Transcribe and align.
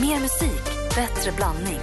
Mer 0.00 0.20
musik, 0.20 0.64
bättre 0.94 1.32
blandning. 1.36 1.80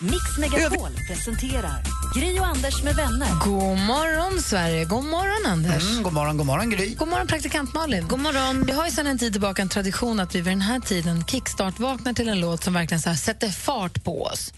Mix 0.00 0.38
Megapol 0.38 0.90
presenterar 1.08 1.82
Gri 2.14 2.40
och 2.40 2.46
Anders 2.46 2.82
med 2.82 2.96
vänner. 2.96 3.28
God 3.44 3.78
morgon, 3.78 4.42
Sverige. 4.42 4.84
God 4.84 5.04
morgon, 5.04 5.52
Anders. 5.52 5.90
Mm, 5.90 6.02
god 6.02 6.12
morgon, 6.12 6.36
god 6.36 6.46
morgon 6.46 6.70
Gry. 6.70 6.94
God 6.94 7.08
morgon, 7.08 7.26
praktikant 7.26 7.74
Malin. 7.74 8.08
God 8.08 8.18
morgon. 8.18 8.66
Vi 8.66 8.72
har 8.72 8.84
ju 8.84 8.90
sedan 8.90 9.06
en 9.06 9.18
tid 9.18 9.32
tillbaka 9.32 9.62
en 9.62 9.68
tradition 9.68 10.20
att 10.20 10.34
vi 10.34 10.40
vid 10.40 10.52
den 10.52 10.60
här 10.60 10.80
tiden 10.80 11.24
kickstart-vaknar 11.24 12.12
till 12.12 12.28
en 12.28 12.40
låt 12.40 12.64
som 12.64 12.74
verkligen 12.74 13.00
så 13.00 13.08
här 13.08 13.16
sätter 13.16 13.48
fart 13.48 14.04
på 14.04 14.22
oss. 14.22 14.52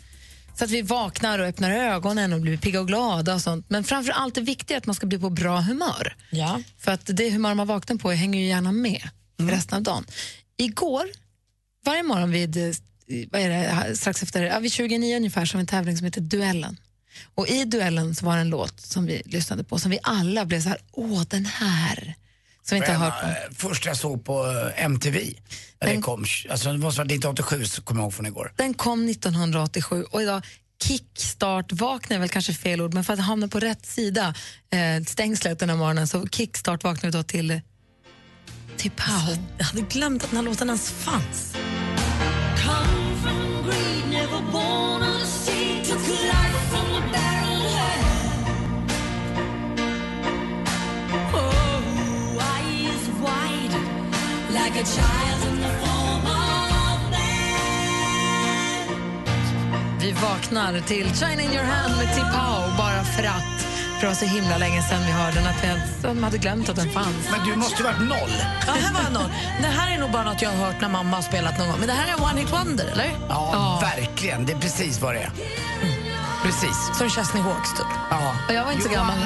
Så 0.59 0.65
att 0.65 0.71
vi 0.71 0.83
vaknar 0.83 1.39
och 1.39 1.46
öppnar 1.46 1.71
ögonen 1.71 2.33
och 2.33 2.41
blir 2.41 2.57
pigga 2.57 2.81
och 2.81 2.87
glada 2.87 3.35
och 3.35 3.41
sånt. 3.41 3.67
Men 3.69 3.85
framför 3.85 4.12
allt 4.12 4.35
det 4.35 4.41
viktiga 4.41 4.77
är 4.77 4.81
att 4.81 4.87
man 4.87 4.95
ska 4.95 5.07
bli 5.07 5.19
på 5.19 5.31
bra 5.31 5.61
humör. 5.61 6.17
Ja. 6.31 6.61
För 6.79 6.93
att 6.93 7.03
det 7.05 7.31
humör 7.31 7.55
man 7.55 7.67
vaknar 7.67 7.96
på 7.96 8.11
hänger 8.11 8.41
ju 8.41 8.46
gärna 8.46 8.73
med 8.73 9.09
resten 9.39 9.77
av 9.77 9.83
dagen. 9.83 10.05
Igår, 10.57 11.07
varje 11.85 12.03
morgon 12.03 12.31
vid, 12.31 12.57
eh, 12.57 12.75
vad 13.32 13.40
är 13.40 13.49
det, 13.49 13.96
strax 13.96 14.22
efter, 14.22 14.43
ja, 14.43 14.58
vid 14.58 14.72
29 14.72 15.17
ungefär, 15.17 15.44
så 15.46 15.54
har 15.54 15.58
vi 15.58 15.61
en 15.63 15.67
tävling 15.67 15.96
som 15.96 16.04
heter 16.04 16.21
Duellen. 16.21 16.77
Och 17.35 17.49
i 17.49 17.64
Duellen 17.64 18.14
så 18.14 18.27
var 18.27 18.35
det 18.35 18.40
en 18.40 18.49
låt 18.50 18.80
som 18.80 19.07
vi 19.07 19.22
lyssnade 19.25 19.64
på 19.64 19.79
som 19.79 19.90
vi 19.90 19.99
alla 20.03 20.44
blev 20.44 20.61
så 20.63 20.68
här, 20.68 20.79
åh 20.93 21.22
den 21.29 21.46
här. 21.46 22.14
Som 22.63 22.75
vi 22.75 22.77
inte 22.77 22.93
har 22.93 23.04
hört 23.11 23.21
på. 23.22 23.27
Eh, 23.29 23.35
Först 23.57 23.86
jag 23.86 23.96
såg 23.96 24.25
på 24.25 24.46
eh, 24.77 24.85
MTV, 24.85 25.18
Den- 25.79 25.96
det 25.96 26.03
kom, 26.03 26.25
alltså 26.50 26.72
det 26.72 26.79
måste 26.79 26.99
vara 26.99 27.07
1987 27.07 27.64
så 27.64 27.82
kommer 27.82 28.00
jag 28.00 28.05
ihåg 28.07 28.14
från 28.14 28.27
igår. 28.27 28.52
Den 28.57 28.75
kom 28.75 29.08
1987 29.08 30.05
och 30.11 30.22
idag 30.22 30.43
kickstart 30.82 31.72
vaknar 31.72 32.16
är 32.16 32.20
väl 32.20 32.28
kanske 32.28 32.55
fel 32.55 32.80
ord, 32.80 32.94
men 32.94 33.05
för 33.05 33.12
att 33.12 33.19
hamna 33.20 33.48
på 33.48 33.61
rätt 33.61 33.86
sida 33.86 34.34
eh, 34.70 35.05
stängslet 35.06 35.58
den 35.58 35.70
här 35.70 35.77
morgonen 35.77 36.08
så 36.08 36.27
kickstart 36.28 36.84
vaknar 36.84 37.11
vi 37.11 37.16
då 37.16 37.22
till 37.22 37.61
till 38.77 38.91
Pau. 38.91 39.37
Jag 39.59 39.64
hade 39.64 39.81
glömt 39.81 40.25
att 40.25 40.31
den 40.31 40.37
här 40.37 40.45
låten 40.45 40.69
ens 40.69 40.91
fanns. 40.91 41.56
Vi 60.00 60.12
vaknar 60.12 60.81
till 60.81 61.14
China 61.14 61.42
in 61.42 61.53
your 61.53 61.64
hand 61.64 61.97
med 61.97 62.14
Tipao 62.14 62.77
bara 62.78 63.05
för 63.05 63.25
att. 63.25 63.63
För 64.05 64.08
det 64.08 64.14
var 64.14 64.28
så 64.28 64.34
himla 64.34 64.58
länge 64.58 64.83
sedan 64.83 65.06
vi 65.06 65.12
hörde 65.12 65.34
den 65.34 65.47
att 65.47 65.64
vi 65.64 65.69
hade- 65.69 65.83
de 66.02 66.22
hade 66.24 66.38
glömt 66.38 66.69
att 66.69 66.77
den 66.77 66.91
fanns. 66.91 67.28
Men 67.30 67.47
du 67.48 67.56
måste 67.56 67.77
ju 67.83 67.84
varit 67.84 68.00
noll. 68.00 68.33
Ja, 68.66 68.72
här 68.72 68.92
var 68.92 69.10
någon. 69.10 69.30
Det 69.62 69.69
här 69.69 69.94
är 69.94 69.98
nog 69.98 70.10
bara 70.10 70.22
något 70.24 70.42
jag 70.42 70.50
har 70.50 70.66
hört 70.66 70.80
när 70.80 70.88
mamma 70.88 71.16
har 71.16 71.22
spelat 71.22 71.58
någon 71.58 71.69
gång. 71.69 71.78
Men 71.78 71.88
det 71.88 71.94
här 71.94 72.08
är 72.14 72.22
one 72.22 72.41
hit 72.41 72.52
wonder, 72.52 72.84
eller? 72.92 73.10
Ja, 73.28 73.78
verkligen. 73.82 74.47
Det 74.47 74.52
är 74.52 74.58
precis 74.58 75.00
vad 75.00 75.14
det 75.14 75.20
är. 75.20 75.30
Precis. 76.42 76.91
Som 76.98 77.10
Chesney 77.10 77.42
Hawks, 77.42 77.70
typ. 77.72 77.86
Ja. 78.10 78.34
Och 78.48 78.55
jag 78.55 78.64
var 78.64 78.72
inte 78.72 78.84
så 78.84 78.94
gammal. 78.94 79.16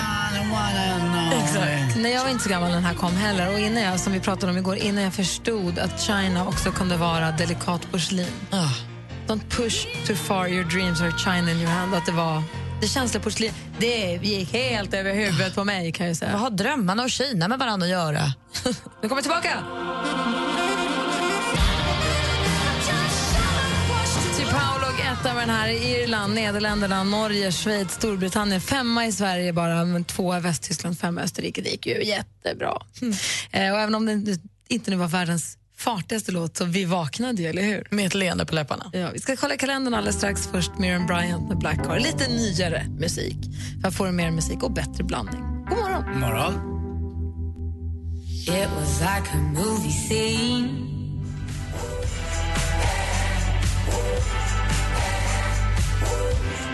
Exakt. 1.44 1.96
Nej, 1.96 2.12
jag 2.12 2.22
var 2.22 2.30
inte 2.30 2.44
så 2.44 2.50
gammal 2.50 2.68
när 2.68 2.76
den 2.76 2.84
här 2.84 2.94
kom 2.94 3.16
heller. 3.16 3.52
Och 3.52 3.58
innan 3.58 3.82
jag, 3.82 4.00
som 4.00 4.12
vi 4.12 4.20
pratade 4.20 4.52
om 4.52 4.58
igår, 4.58 4.76
innan 4.76 5.04
jag 5.04 5.14
förstod 5.14 5.78
att 5.78 6.00
China 6.00 6.46
också 6.46 6.70
kunde 6.72 6.96
vara 6.96 7.30
delikat 7.30 7.92
porslin. 7.92 8.26
Ah. 8.50 8.68
Don't 9.26 9.48
push 9.50 9.86
too 10.06 10.16
far 10.16 10.46
your 10.48 10.64
dreams 10.64 11.00
are 11.00 11.12
China 11.18 11.50
in 11.50 11.58
your 11.60 11.70
hand. 11.72 11.94
Att 11.94 12.06
det 12.06 12.12
var 12.12 12.42
det 12.80 12.88
känsliga 12.88 13.22
porslin. 13.22 13.52
Det 13.78 14.18
gick 14.22 14.52
helt 14.52 14.94
över 14.94 15.14
huvudet 15.14 15.54
på 15.54 15.64
mig 15.64 15.92
kan 15.92 16.06
jag 16.06 16.16
säga. 16.16 16.32
Vad 16.32 16.40
har 16.40 16.50
drömmarna 16.50 17.02
och 17.02 17.10
Kina 17.10 17.48
med 17.48 17.58
varandra 17.58 17.84
att 17.84 17.90
göra? 17.90 18.22
Nu 19.02 19.08
kommer 19.08 19.22
jag 19.22 19.22
tillbaka! 19.22 19.64
Etta 25.12 25.34
med 25.34 25.48
den 25.48 25.56
här 25.56 25.68
i 25.68 26.02
Irland, 26.02 26.34
Nederländerna, 26.34 27.04
Norge, 27.04 27.52
Schweiz, 27.52 27.92
Storbritannien. 27.92 28.60
Femma 28.60 29.06
i 29.06 29.12
Sverige 29.12 29.52
bara, 29.52 29.84
men 29.84 30.04
två 30.04 30.36
i 30.36 30.40
Västtyskland, 30.40 30.98
femma 30.98 31.20
i 31.20 31.24
Österrike. 31.24 31.62
Det 31.62 31.70
gick 31.70 31.86
ju 31.86 32.04
jättebra. 32.04 32.82
Eh, 33.50 33.72
och 33.72 33.80
även 33.80 33.94
om 33.94 34.06
det 34.06 34.38
inte 34.68 34.90
nu 34.90 34.96
var 34.96 35.08
världens 35.08 35.58
fartigaste 35.78 36.32
låt 36.32 36.56
så 36.56 36.64
vi 36.64 36.84
vaknade 36.84 37.42
ju, 37.42 37.48
eller 37.48 37.62
hur? 37.62 37.86
Med 37.90 38.06
ett 38.06 38.14
leende 38.14 38.46
på 38.46 38.54
läpparna. 38.54 38.90
Ja, 38.92 39.10
vi 39.12 39.18
ska 39.18 39.36
kolla 39.36 39.56
kalendern 39.56 39.94
alldeles 39.94 40.16
strax. 40.16 40.48
Först 40.52 40.78
Miriam 40.78 41.06
Bryant 41.06 41.48
med 41.48 41.58
Black 41.58 41.84
Car. 41.84 41.98
Lite 41.98 42.28
nyare 42.28 42.86
musik 42.98 43.36
för 43.80 43.88
att 43.88 43.94
få 43.94 44.12
mer 44.12 44.30
musik 44.30 44.62
och 44.62 44.72
bättre 44.72 45.04
blandning. 45.04 45.42
God 45.68 45.78
morgon! 45.78 46.04
God 46.12 46.20
morgon. 46.20 46.74
It 48.48 48.68
was 48.78 49.00
like 49.00 49.30
a 49.32 49.38
movie 49.54 49.90
scene. 49.90 50.88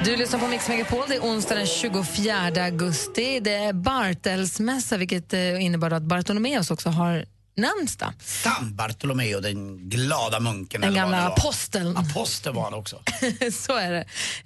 Du 0.05 0.17
lyssnar 0.17 0.41
på 0.41 0.47
Mix 0.47 0.69
Megapol. 0.69 1.05
Det 1.09 1.15
är 1.15 1.21
onsdag 1.21 1.55
den 1.55 1.67
24 1.67 2.65
augusti. 2.65 3.41
Det 3.41 3.55
är 3.55 3.73
Bartelsmässa, 3.73 4.97
vilket 4.97 5.35
eh, 5.35 5.65
innebär 5.65 5.91
att 5.91 6.03
Bartolomeus 6.03 6.71
också 6.71 6.89
har 6.89 7.25
namnsdag. 7.57 8.13
San 8.21 8.77
Bartolomeo, 8.77 9.41
den 9.41 9.89
glada 9.89 10.41
munken. 10.41 10.81
Den 10.81 10.95
gamla 10.95 11.27
aposteln. 11.27 11.97
Apostel 11.97 12.53
var 12.55 12.65
han 12.65 12.75
också. 12.75 13.03
Så 13.53 13.77
är 13.77 13.93
det. 13.93 14.05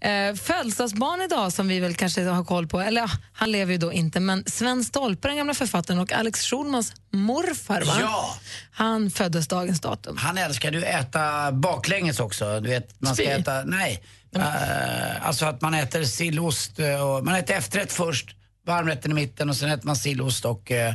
Eh, 0.08 0.34
födelsedagsbarn 0.34 1.22
idag 1.22 1.52
som 1.52 1.68
vi 1.68 1.80
väl 1.80 1.94
kanske 1.94 2.22
har 2.24 2.44
koll 2.44 2.66
på, 2.66 2.80
eller 2.80 3.00
ja, 3.00 3.08
han 3.32 3.52
lever 3.52 3.72
ju 3.72 3.78
då 3.78 3.92
inte, 3.92 4.20
men 4.20 4.44
Sven 4.46 4.84
Stolpe, 4.84 5.28
den 5.28 5.36
gamla 5.36 5.54
författaren, 5.54 6.00
och 6.00 6.12
Alex 6.12 6.42
Schulmans 6.42 6.92
morfar, 7.12 7.82
va? 7.82 7.96
Ja. 8.00 8.34
han 8.72 9.10
föddes 9.10 9.48
dagens 9.48 9.80
datum. 9.80 10.16
Han 10.16 10.38
älskar 10.38 10.72
ju 10.72 10.82
äta 10.82 11.52
baklänges 11.52 12.20
också. 12.20 12.60
Du 12.60 12.68
vet, 12.68 13.00
man 13.00 13.14
ska 13.14 13.24
Spy. 13.24 13.32
äta, 13.32 13.62
nej. 13.64 14.02
Eh, 14.36 15.26
alltså 15.26 15.46
att 15.46 15.60
man 15.60 15.74
äter 15.74 16.04
sillost 16.04 16.78
eh, 16.78 17.08
och 17.08 17.24
man 17.24 17.34
äter 17.34 17.56
efterrätt 17.56 17.92
först, 17.92 18.36
varmrätten 18.66 19.10
i 19.10 19.14
mitten 19.14 19.48
och 19.48 19.56
sen 19.56 19.70
äter 19.70 19.86
man 19.86 19.96
sillost 19.96 20.44
och 20.44 20.70
uh, 20.70 20.94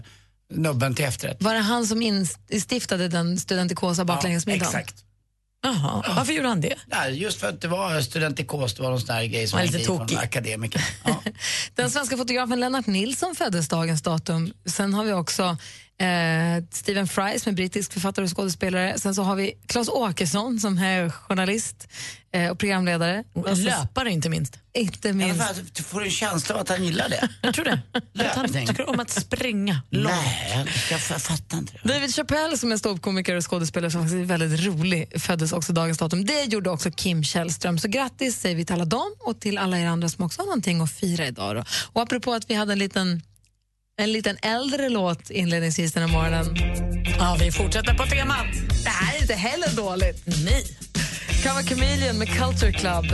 nubben 0.55 0.95
till 0.95 1.05
efterrätt. 1.05 1.37
Var 1.41 1.53
det 1.53 1.59
han 1.59 1.87
som 1.87 2.01
instiftade 2.01 3.07
den 3.07 3.39
studentikosa 3.39 4.05
baklängesmiddagen? 4.05 4.67
exakt. 4.67 5.03
Jaha, 5.65 6.03
varför 6.15 6.33
gjorde 6.33 6.47
han 6.47 6.61
det? 6.61 6.75
Ja, 6.89 7.07
just 7.07 7.39
för 7.39 7.47
att 7.47 7.61
det 7.61 7.67
var 7.67 8.01
studentikos, 8.01 8.73
det 8.73 8.83
var 8.83 8.89
någon 8.89 9.01
sån 9.01 9.15
här 9.15 9.25
grej 9.25 9.47
som 9.47 9.59
är 9.59 9.65
lite 9.65 9.79
tokig. 9.79 10.17
akademiker. 10.17 10.85
Ja. 11.03 11.23
Den 11.75 11.91
svenska 11.91 12.17
fotografen 12.17 12.59
Lennart 12.59 12.87
Nilsson 12.87 13.35
föddes 13.35 13.67
dagens 13.67 14.01
datum. 14.01 14.53
Sen 14.65 14.93
har 14.93 15.03
vi 15.03 15.13
också 15.13 15.57
eh, 16.01 16.63
Stephen 16.71 17.07
Fry 17.07 17.39
som 17.39 17.49
är 17.51 17.55
brittisk 17.55 17.93
författare 17.93 18.25
och 18.25 18.35
skådespelare. 18.37 18.99
Sen 18.99 19.15
så 19.15 19.23
har 19.23 19.35
vi 19.35 19.53
Claes 19.67 19.89
Åkesson 19.89 20.59
som 20.59 20.77
är 20.77 21.09
journalist 21.09 21.87
eh, 22.33 22.49
och 22.51 22.59
programledare. 22.59 23.23
Och 23.33 23.47
Och 23.47 23.57
så- 23.57 23.63
löpare 23.63 24.11
inte 24.11 24.29
minst. 24.29 24.59
Inte 24.75 25.07
Ja, 25.07 25.13
minst. 25.13 25.41
fan, 25.41 25.55
Du 25.73 25.83
får 25.83 26.03
en 26.03 26.11
känsla 26.11 26.55
av 26.55 26.61
att 26.61 26.69
han 26.69 26.83
gillar 26.85 27.09
det. 27.09 27.29
Jag 27.41 27.53
tror 27.53 27.65
det. 27.65 27.81
Att 28.29 28.35
han 28.35 28.47
tycker 28.53 28.89
om 28.89 28.99
att 28.99 29.09
springa 29.09 29.81
långt. 29.89 30.15
Nej, 30.15 30.67
jag, 30.91 30.99
jag 31.11 31.21
fattar 31.21 31.57
inte 31.57 31.73
det. 31.83 31.93
David 31.93 32.15
Chappelle 32.15 32.57
som 32.57 32.71
är 32.71 32.77
ståuppkomiker 32.77 33.35
och 33.35 33.49
skådespelare 33.51 33.91
som 33.91 34.01
faktiskt 34.01 34.19
är 34.21 34.37
väldigt 34.37 34.59
rolig 34.65 35.21
föddes 35.21 35.53
också 35.53 35.73
dagens 35.73 35.97
datum. 35.97 36.25
Det 36.25 36.43
gjorde 36.43 36.69
också 36.69 36.91
Kim 36.91 37.23
Källström. 37.23 37.79
Så 37.79 37.87
grattis 37.87 38.39
säger 38.39 38.55
vi 38.55 38.65
till 38.65 38.73
alla 38.73 38.85
dem 38.85 39.15
och 39.19 39.39
till 39.39 39.57
alla 39.57 39.79
er 39.79 39.85
andra 39.87 40.09
som 40.09 40.25
också 40.25 40.41
har 40.41 40.45
någonting 40.45 40.81
att 40.81 40.91
fira 40.91 41.27
idag. 41.27 41.55
Då. 41.55 41.63
Och 41.93 42.01
apropå 42.01 42.33
att 42.33 42.49
vi 42.49 42.53
hade 42.53 42.73
en 42.73 42.79
liten, 42.79 43.21
en 43.97 44.11
liten 44.11 44.37
äldre 44.41 44.89
låt 44.89 45.29
inledningsvis 45.29 45.93
den 45.93 46.03
här 46.03 46.09
morgonen. 46.09 46.45
Ja, 47.19 47.37
vi 47.39 47.51
fortsätter 47.51 47.93
på 47.93 48.05
temat. 48.05 48.45
Det 48.83 48.89
här 48.89 49.17
är 49.17 49.21
inte 49.21 49.33
heller 49.33 49.75
dåligt. 49.75 50.23
Nej. 50.45 50.63
Kan 51.43 51.55
vara 51.55 51.63
Chameleon 51.63 52.17
med 52.17 52.27
Culture 52.27 52.71
Club. 52.71 53.05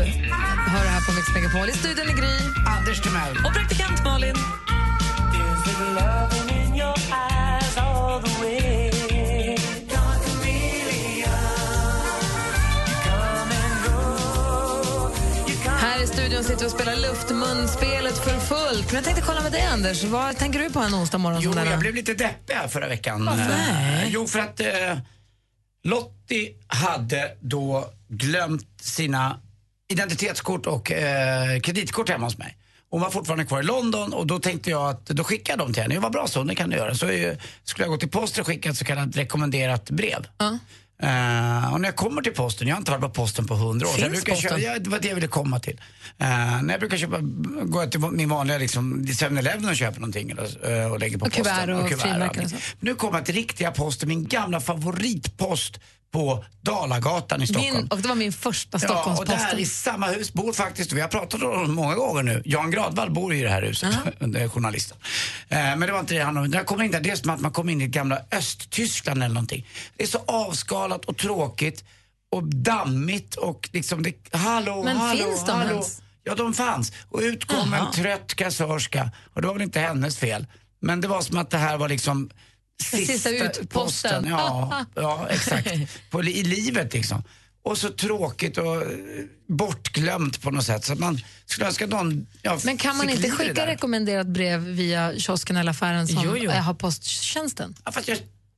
Hör 0.68 0.84
det 0.84 0.90
här 0.90 1.06
på 1.06 1.12
Mix 1.12 1.28
Megapol. 1.36 1.70
I 1.70 1.74
studion 1.74 2.10
i 2.10 2.14
Gry. 2.14 2.36
Anders 2.78 3.02
Timell. 3.02 3.46
Och 3.46 3.54
praktikant 3.54 4.04
Malin. 4.04 4.36
Här 16.00 16.04
i 16.04 16.08
studion 16.08 16.44
sitter 16.44 16.66
och 16.66 16.72
spelar 16.72 16.96
luftmunspelet 16.96 18.18
för 18.18 18.40
fullt. 18.40 18.86
Men 18.86 18.96
jag 18.96 19.04
tänkte 19.04 19.24
kolla 19.26 19.42
med 19.42 19.52
dig 19.52 19.62
Anders. 19.62 20.04
Vad 20.04 20.38
tänker 20.38 20.60
du 20.60 20.70
på 20.70 20.80
en 20.80 20.94
onsdag 20.96 21.18
morgon 21.18 21.42
Jo, 21.42 21.52
som 21.52 21.60
denna? 21.60 21.72
jag 21.72 21.80
blev 21.80 21.96
lite 21.96 22.14
deppig 22.14 22.54
här 22.54 22.68
förra 22.68 22.88
veckan. 22.88 23.26
Varför? 23.26 23.52
Eh, 23.52 24.10
Jo, 24.10 24.28
för 24.28 24.40
att 24.40 24.60
eh, 24.60 24.68
Lottie 25.84 26.54
hade 26.68 27.32
då 27.42 27.90
glömt 28.08 28.82
sina 28.82 29.40
identitetskort 29.92 30.66
och 30.66 30.92
eh, 30.92 31.60
kreditkort 31.60 32.10
hemma 32.10 32.26
hos 32.26 32.38
mig. 32.38 32.58
Hon 32.90 33.02
var 33.02 33.10
fortfarande 33.10 33.46
kvar 33.46 33.60
i 33.60 33.64
London 33.64 34.14
och 34.14 34.28
då 34.28 34.40
tänkte 34.40 34.70
jag 34.70 34.90
att 34.90 35.06
då 35.06 35.24
skickar 35.24 35.54
jag 35.54 35.60
dem 35.60 35.74
till 35.74 35.82
henne. 35.82 35.96
Det 35.96 36.02
var 36.02 36.10
bra 36.10 36.28
så, 36.28 36.44
det 36.44 36.56
kan 36.56 36.70
du 36.70 36.76
göra. 36.78 36.96
Så 36.96 37.10
eh, 37.10 37.38
skulle 37.64 37.84
jag 37.86 37.92
gå 37.92 37.98
till 37.98 38.10
posten 38.10 38.42
och 38.42 38.48
skicka 38.48 38.70
ett 38.70 38.78
så 38.78 38.86
kallat 38.86 39.18
rekommenderat 39.18 39.90
brev. 39.90 40.28
Ja. 40.38 40.60
Eh, 41.04 41.74
och 41.74 41.82
när 41.82 41.88
jag 41.88 41.96
kommer 41.96 42.22
till 42.22 42.34
posten, 42.34 42.68
jag 42.68 42.76
har 42.76 42.80
inte 42.80 42.92
varit 42.92 43.02
på 43.02 43.10
posten 43.10 43.48
på 43.48 43.56
hundra 43.56 43.88
år. 43.88 43.92
så 43.92 44.00
jag 44.02 44.12
Finns 44.12 44.24
brukar 44.24 44.42
köpa, 44.42 44.56
posten? 44.56 44.72
ja, 44.74 44.80
det 44.80 44.90
var 44.90 45.00
det 45.00 45.08
jag 45.08 45.16
ville 45.16 45.28
komma 45.28 45.60
till. 45.60 45.82
Eh, 46.18 46.28
när 46.62 46.70
jag 46.74 46.80
brukar 46.80 46.98
köpa, 46.98 47.18
går 47.66 47.82
jag 47.84 47.92
till 47.92 48.00
min 48.00 48.30
vanliga 48.30 48.58
liksom, 48.58 49.04
7-Eleven 49.06 49.70
och 49.70 49.76
köper 49.76 50.00
någonting 50.00 50.30
eller, 50.32 50.84
eh, 50.86 50.92
och 50.92 51.00
lägger 51.00 51.18
på 51.18 51.26
Och 51.26 51.32
kuvert 51.32 51.50
posten. 51.56 51.74
och 51.76 51.90
frimärken 51.90 52.22
och 52.22 52.28
allting. 52.28 52.50
så. 52.50 52.56
Nu 52.80 52.96
kommer 52.96 53.18
jag 53.18 53.26
till 53.26 53.36
riktiga 53.36 53.72
posten, 53.72 54.10
min 54.10 54.28
gamla 54.28 54.60
favoritpost 54.60 55.80
på 56.12 56.46
Dalagatan 56.62 57.42
i 57.42 57.48
Stockholm. 57.48 57.76
Min, 57.76 57.88
och 57.88 57.98
det 57.98 58.08
var 58.08 58.16
min 58.16 58.34
första 58.34 58.70
Ja, 58.72 58.78
och 58.78 58.82
Stockholmsposten. 58.96 59.38
där 59.52 59.60
i 59.60 59.66
samma 59.66 60.08
hus 60.08 60.34
bor 60.34 60.54
faktiskt, 60.54 60.92
vi 60.92 61.02
har 61.02 61.08
pratat 61.08 61.44
om 61.44 61.68
det 61.68 61.74
många 61.74 61.96
gånger 61.96 62.24
nu, 62.24 62.42
Jan 62.46 62.72
Gradvall 62.72 63.12
bor 63.12 63.34
i 63.34 63.42
det 63.42 63.50
här 63.50 63.62
huset, 63.62 63.96
det 64.20 64.40
är 64.42 64.48
journalisten. 64.48 64.98
Eh, 65.50 65.58
men 65.58 65.80
det 65.80 65.92
var 65.92 66.00
inte 66.00 66.14
det 66.14 66.22
han 66.24 66.52
jag 66.52 66.66
kommer 66.66 66.84
in 66.84 66.92
där, 66.92 67.00
det 67.00 67.10
är 67.10 67.16
som 67.16 67.30
att 67.30 67.40
man 67.40 67.52
kommer 67.52 67.72
in 67.74 67.82
i 67.82 67.88
gamla 67.88 68.20
Östtyskland 68.32 69.24
eller 69.24 69.34
någonting. 69.34 69.68
Det 69.98 70.04
är 70.04 70.08
så 70.08 70.24
avskalat 70.28 71.06
och 71.06 71.18
tråkigt 71.18 71.84
och 72.32 72.44
dammigt 72.56 73.36
och 73.36 73.70
liksom, 73.74 74.04
det, 74.04 74.14
hallå, 74.32 74.84
Men 74.84 74.98
hallå, 74.98 75.24
finns 75.24 75.46
de 75.46 75.52
hallå. 75.52 75.72
ens? 75.72 76.02
Ja, 76.24 76.36
de 76.36 76.54
fanns. 76.54 76.92
Och 77.10 77.20
ut 77.20 77.46
kom 77.46 77.74
en 77.74 77.92
trött 77.92 78.34
kassörska. 78.36 79.12
Och 79.34 79.42
det 79.42 79.48
var 79.48 79.54
väl 79.54 79.64
inte 79.64 79.80
hennes 79.80 80.18
fel. 80.18 80.46
Men 80.82 81.02
det 81.02 81.08
var 81.08 81.22
som 81.22 81.38
att 81.38 81.50
det 81.50 81.58
här 81.58 81.78
var 81.78 81.90
liksom 81.90 82.30
sista 82.84 83.14
sista, 83.14 83.30
utposten. 83.30 83.68
posten. 83.68 84.26
Ja, 84.30 84.86
ja, 84.96 85.28
exakt. 85.30 85.72
På, 86.10 86.24
I 86.24 86.44
livet 86.44 86.94
liksom. 86.94 87.24
Och 87.64 87.78
så 87.78 87.90
tråkigt 87.90 88.58
och 88.58 88.82
eh, 88.82 88.88
bortglömt 89.48 90.42
på 90.42 90.52
något 90.52 90.66
sätt. 90.66 90.86
Så 90.86 90.96
man 90.96 91.22
skulle 91.46 91.68
önska 91.68 91.88
någon 91.88 92.28
ja, 92.42 92.60
Men 92.64 92.78
kan 92.78 92.98
man 92.98 93.10
inte 93.10 93.32
skicka 93.32 93.68
rekommenderat 93.68 94.28
brev 94.28 94.60
via 94.60 95.20
kiosken 95.20 95.58
eller 95.58 95.72
affären 95.72 96.08
som 96.08 96.22
Jo, 96.26 96.38
jo. 96.38 96.52
eh, 96.52 96.62
har 96.62 96.74
posttjänsten? 96.74 97.76
Ja, 97.86 97.92
fast 97.92 98.08
jag 98.08 98.18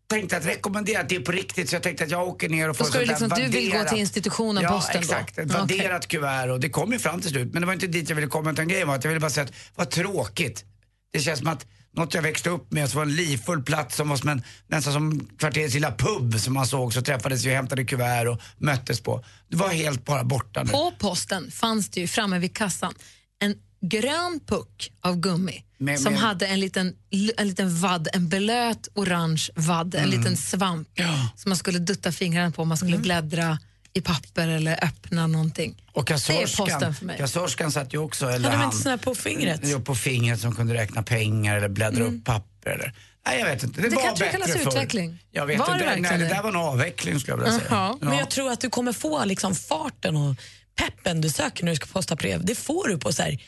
tänkte 0.09 0.37
att 0.37 0.45
rekommendera 0.45 0.99
att 1.01 1.09
det 1.09 1.15
är 1.15 1.19
på 1.19 1.31
riktigt 1.31 1.69
så 1.69 1.75
jag 1.75 1.83
tänkte 1.83 2.03
att 2.03 2.11
jag 2.11 2.27
åker 2.27 2.49
ner 2.49 2.69
och 2.69 2.77
får 2.77 2.85
sånt 2.85 2.93
där 2.95 3.05
liksom- 3.05 3.29
du 3.29 3.45
vill 3.47 3.71
gå 3.71 3.83
till 3.83 3.97
institutionen, 3.97 4.63
ja, 4.63 4.69
posten 4.69 4.93
då? 4.95 4.99
exakt. 5.01 5.37
Ett 5.37 5.51
Ja, 5.53 5.63
okej. 5.63 5.77
värderat 5.77 6.07
kuvert 6.07 6.49
och 6.49 6.59
det 6.59 6.69
kom 6.69 6.91
ju 6.93 6.99
fram 6.99 7.21
till 7.21 7.29
slut. 7.29 7.53
Men 7.53 7.61
det 7.61 7.65
var 7.65 7.73
inte 7.73 7.87
dit 7.87 8.09
jag 8.09 8.15
ville 8.15 8.27
komma 8.27 8.51
utan 8.51 8.67
grejen 8.67 8.87
var 8.87 8.95
att 8.95 9.03
jag 9.03 9.09
ville 9.11 9.19
bara 9.19 9.29
säga 9.31 9.43
att 9.43 9.53
vad 9.75 9.89
tråkigt. 9.89 10.65
Det 11.13 11.19
känns 11.19 11.39
som 11.39 11.47
att 11.47 11.65
något 11.93 12.13
jag 12.13 12.21
växte 12.21 12.49
upp 12.49 12.71
med 12.71 12.89
som 12.89 12.97
var 12.97 13.05
en 13.05 13.15
livfull 13.15 13.63
plats 13.63 13.95
som 13.95 14.09
var 14.09 14.17
som 14.17 14.29
en, 14.29 14.43
nästan 14.67 14.93
som 14.93 15.27
kvarterets 15.37 15.73
lilla 15.73 15.91
pub 15.91 16.39
som 16.39 16.53
man 16.53 16.65
såg 16.67 16.93
så 16.93 17.01
träffades 17.01 17.45
vi 17.45 17.49
och 17.49 17.55
hämtade 17.55 17.83
kuvert 17.85 18.27
och 18.27 18.41
möttes 18.57 19.01
på. 19.01 19.23
Det 19.49 19.55
var 19.57 19.69
helt 19.69 20.05
bara 20.05 20.23
borta 20.23 20.63
nu. 20.63 20.71
På 20.71 20.91
posten 20.99 21.51
fanns 21.51 21.89
det 21.89 21.99
ju 22.01 22.07
framme 22.07 22.39
vid 22.39 22.55
kassan 22.55 22.93
en 23.39 23.55
grön 23.81 24.39
puck 24.47 24.91
av 25.01 25.15
gummi 25.19 25.63
Med- 25.77 25.99
som 25.99 26.13
med- 26.13 26.21
hade 26.21 26.47
en 26.47 26.59
liten, 26.59 26.95
en 27.37 27.47
liten 27.47 27.75
vadd, 27.79 28.07
en 28.13 28.29
blöt 28.29 28.87
orange 28.95 29.49
vadd, 29.55 29.95
Mm. 29.95 30.03
en 30.03 30.17
liten 30.17 30.37
svamp 30.37 30.87
som 31.35 31.49
man 31.49 31.57
skulle 31.57 31.79
dutta 31.79 32.11
fingrarna 32.11 32.51
på 32.51 32.61
om 32.61 32.67
man 32.67 32.77
skulle 32.77 32.91
Mm. 32.95 33.01
bläddra 33.01 33.59
i 33.93 34.01
papper 34.01 34.47
eller 34.47 34.83
öppna 34.83 35.27
någonting. 35.27 35.83
Och 35.93 36.05
Det 36.05 36.13
kassörskan, 36.13 36.93
för 36.95 37.17
kassörskan 37.17 37.71
satt 37.71 37.93
ju 37.93 37.97
också, 37.97 38.25
eller 38.25 38.49
Hade 38.49 38.57
de 38.61 38.63
han, 38.63 38.75
inte 38.75 38.89
här 38.89 38.97
på 38.97 39.15
fingret? 39.15 39.61
Jo, 39.63 39.81
på 39.81 39.95
fingret 39.95 40.39
som 40.39 40.55
kunde 40.55 40.73
räkna 40.73 41.03
pengar 41.03 41.57
eller 41.57 41.69
bläddra 41.69 42.03
upp 42.03 42.25
papper 42.25 42.69
eller 42.69 42.93
Nej, 43.25 43.39
jag 43.39 43.45
vet 43.45 43.63
inte. 43.63 43.81
Det, 43.81 43.89
Det 43.89 43.95
var 43.95 44.03
kanske 44.03 44.25
bättre 44.25 44.37
kallas 44.39 44.51
förr. 44.57 44.67
utveckling. 44.69 45.19
Jag 45.31 45.45
vet 45.45 45.59
Var 45.59 45.67
det 45.67 45.73
inte. 45.73 45.85
verkligen 45.85 46.09
Nej, 46.09 46.17
det 46.19 46.25
det? 46.25 46.33
där 46.33 46.41
var 46.43 46.49
en 46.49 46.55
avveckling 46.55 47.19
skulle 47.19 47.37
jag 47.37 47.43
vilja 47.43 47.59
säga. 47.59 47.67
Jaha. 47.69 47.97
Men 48.01 48.17
jag 48.17 48.29
tror 48.29 48.51
att 48.51 48.61
du 48.61 48.69
kommer 48.69 48.93
få 48.93 49.25
liksom 49.25 49.55
farten 49.55 50.15
och 50.15 50.35
peppen 50.75 51.21
du 51.21 51.29
söker 51.29 51.63
när 51.63 51.71
du 51.71 51.75
ska 51.75 51.85
posta 51.85 52.15
brev. 52.15 52.45
Det 52.45 52.55
får 52.55 52.87
du 52.87 52.97
på 52.97 53.13
så 53.13 53.21
här, 53.23 53.39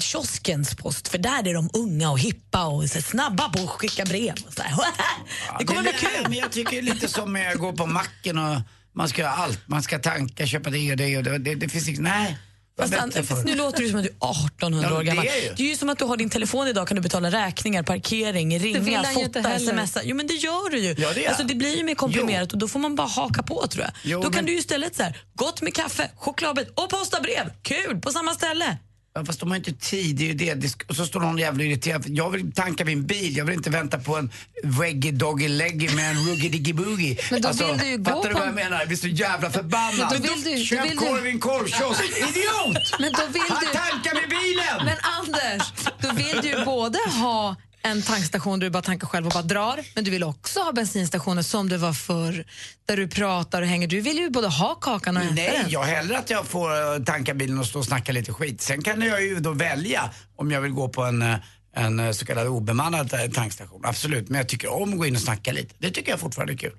kioskens 0.00 0.74
post, 0.74 1.08
för 1.08 1.18
där 1.18 1.48
är 1.48 1.54
de 1.54 1.70
unga 1.72 2.10
och 2.10 2.18
hippa 2.18 2.64
och 2.64 2.90
så 2.90 3.02
snabba 3.02 3.48
på 3.48 3.62
att 3.62 3.68
skicka 3.70 4.04
brev. 4.04 4.34
Och 4.46 4.52
så 4.52 4.62
här. 4.62 4.76
Det 5.58 5.64
kommer 5.64 5.82
bli 5.82 5.92
nej, 5.92 6.10
kul. 6.16 6.22
Men 6.28 6.38
jag 6.38 6.52
tycker 6.52 6.82
lite 6.82 7.08
som 7.08 7.32
med 7.32 7.52
att 7.52 7.58
gå 7.58 7.72
på 7.72 7.86
macken 7.86 8.38
och 8.38 8.60
man 8.94 9.08
ska 9.08 9.22
göra 9.22 9.32
allt. 9.32 9.60
Man 9.68 9.82
ska 9.82 9.98
tanka, 9.98 10.46
köpa 10.46 10.70
det 10.70 10.90
och 10.90 10.96
det 10.96 11.16
och 11.16 11.22
det. 11.24 11.38
Det, 11.38 11.54
det 11.54 11.68
finns 11.68 11.86
liksom, 11.86 12.04
nej. 12.04 12.36
det 12.76 12.82
Fast, 12.82 12.94
an- 12.94 13.12
fast 13.24 13.44
nu 13.44 13.54
låter 13.54 13.82
du 13.82 13.88
som 13.88 13.98
att 13.98 14.04
du 14.04 14.08
är 14.10 14.30
1800 14.46 14.88
Ja, 14.90 14.94
år 14.96 14.98
det 14.98 15.04
gammal. 15.04 15.26
är 15.26 15.42
ju. 15.48 15.52
Det 15.56 15.62
är 15.62 15.66
ju 15.68 15.76
som 15.76 15.88
att 15.88 15.98
du 15.98 16.04
har 16.04 16.16
din 16.16 16.30
telefon 16.30 16.68
idag 16.68 16.88
kan 16.88 16.94
du 16.94 17.00
betala 17.02 17.30
räkningar, 17.30 17.82
parkering, 17.82 18.58
ringa, 18.58 19.02
fota, 19.04 19.58
smsa. 19.58 20.00
Jo 20.04 20.16
men 20.16 20.26
det 20.26 20.34
gör 20.34 20.70
du 20.70 20.78
ju. 20.78 20.94
Ja, 20.98 21.08
det 21.14 21.26
alltså, 21.26 21.42
det 21.44 21.54
blir 21.54 21.76
ju 21.76 21.84
mer 21.84 21.94
komprimerat 21.94 22.52
och 22.52 22.58
då 22.58 22.68
får 22.68 22.78
man 22.80 22.94
bara 22.96 23.06
haka 23.08 23.42
på 23.42 23.66
tror 23.66 23.84
jag. 23.84 23.92
Jo, 24.02 24.18
då 24.18 24.24
kan 24.24 24.34
men- 24.34 24.44
du 24.44 24.52
ju 24.52 24.58
istället 24.58 24.96
så 24.96 25.02
här, 25.02 25.16
gott 25.34 25.62
med 25.62 25.74
kaffe, 25.74 26.10
chokladbit 26.16 26.68
och 26.74 26.90
posta 26.90 27.20
brev. 27.20 27.52
Kul, 27.62 28.00
på 28.00 28.10
samma 28.10 28.34
ställe. 28.34 28.76
Ja, 29.14 29.24
fast 29.24 29.40
de 29.40 29.50
har 29.50 29.56
inte 29.56 29.72
tid, 29.72 30.16
det 30.16 30.24
är 30.24 30.26
ju 30.28 30.34
det. 30.54 30.74
Och 30.88 30.96
så 30.96 31.06
står 31.06 31.20
någon 31.20 31.38
jävla 31.38 31.64
irriterad. 31.64 32.04
Jag 32.08 32.30
vill 32.30 32.52
tanka 32.52 32.84
min 32.84 33.06
bil, 33.06 33.36
jag 33.36 33.44
vill 33.44 33.54
inte 33.54 33.70
vänta 33.70 33.98
på 33.98 34.16
en 34.16 34.30
weggy 34.62 35.10
doggy 35.10 35.48
leggy 35.48 35.88
med 35.94 36.10
en 36.10 36.16
ruggedy 36.26 36.72
boogie. 36.72 37.16
Men 37.30 37.42
då 37.42 37.52
vill 37.52 37.78
du 37.78 37.86
ju 37.86 37.98
gå 37.98 38.10
fattar 38.10 38.28
du 38.28 38.34
på 38.34 38.38
vad 38.38 38.42
jag 38.42 38.48
en- 38.48 38.54
menar? 38.54 38.78
Jag 38.78 38.88
blir 38.88 38.98
så 38.98 39.08
jävla 39.08 39.50
förbannad. 39.50 40.08
Men 40.12 40.22
då 40.22 40.28
vill 40.34 40.42
du- 40.58 40.64
Köp 40.64 40.84
vill 40.84 40.90
du- 40.90 40.96
korv 40.96 41.26
i 41.26 41.30
en 41.30 41.40
korvkiosk, 41.40 42.02
idiot! 42.16 42.76
Men 43.00 43.12
då 43.12 43.26
vill 43.32 43.42
Han 43.48 43.58
du... 43.60 43.78
tankar 43.78 44.14
med 44.14 44.28
bilen! 44.28 44.84
Men 44.84 44.96
Anders, 45.02 45.72
då 46.00 46.12
vill 46.12 46.38
du 46.42 46.48
ju 46.48 46.64
både 46.64 46.98
ha 46.98 47.56
en 47.82 48.02
tankstation 48.02 48.58
där 48.58 48.66
du 48.66 48.70
bara 48.70 48.82
tankar 48.82 49.06
själv 49.06 49.26
och 49.26 49.32
bara 49.32 49.42
drar, 49.42 49.80
men 49.94 50.04
du 50.04 50.10
vill 50.10 50.24
också 50.24 50.60
ha 50.60 50.72
bensinstationer 50.72 51.42
som 51.42 51.68
det 51.68 51.78
var 51.78 51.92
förr, 51.92 52.44
där 52.86 52.96
du 52.96 53.08
pratar 53.08 53.62
och 53.62 53.68
hänger. 53.68 53.86
Du 53.86 54.00
vill 54.00 54.18
ju 54.18 54.30
både 54.30 54.48
ha 54.48 54.74
kakan 54.74 55.16
och 55.16 55.22
äta 55.22 55.34
Nej, 55.34 55.58
den. 55.62 55.70
jag 55.70 55.82
hellre 55.82 56.18
att 56.18 56.30
jag 56.30 56.46
får 56.46 56.94
eh, 56.96 57.02
tanka 57.04 57.34
bilen 57.34 57.58
och 57.58 57.66
stå 57.66 57.78
och 57.78 57.84
snacka 57.84 58.12
lite 58.12 58.32
skit. 58.32 58.60
Sen 58.60 58.82
kan 58.82 59.02
jag 59.02 59.22
ju 59.22 59.40
då 59.40 59.50
välja 59.52 60.10
om 60.36 60.50
jag 60.50 60.60
vill 60.60 60.72
gå 60.72 60.88
på 60.88 61.02
en, 61.02 61.22
eh, 61.22 61.36
en 61.76 62.00
eh, 62.00 62.12
så 62.12 62.26
kallad 62.26 62.46
obemannad 62.46 63.14
tankstation. 63.34 63.80
Absolut, 63.84 64.28
men 64.28 64.38
jag 64.38 64.48
tycker 64.48 64.72
om 64.72 64.92
att 64.92 64.98
gå 64.98 65.06
in 65.06 65.16
och 65.16 65.22
snacka 65.22 65.52
lite. 65.52 65.74
Det 65.78 65.90
tycker 65.90 66.10
jag 66.10 66.20
fortfarande 66.20 66.52
är 66.52 66.56
kul. 66.56 66.72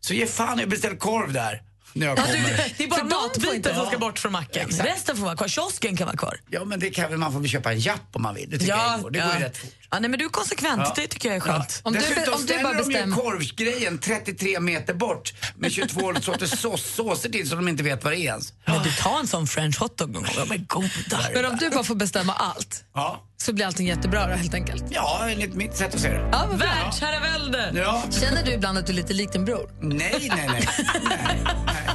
Så 0.00 0.14
ge 0.14 0.26
fan 0.26 0.58
jag 0.58 0.68
beställer 0.68 0.96
korv 0.96 1.32
där 1.32 1.62
när 1.92 2.06
jag 2.06 2.18
Ja, 2.18 2.22
kommer. 2.22 2.38
du, 2.38 2.56
det 2.78 2.84
är 2.84 2.88
bara 2.88 3.04
matbiten 3.04 3.74
som 3.76 3.86
ska 3.86 3.98
bort 3.98 4.18
från 4.18 4.32
macken. 4.32 4.66
Exakt. 4.68 4.88
Resten 4.88 5.16
får 5.16 5.24
vara 5.24 5.36
kvar. 5.36 5.48
Kiosken 5.48 5.96
kan 5.96 6.06
vara 6.06 6.16
kvar. 6.16 6.40
Ja, 6.50 6.64
men 6.64 6.80
det 6.80 6.90
kan 6.90 7.10
väl 7.10 7.18
man 7.18 7.32
får 7.32 7.40
väl 7.40 7.48
köpa 7.48 7.72
en 7.72 7.78
japp 7.80 8.00
om 8.12 8.22
man 8.22 8.34
vill. 8.34 8.50
Det 8.50 8.58
tycker 8.58 8.72
jag 8.72 9.02
går. 9.02 9.10
Det 9.10 9.18
går 9.18 9.32
ju 9.34 9.40
rätt 9.40 9.56
fort. 9.56 9.70
Ja, 9.96 10.00
nej, 10.00 10.10
men 10.10 10.18
du 10.18 10.24
är 10.24 10.28
konsekvent, 10.28 10.82
Ja. 10.84 10.92
det 10.96 11.06
tycker 11.06 11.28
jag 11.28 11.36
är 11.36 11.40
skönt. 11.40 11.80
Om 11.84 11.92
du- 11.92 11.98
Dessutom 11.98 12.22
om 12.22 12.24
du 12.24 12.32
bara 12.34 12.38
ställer 12.38 12.62
de 12.62 12.78
ju 12.78 12.84
bestämmer- 12.84 13.16
korvgrejen 13.16 13.98
33 13.98 14.60
meter 14.60 14.94
bort 14.94 15.34
med 15.56 15.72
22 15.72 16.14
sorters 16.22 16.60
sås, 16.60 16.94
såser 16.94 17.28
till 17.28 17.48
så 17.48 17.56
de 17.56 17.68
inte 17.68 17.82
vet 17.82 18.04
vad 18.04 18.12
det 18.12 18.16
är 18.18 18.20
ens. 18.24 18.52
Men 18.64 18.82
du 18.82 18.90
tar 18.92 19.18
en 19.18 19.26
sån 19.26 19.46
french 19.46 19.78
hotdog 19.80 20.10
någon 20.10 20.22
gång. 20.22 20.32
De 20.48 20.54
är 20.54 20.58
goda. 20.58 21.20
Men 21.34 21.44
om 21.44 21.56
du 21.56 21.70
bara 21.70 21.84
får 21.84 21.94
bestämma 21.94 22.32
allt 22.32 22.84
Ja, 22.94 23.22
så 23.36 23.52
blir 23.52 23.66
allting 23.66 23.86
jättebra 23.86 24.26
då, 24.26 24.34
helt 24.34 24.54
enkelt. 24.54 24.84
ja 24.90 25.28
enligt 25.30 25.54
mitt 25.54 25.76
sätt 25.76 25.94
att 25.94 26.00
se 26.00 26.08
det. 26.08 26.28
Ja. 26.32 26.46
Världsherravälde! 26.52 27.72
Ja. 27.74 28.02
Känner 28.20 28.44
du 28.44 28.52
ibland 28.52 28.78
att 28.78 28.86
du 28.86 28.92
är 28.92 28.96
lite 28.96 29.12
lik 29.12 29.32
din 29.32 29.44
bror? 29.44 29.70
Nej, 29.80 29.96
nej, 30.36 30.48
nej. 30.48 30.48
nej, 31.08 31.18
nej. 31.24 31.38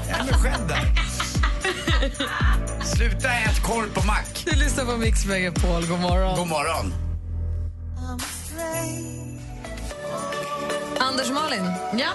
Jag 0.09 0.19
är 0.19 0.23
mig 0.23 0.33
själv 0.33 0.67
där. 0.67 0.91
Sluta 2.85 3.29
ät 3.33 3.63
korv 3.63 3.93
på 3.93 4.05
mack. 4.05 4.43
Du 4.45 4.51
lyssnar 4.55 4.85
på 4.85 4.97
Mix 4.97 5.25
Megapol, 5.25 5.85
god 5.85 5.99
morgon. 5.99 6.35
God 6.37 6.47
morgon. 6.47 6.93
Anders 10.99 11.27
och 11.27 11.33
Malin, 11.33 11.65
ja. 11.99 12.09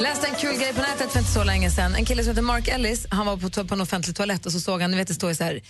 läste 0.00 0.26
en 0.26 0.34
kul 0.34 0.54
grej 0.58 0.74
på 0.74 0.80
nätet 0.80 1.12
för 1.12 1.18
inte 1.18 1.32
så 1.32 1.44
länge 1.44 1.70
sedan. 1.70 1.94
En 1.94 2.04
kille 2.04 2.22
som 2.22 2.30
heter 2.30 2.42
Mark 2.42 2.68
Ellis, 2.68 3.06
han 3.10 3.26
var 3.26 3.36
på, 3.36 3.64
på 3.64 3.74
en 3.74 3.80
offentlig 3.80 4.16
toalett 4.16 4.46
och 4.46 4.52
så 4.52 4.60
såg 4.60 4.80
han, 4.80 4.90
ni 4.90 4.96
vet 4.96 5.08
det 5.08 5.14
står 5.14 5.30
ju 5.30 5.36
så 5.36 5.44
här, 5.44 5.60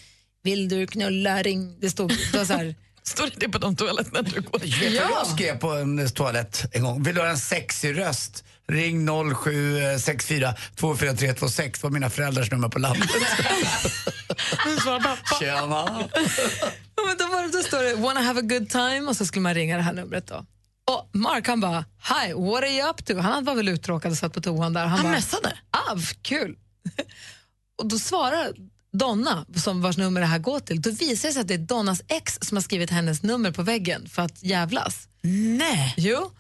vill 0.42 0.68
du 0.68 0.87
knulla 0.87 1.42
ring? 1.42 1.76
Det 1.80 1.90
stod, 1.90 2.08
det 2.32 2.38
var 2.38 2.44
så 2.44 2.52
här, 2.52 2.75
Står 3.04 3.30
det 3.37 3.49
på 3.49 3.59
de 3.59 3.76
toaletterna 3.76 4.23
du 4.23 4.40
går? 4.40 4.59
Du 4.59 4.99
vad 4.99 5.11
jag 5.11 5.26
skrev 5.26 5.59
på 5.59 5.71
en 5.73 6.11
toalett 6.11 6.64
en 6.73 6.82
gång? 6.82 7.02
Vill 7.02 7.14
du 7.14 7.21
ha 7.21 7.28
en 7.28 7.38
sexig 7.38 7.99
röst? 7.99 8.44
Ring 8.68 9.06
0764 9.06 10.54
24326. 10.76 11.80
Det 11.80 11.87
var 11.87 11.90
mina 11.90 12.11
föräldrars 12.11 12.50
nummer 12.50 12.68
på 12.68 12.78
landet. 12.78 13.09
Tjena. 15.40 16.09
Ja, 16.97 17.06
men 17.06 17.16
då, 17.18 17.26
var 17.26 17.42
det, 17.42 17.49
då 17.59 17.62
står 17.62 17.82
det 17.82 17.94
“wanna 17.94 18.21
have 18.21 18.38
a 18.40 18.42
good 18.42 18.71
time” 18.71 19.00
och 19.09 19.16
så 19.16 19.26
skulle 19.26 19.42
man 19.42 19.54
ringa 19.54 19.76
det 19.76 19.82
här 19.82 19.92
numret. 19.92 20.26
då. 20.26 20.47
Och 20.90 21.11
Mark 21.12 21.47
han 21.47 21.61
bara 21.61 21.85
“hi, 22.09 22.32
what 22.32 22.62
are 22.62 22.71
you 22.71 22.90
up 22.90 23.04
to?” 23.04 23.18
Han 23.18 23.44
var 23.44 23.54
väl 23.54 23.68
uttråkad 23.68 24.12
och 24.12 24.18
satt 24.18 24.32
på 24.32 24.40
toan 24.40 24.73
där. 24.73 24.87
Han 24.87 25.02
bara, 25.02 25.12
messade? 25.12 25.52
“ah, 25.71 25.97
kul”. 26.23 26.56
och 27.78 27.87
då 27.87 27.99
svarar 27.99 28.52
Donna, 28.92 29.46
som 29.56 29.82
vars 29.82 29.96
nummer 29.96 30.20
det 30.20 30.26
här 30.26 30.38
går 30.38 30.61
till, 30.61 30.82
då 30.82 30.90
visar 30.90 31.28
det 31.28 31.32
sig 31.32 31.40
att 31.40 31.49
det 31.49 31.54
är 31.54 31.58
Donnas 31.58 32.02
ex 32.08 32.38
som 32.42 32.56
har 32.56 32.62
skrivit 32.62 32.90
hennes 32.90 33.22
nummer 33.22 33.50
på 33.52 33.62
väggen 33.62 34.08
för 34.08 34.22
att 34.22 34.42
jävlas. 34.42 35.08
Nej. 35.58 35.94
Jo. 35.96 36.30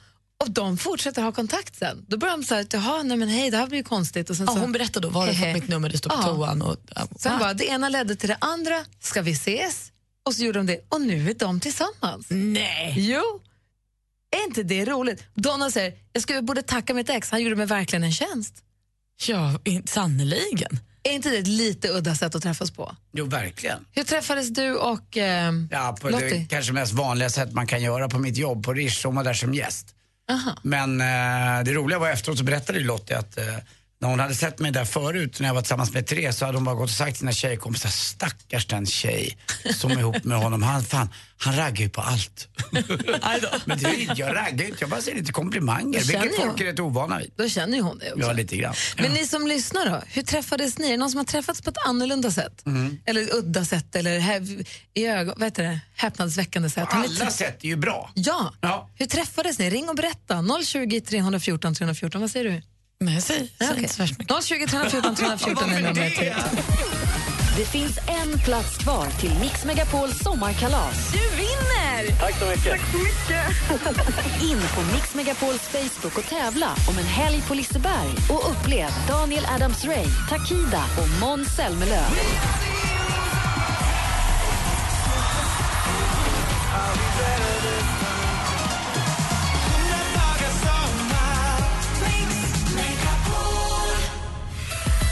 Och 0.44 0.50
de 0.50 0.78
fortsätter 0.78 1.22
ha 1.22 1.32
kontakt 1.32 1.76
sen. 1.78 2.04
Då 2.08 2.16
börjar 2.16 2.36
de 2.36 2.44
säga 2.44 2.66
“jaha, 2.72 3.02
nej 3.02 3.16
men 3.16 3.28
hej, 3.28 3.50
det 3.50 3.56
här 3.56 3.66
blir 3.66 3.78
ju 3.78 3.84
konstigt”. 3.84 4.30
Och 4.30 4.36
sen 4.36 4.46
Ja, 4.46 4.52
så, 4.54 4.58
hon 4.60 4.72
berättade 4.72 5.06
då, 5.06 5.10
var 5.12 5.26
Hehe. 5.26 5.52
fått 5.54 5.62
mitt 5.62 5.70
nummer? 5.70 5.88
Det 5.88 5.98
står 5.98 6.10
på 6.10 6.16
Ja. 6.16 6.22
toan. 6.22 6.62
Och, 6.62 6.76
ja, 6.94 7.06
Sen 7.18 7.38
bara, 7.38 7.54
det 7.54 7.64
ena 7.66 7.88
ledde 7.88 8.16
till 8.16 8.28
det 8.28 8.36
andra. 8.40 8.84
Ska 9.00 9.22
vi 9.22 9.32
ses? 9.32 9.92
Och 10.26 10.34
så 10.34 10.42
gjorde 10.44 10.58
de 10.58 10.66
det. 10.66 10.86
Och 10.88 11.00
nu 11.00 11.30
är 11.30 11.34
de 11.34 11.60
tillsammans. 11.60 12.26
Nej. 12.30 12.94
Jo. 12.96 13.22
Är 14.36 14.44
inte 14.48 14.62
det 14.62 14.84
roligt? 14.84 15.24
Donna 15.34 15.70
säger, 15.70 15.94
jag 16.12 16.22
skulle, 16.22 16.42
borde 16.42 16.62
tacka 16.62 16.94
mitt 16.94 17.08
ex, 17.10 17.30
han 17.30 17.42
gjorde 17.42 17.56
mig 17.56 17.66
verkligen 17.66 18.04
en 18.04 18.12
tjänst. 18.12 18.54
Ja, 19.26 19.58
sannoliken. 19.86 20.78
Är 21.04 21.12
inte 21.12 21.30
det 21.30 21.38
ett 21.38 21.46
lite 21.46 21.88
udda 21.88 22.14
sätt 22.14 22.34
att 22.34 22.42
träffas 22.42 22.70
på? 22.70 22.96
Jo, 23.12 23.24
verkligen. 23.26 23.84
Hur 23.92 24.04
träffades 24.04 24.48
du 24.48 24.74
och 24.76 25.16
eh, 25.16 25.52
Ja, 25.70 25.96
på 26.00 26.06
det 26.08 26.12
Lottie? 26.12 26.46
kanske 26.50 26.72
mest 26.72 26.92
vanliga 26.92 27.30
sätt 27.30 27.52
man 27.52 27.66
kan 27.66 27.82
göra 27.82 28.08
på 28.08 28.18
mitt 28.18 28.36
jobb 28.36 28.64
på 28.64 28.72
Rish. 28.72 29.04
Hon 29.06 29.14
var 29.14 29.24
där 29.24 29.34
som 29.34 29.54
gäst. 29.54 29.86
Aha. 30.30 30.56
Men 30.62 31.00
eh, 31.00 31.64
det 31.64 31.72
roliga 31.72 31.98
var 31.98 32.10
efteråt 32.10 32.38
så 32.38 32.44
berättade 32.44 32.78
ju 32.78 32.84
Lottie 32.84 33.18
att 33.18 33.38
eh, 33.38 33.44
när 34.00 34.08
hon 34.08 34.20
hade 34.20 34.34
sett 34.34 34.58
mig 34.58 34.70
där 34.72 34.84
förut 34.84 35.40
när 35.40 35.48
jag 35.48 35.54
var 35.54 35.60
tillsammans 35.62 35.92
med 35.92 36.06
Therese 36.06 36.36
så 36.36 36.44
hade 36.46 36.56
hon 36.58 36.64
bara 36.64 36.74
gått 36.74 36.90
och 36.90 36.96
sagt 36.96 37.10
till 37.10 37.18
sina 37.18 37.32
tjejkompisar, 37.32 37.88
stackars 37.88 38.66
den 38.66 38.86
tjej 38.86 39.36
som 39.74 39.90
är 39.90 39.98
ihop 39.98 40.24
med 40.24 40.38
honom. 40.38 40.62
Han, 40.62 40.82
fan, 40.82 41.08
han 41.44 41.56
raggar 41.56 41.82
ju 41.82 41.88
på 41.88 42.00
allt. 42.00 42.48
Men 43.64 43.78
det 43.78 43.84
är, 43.88 44.00
inte- 44.00 44.14
jag 44.16 44.36
raggar 44.36 44.64
inte, 44.66 44.76
jag 44.80 44.90
bara 44.90 45.00
säger 45.00 45.18
lite 45.18 45.32
komplimanger. 45.32 45.98
Jag 45.98 46.20
Vilket 46.20 46.36
folk 46.40 46.60
är 46.60 46.64
rätt 46.64 46.80
ovana 46.80 47.18
vid. 47.18 47.32
Då 47.36 47.48
känner 47.48 47.76
ju 47.76 47.82
hon 47.82 47.98
det 47.98 48.12
också. 48.12 48.26
Ja, 48.26 48.32
lite 48.32 48.56
grann. 48.56 48.74
Men 48.96 49.12
ni 49.12 49.26
som 49.26 49.46
lyssnar 49.46 49.90
då, 49.90 50.02
hur 50.08 50.22
träffades 50.22 50.78
ni? 50.78 50.86
Är 50.86 50.90
det 50.90 50.96
någon 50.96 51.10
som 51.10 51.18
har 51.18 51.24
träffats 51.24 51.62
på 51.62 51.70
ett 51.70 51.76
annorlunda 51.86 52.30
sätt? 52.30 52.66
Mm. 52.66 52.98
Eller 53.06 53.34
udda 53.34 53.64
sätt 53.64 53.96
eller 53.96 54.42
i 54.94 55.06
ögon, 55.06 55.34
vad 55.36 55.44
heter 55.46 55.62
det? 55.62 55.80
häpnadsväckande 55.96 56.70
sätt? 56.70 56.88
Har 56.92 57.00
ni 57.00 57.06
Alla 57.06 57.24
träff- 57.26 57.30
sätt 57.30 57.64
är 57.64 57.68
ju 57.68 57.76
bra. 57.76 58.10
Ja. 58.14 58.54
Ja. 58.60 58.90
Hur 58.94 59.06
träffades 59.06 59.58
ni? 59.58 59.70
Ring 59.70 59.88
och 59.88 59.94
berätta. 59.96 60.44
020 60.64 61.00
314 61.00 61.74
314. 61.74 62.20
Vad 62.20 62.30
säger 62.30 62.50
du? 62.50 62.62
Men 63.04 63.14
jag 63.14 63.22
säger, 63.22 63.42
Ja, 63.42 63.48
säger 63.58 63.72
okej. 63.72 63.82
inte 63.82 63.94
så 63.94 64.02
värst 64.02 64.18
mycket. 64.18 64.44
020 64.44 64.66
314 64.66 65.14
314 65.16 65.70
är 65.72 65.80
numret. 65.82 66.36
Det 67.56 67.64
finns 67.64 67.98
en 67.98 68.38
plats 68.38 68.78
kvar 68.78 69.06
till 69.20 69.38
Mix 69.40 69.64
Megapols 69.64 70.18
sommarkalas. 70.18 71.12
Du 71.12 71.36
vinner! 71.36 72.18
Tack 72.20 72.38
så 72.38 72.46
mycket. 72.46 72.80
In 74.42 74.60
på 74.74 74.94
Mix 74.94 75.14
Megapols 75.14 75.60
Facebook 75.60 76.18
och 76.18 76.24
tävla 76.24 76.66
om 76.88 76.98
en 76.98 77.04
helg 77.04 77.42
på 77.48 77.54
Liseberg 77.54 78.10
och 78.30 78.50
upplev 78.50 78.88
Daniel 79.08 79.44
Adams-Ray, 79.44 80.06
Takida 80.28 80.84
och 80.98 81.20
Måns 81.20 81.56
Zelmerlöw. 81.56 82.06
Gri 87.62 87.81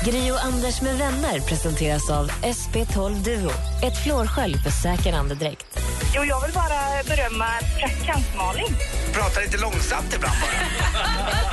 och 0.08 0.44
Anders 0.44 0.82
med 0.82 0.98
vänner 0.98 1.40
presenteras 1.40 2.10
av 2.10 2.30
SP12 2.30 3.14
Duo. 3.24 3.50
Ett 3.82 4.04
flårskölj 4.04 4.54
för 4.58 4.70
säker 4.70 5.12
andedräkt. 5.12 5.80
Jo, 6.14 6.24
jag 6.24 6.40
vill 6.40 6.52
bara 6.54 7.02
berömma 7.08 7.46
praktikant 7.78 8.26
Malin. 8.36 8.76
Prata 9.12 9.40
lite 9.40 9.58
långsamt 9.58 10.14
ibland 10.16 10.34
bara. 10.40 10.50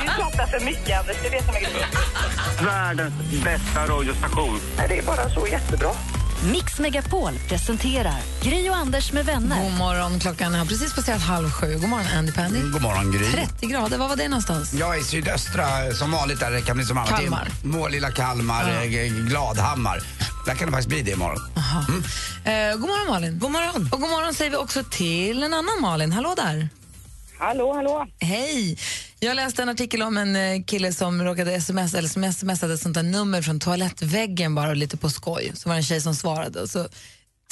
Du 0.00 0.22
pratar 0.22 0.46
för 0.46 0.64
mycket, 0.64 1.00
Anders. 1.00 1.16
Det 1.22 1.28
är 1.28 1.32
det 1.32 1.44
som 1.44 1.54
är 1.54 1.60
grejen. 1.60 1.88
Världens 2.64 3.44
bästa 3.44 3.86
radiostation. 3.86 4.60
Det 4.88 4.98
är 4.98 5.02
bara 5.02 5.30
så 5.30 5.46
jättebra. 5.46 5.90
Mix 6.44 6.78
Megapol 6.78 7.32
presenterar 7.48 8.20
Gri 8.42 8.70
och 8.70 8.76
Anders 8.76 9.12
med 9.12 9.26
vänner. 9.26 9.62
God 9.62 9.78
morgon, 9.78 10.20
klockan 10.20 10.54
har 10.54 10.66
precis 10.66 10.94
passerat 10.94 11.20
halv 11.22 11.50
sju. 11.50 11.74
God 11.74 11.88
morgon 11.88 12.06
Andy 12.16 12.32
Pandy. 12.32 12.60
God 12.60 12.82
morgon 12.82 13.12
Gry. 13.12 13.30
30 13.32 13.66
grader, 13.66 13.98
var 13.98 14.08
var 14.08 14.16
det 14.16 14.28
någonstans? 14.28 14.72
Jag 14.74 14.96
är 14.96 15.00
i 15.00 15.04
sydöstra, 15.04 15.92
som 15.94 16.10
vanligt 16.10 16.40
där 16.40 16.50
det 16.50 16.60
kan 16.60 16.76
bli 16.76 16.86
som 16.86 16.98
annat. 16.98 17.10
Kalmar. 17.10 17.48
Må 17.64 17.88
lilla 17.88 18.10
Kalmar, 18.10 18.70
eh, 18.70 19.12
Gladhammar. 19.28 20.02
Där 20.46 20.54
kan 20.54 20.66
det 20.66 20.72
faktiskt 20.72 20.88
bli 20.88 21.02
det 21.02 21.10
imorgon. 21.10 21.40
Aha. 21.56 21.84
Eh, 22.44 22.72
god 22.72 22.88
morgon 22.88 23.08
Malin. 23.08 23.38
God 23.38 23.50
morgon. 23.50 23.88
Och 23.92 24.00
god 24.00 24.10
morgon 24.10 24.34
säger 24.34 24.50
vi 24.50 24.56
också 24.56 24.82
till 24.90 25.42
en 25.42 25.54
annan 25.54 25.80
Malin. 25.80 26.12
Hallå 26.12 26.34
där. 26.36 26.68
Hallå, 27.38 27.72
hallå. 27.72 28.06
Hej! 28.20 28.76
Jag 29.20 29.36
läste 29.36 29.62
en 29.62 29.68
artikel 29.68 30.02
om 30.02 30.16
en 30.16 30.36
eh, 30.36 30.64
kille 30.66 30.92
som 30.92 31.22
råkade 31.22 31.54
sms, 31.54 31.94
eller 31.94 32.08
som 32.08 32.32
smsade 32.32 32.74
ett 32.74 32.80
sånt 32.80 32.94
där 32.94 33.02
nummer 33.02 33.42
från 33.42 33.60
toalettväggen 33.60 34.54
bara 34.54 34.74
lite 34.74 34.96
på 34.98 35.08
skoj. 35.08 35.50
Så 35.54 35.68
var 35.68 35.74
det 35.74 35.78
en 35.78 35.82
tjej 35.82 36.00
som 36.00 36.14
svarade 36.14 36.68
så 36.68 36.78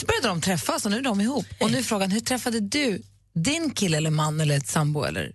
började 0.07 0.29
de 0.29 0.41
träffas 0.41 0.85
och 0.85 0.91
nu 0.91 0.97
är 0.97 1.03
de 1.03 1.21
ihop. 1.21 1.47
Och 1.61 1.71
nu 1.71 1.79
är 1.79 1.83
frågan, 1.83 2.11
hur 2.11 2.21
träffade 2.21 2.61
du 2.61 3.03
din 3.33 3.71
kille 3.71 3.97
eller 3.97 4.11
man 4.11 4.41
eller 4.41 4.57
ett 4.57 4.67
sambo 4.67 5.05
eller? 5.05 5.33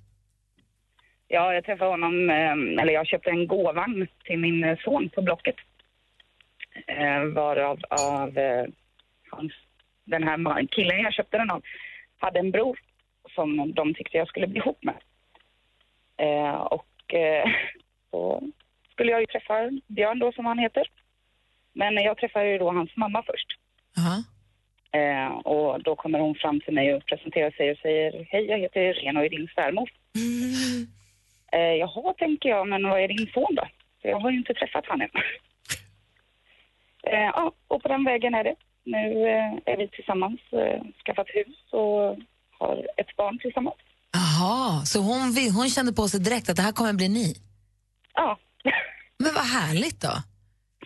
Ja, 1.28 1.54
jag 1.54 1.64
träffade 1.66 1.92
honom, 1.92 2.30
eh, 2.30 2.82
eller 2.82 2.94
jag 2.94 3.08
köpte 3.08 3.30
en 3.30 3.48
gåvagn 3.48 4.08
till 4.26 4.40
min 4.40 4.64
eh, 4.64 4.78
son 4.84 5.10
på 5.16 5.22
Blocket. 5.22 5.56
Varav 7.36 7.80
av 7.90 8.32
hans, 9.32 9.52
den 10.06 10.24
här 10.24 10.68
killen 10.68 11.00
jag 11.00 11.14
köpte 11.14 11.38
den 11.38 11.52
av 11.52 11.62
hade 12.20 12.40
en 12.40 12.52
bror 12.52 12.78
som 13.42 13.74
de 13.74 13.94
tyckte 13.94 14.18
jag 14.18 14.28
skulle 14.28 14.48
bli 14.48 14.60
ihop 14.60 14.84
med. 14.84 14.98
Eh, 16.18 16.56
och 16.56 17.14
eh, 17.14 17.50
så 18.12 18.42
skulle 18.92 19.12
jag 19.12 19.20
ju 19.22 19.26
träffa 19.26 19.72
Björn 19.88 20.20
då 20.20 20.32
som 20.32 20.46
han 20.46 20.60
heter. 20.60 20.88
Men 21.74 21.96
jag 21.96 22.18
träffade 22.18 22.52
ju 22.52 22.58
då 22.58 22.72
hans 22.72 22.96
mamma 22.96 23.24
först. 23.24 23.48
Aha. 23.98 24.18
Eh, 25.00 25.32
och 25.32 25.84
då 25.84 25.96
kommer 25.96 26.20
hon 26.20 26.36
fram 26.36 26.62
till 26.62 26.74
mig 26.74 26.94
och 26.94 27.06
presenterar 27.06 27.52
sig 27.52 27.72
och 27.72 27.78
säger 27.78 28.28
Hej, 28.30 28.46
jag 28.46 28.60
heter 28.60 28.82
Irene 28.82 29.20
och 29.20 29.26
är 29.26 29.30
din 29.30 29.48
svärmor. 29.56 29.90
Eh, 31.52 31.76
jaha, 31.84 32.14
tänker 32.14 32.50
jag, 32.50 32.68
men 32.68 32.90
vad 32.90 33.00
är 33.00 33.08
din 33.08 33.28
son 33.34 33.56
då? 33.56 33.68
För 34.02 34.10
jag 34.10 34.20
har 34.20 34.32
ju 34.32 34.38
inte 34.38 34.54
träffat 34.54 34.86
han 34.88 35.02
än. 35.02 35.10
eh, 37.14 37.30
ja, 37.36 37.52
och 37.68 37.82
på 37.84 37.88
den 37.88 38.04
vägen 38.04 38.36
är 38.36 38.44
det. 38.44 38.56
Nu 38.84 39.30
eh, 39.30 39.54
är 39.66 39.78
vi 39.78 39.88
tillsammans, 39.88 40.40
eh, 40.54 40.82
skaffat 41.06 41.28
hus 41.30 41.74
och 41.74 42.18
har 42.62 42.76
ett 43.02 43.12
barn 43.18 43.40
tillsammans. 43.44 43.82
Aha, 44.22 44.82
så 44.86 45.00
hon, 45.00 45.20
hon 45.58 45.70
kände 45.70 45.94
på 45.94 46.08
sig 46.08 46.20
direkt 46.20 46.50
att 46.50 46.56
det 46.56 46.62
här 46.62 46.72
kommer 46.72 46.94
bli 46.94 47.10
ni? 47.10 47.28
Ja. 48.14 48.40
Men 49.24 49.34
vad 49.34 49.44
härligt 49.44 50.02
då. 50.02 50.14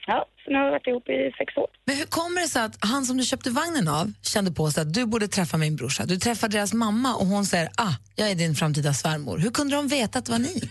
ja, 0.07 0.25
så 0.45 0.51
nu 0.51 0.57
har 0.57 0.65
vi 0.65 0.71
varit 0.71 0.87
ihop 0.87 1.09
i 1.09 1.31
sex 1.37 1.57
år. 1.57 1.67
Men 1.85 1.95
hur 1.95 2.05
kommer 2.05 2.41
det 2.41 2.47
sig 2.47 2.61
att 2.61 2.77
han 2.79 3.05
som 3.05 3.17
du 3.17 3.23
köpte 3.23 3.49
vagnen 3.49 3.87
av 3.87 4.13
kände 4.21 4.51
på 4.51 4.71
sig 4.71 4.81
att 4.81 4.93
du 4.93 5.05
borde 5.05 5.27
träffa 5.27 5.57
min 5.57 5.75
brorsa? 5.75 6.05
Du 6.05 6.17
träffar 6.17 6.47
deras 6.47 6.73
mamma 6.73 7.15
och 7.15 7.25
hon 7.25 7.45
säger 7.45 7.69
ah, 7.77 7.93
jag 8.15 8.31
är 8.31 8.35
din 8.35 8.55
framtida 8.55 8.93
svärmor. 8.93 9.37
Hur 9.37 9.51
kunde 9.51 9.75
de 9.75 9.87
veta 9.87 10.19
att 10.19 10.25
det 10.25 10.31
var 10.31 10.39
ni? 10.39 10.69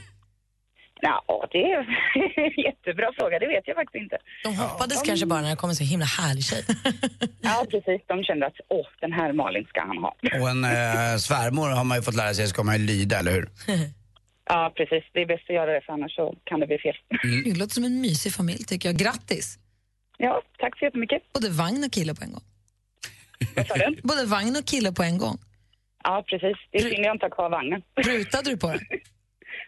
Ja, 1.07 1.49
det 1.53 1.63
är 1.73 1.79
en 1.79 2.65
jättebra 2.67 3.09
fråga, 3.19 3.39
det 3.39 3.47
vet 3.47 3.69
jag 3.69 3.77
faktiskt 3.77 4.03
inte. 4.03 4.17
De 4.45 4.57
hoppades 4.57 5.03
kanske 5.03 5.27
bara 5.27 5.41
när 5.41 5.51
det 5.51 5.57
kom 5.57 5.71
en 5.71 5.77
så 5.77 5.85
himla 5.85 6.07
härlig 6.07 6.45
tjej. 6.45 6.65
Ja, 7.41 7.67
precis. 7.71 8.01
De 8.07 8.25
kände 8.25 8.47
att 8.47 8.59
åh, 8.69 8.87
den 9.01 9.13
här 9.13 9.33
Malin 9.33 9.65
ska 9.69 9.81
han 9.81 9.99
ha. 9.99 10.17
Och 10.41 10.49
en 10.51 10.65
eh, 10.65 11.17
svärmor 11.19 11.69
har 11.69 11.85
man 11.85 11.99
ju 11.99 12.03
fått 12.03 12.15
lära 12.15 12.35
sig 12.35 12.47
ska 12.47 12.63
man 12.63 12.79
ju 12.79 12.87
lyda, 12.87 13.19
eller 13.19 13.33
hur? 13.33 13.49
Ja, 14.49 14.73
precis. 14.77 15.05
Det 15.13 15.21
är 15.21 15.27
bäst 15.27 15.45
att 15.49 15.55
göra 15.55 15.73
det, 15.73 15.81
för 15.87 15.93
annars 15.93 16.15
så 16.17 16.35
kan 16.45 16.61
det 16.61 16.67
bli 16.67 16.79
fel. 16.79 16.95
Det 17.45 17.59
låter 17.59 17.75
som 17.75 17.85
en 17.85 18.01
mysig 18.01 18.33
familj 18.33 18.65
tycker 18.65 18.89
jag. 18.89 18.97
Grattis! 18.97 19.59
Ja, 20.19 20.43
tack 20.59 20.79
så 20.79 20.85
jättemycket. 20.85 21.23
Både 21.33 21.49
vagn 21.51 21.85
och 21.85 21.93
kille 21.93 22.15
på 22.15 22.25
en 22.25 22.33
gång. 22.33 22.43
Vad 23.57 23.67
sa 23.67 23.75
du? 23.75 23.97
Både 24.03 24.27
vagn 24.27 24.57
och 24.57 24.65
kille 24.67 24.93
på 24.93 25.03
en 25.03 25.19
gång. 25.19 25.39
Ja, 26.05 26.25
precis. 26.29 26.57
Det 26.71 26.79
är 26.79 26.83
synd 26.83 27.05
jag 27.05 27.15
inte 27.15 27.25
har 27.25 27.31
kvar 27.31 27.51
vagnen. 27.51 27.83
Prutade 27.95 28.51
du 28.51 28.57
på 28.57 28.69
den? 28.69 28.81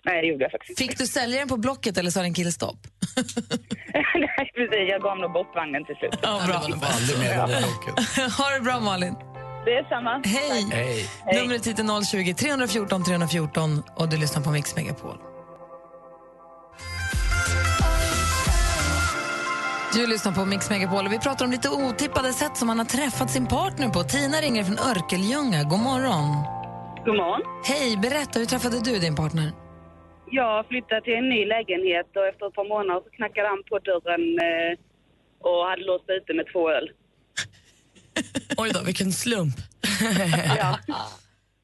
Nej, 0.07 0.23
det 0.23 0.27
gjorde 0.29 0.45
jag 0.45 0.51
faktiskt 0.51 0.79
Fick 0.79 0.99
du 0.99 1.07
sälja 1.07 1.39
den 1.39 1.49
på 1.49 1.57
Blocket 1.57 1.99
eller 1.99 2.11
sa 2.11 2.23
din 2.23 2.35
kille 2.35 2.53
stopp? 2.53 2.77
Nej, 4.15 4.51
precis. 4.55 4.89
Jag 4.91 5.03
gav 5.03 5.19
nog 5.19 5.33
bort 5.33 5.55
vagnen 5.55 5.85
till 5.85 5.97
slut. 5.97 6.19
Ja, 6.23 6.43
bra. 6.47 6.57
Ha 8.39 8.51
det 8.51 8.61
bra 8.61 8.81
Malin. 8.81 9.15
Det 9.65 9.73
är 9.73 9.89
samma. 9.89 10.23
Hej! 10.25 10.67
Hej. 10.73 11.09
Numret 11.43 11.67
hit 11.67 11.79
är 11.79 12.05
020 12.05 12.35
314 12.35 13.05
314 13.05 13.83
och 13.97 14.09
du 14.09 14.17
lyssnar 14.17 14.43
på 14.43 14.51
Mix 14.51 14.77
Megapol. 14.77 15.17
Du 19.95 20.07
lyssnar 20.07 20.33
på 20.33 20.45
Mix 20.45 20.71
Megapol 20.71 21.07
och 21.07 21.13
vi 21.13 21.19
pratar 21.19 21.45
om 21.45 21.51
lite 21.51 21.69
otippade 21.69 22.33
sätt 22.33 22.57
som 22.57 22.67
man 22.67 22.79
har 22.79 22.87
träffat 22.87 23.31
sin 23.31 23.47
partner 23.47 23.89
på. 23.89 24.03
Tina 24.03 24.37
ringer 24.37 24.65
från 24.65 24.79
Örkelljunga. 24.79 25.63
God 25.63 25.81
morgon. 25.81 26.27
God 27.05 27.17
morgon. 27.17 27.41
Hej, 27.65 27.97
berätta, 27.97 28.39
hur 28.39 28.47
träffade 28.47 28.81
du 28.81 28.99
din 28.99 29.17
partner? 29.17 29.66
Jag 30.31 30.67
flyttade 30.69 31.01
till 31.01 31.15
en 31.15 31.29
ny 31.29 31.45
lägenhet 31.45 32.07
och 32.17 32.27
efter 32.27 32.47
ett 32.49 32.55
par 32.55 32.69
månader 32.69 33.01
så 33.01 33.11
knackade 33.11 33.49
han 33.49 33.63
på 33.71 33.79
dörren 33.79 34.39
eh, 34.39 34.79
och 35.39 35.65
hade 35.67 35.83
låst 35.85 36.05
ute 36.09 36.35
med 36.35 36.47
två 36.53 36.71
öl. 36.71 36.91
Oj 38.59 38.71
då, 38.75 38.81
vilken 38.87 39.13
slump. 39.13 39.55
Ja, 40.59 40.79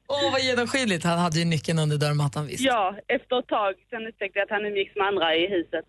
Åh, 0.07 0.31
vad 0.31 0.41
genomskinligt. 0.41 1.03
Han 1.03 1.19
hade 1.19 1.39
ju 1.39 1.45
nyckeln 1.45 1.79
under 1.79 1.97
dörrmattan 1.97 2.47
visst. 2.47 2.63
ja 2.63 2.95
efter 3.07 3.39
ett 3.39 3.47
tag 3.47 3.73
sen 3.89 4.07
upptäckte 4.07 4.39
jag 4.39 4.43
att 4.45 4.49
han 4.49 4.65
umgicks 4.65 4.95
med 4.95 5.07
andra 5.07 5.35
i 5.35 5.47
huset. 5.47 5.85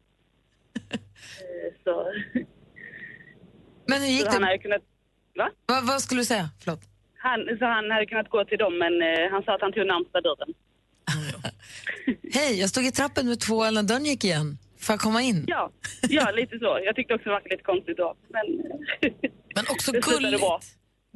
Eh, 0.90 1.71
så, 1.85 2.12
Men 3.88 4.00
hur 4.02 4.09
gick 4.09 4.23
så 4.25 4.31
han 4.31 4.40
det? 4.40 4.47
hade 4.47 4.59
kunnat... 4.59 4.83
Va? 5.37 5.50
Vad, 5.66 5.87
vad 5.87 6.00
skulle 6.02 6.21
du 6.21 6.25
säga? 6.25 6.49
Förlåt. 6.61 6.81
Han, 7.19 7.40
så 7.59 7.64
han 7.64 7.90
hade 7.90 8.07
kunnat 8.07 8.28
gå 8.28 8.45
till 8.45 8.59
dem 8.59 8.78
men 8.78 9.02
eh, 9.02 9.31
han 9.31 9.43
sa 9.43 9.54
att 9.54 9.61
han 9.61 9.73
tog 9.73 9.87
närmsta 9.87 10.21
dörren. 10.21 10.54
Hej, 12.33 12.61
jag 12.61 12.71
stod 12.71 12.87
i 12.87 12.90
trappen 12.90 13.28
med 13.28 13.40
två 13.40 13.71
när 13.71 13.83
dörren 13.83 14.04
gick 14.04 14.25
igen. 14.25 14.59
Får 14.78 14.92
jag 14.92 15.00
komma 15.00 15.23
in? 15.23 15.44
Ja, 15.47 15.71
ja, 16.09 16.30
lite 16.30 16.59
så. 16.59 16.80
Jag 16.85 16.97
tyckte 16.97 17.14
också 17.14 17.25
det 17.25 17.30
var 17.30 17.42
lite 17.50 17.62
konstigt 17.62 17.97
då. 17.97 18.16
Men, 18.28 18.47
Men 19.54 19.64
också 19.71 19.92
gulligt. 19.92 20.44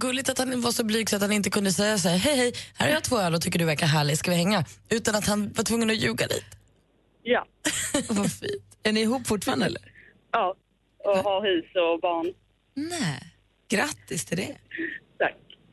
Gulligt 0.01 0.29
att 0.29 0.39
han 0.39 0.61
var 0.61 0.73
så 0.73 0.85
blyg 0.85 1.11
så 1.11 1.17
att 1.17 1.23
han 1.23 1.33
inte 1.33 1.51
kunde 1.51 1.73
säga 1.73 1.99
så 1.99 2.09
här, 2.09 2.17
hej 2.19 2.37
hej, 2.37 2.53
här 2.75 2.87
har 2.87 2.95
jag 2.95 3.05
två 3.05 3.19
öl 3.19 3.35
och 3.35 3.41
tycker 3.43 3.59
du 3.59 3.65
verkar 3.65 3.87
härlig, 3.87 4.19
ska 4.19 4.31
vi 4.31 4.37
hänga? 4.37 4.65
Utan 4.89 5.15
att 5.15 5.27
han 5.27 5.53
var 5.53 5.65
tvungen 5.65 5.91
att 5.91 5.97
ljuga 5.97 6.27
lite. 6.27 6.45
ja, 7.23 7.47
Vad 8.09 8.33
fint. 8.33 8.65
Är 8.83 8.93
ni 8.93 9.01
ihop 9.01 9.27
fortfarande 9.27 9.67
eller? 9.67 9.83
ja. 10.33 10.55
Och 11.05 11.17
har 11.19 11.43
hus 11.43 11.65
och 11.75 12.01
barn. 12.01 12.33
Nej. 12.75 13.21
Grattis 13.69 14.25
till 14.25 14.37
det. 14.37 14.57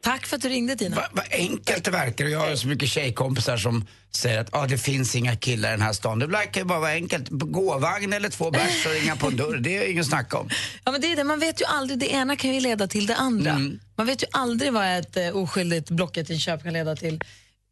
Tack. 0.06 0.26
För 0.26 0.36
att 0.36 0.42
du 0.42 0.50
ringde 0.50 0.76
Tina. 0.76 0.96
Vad 0.96 1.06
vad 1.12 1.26
enkelt 1.32 1.86
det 1.86 1.92
verkar 1.92 2.26
jag 2.26 2.40
har 2.40 2.56
så 2.56 2.68
mycket 2.68 2.90
tjejkompisar 2.90 3.58
som 3.58 3.86
säger 4.12 4.40
att 4.40 4.56
ah, 4.56 4.68
det 4.68 4.78
finns 4.78 5.16
inga 5.16 5.36
killar 5.36 5.70
i 5.70 5.72
den 5.72 5.82
här 5.82 5.94
stan. 5.94 6.20
Det 6.20 6.28
verkar 6.28 6.62
ju 6.62 6.66
bara 6.66 6.80
vara 6.80 6.92
enkelt. 6.92 7.28
Gåvagn 7.30 8.14
eller 8.14 8.30
två 8.30 8.52
bärs 8.52 8.86
och 8.86 8.92
ringa 8.92 9.16
på 9.16 9.28
en 9.28 9.38
dörr, 9.38 9.58
det 9.58 9.78
är 9.78 9.92
inget 9.92 10.06
snack 10.06 10.34
om. 10.34 10.50
Ja, 10.84 10.92
men 10.92 11.02
det 11.02 11.12
är 11.12 11.16
det. 11.16 11.24
Man 11.24 11.40
vet 11.40 11.62
ju 11.62 11.66
aldrig, 11.66 12.00
det 12.00 12.12
ena 12.12 12.36
kan 12.36 12.54
ju 12.54 12.60
leda 12.60 12.88
till 12.88 13.06
det 13.06 13.16
andra. 13.16 13.52
Mm. 13.52 13.80
Man 13.96 14.08
vet 14.08 14.24
ju 14.24 14.28
aldrig 14.32 14.74
vad 14.74 14.98
ett 15.00 15.18
eh, 15.18 15.36
oskyldigt 15.36 15.90
Blocket-inköp 15.90 16.64
kan 16.64 16.74
leda 16.74 16.96
till. 16.96 17.22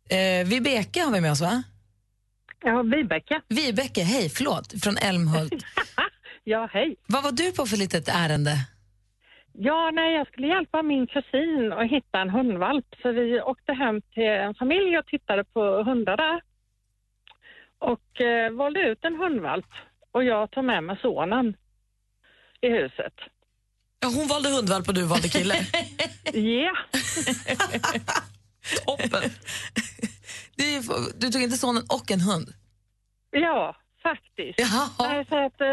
Eh, 0.09 0.45
Vibeke 0.45 1.01
har 1.01 1.11
vi 1.11 1.21
med 1.21 1.31
oss 1.31 1.41
va? 1.41 1.63
Ja, 2.63 2.81
Vibeke. 2.81 3.41
Vibeke, 3.49 4.03
hej, 4.03 4.29
förlåt, 4.29 4.73
från 4.83 4.97
Älmhult. 4.97 5.53
Ja, 6.45 6.69
hej. 6.73 6.95
vad 7.07 7.23
var 7.23 7.31
du 7.31 7.51
på 7.51 7.65
för 7.65 7.77
litet 7.77 8.07
ärende? 8.07 8.59
Ja, 9.53 9.91
nej, 9.93 10.13
jag 10.15 10.27
skulle 10.27 10.47
hjälpa 10.47 10.81
min 10.83 11.07
kusin 11.07 11.73
att 11.73 11.89
hitta 11.89 12.19
en 12.21 12.29
hundvalp. 12.29 12.85
Så 13.01 13.11
vi 13.11 13.41
åkte 13.41 13.73
hem 13.73 14.01
till 14.01 14.23
en 14.23 14.55
familj 14.55 14.97
och 14.97 15.05
tittade 15.07 15.43
på 15.43 15.83
hundar 15.83 16.17
där. 16.17 16.41
Och 17.79 18.21
eh, 18.21 18.51
valde 18.51 18.79
ut 18.79 19.05
en 19.05 19.15
hundvalp. 19.15 19.65
Och 20.11 20.23
jag 20.23 20.51
tog 20.51 20.63
med 20.63 20.83
mig 20.83 20.97
sonen 21.01 21.57
i 22.61 22.69
huset. 22.69 23.13
Ja, 23.99 24.07
hon 24.15 24.27
valde 24.27 24.49
hundvalp 24.49 24.87
och 24.87 24.93
du 24.93 25.03
valde 25.05 25.27
kille. 25.27 25.55
Ja, 26.33 26.71
Toppen! 28.85 29.29
Ju- 30.57 30.81
du 31.19 31.29
tog 31.29 31.41
inte 31.41 31.57
sonen 31.57 31.83
och 31.89 32.11
en 32.11 32.21
hund? 32.21 32.47
ja, 33.31 33.75
faktiskt. 34.03 34.59
Jaha. 34.59 34.89
Nej, 34.99 35.25
så 35.29 35.45
att, 35.45 35.61
eh, 35.61 35.67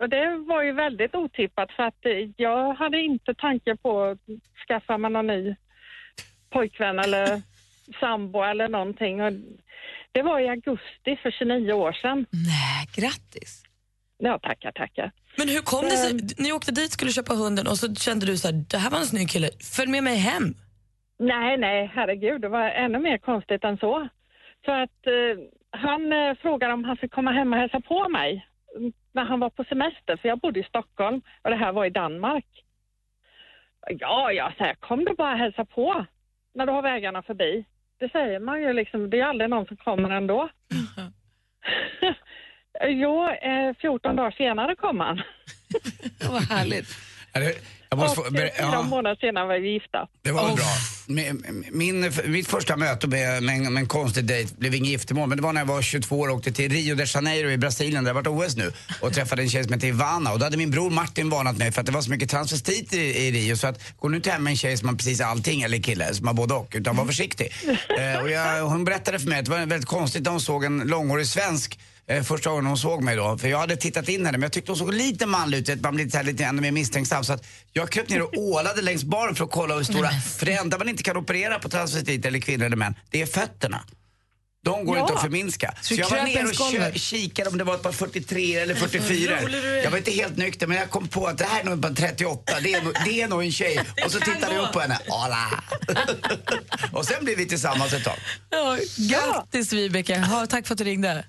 och 0.00 0.08
det 0.08 0.36
var 0.36 0.62
ju 0.62 0.72
väldigt 0.72 1.14
otippat 1.14 1.72
för 1.72 1.82
att 1.82 2.06
eh, 2.06 2.30
jag 2.36 2.74
hade 2.74 3.00
inte 3.00 3.34
tanke 3.34 3.76
på 3.76 4.02
att 4.04 4.18
skaffa 4.68 4.98
mig 4.98 5.10
någon 5.10 5.26
ny 5.26 5.56
pojkvän 6.50 6.98
eller 6.98 7.42
sambo 8.00 8.42
eller 8.42 8.68
någonting. 8.68 9.22
Och 9.22 9.32
det 10.12 10.22
var 10.22 10.40
i 10.40 10.48
augusti 10.48 11.16
för 11.22 11.30
29 11.30 11.72
år 11.72 11.92
sedan. 11.92 12.26
Nej, 12.30 12.86
grattis. 12.96 13.62
Ja, 14.18 14.38
tackar, 14.38 14.72
tackar. 14.72 15.12
Men 15.36 15.48
hur 15.48 15.60
kom 15.60 15.84
det 15.84 15.96
sig? 15.96 16.12
Ni 16.38 16.52
åkte 16.52 16.72
dit, 16.72 16.92
skulle 16.92 17.12
köpa 17.12 17.34
hunden 17.34 17.66
och 17.66 17.78
så 17.78 17.94
kände 17.94 18.26
du 18.26 18.36
så 18.36 18.48
här, 18.48 18.64
det 18.70 18.78
här 18.78 18.90
var 18.90 18.98
en 18.98 19.06
snygg 19.06 19.30
kille, 19.30 19.50
följ 19.76 19.90
med 19.90 20.04
mig 20.04 20.16
hem. 20.16 20.54
Nej, 21.18 21.58
nej, 21.58 21.90
herregud, 21.94 22.40
det 22.40 22.48
var 22.48 22.70
ännu 22.70 22.98
mer 22.98 23.18
konstigt 23.18 23.64
än 23.64 23.76
så. 23.76 24.08
Så 24.64 24.72
att 24.72 25.06
eh, 25.06 25.36
han 25.70 26.12
eh, 26.12 26.34
frågade 26.42 26.72
om 26.72 26.84
han 26.84 26.96
fick 26.96 27.12
komma 27.12 27.30
hem 27.32 27.52
och 27.52 27.58
hälsa 27.58 27.80
på 27.80 28.08
mig 28.08 28.46
när 29.12 29.24
han 29.24 29.40
var 29.40 29.50
på 29.50 29.64
semester, 29.64 30.16
för 30.16 30.28
jag 30.28 30.38
bodde 30.38 30.60
i 30.60 30.64
Stockholm 30.64 31.22
och 31.42 31.50
det 31.50 31.56
här 31.56 31.72
var 31.72 31.84
i 31.84 31.90
Danmark. 31.90 32.46
Ja, 33.88 34.32
jag 34.32 34.56
säger, 34.56 34.74
kom 34.74 35.04
du 35.04 35.14
bara 35.14 35.34
hälsa 35.34 35.64
på 35.64 36.06
när 36.54 36.66
du 36.66 36.72
har 36.72 36.82
vägarna 36.82 37.22
förbi. 37.22 37.64
Det 37.98 38.12
säger 38.12 38.40
man 38.40 38.62
ju 38.62 38.72
liksom, 38.72 39.10
det 39.10 39.20
är 39.20 39.24
aldrig 39.24 39.50
någon 39.50 39.66
som 39.66 39.76
kommer 39.76 40.10
ändå. 40.10 40.48
jo, 42.86 43.28
eh, 43.28 43.74
14 43.80 44.16
dagar 44.16 44.30
senare 44.30 44.74
kom 44.76 45.00
han. 45.00 45.22
Vad 46.30 46.42
härligt. 46.42 47.09
Jag 47.92 47.98
måste 47.98 48.20
och 48.20 48.26
få, 48.26 48.32
ber- 48.32 48.44
eh, 48.44 48.50
fyra 48.58 48.68
ja, 48.72 48.82
månader 48.82 49.16
senare 49.20 49.46
var 49.46 49.58
vi 49.58 49.72
gifta. 49.72 50.08
det 50.22 50.32
var 50.32 50.46
väl 50.46 50.56
bra. 50.56 50.66
Min, 51.06 51.64
min, 51.72 52.12
mitt 52.26 52.48
första 52.48 52.76
möte 52.76 53.06
med, 53.06 53.42
med, 53.42 53.56
en, 53.56 53.72
med 53.72 53.80
en 53.80 53.86
konstig 53.86 54.24
dejt 54.24 54.54
blev 54.58 54.74
inget 54.74 54.90
giftermål, 54.90 55.28
men 55.28 55.36
det 55.38 55.42
var 55.42 55.52
när 55.52 55.60
jag 55.60 55.66
var 55.66 55.82
22 55.82 56.20
år 56.20 56.28
och 56.28 56.34
åkte 56.36 56.52
till 56.52 56.72
Rio 56.72 56.94
de 56.94 57.04
Janeiro 57.14 57.50
i 57.50 57.56
Brasilien, 57.58 58.04
där 58.04 58.14
det 58.14 58.20
varit 58.30 58.48
OS 58.48 58.56
nu, 58.56 58.72
och 59.00 59.12
träffade 59.14 59.42
en 59.42 59.50
tjej 59.50 59.64
som 59.64 59.72
heter 59.72 59.88
Ivana. 59.88 60.32
Och 60.32 60.38
då 60.38 60.44
hade 60.46 60.56
min 60.56 60.70
bror 60.70 60.90
Martin 60.90 61.30
varnat 61.30 61.56
mig 61.56 61.72
för 61.72 61.80
att 61.80 61.86
det 61.86 61.92
var 61.92 62.02
så 62.02 62.10
mycket 62.10 62.30
transvestiter 62.30 62.98
i, 62.98 63.26
i 63.26 63.30
Rio, 63.32 63.56
så 63.56 63.66
att 63.66 63.96
gå 63.98 64.08
nu 64.08 64.16
inte 64.16 64.30
hem 64.30 64.44
med 64.44 64.50
en 64.50 64.56
tjej 64.56 64.76
som 64.76 64.88
har 64.88 64.96
precis 64.96 65.20
allting, 65.20 65.62
eller 65.62 65.78
kille 65.78 66.14
som 66.14 66.26
har 66.26 66.34
både 66.34 66.54
och, 66.54 66.72
utan 66.76 66.96
var 66.96 67.04
försiktig. 67.12 67.52
eh, 67.98 68.20
och 68.22 68.30
jag, 68.30 68.62
hon 68.64 68.84
berättade 68.84 69.18
för 69.18 69.28
mig 69.28 69.38
att 69.38 69.44
det 69.44 69.50
var 69.50 69.58
väldigt 69.58 69.86
konstigt 69.88 70.22
när 70.24 70.30
hon 70.30 70.40
såg 70.40 70.64
en 70.64 70.78
långhårig 70.78 71.26
svensk 71.26 71.78
eh, 72.10 72.22
första 72.22 72.50
gången 72.50 72.66
hon 72.66 72.78
såg 72.78 73.02
mig 73.02 73.16
då. 73.16 73.38
För 73.38 73.48
jag 73.48 73.58
hade 73.58 73.76
tittat 73.76 74.08
in 74.08 74.26
henne 74.26 74.38
men 74.38 74.42
jag 74.42 74.52
tyckte 74.52 74.70
hon 74.70 74.78
såg 74.78 74.94
lite 74.94 75.26
manlig 75.26 75.68
ut. 75.70 75.80
Man 75.80 75.94
blir 75.94 76.04
lite, 76.04 76.18
så 76.18 76.24
lite 76.24 76.44
ännu 76.44 76.62
mer 76.62 76.72
misstänksam. 76.72 77.24
Så 77.24 77.32
att 77.32 77.46
jag 77.72 77.90
kröp 77.90 78.08
ner 78.08 78.22
och 78.22 78.38
ålade 78.38 78.82
längs 78.82 79.04
baren 79.04 79.34
för 79.34 79.44
att 79.44 79.50
kolla 79.50 79.74
hur 79.76 79.84
stora... 79.84 80.10
För 80.10 80.46
det 80.46 80.52
enda 80.52 80.78
man 80.78 80.88
inte 80.88 81.02
kan 81.02 81.16
operera 81.16 81.58
på 81.58 81.68
transvestiter 81.68 82.28
eller 82.28 82.38
kvinnor 82.40 82.66
eller 82.66 82.76
män, 82.76 82.94
det 83.10 83.22
är 83.22 83.26
fötterna. 83.26 83.84
De 84.64 84.84
går 84.84 84.96
Ja. 84.96 85.02
inte 85.02 85.14
att 85.14 85.20
förminska. 85.22 85.74
Så, 85.80 85.94
du 85.94 86.00
jag 86.00 86.10
var 86.10 86.22
ner 86.24 86.44
och 86.44 86.72
kö- 86.72 86.92
kikade 86.98 87.50
om 87.50 87.58
det 87.58 87.64
var 87.64 87.74
ett 87.74 87.82
par 87.82 87.92
43 87.92 88.56
eller 88.56 88.74
44. 88.74 89.40
rolig 89.42 89.62
du 89.62 89.78
är. 89.78 89.84
Jag 89.84 89.90
var 89.90 89.98
inte 89.98 90.10
helt 90.10 90.36
nykter 90.36 90.66
men 90.66 90.76
jag 90.76 90.90
kom 90.90 91.08
på 91.08 91.26
att 91.26 91.38
det 91.38 91.44
här 91.44 91.60
är 91.60 91.64
nog 91.64 91.78
bara 91.78 91.92
38. 91.94 92.60
Det 92.62 92.72
är 92.72 92.82
nog, 92.82 92.94
det 93.04 93.22
är 93.22 93.28
nog 93.28 93.42
en 93.44 93.52
tjej. 93.52 93.80
Och 94.04 94.12
så 94.12 94.20
tittade 94.20 94.54
jag 94.54 94.64
upp 94.64 94.72
på 94.72 94.80
henne. 94.80 94.98
Hola. 95.08 95.62
och 96.92 97.04
sen 97.04 97.24
blev 97.24 97.36
vi 97.36 97.46
tillsammans 97.46 97.92
ett 97.92 98.04
tag. 98.04 98.16
Ja, 98.50 98.78
grattis 98.96 99.72
Vibeke, 99.72 100.18
ha, 100.18 100.46
tack 100.46 100.66
för 100.66 100.74
att 100.74 100.78
du 100.78 100.84
ringde. 100.84 101.24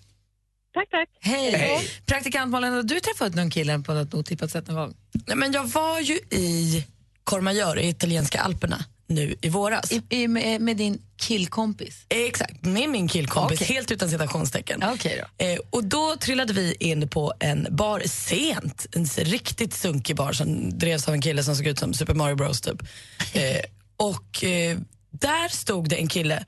Tack, 0.74 0.90
tack. 0.90 1.10
Hej. 1.20 1.52
Hej. 1.52 1.90
Praktikant 2.06 2.52
Malin, 2.52 2.74
har 2.74 2.84
du 2.84 3.00
träffat 3.00 3.36
någon 3.36 3.50
kille 3.50 3.80
på 3.80 3.94
något 3.94 4.14
otippat 4.14 4.52
sätt 4.52 4.68
någon 4.68 4.76
gång? 4.76 4.94
Nej, 5.28 5.38
men 5.38 5.52
jag 5.52 5.64
var 5.64 6.00
ju 6.00 6.14
i 6.30 6.86
Courmayeur 7.26 7.80
i 7.80 7.88
italienska 7.88 8.42
alperna 8.42 8.86
nu 9.08 9.36
i 9.42 9.50
våras. 9.50 9.92
I, 9.92 10.02
i, 10.10 10.28
med, 10.28 10.62
med 10.62 10.78
din 10.78 11.02
killkompis? 11.18 12.06
Exakt, 12.10 12.66
med 12.66 12.90
min 12.90 13.08
killkompis, 13.08 13.62
Okej. 13.62 13.76
helt 13.76 13.92
utan 13.92 14.10
citationstecken. 14.10 14.84
Okej 14.84 15.24
då. 15.38 15.46
Eh, 15.46 15.60
och 15.70 15.84
då 15.84 16.16
trillade 16.20 16.54
vi 16.54 16.76
in 16.80 17.08
på 17.10 17.34
en 17.40 17.68
bar 17.70 18.02
sent, 18.06 18.86
en 18.92 19.06
riktigt 19.06 19.74
sunkig 19.74 20.16
bar 20.16 20.32
som 20.34 20.78
drevs 20.80 21.08
av 21.08 21.14
en 21.14 21.22
kille 21.22 21.44
som 21.44 21.56
såg 21.56 21.68
ut 21.68 21.80
som 21.80 21.94
Super 21.94 22.14
Mario 22.14 22.36
Bros 22.36 22.62
typ. 22.62 22.82
Eh, 23.34 23.62
och 23.98 24.44
eh, 24.44 24.78
där 25.12 25.50
stod 25.50 25.90
det 25.90 25.96
en 25.96 26.08
kille 26.08 26.46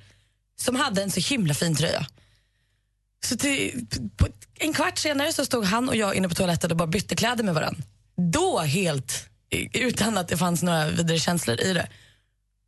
som 0.59 0.75
hade 0.75 1.03
en 1.03 1.11
så 1.11 1.19
himla 1.19 1.53
fin 1.53 1.75
tröja. 1.75 2.07
Så 3.23 3.37
till, 3.37 3.85
på 4.17 4.27
en 4.59 4.73
kvart 4.73 4.97
senare 4.97 5.33
så 5.33 5.45
stod 5.45 5.65
han 5.65 5.89
och 5.89 5.95
jag 5.95 6.15
inne 6.15 6.29
på 6.29 6.35
toaletten 6.35 6.71
och 6.71 6.77
bara 6.77 6.87
bytte 6.87 7.15
kläder 7.15 7.43
med 7.43 7.53
varandra. 7.53 7.83
Då 8.31 8.59
helt, 8.59 9.29
utan 9.73 10.17
att 10.17 10.27
det 10.27 10.37
fanns 10.37 10.63
några 10.63 10.87
vidare 10.87 11.19
känslor 11.19 11.61
i 11.61 11.73
det. 11.73 11.89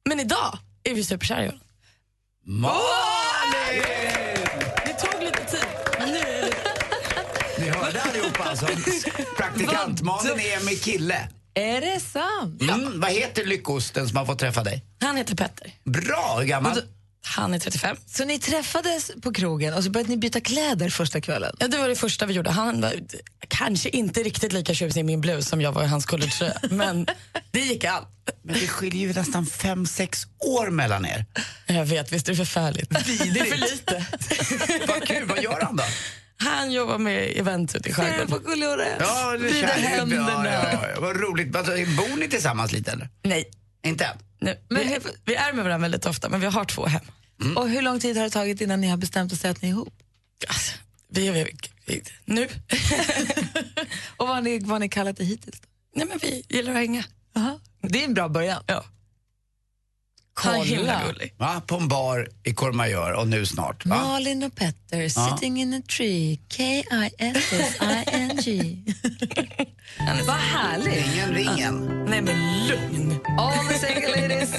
Men 0.10 0.20
idag 0.20 0.58
är 0.84 0.94
vi 0.96 1.04
superkära 1.04 1.44
i 1.44 1.46
varandra. 1.46 1.66
Malin! 2.46 3.84
Det 4.86 4.94
tog 4.94 5.24
lite 5.24 5.46
tid, 5.46 5.66
men 6.00 6.10
nu 6.10 6.18
är 6.18 6.42
det 6.42 6.56
Ni 7.60 7.70
hörde 7.70 8.02
allihopa 8.02 8.44
alltså. 8.44 8.66
Praktikant 9.38 10.02
Malin 10.02 10.40
är 10.40 10.66
med 10.66 10.82
kille. 10.84 11.30
Är 11.54 11.82
det 11.82 12.00
sant? 12.00 12.62
Mm, 12.62 13.00
vad 13.00 13.12
heter 13.12 13.46
lyckosten 13.46 14.08
som 14.08 14.18
har 14.18 14.26
fått 14.26 14.40
träffa 14.40 14.64
dig? 14.64 14.84
Han 15.02 15.18
heter 15.18 15.36
Petter. 15.36 15.72
Bra, 15.84 16.36
hur 16.40 16.46
gammal? 16.48 16.82
Han 17.28 17.54
är 17.54 17.60
35. 17.60 17.98
Så 18.06 18.26
ni 18.26 18.40
träffades 18.40 19.12
på 19.22 19.34
krogen 19.34 19.74
och 19.74 19.84
så 19.84 19.90
började 19.90 20.10
ni 20.10 20.18
byta 20.18 20.42
kläder 20.42 20.90
första 20.90 21.22
kvällen? 21.22 21.56
Ja, 21.60 21.68
det 21.68 21.78
var 21.78 21.90
det 21.90 21.96
första 21.96 22.26
vi 22.26 22.34
gjorde. 22.34 22.50
Han 22.50 22.82
var 22.82 22.94
kanske 23.48 23.90
inte 23.90 24.24
riktigt 24.24 24.54
lika 24.54 24.74
tjusig 24.74 25.00
i 25.00 25.04
min 25.04 25.22
blus 25.22 25.48
som 25.48 25.62
jag 25.62 25.72
var 25.72 25.84
i 25.84 25.88
hans 25.88 26.06
collegetröja, 26.06 26.58
men 26.70 27.08
det 27.52 27.60
gick 27.60 27.84
allt. 27.84 28.08
Men 28.44 28.60
det 28.60 28.68
skiljer 28.68 29.08
ju 29.08 29.14
nästan 29.14 29.46
fem 29.46 29.86
sex 29.86 30.28
år 30.40 30.70
mellan 30.70 31.06
er. 31.06 31.26
Jag 31.68 31.86
vet, 31.86 32.12
visst 32.12 32.28
är 32.28 32.32
det 32.32 32.38
förfärligt? 32.38 32.90
Det 32.90 33.40
är 33.40 33.46
för 33.46 33.58
lite. 33.58 34.06
Vad 34.88 35.08
kul, 35.08 35.26
vad 35.28 35.44
gör 35.44 35.62
han 35.62 35.76
då? 35.76 35.84
Han 36.38 36.72
jobbar 36.72 36.98
med 36.98 37.38
event 37.38 37.76
ute 37.76 37.90
i 37.90 37.94
skärgården. 37.94 38.28
Vad 38.30 38.46
gullig 38.46 38.68
hon 38.68 38.80
är. 38.80 38.98
Ja, 39.00 39.38
det 39.38 39.60
jag. 39.60 39.68
händerna. 39.68 40.46
Ja, 40.46 40.70
ja, 40.74 40.88
ja. 40.96 41.02
Vad 41.02 41.16
roligt. 41.22 41.52
Bor 41.52 42.20
ni 42.20 42.28
tillsammans 42.28 42.72
lite 42.72 42.92
eller? 42.92 43.10
Nej, 43.24 43.50
Inte 43.86 44.06
än? 44.06 44.18
nej. 44.42 44.60
Men 44.70 44.82
Vi, 44.82 44.94
hur- 44.94 45.02
vi 45.26 45.36
är 45.36 45.54
med 45.54 45.64
varandra 45.66 45.84
väldigt 45.86 46.06
ofta, 46.06 46.30
men 46.30 46.40
vi 46.40 46.46
har 46.46 46.66
två 46.66 46.86
hem. 46.86 47.02
Och 47.58 47.70
hur 47.70 47.82
lång 47.82 48.00
tid 48.00 48.18
har 48.18 48.24
det 48.24 48.30
tagit 48.30 48.62
innan 48.62 48.82
ni 48.82 48.88
har 48.88 48.98
bestämt 48.98 49.46
er 49.46 49.50
att 49.50 49.62
ni 49.62 49.68
är 49.68 49.72
ihop? 49.72 49.94
Alltså, 50.48 50.72
vi, 51.10 51.30
vi, 51.30 51.46
vi, 51.86 52.04
nu? 52.26 52.48
Och 54.18 54.28
vad 54.28 54.36
har 54.36 54.42
ni, 54.42 54.60
vad 54.60 54.70
har 54.70 54.80
ni 54.80 54.90
kallat 54.90 55.18
det 55.18 55.24
hittills? 55.24 55.62
Nej, 55.96 56.06
men 56.08 56.18
vi 56.22 56.46
gillar 56.50 56.72
att 56.72 56.78
hänga. 56.78 57.04
Aha. 57.36 57.60
Det 57.82 58.00
är 58.02 58.06
en 58.06 58.14
bra 58.14 58.30
början. 58.30 58.64
Ja. 58.68 58.86
Gullig. 60.44 61.34
Va? 61.38 61.62
På 61.68 61.76
en 61.76 61.88
bar 61.88 62.28
i 62.44 62.54
Courmayeur 62.54 63.14
och 63.14 63.28
nu 63.28 63.46
snart. 63.46 63.86
Va? 63.86 63.96
Malin 63.96 64.44
och 64.44 64.56
Petter 64.56 65.10
sitting 65.10 65.62
in 65.62 65.74
a 65.74 65.82
tree, 65.98 66.40
K-I-S-S-I-N-G. 66.58 68.78
Vad 70.28 70.36
härligt! 70.36 71.06
Ingen 71.14 71.34
ringen. 71.34 72.06
Nej, 72.10 72.22
men 72.22 72.68
lugn. 72.68 73.20
All 73.38 73.68
the 73.68 73.74
single 73.74 74.22
ladies. 74.22 74.52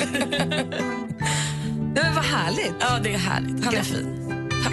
Nej, 1.95 1.95
men 1.95 2.15
vad 2.15 2.25
härligt. 2.25 2.73
Ja, 2.81 2.99
det 2.99 3.15
är 3.15 3.19
härligt. 3.19 3.65
Han 3.65 3.75
är 3.75 3.83
fin. 3.83 4.29
Tack. 4.65 4.73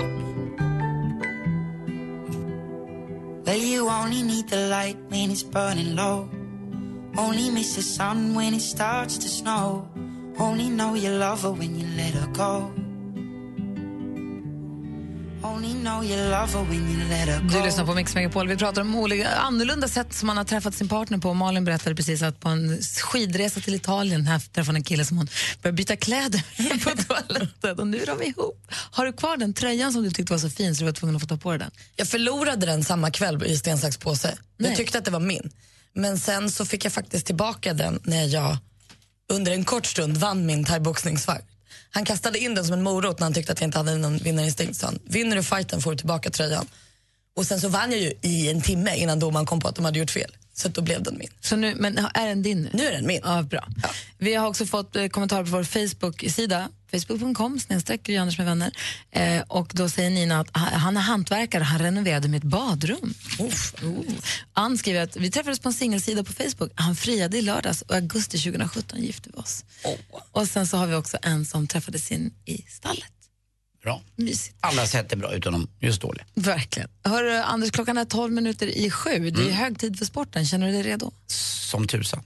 Well, 3.45 3.63
you 3.63 3.89
only 3.89 4.23
need 4.23 4.47
the 4.47 4.67
light 4.67 4.97
when 5.09 5.31
it's 5.31 5.43
burning 5.51 5.95
low. 5.95 6.29
Only 7.17 7.51
miss 7.51 7.75
the 7.75 7.81
sun 7.81 8.35
when 8.35 8.53
it 8.53 8.61
starts 8.61 9.17
to 9.19 9.27
snow. 9.27 9.87
Only 10.37 10.69
know 10.69 10.97
you 10.97 11.19
love 11.19 11.41
her 11.41 11.51
when 11.51 11.79
you 11.79 11.87
let 11.97 12.13
her 12.13 12.27
go. 12.33 12.83
only 15.43 15.73
know 15.73 16.03
you 16.03 16.29
love 16.29 16.53
her 16.53 16.63
when 16.63 16.89
you 16.89 17.09
let 17.09 17.27
her 17.27 17.39
go. 17.41 17.47
Du 17.47 17.65
lyssnar 17.65 17.85
på 17.85 17.93
Mix 17.93 18.15
Megapol. 18.15 18.47
Vi 18.47 18.57
pratar 18.57 18.81
om 18.81 18.95
olika 18.95 19.29
annorlunda 19.29 19.87
sätt 19.87 20.13
som 20.13 20.27
man 20.27 20.37
har 20.37 20.43
träffat 20.43 20.75
sin 20.75 20.89
partner 20.89 21.17
på. 21.17 21.33
Malin 21.33 21.65
berättade 21.65 21.95
precis 21.95 22.21
att 22.21 22.39
på 22.39 22.49
en 22.49 22.81
skidresa 22.81 23.59
till 23.59 23.75
Italien 23.75 24.27
här 24.27 24.39
träffade 24.39 24.67
hon 24.67 24.75
en 24.75 24.83
kille 24.83 25.05
som 25.05 25.17
hon 25.17 25.27
började 25.61 25.75
byta 25.75 25.95
kläder 25.95 26.43
på 26.83 27.03
toaletten. 27.07 27.79
Och 27.79 27.87
nu 27.87 28.01
är 28.01 28.05
de 28.05 28.23
ihop. 28.23 28.67
Har 28.71 29.05
du 29.05 29.13
kvar 29.13 29.37
den 29.37 29.53
tröjan 29.53 29.93
som 29.93 30.03
du 30.03 30.11
tyckte 30.11 30.33
var 30.33 30.39
så 30.39 30.49
fin 30.49 30.75
så 30.75 30.79
du 30.79 30.85
var 30.85 30.93
tvungen 30.93 31.15
att 31.15 31.21
få 31.21 31.27
ta 31.27 31.37
på 31.37 31.49
dig 31.49 31.59
den? 31.59 31.71
Jag 31.95 32.07
förlorade 32.07 32.65
den 32.65 32.83
samma 32.83 33.11
kväll 33.11 33.43
i 33.45 33.57
sten, 33.57 33.77
sax, 33.77 33.97
påse. 33.97 34.37
Nej. 34.57 34.69
Jag 34.69 34.77
tyckte 34.77 34.97
att 34.97 35.05
det 35.05 35.11
var 35.11 35.19
min. 35.19 35.51
Men 35.95 36.19
sen 36.19 36.51
så 36.51 36.65
fick 36.65 36.85
jag 36.85 36.93
faktiskt 36.93 37.25
tillbaka 37.25 37.73
den 37.73 37.99
när 38.03 38.25
jag 38.25 38.57
under 39.33 39.51
en 39.51 39.65
kort 39.65 39.85
stund 39.85 40.17
vann 40.17 40.45
min 40.45 40.65
thaiboxningsfight. 40.65 41.45
Han 41.89 42.05
kastade 42.05 42.39
in 42.39 42.55
den 42.55 42.65
som 42.65 42.73
en 42.73 42.83
morot 42.83 43.19
när 43.19 43.25
han 43.25 43.33
tyckte 43.33 43.53
att 43.53 43.61
jag 43.61 43.67
inte 43.67 43.77
hade 43.77 43.97
någon 43.97 44.17
vinnarinstinkt. 44.17 44.75
Så 44.75 44.85
han, 44.85 44.99
vinner 45.03 45.35
du 45.35 45.43
fighten 45.43 45.81
får 45.81 45.91
du 45.91 45.97
tillbaka 45.97 46.29
tröjan. 46.29 46.65
Och 47.35 47.45
sen 47.45 47.61
så 47.61 47.67
vann 47.67 47.91
jag 47.91 47.99
ju 47.99 48.13
i 48.21 48.49
en 48.49 48.61
timme 48.61 48.95
innan 48.95 49.19
domaren 49.19 49.45
kom 49.45 49.59
på 49.59 49.67
att 49.67 49.75
de 49.75 49.85
hade 49.85 49.99
gjort 49.99 50.11
fel. 50.11 50.31
Så 50.55 50.67
då 50.69 50.81
blev 50.81 51.03
den 51.03 51.17
min. 51.17 51.29
Så 51.41 51.55
nu, 51.55 51.75
men 51.75 51.97
är 52.13 52.27
den 52.27 52.41
din 52.43 52.61
nu? 52.61 52.69
Nu 52.73 52.85
är 52.85 52.91
den 52.91 53.07
min. 53.07 53.21
Ja, 53.23 53.41
bra. 53.41 53.67
Vi 54.17 54.33
har 54.35 54.47
också 54.47 54.65
fått 54.65 54.95
eh, 54.95 55.07
kommentarer 55.07 55.43
på 55.43 55.49
vår 55.51 55.63
Facebook-sida, 55.63 56.69
facebook.com 56.91 57.59
snedstreck 57.59 58.07
med 58.07 58.45
vänner. 58.45 58.71
Eh, 59.11 59.41
och 59.41 59.71
då 59.73 59.89
säger 59.89 60.09
Nina 60.09 60.39
att 60.39 60.57
ha- 60.57 60.77
han 60.77 60.97
är 60.97 61.01
hantverkare, 61.01 61.63
han 61.63 61.79
renoverade 61.79 62.27
mitt 62.27 62.43
badrum. 62.43 63.13
Uff. 63.39 63.73
Oh. 63.83 64.05
Ann 64.53 64.77
skriver 64.77 65.01
att 65.01 65.15
vi 65.15 65.31
träffades 65.31 65.59
på 65.59 65.69
en 65.69 65.73
singelsida 65.73 66.23
på 66.23 66.33
Facebook. 66.33 66.71
Han 66.75 66.95
friade 66.95 67.37
i 67.37 67.41
lördags 67.41 67.81
och 67.81 67.93
i 67.95 67.97
augusti 67.97 68.37
2017 68.37 69.01
gifte 69.01 69.29
vi 69.33 69.39
oss. 69.41 69.65
Och 70.31 70.47
sen 70.47 70.67
så 70.67 70.77
har 70.77 70.87
vi 70.87 70.95
också 70.95 71.17
en 71.21 71.45
som 71.45 71.67
träffades 71.67 72.11
in 72.11 72.33
i 72.45 72.61
stallet. 72.67 73.03
Bra. 73.83 74.01
Mysigt. 74.15 74.57
Alla 74.59 74.85
sätt 74.87 75.11
är 75.11 75.17
bra 75.17 75.33
utom 75.33 75.67
just 75.79 76.01
dåliga. 76.01 76.25
Verkligen. 76.33 76.89
Hörru, 77.03 77.37
Anders, 77.37 77.71
klockan 77.71 77.97
är 77.97 78.05
12 78.05 78.33
minuter 78.33 78.67
i 78.67 78.91
sju. 78.91 79.29
Det 79.29 79.49
är 79.49 79.51
hög 79.51 79.79
tid 79.79 79.97
för 79.99 80.05
sporten. 80.05 80.45
Känner 80.45 80.67
du 80.67 80.73
dig 80.73 80.83
redo? 80.83 81.11
Som 81.27 81.87
tusan. 81.87 82.23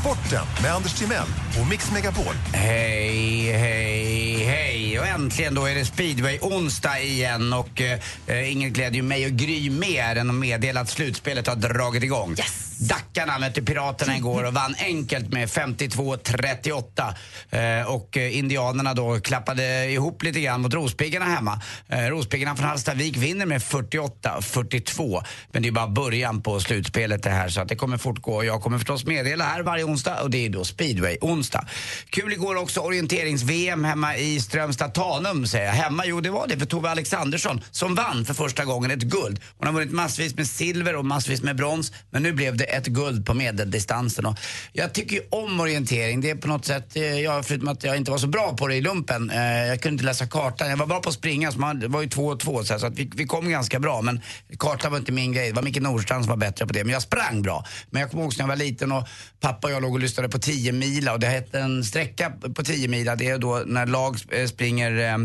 Sporten 0.00 0.46
med 0.62 0.72
Anders 0.74 0.94
Timell 0.94 1.26
och 1.60 1.66
Mix 1.66 1.92
Megapol. 1.92 2.34
Hej, 2.52 3.52
hej, 3.52 4.44
hej. 4.44 5.00
Och 5.00 5.06
äntligen 5.06 5.54
då 5.54 5.64
är 5.64 5.74
det 5.74 5.84
speedway 5.84 6.38
onsdag 6.42 7.00
igen 7.00 7.52
och 7.52 7.80
eh, 8.26 8.52
inget 8.52 8.72
glädjer 8.72 9.02
ju 9.02 9.08
mig 9.08 9.26
och 9.26 9.32
Gry 9.32 9.70
mer 9.70 10.16
än 10.16 10.30
att 10.30 10.36
meddela 10.36 10.80
att 10.80 10.90
slutspelet 10.90 11.46
har 11.46 11.56
dragit 11.56 12.02
igång. 12.02 12.30
Yes! 12.38 12.65
Dackarna 12.78 13.38
mötte 13.38 13.62
Piraterna 13.62 14.16
igår 14.16 14.44
och 14.44 14.54
vann 14.54 14.74
enkelt 14.78 15.32
med 15.32 15.48
52-38. 15.48 17.14
Eh, 17.50 17.90
och 17.90 18.16
eh, 18.16 18.38
Indianerna 18.38 18.94
då 18.94 19.20
klappade 19.20 19.90
ihop 19.90 20.22
lite 20.22 20.40
grann 20.40 20.60
mot 20.60 20.74
Rospiggarna 20.74 21.24
hemma. 21.24 21.60
Eh, 21.88 21.98
Rospiggarna 21.98 22.56
från 22.56 22.66
Hallstavik 22.68 23.16
vinner 23.16 23.46
med 23.46 23.60
48-42. 23.60 25.22
Men 25.52 25.62
det 25.62 25.68
är 25.68 25.72
bara 25.72 25.86
början 25.86 26.42
på 26.42 26.60
slutspelet 26.60 27.22
det 27.22 27.30
här 27.30 27.48
så 27.48 27.60
att 27.60 27.68
det 27.68 27.76
kommer 27.76 27.98
fortgå. 27.98 28.44
Jag 28.44 28.62
kommer 28.62 28.78
förstås 28.78 29.04
meddela 29.04 29.44
här 29.44 29.62
varje 29.62 29.84
onsdag 29.84 30.22
och 30.22 30.30
det 30.30 30.46
är 30.46 30.50
då 30.50 30.64
speedway-onsdag. 30.64 31.66
Kul 32.10 32.32
igår 32.32 32.56
också 32.56 32.80
orienterings-VM 32.80 33.84
hemma 33.84 34.16
i 34.16 34.40
Strömstad 34.40 34.94
Tanum 34.94 35.46
säger 35.46 35.66
jag. 35.66 35.72
Hemma, 35.72 36.02
jo 36.06 36.20
det 36.20 36.30
var 36.30 36.46
det 36.46 36.58
för 36.58 36.66
Tove 36.66 36.90
Alexandersson 36.90 37.60
som 37.70 37.94
vann 37.94 38.24
för 38.24 38.34
första 38.34 38.64
gången 38.64 38.90
ett 38.90 39.02
guld. 39.02 39.40
Hon 39.58 39.66
har 39.66 39.74
vunnit 39.74 39.92
massvis 39.92 40.34
med 40.34 40.46
silver 40.46 40.96
och 40.96 41.04
massvis 41.04 41.42
med 41.42 41.56
brons 41.56 41.92
men 42.10 42.22
nu 42.22 42.32
blev 42.32 42.56
det 42.56 42.65
ett 42.68 42.86
guld 42.86 43.26
på 43.26 43.34
medeldistansen. 43.34 44.26
Och 44.26 44.38
jag 44.72 44.92
tycker 44.92 45.16
ju 45.16 45.22
om 45.30 45.60
orientering. 45.60 46.20
Det 46.20 46.30
är 46.30 46.34
på 46.34 46.48
något 46.48 46.64
sätt, 46.64 46.96
eh, 46.96 47.20
jag, 47.20 47.46
förutom 47.46 47.68
att 47.68 47.84
jag 47.84 47.96
inte 47.96 48.10
var 48.10 48.18
så 48.18 48.26
bra 48.26 48.56
på 48.56 48.68
det 48.68 48.74
i 48.74 48.80
lumpen, 48.80 49.30
eh, 49.30 49.40
jag 49.40 49.80
kunde 49.80 49.92
inte 49.92 50.04
läsa 50.04 50.26
kartan. 50.26 50.70
Jag 50.70 50.76
var 50.76 50.86
bra 50.86 51.00
på 51.00 51.08
att 51.08 51.14
springa, 51.14 51.52
så 51.52 51.58
man, 51.58 51.80
det 51.80 51.88
var 51.88 52.02
ju 52.02 52.08
två 52.08 52.26
och 52.26 52.40
två 52.40 52.64
så, 52.64 52.72
här, 52.72 52.80
så 52.80 52.86
att 52.86 52.98
vi, 52.98 53.10
vi 53.14 53.26
kom 53.26 53.50
ganska 53.50 53.78
bra. 53.78 54.02
Men 54.02 54.20
kartan 54.58 54.90
var 54.92 54.98
inte 54.98 55.12
min 55.12 55.32
grej. 55.32 55.48
Det 55.48 55.54
var 55.54 55.62
Micke 55.62 55.80
Nordstrand 55.80 56.24
som 56.24 56.30
var 56.30 56.36
bättre 56.36 56.66
på 56.66 56.72
det. 56.72 56.84
Men 56.84 56.92
jag 56.92 57.02
sprang 57.02 57.42
bra. 57.42 57.64
Men 57.90 58.00
jag 58.00 58.10
kommer 58.10 58.24
ihåg 58.24 58.34
när 58.38 58.42
jag 58.42 58.48
var 58.48 58.56
liten 58.56 58.92
och 58.92 59.08
pappa 59.40 59.66
och 59.66 59.72
jag 59.72 59.82
låg 59.82 59.92
och 59.92 60.00
lyssnade 60.00 60.28
på 60.28 60.38
10 60.38 60.72
mila 60.72 61.12
och 61.12 61.20
det 61.20 61.26
hette 61.26 61.60
en 61.60 61.84
sträcka 61.84 62.30
på 62.54 62.62
10 62.62 62.88
mila. 62.88 63.16
Det 63.16 63.28
är 63.28 63.38
då 63.38 63.62
när 63.66 63.86
lag 63.86 64.16
eh, 64.30 64.46
springer 64.46 65.12
eh, 65.12 65.18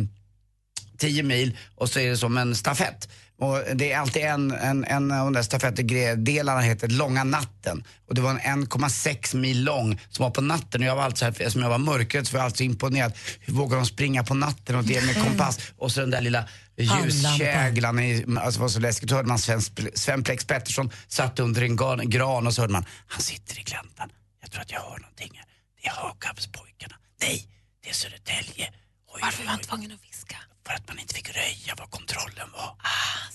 10 0.98 1.24
mil 1.24 1.58
och 1.76 1.90
så 1.90 2.00
är 2.00 2.10
det 2.10 2.18
som 2.18 2.38
en 2.38 2.56
stafett. 2.56 3.10
Och 3.42 3.76
det 3.76 3.92
är 3.92 3.98
alltid 3.98 4.22
en, 4.22 4.52
en, 4.52 4.84
en 4.84 5.12
av 5.12 5.26
de 5.26 5.34
där 5.34 5.42
stafettdelarna 5.42 6.62
heter 6.62 6.88
Långa 6.88 7.24
natten. 7.24 7.84
Och 8.08 8.16
det 8.16 8.22
var 8.22 8.30
en 8.30 8.66
1,6 8.68 9.36
mil 9.36 9.64
lång 9.64 10.00
som 10.10 10.24
var 10.24 10.30
på 10.30 10.42
natten. 10.42 10.82
Och 10.82 10.88
jag 10.88 10.96
var 10.96 11.04
alltså, 11.04 11.26
eftersom 11.26 11.62
jag 11.62 11.70
var 11.70 11.78
mörkrädd 11.78 12.28
så 12.28 12.34
var 12.34 12.40
jag 12.40 12.46
alltså 12.46 12.64
imponerad. 12.64 13.14
Hur 13.40 13.54
vågar 13.54 13.78
de 13.78 13.86
springa 13.86 14.24
på 14.24 14.34
natten 14.34 14.76
och 14.76 14.84
det 14.84 15.06
med 15.06 15.24
kompass? 15.24 15.60
Och 15.78 15.92
så 15.92 16.00
den 16.00 16.10
där 16.10 16.22
lilla 16.22 16.46
ljuskäglan, 16.78 18.00
i, 18.00 18.26
alltså 18.38 18.62
var 18.62 18.68
så 18.68 18.80
läskigt. 18.80 19.10
Då 19.10 19.16
hörde 19.16 19.28
man 19.28 19.40
Sven, 19.40 19.62
Sven 19.94 20.24
Plex 20.24 20.46
Pettersson 20.46 20.90
satt 21.08 21.40
under 21.40 21.62
en 21.62 21.76
gran, 21.76 22.10
gran 22.10 22.48
och 22.48 22.54
så 22.54 22.62
hörde 22.62 22.74
man, 22.74 22.86
han 23.08 23.22
sitter 23.22 23.60
i 23.60 23.64
gläntan. 23.64 24.10
Jag 24.42 24.52
tror 24.52 24.62
att 24.62 24.72
jag 24.72 24.80
hör 24.80 25.00
någonting 25.00 25.32
här. 25.36 25.46
Det 25.82 25.88
är 25.88 25.94
Högkampspojkarna. 26.08 26.96
Nej, 27.22 27.48
det 27.84 27.90
är 27.90 27.94
Södertälje. 27.94 28.68
Oj, 29.14 29.20
Varför 29.22 29.44
var 29.44 29.52
han 29.52 29.60
tvungen 29.60 29.92
att? 29.92 30.11
För 30.72 30.78
att 30.78 30.88
man 30.88 31.00
inte 31.00 31.16
fick 31.16 31.36
röja 31.36 31.76
var 31.78 31.86
kontrollen 31.86 32.48
var. 32.54 32.76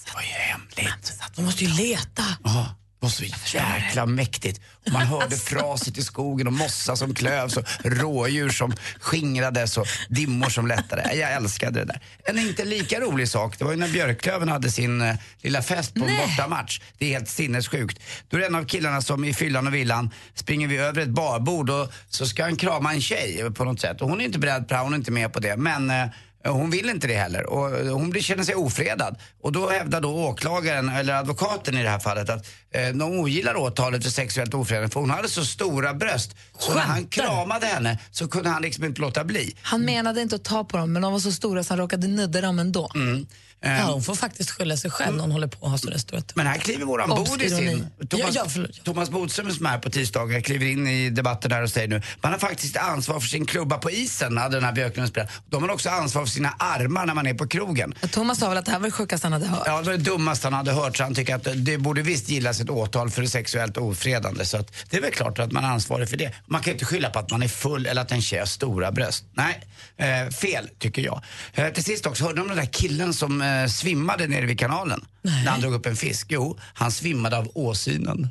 det 0.07 0.15
var 0.15 0.23
ju 0.23 0.29
hemligt. 0.29 1.13
Man 1.37 1.45
måste 1.45 1.65
ju 1.65 1.71
leta. 1.71 2.23
Ja, 2.45 2.77
det 3.01 3.07
var 3.07 3.09
så 3.09 3.25
jäkla 3.57 4.07
mäktigt. 4.07 4.61
Och 4.87 4.93
man 4.93 5.07
hörde 5.07 5.37
fraset 5.37 5.99
i 5.99 6.03
skogen 6.03 6.47
och 6.47 6.53
mossa 6.53 6.97
som 6.97 7.15
klövs 7.15 7.57
och 7.57 7.65
rådjur 7.85 8.49
som 8.49 8.75
skingrades 9.01 9.79
och 9.79 9.87
dimmor 10.09 10.49
som 10.49 10.67
lättade. 10.67 11.15
Jag 11.15 11.33
älskade 11.33 11.81
det 11.81 11.85
där. 11.85 12.01
En 12.25 12.39
inte 12.39 12.65
lika 12.65 13.01
rolig 13.01 13.29
sak, 13.29 13.59
det 13.59 13.65
var 13.65 13.73
ju 13.73 13.79
när 13.79 13.89
Björklöven 13.89 14.49
hade 14.49 14.71
sin 14.71 15.01
eh, 15.01 15.17
lilla 15.43 15.63
fest 15.63 15.95
på 15.95 16.05
en 16.05 16.17
bortamatch. 16.17 16.81
Det 16.99 17.07
är 17.07 17.11
helt 17.11 17.29
sinnessjukt. 17.29 18.03
Då 18.29 18.37
är 18.37 18.41
det 18.41 18.47
en 18.47 18.55
av 18.55 18.65
killarna 18.65 19.03
som 19.03 19.25
i 19.25 19.35
fyllan 19.35 19.67
och 19.67 19.75
villan 19.75 20.11
springer 20.35 20.69
vi 20.69 20.77
över 20.77 21.03
ett 21.03 21.09
barbord 21.09 21.71
och 21.71 21.93
så 22.09 22.27
ska 22.27 22.43
han 22.43 22.57
krama 22.57 22.93
en 22.93 23.01
tjej 23.01 23.51
på 23.55 23.65
något 23.65 23.81
sätt. 23.81 24.01
Och 24.01 24.09
hon 24.09 24.21
är 24.21 24.25
inte 24.25 24.39
beredd 24.39 24.69
på 24.69 24.75
det, 24.75 24.81
hon 24.81 24.93
är 24.93 24.97
inte 24.97 25.11
med 25.11 25.33
på 25.33 25.41
det. 25.41 25.57
Men 25.57 25.91
eh, 25.91 26.07
hon 26.53 26.71
vill 26.71 26.91
inte 26.91 27.07
det 27.07 27.15
heller 27.15 27.47
och 27.47 27.71
hon 27.71 28.11
blir- 28.11 28.23
känner 28.23 28.45
sig 28.45 28.55
ofredad. 28.55 29.17
Och 29.43 29.53
då 29.53 29.69
hävdar 29.71 30.01
då 30.01 30.09
åklagaren, 30.27 30.89
eller 30.89 31.15
advokaten 31.15 31.79
i 31.79 31.83
det 31.83 31.89
här 31.89 31.99
fallet, 31.99 32.31
att 32.31 32.47
eh, 32.71 32.89
de 32.89 33.03
ogillar 33.03 33.55
åtalet 33.57 34.03
för 34.05 34.11
sexuellt 34.11 34.55
ofredande 34.55 34.89
för 34.89 35.01
hon 35.01 35.11
hade 35.11 35.29
så 35.29 35.45
stora 35.45 35.95
bröst. 35.95 36.37
Så 36.59 36.75
när 36.75 36.81
han 36.81 37.07
kramade 37.07 37.67
henne 37.67 37.99
så 38.11 38.29
kunde 38.29 38.49
han 38.51 38.63
liksom 38.63 38.85
inte 38.85 39.01
låta 39.01 39.25
bli. 39.25 39.57
Han 39.63 39.81
menade 39.81 40.23
inte 40.23 40.37
att 40.37 40.45
ta 40.45 40.65
på 40.65 40.77
dem, 40.77 40.93
men 40.93 41.03
de 41.03 41.13
var 41.13 41.21
så 41.21 41.33
stora 41.33 41.65
så 41.65 41.73
han 41.73 41.79
råkade 41.79 42.07
nudda 42.09 42.41
dem 42.41 42.59
ändå. 42.59 42.91
Eh, 42.95 43.27
Ja, 43.67 43.93
hon 43.93 44.03
får 44.03 44.15
faktiskt 44.15 44.51
skylla 44.51 44.77
sig 44.77 44.91
själv 44.91 45.17
när 45.17 45.23
hon 45.23 45.33
håller 45.33 45.47
på 45.47 45.67
att 45.67 45.71
ha 45.71 45.79
så 45.79 45.99
stora. 45.99 46.23
Men 46.35 46.47
här 46.47 46.59
kliver 46.59 46.85
våran 46.85 47.09
Bodis 47.09 47.53
in. 47.59 47.87
Thomas, 48.09 48.35
Ja, 48.35 48.47
ja. 48.57 48.67
Thomas 48.85 49.11
Bodström 49.11 49.51
som 49.53 49.67
är 49.67 49.71
här 49.71 49.79
på 49.79 49.91
tisdagar 49.91 50.41
kliver 50.41 50.67
in 50.67 50.87
i 50.87 51.11
debatten 51.11 51.51
där 51.51 51.63
och 51.63 51.71
säger 51.71 51.89
nu, 51.89 52.03
man 52.21 52.33
har 52.33 52.39
faktiskt 52.39 52.77
ansvar 52.77 53.21
för 53.21 53.29
sin 53.29 53.47
klubba 53.47 53.79
på 53.79 53.91
isen, 53.91 54.39
hade 54.39 54.57
den 54.57 54.65
här 54.65 54.73
Björklund 54.73 55.09
spelat. 55.09 55.31
De 55.51 55.63
har 55.63 55.71
också 55.71 55.91
ansvar 55.91 56.25
för 56.25 56.33
sina 56.33 56.55
armar 56.59 57.07
när 57.07 57.15
man 57.15 57.27
är 57.27 57.35
på 57.35 57.47
krogen. 57.47 57.95
Thomas 58.11 58.39
sa 58.39 58.49
väl 58.49 58.59
att 58.59 58.65
det 58.65 58.71
här 58.73 58.79
var 58.79 58.87
det 58.87 58.93
sjukaste 58.93 59.27
han 59.27 59.33
hade 59.33 59.47
hört. 59.47 59.63
Ja, 59.67 59.79
det 59.79 59.87
var 59.87 59.93
det 59.93 59.99
dummaste 59.99 60.47
han 60.47 60.55
hade 60.55 60.73
hört 60.73 60.97
så 60.97 61.03
han 61.03 61.15
tycker 61.15 61.35
att 61.35 61.47
det 61.55 61.79
borde 61.79 62.03
visst 62.03 62.29
gillas 62.29 62.61
ett 62.61 62.71
åtal 62.71 63.11
för 63.11 63.27
sexuellt 63.27 63.77
ofredande. 63.77 64.45
Så 64.45 64.57
att 64.57 64.73
det 64.91 64.97
är 64.97 65.01
väl 65.01 65.13
klart 65.13 65.39
att 65.39 65.53
man 65.53 65.65
är 65.65 65.69
ansvarig 65.69 66.09
för 66.09 66.17
det. 66.17 66.33
Man 66.47 66.61
kan 66.61 66.71
ju 66.71 66.73
inte 66.73 66.85
skylla 66.85 67.11
på 67.11 67.19
att 67.19 67.31
man 67.31 67.43
är 67.43 67.49
full 67.49 67.87
eller 67.87 68.03
att 68.03 68.13
en 68.13 68.23
tjej 68.23 68.39
har 68.39 68.47
stora 68.47 68.93
bröst. 68.93 69.25
Nej, 69.35 69.61
eh, 69.97 70.31
fel 70.31 70.69
tycker 70.79 71.03
jag. 71.03 71.23
Eh, 71.55 71.69
till 71.69 71.85
sist 71.85 72.07
också, 72.07 72.25
hörde 72.25 72.37
du 72.37 72.43
om 72.43 72.49
den 72.49 72.57
där 72.57 72.67
killen 72.67 73.15
som 73.15 73.43
eh, 73.43 73.47
svimmade 73.69 74.27
nere 74.27 74.47
vid 74.47 74.59
kanalen? 74.59 75.05
När 75.23 75.51
han 75.51 75.61
drog 75.61 75.75
upp 75.75 75.87
en 75.87 75.97
fisk? 75.97 76.27
Jo, 76.31 76.59
han 76.75 76.93
svimmade 76.93 77.39
av 77.39 77.49
åsynen. 77.55 78.29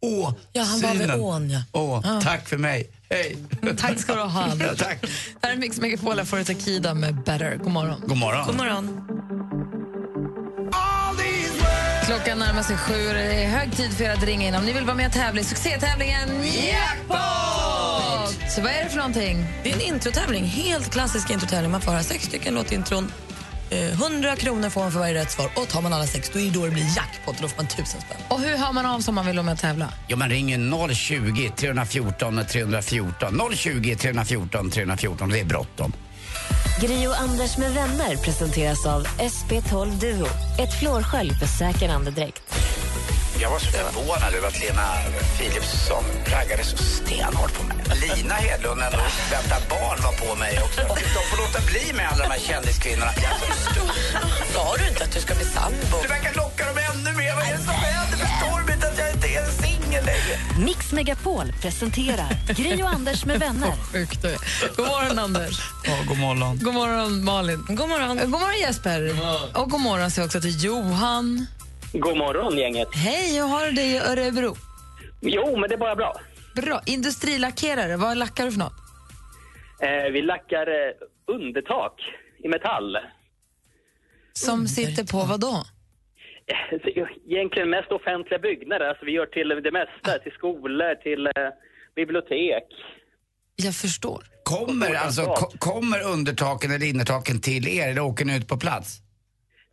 Åsynen. 0.00 0.34
Ja, 0.52 0.62
han 0.62 0.80
var 0.80 0.94
vid 0.94 1.10
ån, 1.10 1.50
ja. 1.50 1.62
Åh, 1.72 2.20
tack 2.20 2.48
för 2.48 2.58
mig. 2.58 2.90
Hej. 3.10 3.36
Tack 3.76 3.98
ska 3.98 4.14
du 4.14 4.20
ha. 4.20 4.48
Ja, 4.60 4.74
tack. 4.78 5.04
Här 5.42 5.52
är 5.52 5.56
Mix 5.56 5.80
Megapol, 5.80 6.18
här 6.18 6.24
får 6.24 6.36
du 6.36 6.44
Takida 6.44 6.94
med 6.94 7.14
Better. 7.14 7.56
God 7.56 7.72
morgon. 7.72 8.00
God 8.06 8.18
morgon. 8.18 8.46
God 8.46 8.56
morgon. 8.56 9.00
Klockan 12.06 12.38
närmar 12.38 12.62
sig 12.62 12.76
sju 12.76 13.08
och 13.08 13.14
det 13.14 13.44
är 13.44 13.48
hög 13.48 13.76
tid 13.76 13.92
för 13.92 14.04
er 14.04 14.10
att 14.10 14.22
ringa 14.22 14.48
in 14.48 14.54
om 14.54 14.64
ni 14.64 14.72
vill 14.72 14.84
vara 14.84 14.96
med 14.96 15.06
och 15.06 15.12
tävla 15.12 15.40
i 15.40 15.44
succétävlingen 15.44 16.28
Jackpot! 16.44 17.65
Vad 18.62 18.72
är 18.72 18.84
det 18.84 18.90
för 18.90 18.96
någonting? 18.96 19.46
Det 19.62 19.70
är 19.70 19.74
en 19.74 19.80
introtävling, 19.80 20.44
helt 20.44 20.92
klassisk 20.92 21.30
introtävling. 21.30 21.70
Man 21.70 21.80
får 21.80 21.92
höra 21.92 22.02
sex 22.02 22.24
stycken 22.24 22.54
låtintron. 22.54 23.12
Eh, 23.70 23.78
100 24.02 24.36
kronor 24.36 24.70
får 24.70 24.80
man 24.80 24.92
för 24.92 24.98
varje 24.98 25.14
rätt 25.14 25.30
svar. 25.30 25.50
Och 25.56 25.68
tar 25.68 25.82
man 25.82 25.92
alla 25.92 26.06
sex, 26.06 26.30
då 26.32 26.38
är 26.38 26.44
det 26.44 26.50
då 26.50 26.64
det 26.64 26.70
blir 26.70 26.96
jackpot. 26.96 27.36
Då 27.40 27.48
får 27.48 27.56
man 27.56 27.66
tusen 27.66 28.00
spänn. 28.00 28.16
Och 28.28 28.40
hur 28.40 28.56
hör 28.56 28.72
man 28.72 28.86
av 28.86 29.00
sig 29.00 29.08
om 29.10 29.14
man 29.14 29.26
vill 29.26 29.36
vara 29.36 29.44
med 29.44 29.52
och 29.52 29.58
tävla? 29.58 29.92
Ja, 30.08 30.16
man 30.16 30.30
ringer 30.30 30.94
020 30.94 31.50
314 31.56 32.40
314. 32.48 33.40
020 33.54 33.96
314 33.96 34.70
314. 34.70 35.28
Det 35.30 35.40
är 35.40 35.44
bråttom. 35.44 35.92
Gri 36.80 37.06
och 37.06 37.20
Anders 37.20 37.58
med 37.58 37.74
vänner 37.74 38.16
presenteras 38.16 38.86
av 38.86 39.06
SP12 39.06 40.00
Duo. 40.00 40.26
Ett 40.58 40.80
flårskölj 40.80 41.30
för 41.34 41.46
säker 41.46 41.88
andedräkt. 41.88 42.42
Jag 43.40 43.50
var 43.50 43.58
så 43.58 43.70
förvånad 43.70 44.34
över 44.34 44.48
att 44.48 44.60
Lena 44.60 44.86
Philipsson 45.38 46.04
raggade 46.26 46.64
så 46.64 46.76
stenhårt 46.76 47.52
på 47.58 47.62
mig. 47.64 47.76
Lina 48.00 48.34
Hedlund, 48.34 48.78
när 48.80 48.90
hon 48.90 49.10
väntar 49.30 49.60
barn, 49.70 49.98
var 50.02 50.12
på 50.28 50.34
mig 50.38 50.60
också. 50.64 50.80
De 50.80 51.22
får 51.30 51.36
låta 51.36 51.60
bli 51.70 51.92
med 51.92 52.08
alla 52.12 52.22
de 52.24 52.30
här 52.30 52.38
kändiskvinnorna. 52.38 53.12
Sa 54.54 54.76
du 54.76 54.88
inte 54.88 55.04
att 55.04 55.12
du 55.12 55.20
ska 55.20 55.34
bli 55.34 55.44
sambo? 55.44 55.96
Du 56.02 56.08
verkar 56.08 56.34
locka 56.34 56.66
dem 56.66 56.78
ännu 56.90 57.16
mer. 57.16 57.34
Vad 57.34 57.44
är 57.44 57.52
det 57.52 57.64
som 57.64 57.74
händer? 57.74 58.16
Förstår 58.26 58.66
de 58.66 58.72
inte 58.72 58.86
att 58.88 58.98
jag 58.98 59.10
inte 59.14 59.28
är 59.28 59.44
en 59.44 59.52
singel 59.52 60.04
längre? 60.04 60.34
Mix 60.66 60.92
Megapol 60.92 61.52
presenterar 61.62 62.30
Gri 62.48 62.82
och 62.82 62.88
Anders 62.88 63.24
med 63.24 63.40
vänner. 63.40 63.72
Sjukt 63.92 64.22
du. 64.22 64.36
God 64.76 64.86
morgon, 64.86 65.18
Anders. 65.18 65.60
Ja, 65.84 65.92
god 66.08 66.18
morgon. 66.18 66.58
God 66.62 66.74
morgon, 66.74 67.24
Malin. 67.24 67.64
God 67.68 67.88
morgon. 67.88 68.16
God 68.18 68.30
morgon, 68.30 68.60
Jesper. 68.60 69.16
Och 69.54 69.70
god 69.70 69.80
morgon 69.80 70.10
säger 70.10 70.26
också 70.26 70.40
till 70.40 70.64
Johan. 70.64 71.46
God 71.92 72.16
morgon, 72.16 72.58
gänget. 72.58 72.88
Hej, 72.94 73.34
hur 73.36 73.46
har 73.48 73.66
du 73.66 73.72
det 73.72 73.82
i 73.82 73.98
Örebro? 73.98 74.56
Jo, 75.20 75.56
men 75.56 75.68
det 75.68 75.74
är 75.74 75.78
bara 75.78 75.96
bra. 75.96 76.16
Bra. 76.56 76.80
Industrilackerare, 76.86 77.96
vad 77.96 78.16
lackar 78.18 78.44
du 78.44 78.50
för 78.52 78.58
något? 78.58 78.72
Eh, 79.82 80.12
vi 80.12 80.22
lackar 80.22 80.66
eh, 80.66 81.34
undertak 81.36 82.00
i 82.44 82.48
metall. 82.48 82.96
Som 84.32 84.66
sitter 84.68 85.04
på 85.12 85.18
vad 85.18 85.40
då? 85.40 85.64
Eh, 86.46 86.78
Egentligen 87.30 87.70
mest 87.70 87.92
offentliga 87.92 88.38
byggnader. 88.38 88.88
Alltså 88.88 89.04
vi 89.04 89.12
gör 89.12 89.26
till 89.26 89.48
det 89.48 89.72
mesta. 89.72 90.18
Till 90.18 90.32
skolor, 90.32 90.94
till 90.94 91.26
eh, 91.26 91.32
bibliotek. 91.96 92.64
Jag 93.56 93.74
förstår. 93.74 94.24
Kommer, 94.42 94.94
alltså, 94.94 95.22
ko- 95.24 95.52
kommer 95.58 96.02
undertaken 96.04 96.70
eller 96.70 96.86
innertaken 96.86 97.40
till 97.40 97.68
er 97.68 97.88
eller 97.88 98.00
åker 98.00 98.24
ni 98.24 98.36
ut 98.36 98.48
på 98.48 98.56
plats? 98.56 98.98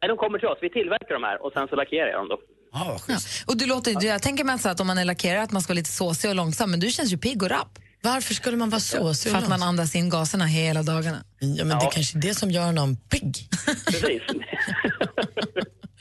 Nej, 0.04 0.08
de 0.10 0.18
kommer 0.18 0.40
till 0.40 0.48
oss. 0.48 0.58
Vi 0.62 0.70
tillverkar 0.70 1.14
de 1.14 1.24
här 1.24 1.46
och 1.46 1.52
sen 1.54 1.68
så 1.68 1.76
lackerar 1.76 2.08
jag 2.08 2.20
dem 2.20 2.28
då. 2.30 2.38
Ja, 2.74 3.00
vad 3.08 3.16
Ja. 3.16 3.20
Och 3.48 3.58
du 3.58 3.66
låter, 3.66 3.96
du- 4.00 4.08
jag 4.08 4.22
tänker 4.22 4.44
mig 4.44 4.56
att 4.66 4.80
om 4.80 4.88
man 4.88 4.98
är 4.98 5.06
lackerare 5.06 5.42
att 5.44 5.52
man 5.52 5.62
ska 5.62 5.72
vara 5.74 5.76
lite 5.84 5.92
såsig 5.92 6.30
och 6.30 6.36
långsam, 6.36 6.72
men 6.72 6.80
du 6.80 6.90
känns 6.92 7.14
ju 7.14 7.18
pigg 7.18 7.44
och 7.44 7.50
rapp. 7.50 7.80
Varför 8.02 8.34
skulle 8.34 8.58
man 8.58 8.70
vara 8.70 8.80
så? 8.80 9.14
För 9.14 9.36
att 9.38 9.50
man 9.50 9.64
andas 9.64 9.96
in 9.96 10.10
gaserna 10.10 10.46
hela 10.46 10.84
dagarna. 10.84 11.24
Ja, 11.40 11.66
men 11.66 11.80
det 11.80 11.86
är 11.86 11.92
kanske 11.92 12.18
är 12.18 12.22
det 12.22 12.36
som 12.36 12.52
gör 12.52 12.72
någon 12.72 12.96
pigg. 12.96 13.36
Precis. 13.86 14.22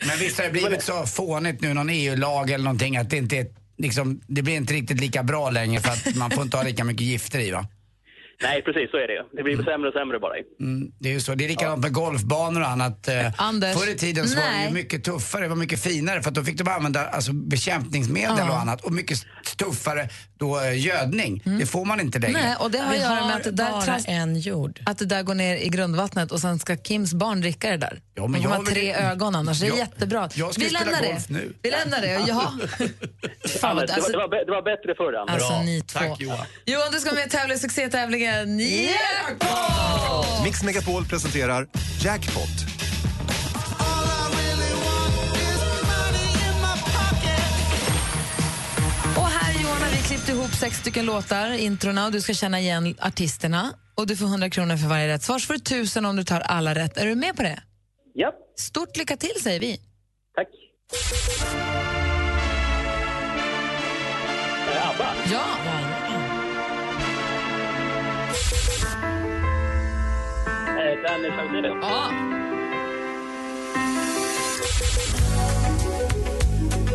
Men 0.06 0.18
visst 0.18 0.38
har 0.38 0.44
det 0.44 0.50
blivit 0.52 0.82
så 0.82 1.06
fånigt 1.06 1.60
nu, 1.60 1.74
någon 1.74 1.90
EU-lag 1.90 2.50
eller 2.50 2.64
någonting, 2.64 2.96
att 2.96 3.10
det 3.10 3.16
inte 3.16 3.36
är, 3.36 3.46
liksom, 3.78 4.20
det 4.26 4.42
blir 4.42 4.54
inte 4.56 4.74
riktigt 4.74 5.00
lika 5.00 5.22
bra 5.22 5.50
längre 5.50 5.80
för 5.80 5.90
att 5.90 6.16
man 6.16 6.30
får 6.30 6.42
inte 6.42 6.56
ha 6.56 6.64
lika 6.64 6.84
mycket 6.84 7.02
gifter 7.06 7.38
i 7.40 7.50
va? 7.50 7.66
Nej, 8.42 8.62
precis 8.62 8.90
så 8.90 8.96
är 8.96 9.08
det. 9.08 9.24
Det 9.36 9.42
blir 9.42 9.62
sämre 9.62 9.88
och 9.88 9.94
sämre 9.94 10.18
bara. 10.18 10.34
Mm, 10.60 10.92
det 10.98 11.08
är 11.08 11.12
ju 11.12 11.20
så. 11.20 11.34
Det 11.34 11.44
är 11.44 11.48
likadant 11.48 11.82
med 11.82 11.92
golfbanor 11.92 12.60
och 12.60 12.68
annat. 12.68 13.08
Eh, 13.08 13.40
Anders, 13.40 13.74
Förr 13.78 13.90
i 13.90 13.94
tiden 13.98 14.28
så 14.28 14.36
var 14.36 14.46
det 14.58 14.64
ju 14.68 14.74
mycket 14.74 15.04
tuffare, 15.04 15.42
det 15.42 15.48
var 15.48 15.56
mycket 15.56 15.82
finare 15.82 16.22
för 16.22 16.28
att 16.28 16.34
då 16.34 16.44
fick 16.44 16.58
de 16.58 16.68
använda 16.70 17.06
alltså, 17.08 17.32
bekämpningsmedel 17.32 18.48
och 18.48 18.56
annat 18.60 18.84
och 18.84 18.92
mycket 18.92 19.18
tuffare 19.56 20.08
då, 20.42 20.60
eh, 20.60 20.78
gödning. 20.86 21.42
Det 21.58 21.66
får 21.66 21.84
man 21.84 22.00
inte 22.00 22.18
längre. 22.18 22.42
Nej, 22.42 22.56
och 22.58 22.70
det 22.70 22.78
har 22.78 22.90
Vi 22.92 22.96
att 22.96 23.02
göra 23.02 23.14
med 23.14 23.22
har 23.24 23.36
att 23.36 23.44
det, 23.44 23.50
där 23.50 23.80
trans- 23.80 24.04
en 24.08 24.36
jord. 24.40 24.80
att 24.86 24.98
det 24.98 25.04
där 25.04 25.22
går 25.22 25.34
ner 25.34 25.56
i 25.56 25.68
grundvattnet 25.68 26.32
och 26.32 26.40
sen 26.40 26.58
ska 26.58 26.76
Kims 26.76 27.14
barn 27.14 27.40
dricka 27.40 27.70
det 27.70 27.76
där. 27.76 28.00
Ja, 28.14 28.26
men 28.26 28.32
De 28.32 28.42
får 28.42 28.50
jag 28.50 28.56
ha 28.56 28.62
vill- 28.64 28.72
tre 28.74 28.94
ögon 28.94 29.34
annars. 29.34 29.60
Det 29.60 29.66
är 29.66 29.68
Jag- 29.68 29.78
jättebra. 29.78 30.28
jag 30.34 30.54
ska 30.54 30.62
Vi 30.62 30.68
spela 30.70 30.84
lämnar 30.90 31.02
golf 31.08 31.26
det. 31.28 31.34
nu. 31.34 31.52
Vi 31.62 31.70
lämnar 31.70 32.00
det. 32.00 32.24
Ja. 32.28 32.52
Fan, 33.60 33.76
det, 33.76 33.94
alltså, 33.94 34.12
det, 34.12 34.18
var, 34.18 34.44
det 34.46 34.50
var 34.52 34.62
bättre 34.62 34.94
förr, 34.94 35.12
alltså 35.32 35.60
ni 35.62 35.80
två. 35.82 35.98
Tack 35.98 36.20
Johan. 36.20 36.46
Johan, 36.66 36.92
du 36.92 36.98
ska 37.00 37.12
med 37.12 37.24
och 37.24 37.30
tävla 37.30 37.54
i 37.54 37.58
succétävlingen 37.58 38.58
Jackpot! 38.60 40.44
Mix 40.44 40.62
Megapol 40.62 41.04
presenterar 41.04 41.66
Jackpot. 42.00 42.81
Klippt 50.24 50.38
ihop 50.38 50.54
sex 50.54 50.76
stycken 50.78 51.06
låtar, 51.06 51.52
introna 51.52 52.06
och 52.06 52.12
du 52.12 52.20
ska 52.20 52.34
känna 52.34 52.60
igen 52.60 52.94
artisterna. 53.00 53.72
Och 53.94 54.06
du 54.06 54.16
får 54.16 54.26
100 54.26 54.50
kronor 54.50 54.76
för 54.76 54.88
varje 54.88 55.08
rätt 55.08 55.22
svar, 55.22 55.38
så 55.38 55.46
får 55.46 55.54
du 55.54 55.60
1000 55.60 56.04
om 56.04 56.16
du 56.16 56.24
tar 56.24 56.40
alla 56.40 56.74
rätt. 56.74 56.96
Är 56.96 57.06
du 57.06 57.14
med 57.14 57.36
på 57.36 57.42
det? 57.42 57.62
Ja, 58.14 58.32
Stort 58.58 58.96
lycka 58.96 59.16
till 59.16 59.42
säger 59.42 59.60
vi. 59.60 59.80
tack. 60.36 60.48
Eh, 64.74 64.88
ABBA. 64.90 65.06
Ja! 65.32 65.44
Eh, 70.68 71.02
Danny 71.02 71.28
Saucedo. 71.36 71.78
ja. 71.82 72.10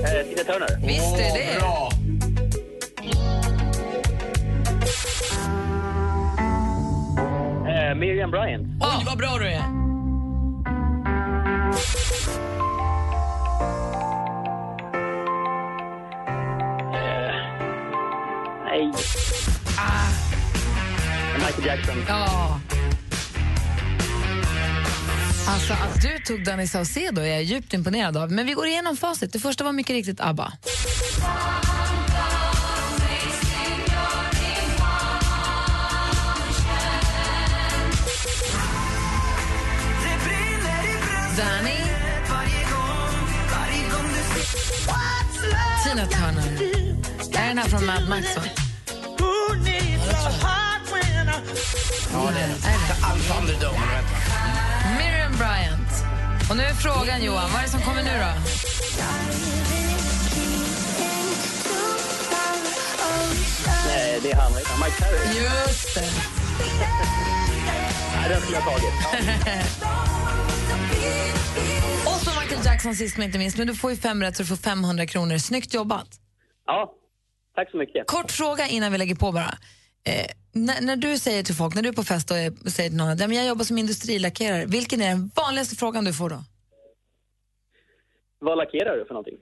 Eh, 0.03 0.25
Tina 0.27 0.43
Turner. 0.43 0.87
Visst 0.87 1.19
är 1.19 1.33
det. 1.33 1.86
Miriam 7.99 8.31
Bryant. 8.31 8.67
Oj, 8.81 9.03
vad 9.05 9.17
bra 9.17 9.37
du 9.39 9.47
är. 9.47 9.63
Eh, 16.93 17.35
nej. 18.65 18.91
Ah. 19.77 20.09
Michael 21.35 21.65
Jackson. 21.65 21.95
Ja. 22.07 22.59
Alltså 25.47 25.73
att 25.73 26.01
du 26.01 26.19
tog 26.19 26.43
Danny 26.45 26.67
Saucedo 26.67 27.21
är 27.21 27.25
jag 27.27 27.43
djupt 27.43 27.73
imponerad 27.73 28.17
av. 28.17 28.31
Men 28.31 28.45
vi 28.45 28.53
går 28.53 28.67
igenom 28.67 28.97
facit. 28.97 29.33
Det 29.33 29.39
första 29.39 29.63
var 29.63 29.71
mycket 29.71 29.93
riktigt 29.93 30.21
ABBA. 30.21 30.53
Tina 45.87 46.07
Turner. 46.07 46.61
Är 47.33 47.47
den 47.47 47.57
här 47.57 47.69
från 47.69 47.85
Mad 47.85 48.09
Max? 48.09 48.35
Va? 48.35 48.41
Ja, 52.13 52.29
det 52.33 52.39
är 52.39 52.47
det. 52.47 52.57
Underdome, 53.39 53.77
man. 53.79 54.97
Miriam 54.97 55.37
Bryant. 55.37 56.03
Och 56.49 56.57
nu 56.57 56.63
är 56.63 56.73
frågan, 56.73 57.23
Johan, 57.23 57.49
vad 57.51 57.59
är 57.59 57.63
det 57.63 57.69
som 57.69 57.81
kommer 57.81 58.03
nu 58.03 58.09
då? 58.19 58.41
Nej, 63.87 64.19
det 64.23 64.31
är 64.31 64.35
han. 64.35 64.53
Mike 64.53 65.01
Perry. 65.01 65.39
Just 65.39 65.95
det. 65.95 66.09
Nej, 68.15 68.29
den 68.29 68.41
skulle 68.41 68.57
jag 68.57 68.63
ha 68.63 68.71
tagit. 68.71 70.13
Michael 72.77 72.89
Jackson 72.89 72.95
sist 72.95 73.17
men 73.17 73.25
inte 73.25 73.37
minst. 73.37 73.57
Men 73.57 73.67
du 73.67 73.75
får 73.75 73.91
ju 73.91 73.97
fem 73.97 74.21
rätt 74.23 74.37
så 74.37 74.43
du 74.43 74.47
får 74.47 74.55
500 74.55 75.05
kronor. 75.05 75.37
Snyggt 75.37 75.73
jobbat. 75.73 76.07
ja, 76.65 76.93
tack 77.55 77.71
så 77.71 77.77
mycket. 77.77 78.07
Kort 78.07 78.31
fråga 78.31 78.67
innan 78.67 78.91
vi 78.91 78.97
lägger 78.97 79.15
på 79.15 79.31
bara. 79.31 79.57
Eh, 80.03 80.25
när, 80.51 80.81
när 80.81 80.95
du 80.95 81.17
säger 81.17 81.43
till 81.43 81.55
folk, 81.55 81.75
när 81.75 81.81
du 81.81 81.89
är 81.89 81.93
på 81.93 82.03
fest 82.03 82.31
och 82.31 82.37
är, 82.37 82.69
säger 82.69 82.89
till 82.89 82.97
någon 82.97 83.09
att 83.09 83.19
"Ja, 83.19 83.27
men 83.27 83.37
jag 83.37 83.47
jobbar 83.47 83.63
som 83.63 83.77
industrilackerare, 83.77 84.65
vilken 84.65 85.01
är 85.01 85.07
den 85.09 85.31
vanligaste 85.35 85.75
frågan 85.75 86.05
du 86.05 86.13
får 86.13 86.29
då? 86.29 86.43
Vad 88.39 88.57
lackerar 88.57 88.97
du 88.97 89.05
för 89.05 89.13
någonting? 89.13 89.37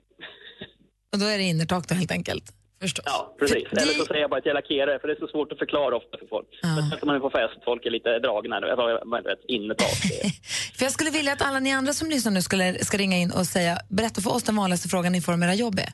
Och 1.12 1.18
då 1.18 1.26
är 1.26 1.38
det 1.38 1.44
innertak 1.44 1.88
då 1.88 1.94
helt 1.94 2.10
enkelt. 2.10 2.52
Förstås. 2.80 3.04
Ja, 3.06 3.34
precis. 3.38 3.68
För 3.68 3.76
Eller 3.76 3.92
det- 3.92 3.98
så 3.98 4.04
säger 4.06 4.20
jag 4.20 4.30
bara 4.30 4.38
att 4.40 4.46
jag 4.46 4.54
lackerar, 4.54 4.98
för 4.98 5.08
det 5.08 5.14
är 5.14 5.20
så 5.20 5.28
svårt 5.28 5.52
att 5.52 5.58
förklara 5.58 5.96
ofta 5.96 6.18
för 6.18 6.26
folk. 6.34 6.48
Ja. 6.62 6.68
Men 6.76 6.90
sätter 6.90 7.06
man 7.06 7.16
är 7.16 7.20
på 7.20 7.30
fest, 7.30 7.58
folk 7.64 7.86
är 7.86 7.90
lite 7.90 8.18
dragna. 8.18 8.56
Vet, 8.60 9.38
innertak. 9.48 9.96
det 10.08 10.24
är- 10.26 10.30
För 10.76 10.84
jag 10.84 10.92
skulle 10.92 11.10
vilja 11.10 11.32
att 11.32 11.42
alla 11.42 11.60
ni 11.60 11.72
andra 11.72 11.92
som 11.92 12.10
lyssnar 12.10 12.32
nu 12.32 12.42
skulle, 12.42 12.84
ska 12.84 12.96
ringa 12.98 13.16
in 13.16 13.30
och 13.30 13.46
säga, 13.46 13.78
berätta 13.88 14.20
för 14.20 14.30
oss 14.34 14.42
den 14.42 14.56
vanligaste 14.56 14.88
frågan 14.88 15.12
ni 15.12 15.20
får 15.20 15.32
om 15.32 15.42
era 15.42 15.54
jobb 15.54 15.78
är. 15.78 15.92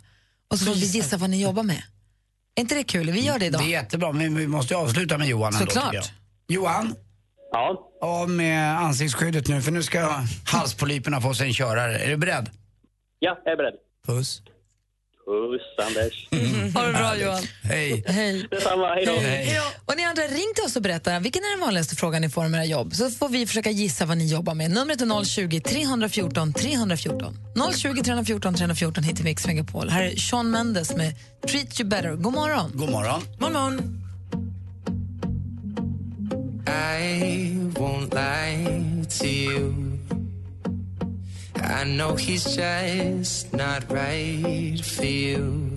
Och 0.51 0.59
så 0.59 0.65
får 0.67 0.75
vi 0.75 0.87
gissa 0.87 1.17
vad 1.17 1.31
ni 1.31 1.43
jobbar 1.43 1.63
med. 1.63 1.83
Är 2.55 2.61
inte 2.61 2.75
det 2.75 2.85
kul? 2.85 3.11
Vi 3.11 3.21
gör 3.21 3.33
det 3.33 3.39
Det 3.39 3.45
är 3.47 3.49
idag. 3.49 3.69
jättebra, 3.69 4.13
men 4.13 4.35
vi 4.39 4.47
måste 4.47 4.75
ju 4.75 4.81
avsluta 4.81 5.19
med 5.19 5.29
Johan 5.29 5.55
ändå, 5.55 5.67
Såklart. 5.71 5.95
jag. 5.95 6.05
Johan, 6.49 6.95
Ja, 7.55 7.91
av 8.03 8.31
med 8.31 8.79
ansiktsskyddet 8.79 9.49
nu 9.49 9.63
för 9.63 9.71
nu 9.73 9.83
ska 9.83 10.01
halspolyperna 10.47 11.21
få 11.21 11.35
sig 11.35 11.47
en 11.47 11.53
körare. 11.55 11.99
Är 11.99 12.09
du 12.11 12.17
beredd? 12.17 12.51
ja, 13.19 13.39
jag 13.45 13.53
är 13.53 13.57
beredd. 13.57 13.75
Puss. 14.07 14.43
Puss, 15.33 15.87
Anders. 15.87 16.29
Ha 16.75 16.83
det 16.87 16.93
bra 16.93 17.17
Johan. 17.17 17.43
Hej. 17.63 18.05
Hej. 18.07 18.47
Detsamma, 18.51 18.95
hej 18.95 19.07
då. 19.07 19.13
Hej. 19.13 19.61
Och 19.87 19.97
ni 19.97 20.05
andra, 20.05 20.23
ring 20.23 20.53
till 20.55 20.65
oss 20.65 20.77
och 20.77 20.83
berätta 20.83 21.19
vilken 21.19 21.43
är 21.43 21.51
den 21.51 21.61
vanligaste 21.61 21.97
frågan 21.97 22.23
ni 22.23 22.29
får 22.29 22.45
om 22.45 22.55
era 22.55 22.65
jobb. 22.65 22.95
Så 22.95 23.11
får 23.11 23.29
vi 23.29 23.47
försöka 23.47 23.71
gissa 23.71 24.05
vad 24.07 24.19
ni 24.19 24.27
jobbar 24.27 24.55
med. 24.55 24.71
Numret 24.71 25.01
är 25.01 25.25
020 25.25 25.61
314 25.61 26.53
314. 26.53 27.37
020 27.77 28.03
314 28.03 28.55
314 28.55 29.05
hit 29.05 29.17
till 29.17 29.25
Mix 29.25 29.47
Megapol. 29.47 29.89
Här 29.89 30.03
är 30.03 30.17
Sean 30.17 30.51
Mendes 30.51 30.97
med 30.97 31.15
Treat 31.49 31.81
You 31.81 31.89
Better. 31.89 32.15
God 32.15 32.33
morgon. 32.33 32.73
God 32.75 32.91
morgon. 32.91 33.23
Morgon. 33.39 33.99
I 36.67 37.53
won't 37.75 38.15
lie 38.15 39.05
to 39.19 39.27
you. 39.27 39.92
I 41.65 41.85
know 41.85 42.17
he's 42.17 42.57
just 42.57 43.53
not 43.53 43.91
right 43.91 44.85
for 44.85 45.05
you. 45.05 45.69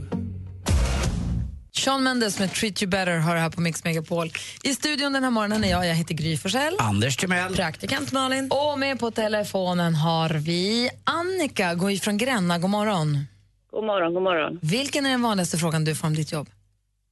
Sean 1.72 2.04
Mendes 2.04 2.40
med 2.40 2.54
Treat 2.54 2.82
You 2.84 2.90
Better 2.90 3.18
har 3.18 3.36
det 3.36 3.42
här 3.42 3.50
på 3.50 3.62
Mix 3.62 3.84
Megapol. 3.84 4.32
I 4.64 4.74
studion 4.74 5.14
den 5.14 5.24
här 5.24 5.32
morgonen 5.32 5.64
är 5.64 5.70
jag, 5.72 5.88
jag 5.88 5.96
heter 5.96 6.14
Gry 6.14 6.38
Forssell. 6.38 6.76
Anders 6.80 7.18
Timell. 7.18 7.56
Praktikant 7.56 8.12
Malin. 8.12 8.52
Och 8.52 8.80
med 8.80 9.00
på 9.00 9.12
telefonen 9.12 9.96
har 9.96 10.30
vi 10.30 10.90
Annika 11.04 11.76
går 11.76 12.00
från 12.00 12.18
Gränna. 12.18 12.58
God 12.60 12.70
morgon. 12.70 13.26
God 13.72 13.84
morgon, 13.86 14.14
god 14.14 14.24
morgon. 14.24 14.60
Vilken 14.62 15.06
är 15.06 15.10
den 15.10 15.22
vanligaste 15.22 15.58
frågan 15.58 15.84
du 15.86 15.96
får 15.96 16.08
om 16.08 16.16
ditt 16.16 16.32
jobb? 16.32 16.50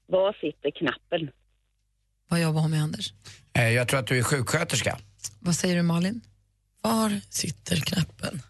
Var 0.07 0.33
sitter 0.33 0.71
knappen? 0.71 1.29
Vad 2.29 2.41
jobbar 2.41 2.61
hon 2.61 2.71
med, 2.71 2.83
Anders? 2.83 3.13
Eh, 3.53 3.69
Jag 3.69 3.87
tror 3.87 3.99
att 3.99 4.07
du 4.07 4.17
är 4.19 4.23
sjuksköterska. 4.23 4.97
Vad 5.39 5.55
säger 5.55 5.75
du, 5.75 5.81
Malin? 5.81 6.21
Var 6.81 7.21
sitter 7.29 7.75
knappen? 7.75 8.41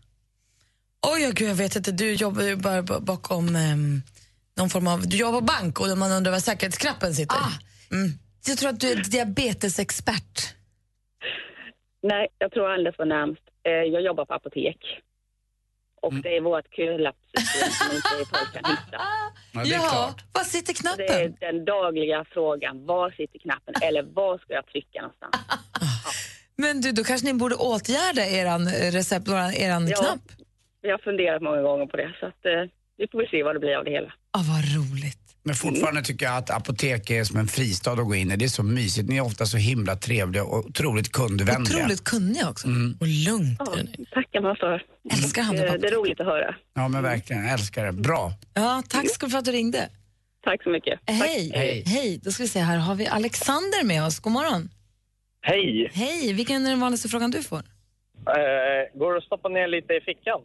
Oh, 1.28 1.32
gud, 1.34 1.50
jag 1.50 1.56
vet 1.56 1.76
inte. 1.76 1.92
Du 1.92 2.14
jobbar 2.14 2.42
ju 2.44 2.56
bara 2.56 2.82
bakom 2.84 3.56
ehm, 3.56 4.02
någon 4.58 4.70
form 4.70 4.88
av... 4.88 5.08
Du 5.08 5.18
jobbar 5.18 5.40
på 5.40 5.46
bank 5.46 5.80
och 5.80 5.98
man 5.98 6.12
undrar 6.12 6.32
var 6.32 6.40
säkerhetsknappen 6.40 7.14
sitter. 7.14 7.36
Ah, 7.36 7.52
Jag 8.48 8.58
tror 8.58 8.70
att 8.70 8.80
du 8.80 8.92
är 8.92 8.96
diabetesexpert. 8.96 10.54
Nej, 12.04 12.28
jag 12.38 12.52
tror 12.52 12.72
alldeles 12.74 12.96
för 12.96 13.06
närmst. 13.06 13.42
Eh, 13.66 13.72
Jag 13.94 14.02
jobbar 14.02 14.26
på 14.26 14.34
apotek. 14.34 14.78
Och 16.02 16.12
Mm. 16.12 16.22
det 16.22 16.38
är 16.38 16.42
vårt 16.42 16.76
kölappsystem 16.76 17.70
som 17.72 17.96
inte 17.96 18.10
folk 18.30 18.54
kan 18.54 18.72
hitta. 18.72 18.98
Ja, 19.54 19.64
det 19.64 19.74
är 19.74 19.90
klart. 19.90 20.24
var 20.34 20.44
sitter 20.44 20.74
Så 20.74 20.84
Det 20.98 21.08
är 21.24 21.30
den 21.54 21.66
dagliga 21.66 22.26
frågan. 22.34 22.86
Var 22.86 23.12
sitter 23.12 23.40
knappen? 23.40 23.74
Eller 23.82 24.04
var 24.04 24.38
ska 24.38 24.54
jag 24.54 24.68
trycka 24.68 25.02
någonstans? 25.02 25.36
Men 26.56 26.82
du, 26.82 26.92
då 26.92 27.04
kanske 27.04 27.28
ni 27.28 27.34
borde 27.34 27.56
åtgärda 27.56 28.26
eran 28.26 28.68
eh, 28.68 28.92
recept, 28.92 29.28
eran 29.56 29.88
Ja. 29.88 29.96
knapp? 29.98 30.20
Vi 30.84 30.90
har 30.92 30.98
funderat 30.98 31.42
många 31.42 31.62
gånger 31.62 31.86
på 31.86 31.98
det. 31.98 32.10
Så 32.20 32.26
att, 32.26 32.42
eh, 32.46 32.62
vi 32.98 33.08
får 33.12 33.18
väl 33.18 33.28
se 33.32 33.44
vad 33.44 33.56
det 33.56 33.60
blir 33.60 33.76
av 33.80 33.86
det 33.86 33.92
hela. 33.92 34.14
Ah, 34.38 34.44
vad 34.54 34.62
roligt. 34.78 35.20
Men 35.46 35.56
fortfarande 35.56 36.02
tycker 36.02 36.26
jag 36.26 36.38
att 36.38 36.50
apotek 36.50 37.10
är 37.10 37.24
som 37.24 37.38
en 37.40 37.48
fristad 37.48 37.92
att 37.92 37.98
gå 37.98 38.16
in 38.16 38.32
i. 38.32 38.36
Det 38.36 38.46
är 38.46 38.50
så 38.50 38.64
mysigt. 38.64 39.10
Ni 39.10 39.18
är 39.18 39.22
ofta 39.22 39.46
så 39.46 39.58
himla 39.58 39.96
trevliga 39.96 40.44
och 40.44 40.58
otroligt 40.66 41.12
kundvänliga. 41.12 41.78
Otroligt 41.78 42.04
kunniga 42.04 42.50
också. 42.50 42.68
Och 43.02 43.08
lugnt. 43.08 43.58
Ja, 43.60 43.74
tackar 44.12 44.42
man 44.42 44.56
för. 44.56 44.84
Älskar 45.14 45.42
han 45.42 45.56
Eh, 45.56 45.62
det. 45.62 45.78
Det 45.78 45.88
är 45.88 45.92
roligt 45.92 46.20
att 46.20 46.26
höra. 46.26 46.56
Ja 46.74 46.88
men 46.88 47.04
verkligen, 47.04 47.44
jag 47.44 47.54
älskar 47.54 47.86
det. 47.86 47.92
Bra. 47.92 48.32
Ja, 48.54 48.84
tack 48.90 49.10
ska 49.10 49.30
för 49.30 49.38
att 49.38 49.46
du 49.46 49.52
ringde. 49.52 49.90
Tack 50.44 50.64
så 50.64 50.70
mycket. 50.70 51.00
Hej. 51.06 51.52
Hej. 51.56 51.84
Hej. 51.86 52.20
Då 52.24 52.32
ska 52.32 52.44
vi 52.44 52.50
se 52.50 52.60
här, 52.60 52.78
har 52.78 52.96
vi 52.96 53.08
Alexander 53.08 53.84
med 53.86 54.06
oss. 54.06 54.20
God 54.20 54.34
morgon. 54.34 54.70
Hej! 55.42 55.92
Hej, 55.94 56.34
vilken 56.34 56.66
är 56.66 56.70
den 56.70 56.80
vanligaste 56.80 57.10
frågan 57.10 57.32
du 57.32 57.44
får? 57.44 57.58
Eh, 57.58 59.00
går 59.00 59.12
det 59.12 59.18
att 59.18 59.24
stoppa 59.24 59.50
ner 59.50 59.68
lite 59.68 59.94
i 59.94 60.02
fickan? 60.02 60.42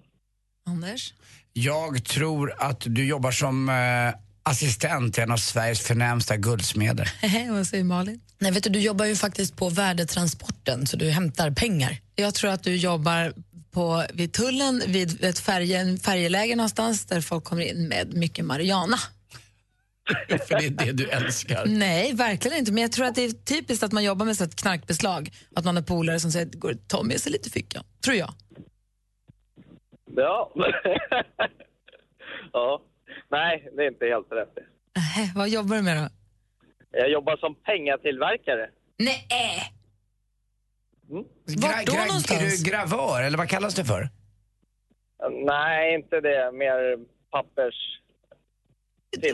Anders? 0.69 1.15
Jag 1.53 2.05
tror 2.05 2.55
att 2.59 2.81
du 2.87 3.07
jobbar 3.07 3.31
som 3.31 3.69
eh, 3.69 3.75
assistent 4.43 5.15
till 5.15 5.23
en 5.23 5.31
av 5.31 5.37
Sveriges 5.37 5.81
förnämsta 5.81 6.37
guldsmeder. 6.37 7.13
Vad 7.53 7.67
säger 7.67 7.85
Malin? 7.85 8.21
Nej, 8.39 8.53
vet 8.53 8.65
du, 8.65 8.71
du 8.71 8.81
jobbar 8.81 9.05
ju 9.05 9.17
faktiskt 9.17 9.57
på 9.57 9.69
värdetransporten, 9.69 10.87
så 10.87 10.97
du 10.97 11.11
hämtar 11.11 11.51
pengar. 11.51 12.01
Jag 12.15 12.35
tror 12.35 12.51
att 12.51 12.63
du 12.63 12.77
jobbar 12.77 13.33
på, 13.71 14.05
vid 14.15 14.33
tullen 14.33 14.83
vid 14.87 15.25
ett 15.25 15.39
färje, 15.39 15.81
en 15.81 15.99
färjeläge 15.99 16.57
någonstans 16.57 17.05
där 17.05 17.21
folk 17.21 17.45
kommer 17.45 17.63
in 17.63 17.89
med 17.89 18.15
mycket 18.15 18.45
marijuana. 18.45 18.99
För 20.29 20.59
det 20.59 20.67
är 20.67 20.71
det 20.87 20.93
du 20.93 21.09
älskar. 21.09 21.67
Nej, 21.67 22.13
verkligen 22.13 22.59
inte. 22.59 22.73
Men 22.73 22.83
jag 22.83 22.93
tror 22.93 23.07
att 23.07 23.15
det 23.15 23.25
är 23.25 23.31
typiskt 23.31 23.83
att 23.83 23.93
man 23.93 24.05
jobbar 24.05 24.27
med 24.27 24.37
så 24.37 24.45
ett 24.45 24.57
knarkbeslag. 24.57 25.33
Att 25.57 25.65
man 25.65 25.77
har 25.77 25.83
polare 25.83 26.21
som 26.21 26.33
säger 26.33 26.47
går 26.47 26.75
ta 26.87 27.03
med 27.03 27.21
sig 27.21 27.33
lite 27.33 27.49
i 27.49 27.53
fickan. 27.53 27.85
Tror 28.05 28.17
jag. 28.17 28.35
Ja. 30.17 30.53
ja. 32.53 32.83
Nej, 33.31 33.69
det 33.77 33.83
är 33.85 33.89
inte 33.89 34.07
helt 34.07 34.33
rätt. 34.33 34.59
Äh, 34.97 35.37
vad 35.37 35.49
jobbar 35.49 35.77
du 35.77 35.83
med 35.83 35.97
då? 35.97 36.09
Jag 36.91 37.11
jobbar 37.11 37.37
som 37.37 37.55
pengatillverkare. 37.55 38.71
Nej! 38.99 39.29
Gra, 41.47 41.69
då 41.87 41.93
gra, 41.93 42.05
någonstans? 42.05 42.41
är 42.43 42.47
du 42.65 42.71
gravör, 42.71 43.23
eller 43.23 43.39
vad 43.39 43.49
kallas 43.49 43.75
det 43.75 43.85
för? 43.85 44.09
Nej, 45.47 45.95
inte 45.95 46.21
det. 46.21 46.53
Mer 46.53 46.97
pappers... 47.31 47.75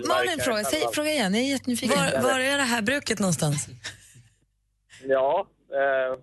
Malin, 0.08 0.38
fråga, 0.44 0.64
säg, 0.64 0.82
fråga 0.94 1.10
igen. 1.10 1.34
Jag 1.34 1.42
är 1.44 1.48
jättenyfiken. 1.48 1.98
Var, 1.98 2.22
var 2.22 2.38
är 2.40 2.56
det 2.58 2.62
här 2.64 2.82
bruket 2.82 3.18
någonstans? 3.18 3.68
Ja, 5.04 5.46
eh, 5.72 6.18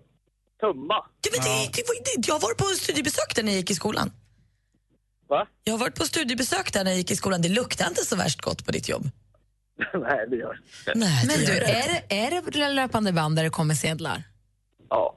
tumma. 0.60 0.94
Ja, 1.22 1.30
men 1.32 1.40
det, 1.44 1.70
det, 1.76 1.82
var- 1.88 2.20
det, 2.20 2.28
jag 2.28 2.38
varit 2.40 2.58
på 2.58 2.64
studiebesök 2.64 3.34
där 3.36 3.42
när 3.42 3.52
jag 3.52 3.56
gick 3.58 3.70
i 3.70 3.74
skolan. 3.74 4.10
Va? 5.32 5.46
Jag 5.64 5.72
har 5.72 5.78
varit 5.78 5.98
på 5.98 6.04
studiebesök 6.04 6.72
där 6.72 6.84
när 6.84 6.90
jag 6.90 6.98
gick 6.98 7.10
i 7.10 7.16
skolan. 7.16 7.42
Det 7.42 7.48
luktar 7.48 7.86
inte 7.88 8.04
så 8.04 8.16
värst 8.16 8.40
gott 8.40 8.66
på 8.66 8.72
ditt 8.72 8.88
jobb. 8.88 9.02
Nej, 9.94 10.26
det 10.28 10.36
gör 10.36 10.58
Nej, 10.94 11.26
Men 11.26 11.38
det 11.38 11.46
du, 11.46 11.52
det 11.52 11.72
är 11.72 12.02
det, 12.08 12.16
är 12.16 12.60
det 12.60 12.68
löpande 12.68 13.12
band 13.12 13.36
där 13.36 13.44
det 13.44 13.50
kommer 13.50 13.74
sedlar? 13.74 14.22
Ja. 14.88 15.14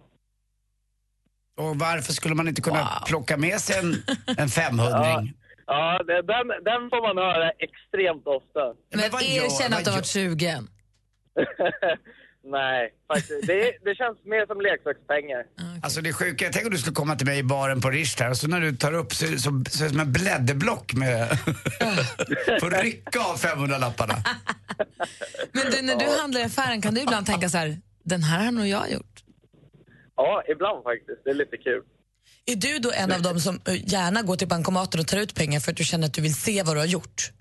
Och 1.58 1.76
varför 1.80 2.14
skulle 2.14 2.36
man 2.36 2.48
inte 2.48 2.62
kunna 2.62 3.04
plocka 3.08 3.38
med 3.38 3.60
sig 3.60 3.80
en, 3.80 3.96
en 4.38 4.50
femhundring? 4.50 5.34
Ja, 5.68 6.04
det, 6.04 6.22
den, 6.22 6.48
den 6.48 6.90
får 6.90 7.08
man 7.08 7.18
höra 7.18 7.50
extremt 7.50 8.28
ofta. 8.28 8.74
Men, 8.94 9.12
vad 9.12 9.24
gör- 9.24 9.46
erkänn 9.46 9.74
att 9.74 9.84
du 9.84 9.90
har 9.90 9.92
vad 9.92 9.94
varit 9.96 10.06
sugen. 10.06 10.68
Nej, 12.48 12.94
faktiskt. 13.08 13.48
Det, 13.48 13.72
det 13.84 13.96
känns 13.96 14.18
mer 14.26 14.46
som 14.46 14.62
leksakspengar. 14.62 15.44
Alltså 15.84 16.02
det 16.02 16.10
är 16.10 16.14
sjuka, 16.14 16.50
tänk 16.54 16.66
om 16.66 16.72
du 16.72 16.78
skulle 16.78 16.96
komma 16.96 17.16
till 17.16 17.28
mig 17.28 17.40
i 17.40 17.44
baren 17.44 17.82
på 17.82 17.90
Rish 17.90 18.20
här 18.20 18.30
och 18.30 18.38
så 18.38 18.48
när 18.48 18.62
du 18.62 18.76
tar 18.76 18.94
upp 18.94 19.14
så, 19.14 19.26
så, 19.26 19.38
så, 19.38 19.64
så 19.70 19.84
är 19.84 19.84
det 19.84 19.90
som 19.90 20.00
en 20.00 20.12
blädderblock 20.12 20.94
med... 20.94 21.30
Får 22.62 22.84
rycka 22.84 23.20
av 23.20 23.38
500-lapparna. 23.38 24.16
Men 25.52 25.72
du, 25.72 25.82
när 25.82 25.96
du 25.96 26.22
handlar 26.22 26.42
i 26.42 26.44
affären 26.44 26.82
kan 26.82 26.94
du 26.94 27.02
ibland 27.02 27.26
tänka 27.26 27.50
så 27.50 27.58
här, 27.58 27.78
den 28.04 28.24
här 28.24 28.46
har 28.46 28.52
nog 28.52 28.68
jag 28.68 28.92
gjort. 28.92 29.24
Ja, 30.16 30.44
ibland 30.48 30.84
faktiskt. 30.84 31.24
Det 31.24 31.30
är 31.30 31.34
lite 31.34 31.58
kul. 31.58 31.82
Är 32.46 32.56
du 32.56 32.80
då 32.80 32.92
en 32.92 33.12
av 33.12 33.22
dem 33.22 33.40
som 33.40 33.60
eh, 33.68 33.94
gärna 33.94 34.22
går 34.22 34.36
till 34.36 34.48
bankomaten 34.48 35.00
och 35.00 35.08
tar 35.08 35.18
ut 35.18 35.36
pengar 35.36 35.60
för 35.60 35.72
att 35.72 35.78
du 35.78 35.84
känner 35.84 36.08
att 36.08 36.14
du 36.14 36.22
vill 36.22 36.36
se 36.36 36.64
vad 36.64 36.76
du 36.76 36.80
har 36.80 36.88
gjort? 36.88 37.32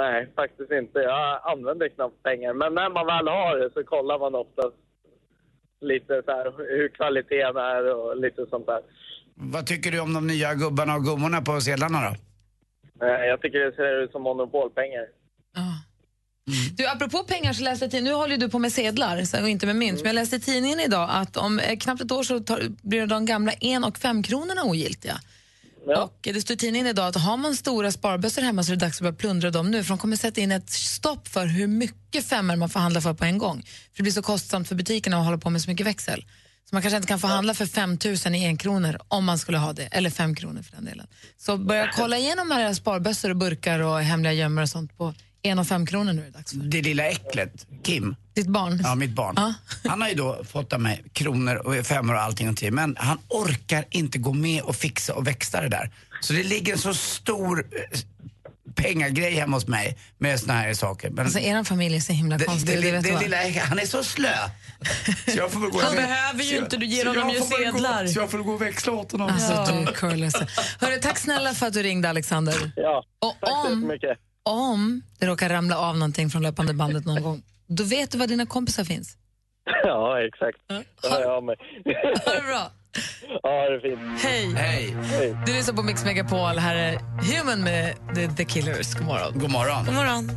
Nej, 0.00 0.28
faktiskt 0.36 0.72
inte. 0.80 0.98
Jag 0.98 1.40
använder 1.52 1.88
knappt 1.88 2.22
pengar. 2.22 2.52
Men 2.54 2.74
när 2.74 2.90
man 2.96 3.06
väl 3.06 3.28
har 3.28 3.56
det 3.58 3.70
så 3.74 3.84
kollar 3.84 4.18
man 4.18 4.34
oftast 4.34 4.76
lite 5.80 6.22
så 6.24 6.30
här 6.30 6.44
hur 6.76 6.88
kvaliteten 6.88 7.56
är 7.56 7.94
och 7.94 8.16
lite 8.24 8.46
sånt 8.50 8.66
där. 8.66 8.80
Vad 9.34 9.66
tycker 9.66 9.90
du 9.92 10.00
om 10.00 10.14
de 10.14 10.26
nya 10.26 10.54
gubbarna 10.54 10.94
och 10.94 11.04
gummorna 11.04 11.42
på 11.42 11.60
sedlarna 11.60 11.98
då? 12.08 12.12
Eh, 13.06 13.24
Jag 13.30 13.40
tycker 13.42 13.58
det 13.58 13.72
ser 13.76 14.02
ut 14.04 14.12
som 14.12 14.22
monopolpengar. 14.22 15.06
Du, 16.76 16.86
apropå 16.88 17.24
pengar 17.24 17.52
så 17.52 17.62
läste 17.64 17.84
jag 17.84 17.90
till, 17.92 18.04
nu 18.04 18.12
håller 18.12 18.36
du 18.36 18.48
på 18.48 18.58
med 18.58 18.72
sedlar 18.72 19.22
så- 19.22 19.42
och 19.42 19.48
inte 19.48 19.66
med 19.66 19.76
mynt, 19.76 19.98
men 19.98 20.06
jag 20.06 20.14
läste 20.14 20.36
i 20.36 20.40
tidningen 20.40 20.80
idag 20.80 21.08
att 21.12 21.36
om 21.36 21.58
eh, 21.58 21.76
knappt 21.78 22.00
ett 22.00 22.12
år 22.12 22.22
så 22.22 22.40
tar, 22.40 22.60
blir 22.82 23.06
de 23.06 23.26
gamla 23.26 23.52
en 23.52 23.84
och 23.84 23.98
femkronorna 23.98 24.62
ogiltiga. 24.64 25.14
Och 25.94 26.28
eh, 26.28 26.34
det 26.34 26.40
står 26.40 26.54
i 26.54 26.56
tidningen 26.56 26.86
idag 26.86 27.06
att 27.06 27.16
har 27.16 27.36
man 27.36 27.56
stora 27.56 27.92
sparbössor 27.92 28.42
hemma 28.42 28.62
så 28.62 28.72
är 28.72 28.76
det 28.76 28.84
dags 28.86 28.96
att 28.96 29.02
börja 29.02 29.12
plundra 29.12 29.50
dem 29.50 29.70
nu 29.70 29.84
för 29.84 29.88
de 29.88 29.98
kommer 29.98 30.16
sätta 30.16 30.40
in 30.40 30.52
ett 30.52 30.70
stopp 30.70 31.28
för 31.28 31.46
hur 31.46 31.66
mycket 31.66 32.26
femmor 32.26 32.56
man 32.56 32.68
får 32.68 32.80
handla 32.80 33.00
för 33.00 33.14
på 33.14 33.24
en 33.24 33.38
gång. 33.38 33.62
För 33.62 33.96
det 33.96 34.02
blir 34.02 34.12
så 34.12 34.22
kostsamt 34.22 34.68
för 34.68 34.74
butikerna 34.74 35.18
att 35.18 35.24
hålla 35.24 35.38
på 35.38 35.50
med 35.50 35.62
så 35.62 35.70
mycket 35.70 35.86
växel. 35.86 36.24
Så 36.70 36.74
man 36.74 36.82
kanske 36.82 36.96
inte 36.96 37.08
kan 37.08 37.18
få 37.18 37.26
handla 37.26 37.54
för 37.54 37.66
5 37.66 37.98
000 38.04 38.34
i 38.34 38.44
en 38.44 38.56
kronor 38.56 38.98
om 39.08 39.24
man 39.24 39.38
skulle 39.38 39.58
ha 39.58 39.72
det, 39.72 39.82
eller 39.82 40.10
5 40.10 40.34
kronor 40.34 40.62
för 40.62 40.76
den 40.76 40.84
delen. 40.84 41.06
Så 41.38 41.56
börja 41.56 41.90
kolla 41.96 42.18
igenom 42.18 42.52
era 42.52 42.74
sparbössor 42.74 43.30
och 43.30 43.36
burkar 43.36 43.80
och 43.80 44.00
hemliga 44.00 44.32
gömmor 44.32 44.62
och 44.62 44.68
sånt 44.68 44.98
på 44.98 45.14
en 45.46 45.58
och 45.58 45.66
fem 45.66 45.86
kronor 45.86 46.12
nu 46.12 46.20
är 46.22 46.24
det 46.24 46.30
dags 46.30 46.50
för. 46.52 46.58
Det 46.58 46.82
lilla 46.82 47.04
äcklet, 47.06 47.66
Kim. 47.82 48.16
Ditt 48.34 48.46
barn? 48.46 48.80
Ja, 48.84 48.94
mitt 48.94 49.10
barn. 49.10 49.54
Han 49.88 50.00
har 50.00 50.08
ju 50.08 50.14
då 50.14 50.44
fått 50.44 50.72
av 50.72 50.80
mig 50.80 51.04
kronor 51.12 51.54
och 51.56 51.86
femmor 51.86 52.14
och 52.14 52.20
allting 52.20 52.48
och 52.48 52.56
till, 52.56 52.72
men 52.72 52.96
han 52.98 53.18
orkar 53.28 53.84
inte 53.90 54.18
gå 54.18 54.32
med 54.32 54.62
och 54.62 54.76
fixa 54.76 55.14
och 55.14 55.26
växla 55.26 55.60
det 55.60 55.68
där. 55.68 55.90
Så 56.20 56.32
det 56.32 56.42
ligger 56.42 56.72
en 56.72 56.78
så 56.78 56.94
stor 56.94 57.58
eh, 57.72 57.98
pengagrej 58.74 59.34
hemma 59.34 59.56
hos 59.56 59.66
mig 59.66 59.98
med 60.18 60.40
såna 60.40 60.52
här 60.54 60.74
saker. 60.74 61.10
Men 61.10 61.24
Alltså 61.24 61.38
er 61.38 61.64
familj 61.64 61.96
är 61.96 62.00
så 62.00 62.12
himla 62.12 62.38
konstig. 62.38 62.76
det, 62.82 62.90
det, 62.90 62.90
det, 62.90 63.00
du 63.00 63.14
det 63.14 63.20
lilla, 63.20 63.60
han 63.64 63.78
är 63.78 63.86
så 63.86 64.04
slö. 64.04 64.34
Så 65.28 65.36
jag 65.38 65.50
får 65.52 65.60
väl 65.60 65.70
gå 65.70 65.80
Han 65.80 65.96
behöver 65.96 66.42
ju 66.44 66.56
så 66.58 66.62
inte, 66.64 66.76
du 66.76 66.86
ger 66.86 67.02
så 67.02 67.08
honom 67.08 67.28
ju 67.30 67.40
väl 67.40 67.48
gå- 67.48 67.56
sedlar. 67.78 68.06
Så 68.06 68.18
jag 68.20 68.30
får 68.30 68.38
gå 68.38 68.52
och 68.52 68.62
växla 68.62 68.92
åt 68.92 69.12
honom. 69.12 69.30
Alltså 69.32 69.72
du 69.72 69.78
är 69.90 69.92
curlös. 69.92 70.34
Hörru, 70.80 70.98
tack 71.02 71.18
snälla 71.18 71.54
för 71.54 71.66
att 71.66 71.72
du 71.72 71.82
ringde 71.82 72.08
Alexander. 72.08 72.70
Ja, 72.76 73.04
och 73.20 73.36
tack 73.40 73.50
så 73.50 73.56
om, 73.56 73.72
jättemycket. 73.82 74.18
Om 74.46 75.02
det 75.18 75.26
råkar 75.26 75.48
ramla 75.48 75.78
av 75.78 75.96
någonting 75.98 76.30
från 76.30 76.42
löpande 76.42 76.74
bandet 76.74 77.04
någon 77.04 77.22
gång, 77.22 77.42
då 77.66 77.84
vet 77.84 78.10
du 78.10 78.18
var 78.18 78.26
dina 78.26 78.46
kompisar 78.46 78.84
finns. 78.84 79.16
Ja, 79.84 80.26
exakt. 80.26 80.58
Det 81.02 81.08
har 81.08 81.20
jag 81.20 81.30
av 81.30 81.44
mig. 81.44 81.56
Ha 82.24 82.32
det 82.34 82.42
bra. 82.42 82.70
Ja, 83.42 83.50
det 83.70 83.74
är 83.76 83.80
fint. 83.80 84.58
Hej. 84.58 84.96
Hej. 85.04 85.36
Du 85.46 85.52
lyssnar 85.52 85.74
på 85.74 85.82
Mix 85.82 86.04
Megapol. 86.04 86.58
Här 86.58 86.74
är 86.76 86.98
Human 87.36 87.64
med 87.64 87.94
The, 88.14 88.28
The 88.28 88.44
Killers. 88.44 88.94
God 88.94 89.06
morgon. 89.06 89.38
God 89.38 89.50
morgon. 89.50 89.84
God 89.84 89.94
morgon. 89.94 90.30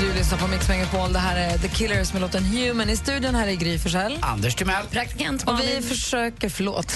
Du 0.00 0.06
lyssnar 0.14 0.38
på 0.38 0.46
Mix 0.46 0.68
Megapol. 0.68 1.12
Det 1.12 1.18
här 1.18 1.36
är 1.54 1.58
The 1.58 1.68
Killers 1.68 2.12
med 2.12 2.22
låten 2.22 2.42
Human. 2.44 2.88
I 2.90 2.96
studion 2.96 3.34
här 3.34 3.48
är 3.48 3.54
Gry 3.54 3.78
Forssell. 3.78 4.18
Anders 4.22 4.54
Timell. 4.54 4.86
Praktikant 4.92 5.42
Och 5.42 5.48
vi 5.48 5.66
Malin. 5.66 5.82
försöker, 5.82 6.48
förlåt. 6.48 6.92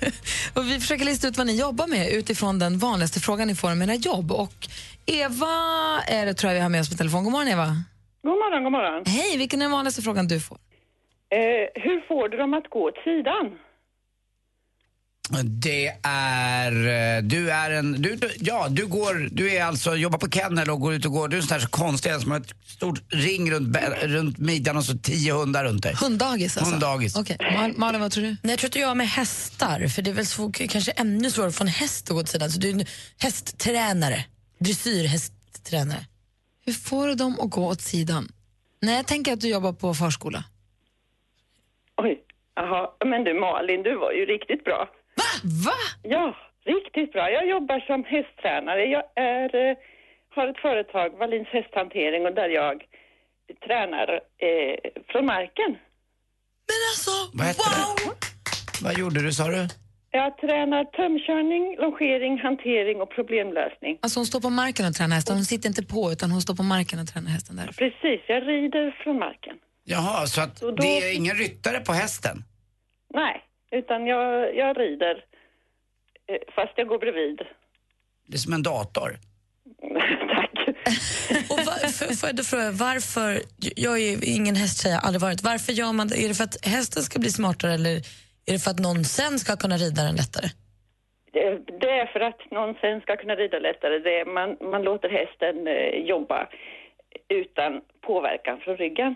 och 0.54 0.64
vi 0.70 0.80
försöker 0.80 1.04
lista 1.04 1.28
ut 1.28 1.36
vad 1.38 1.46
ni 1.46 1.60
jobbar 1.60 1.86
med 1.86 2.08
utifrån 2.12 2.58
den 2.58 2.78
vanligaste 2.78 3.20
frågan 3.20 3.48
ni 3.48 3.54
får 3.54 3.72
om 3.72 3.82
era 3.82 3.94
jobb. 3.94 4.32
Och 4.32 4.68
Eva 5.06 5.46
är 6.06 6.26
det 6.26 6.34
tror 6.34 6.48
jag 6.52 6.54
vi 6.54 6.60
har 6.62 6.68
med 6.68 6.80
oss 6.80 6.90
på 6.90 6.96
telefon. 6.96 7.24
God 7.24 7.32
morgon 7.32 7.48
Eva. 7.48 7.66
God 8.22 8.38
morgon, 8.42 8.62
god 8.64 8.72
morgon. 8.72 9.02
Hej, 9.06 9.38
vilken 9.38 9.60
är 9.60 9.64
den 9.64 9.72
vanligaste 9.72 10.02
frågan 10.02 10.28
du 10.28 10.40
får? 10.40 10.58
Eh, 11.30 11.82
hur 11.82 12.08
får 12.08 12.28
du 12.28 12.36
dem 12.36 12.54
att 12.54 12.70
gå 12.70 12.78
åt 12.88 12.94
sidan? 13.04 13.44
Det 15.44 15.92
är, 16.02 16.72
eh, 16.72 17.22
du 17.22 17.50
är 17.50 17.70
en, 17.70 17.92
du, 17.92 18.16
du- 18.16 18.34
ja 18.40 18.66
du 18.70 18.86
går, 18.86 19.28
du 19.32 19.50
är 19.56 19.64
alltså, 19.64 19.94
jobbar 19.96 20.18
på 20.18 20.30
kennel 20.30 20.70
och 20.70 20.80
går 20.80 20.94
ut 20.94 21.04
och 21.04 21.12
går, 21.12 21.28
du 21.28 21.36
är 21.36 21.40
en 21.40 21.46
sån 21.46 21.56
där 21.58 21.62
så 21.64 21.68
konstig 21.70 22.10
en 22.10 22.20
som 22.20 22.30
har 22.30 22.40
ett 22.40 22.54
stort 22.66 23.02
ring 23.08 23.50
runt, 23.52 23.76
runt 24.02 24.38
midjan 24.38 24.76
och 24.76 24.84
så 24.84 24.98
tio 24.98 25.32
hundar 25.34 25.64
runt 25.64 25.82
dig. 25.82 25.94
Hunddagis 25.94 26.56
alltså? 26.56 26.72
Hunddagis. 26.72 27.16
Okej, 27.16 27.36
Mal- 27.40 27.74
Malin 27.76 28.00
vad 28.00 28.12
tror 28.12 28.24
du? 28.24 28.28
Nej, 28.42 28.52
jag 28.52 28.58
tror 28.58 28.68
att 28.68 28.72
du 28.72 28.80
jobbar 28.80 28.94
med 28.94 29.08
hästar, 29.08 29.86
för 29.88 30.02
det 30.02 30.10
är 30.10 30.14
väl 30.14 30.26
så, 30.26 30.52
kanske 30.52 30.90
ännu 30.90 31.30
svårare 31.30 31.48
att 31.48 31.54
få 31.56 31.64
en 31.64 31.68
häst 31.68 32.10
att 32.10 32.14
gå 32.14 32.20
åt 32.20 32.28
sidan. 32.28 32.50
Så 32.50 32.60
du 32.60 32.68
är 32.68 32.72
en 32.72 32.86
hästtränare, 33.18 34.24
dressyrhästtränare. 34.58 36.04
Hur 36.66 36.72
får 36.72 37.06
du 37.06 37.14
dem 37.14 37.40
att 37.40 37.50
gå 37.50 37.66
åt 37.66 37.80
sidan? 37.80 38.28
Nej, 38.82 38.96
jag 38.96 39.06
tänker 39.06 39.32
att 39.32 39.40
du 39.40 39.48
jobbar 39.48 39.72
på 39.72 39.94
förskola. 39.94 40.44
Oj, 41.96 42.18
jaha. 42.56 42.88
Men 43.06 43.24
du 43.24 43.34
Malin, 43.40 43.82
du 43.82 43.96
var 43.98 44.12
ju 44.12 44.26
riktigt 44.26 44.64
bra. 44.64 44.88
Va? 45.20 45.30
Va? 45.64 45.78
Ja, 46.02 46.36
riktigt 46.64 47.12
bra. 47.12 47.30
Jag 47.30 47.48
jobbar 47.48 47.80
som 47.80 48.04
hästtränare. 48.04 48.84
Jag 48.84 49.04
är, 49.16 49.54
eh, 49.70 49.76
har 50.34 50.46
ett 50.48 50.58
företag, 50.66 51.18
Wallins 51.18 51.48
hästhantering, 51.48 52.26
och 52.26 52.34
där 52.34 52.48
jag 52.48 52.76
tränar 53.66 54.08
eh, 54.48 54.76
från 55.12 55.26
marken. 55.26 55.70
Men 56.70 56.80
alltså, 56.92 57.10
Vad 57.32 57.46
hette 57.46 57.62
det? 57.70 58.84
Vad 58.84 58.98
gjorde 58.98 59.22
du 59.22 59.32
sa 59.32 59.46
du? 59.48 59.68
Jag 60.10 60.38
tränar 60.38 60.84
tömkörning, 60.84 61.76
longering, 61.78 62.38
hantering 62.38 63.00
och 63.00 63.10
problemlösning. 63.10 63.98
Alltså 64.02 64.18
hon 64.20 64.26
står 64.26 64.40
på 64.40 64.50
marken 64.50 64.86
och 64.86 64.94
tränar 64.94 65.14
hästen. 65.16 65.36
Hon 65.36 65.44
sitter 65.44 65.68
inte 65.68 65.82
på 65.82 66.12
utan 66.12 66.30
hon 66.30 66.40
står 66.40 66.54
på 66.54 66.62
marken 66.62 66.98
och 67.00 67.06
tränar 67.08 67.30
hästen 67.30 67.56
där. 67.56 67.66
Precis, 67.66 68.20
jag 68.28 68.48
rider 68.48 68.90
från 69.04 69.18
marken. 69.18 69.56
Jaha, 69.84 70.26
så 70.26 70.40
att 70.40 70.58
Så 70.58 70.70
då- 70.70 70.76
det 70.82 70.98
är 70.98 71.16
ingen 71.16 71.36
ryttare 71.36 71.80
på 71.80 71.92
hästen? 71.92 72.36
Nej, 73.14 73.42
utan 73.78 74.06
jag, 74.06 74.56
jag 74.56 74.80
rider 74.80 75.24
eh, 76.26 76.38
fast 76.54 76.72
jag 76.76 76.88
går 76.88 76.98
bredvid. 76.98 77.38
Det 78.26 78.34
är 78.34 78.38
som 78.38 78.52
en 78.52 78.62
dator. 78.62 79.10
Och 81.52 81.60
var, 81.68 81.78
för, 81.96 82.06
får 82.18 82.28
jag 82.28 82.36
då 82.36 82.42
fråga, 82.42 82.70
varför, 82.88 83.30
jag 83.86 83.96
är 84.02 84.36
ingen 84.36 84.56
hästtjej, 84.56 84.92
jag 84.92 84.98
har 85.00 85.06
aldrig 85.06 85.22
varit. 85.28 85.42
Varför 85.42 85.72
gör 85.72 85.92
man 85.92 86.08
det? 86.08 86.16
Är 86.24 86.28
det 86.28 86.34
för 86.34 86.44
att 86.44 86.66
hästen 86.66 87.02
ska 87.02 87.18
bli 87.18 87.30
smartare 87.30 87.72
eller 87.78 87.94
är 88.48 88.52
det 88.54 88.62
för 88.64 88.70
att 88.70 88.82
någon 88.88 89.04
sen 89.04 89.38
ska 89.38 89.56
kunna 89.56 89.76
rida 89.76 90.02
den 90.08 90.16
lättare? 90.22 90.48
Det 91.82 91.90
är 92.00 92.06
för 92.06 92.20
att 92.20 92.50
någon 92.50 92.74
sen 92.80 93.00
ska 93.00 93.16
kunna 93.16 93.34
rida 93.34 93.58
lättare. 93.58 93.98
Det 93.98 94.20
är, 94.20 94.24
man, 94.24 94.56
man 94.72 94.82
låter 94.82 95.08
hästen 95.08 95.66
eh, 95.66 96.08
jobba 96.12 96.48
utan 97.28 97.80
påverkan 98.00 98.60
från 98.60 98.76
ryggen. 98.76 99.14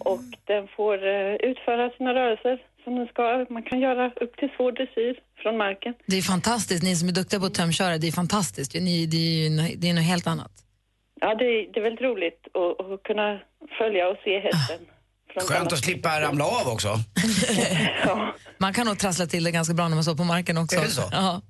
Och 0.00 0.24
den 0.44 0.68
får 0.76 1.06
eh, 1.06 1.34
utföra 1.34 1.90
sina 1.90 2.14
rörelser 2.14 2.62
som 2.84 2.96
den 2.96 3.06
ska. 3.06 3.46
Man 3.50 3.62
kan 3.62 3.80
göra 3.80 4.06
upp 4.24 4.36
till 4.36 4.48
svår 4.56 4.72
dressyr 4.72 5.14
från 5.42 5.56
marken. 5.56 5.94
Det 6.06 6.16
är 6.18 6.22
fantastiskt. 6.22 6.82
Ni 6.82 6.96
som 6.96 7.08
är 7.08 7.12
duktiga 7.12 7.40
på 7.40 7.46
att 7.46 7.54
tömköra, 7.54 7.98
det 7.98 8.06
är 8.08 8.12
fantastiskt. 8.12 8.74
Ni, 8.74 9.06
det, 9.06 9.16
är 9.16 9.42
ju, 9.42 9.50
nå- 9.50 9.70
det 9.76 9.88
är 9.90 9.94
något 9.94 10.04
helt 10.04 10.26
annat. 10.26 10.52
Ja, 11.20 11.34
det, 11.34 11.44
är- 11.44 11.72
det 11.72 11.80
är 11.80 11.84
väldigt 11.84 12.00
roligt 12.04 12.40
att, 12.54 12.86
att 12.86 13.02
kunna 13.02 13.40
följa 13.78 14.08
och 14.08 14.16
se 14.24 14.40
hästen. 14.40 14.78
Skönt 15.48 15.72
att 15.72 15.78
slippa 15.78 16.20
ramla 16.20 16.44
av 16.44 16.68
också. 16.68 16.88
Man 18.58 18.72
kan 18.74 18.86
nog 18.86 18.98
trassla 18.98 19.26
till 19.26 19.44
det 19.44 19.50
ganska 19.50 19.74
bra 19.74 19.88
när 19.88 19.94
man 19.94 20.04
står 20.04 20.14
på 20.14 20.24
marken 20.24 20.58
också. 20.58 20.76
Är 20.76 20.80
det 20.84 20.90
så? 20.90 21.02
Ja. 21.12 21.40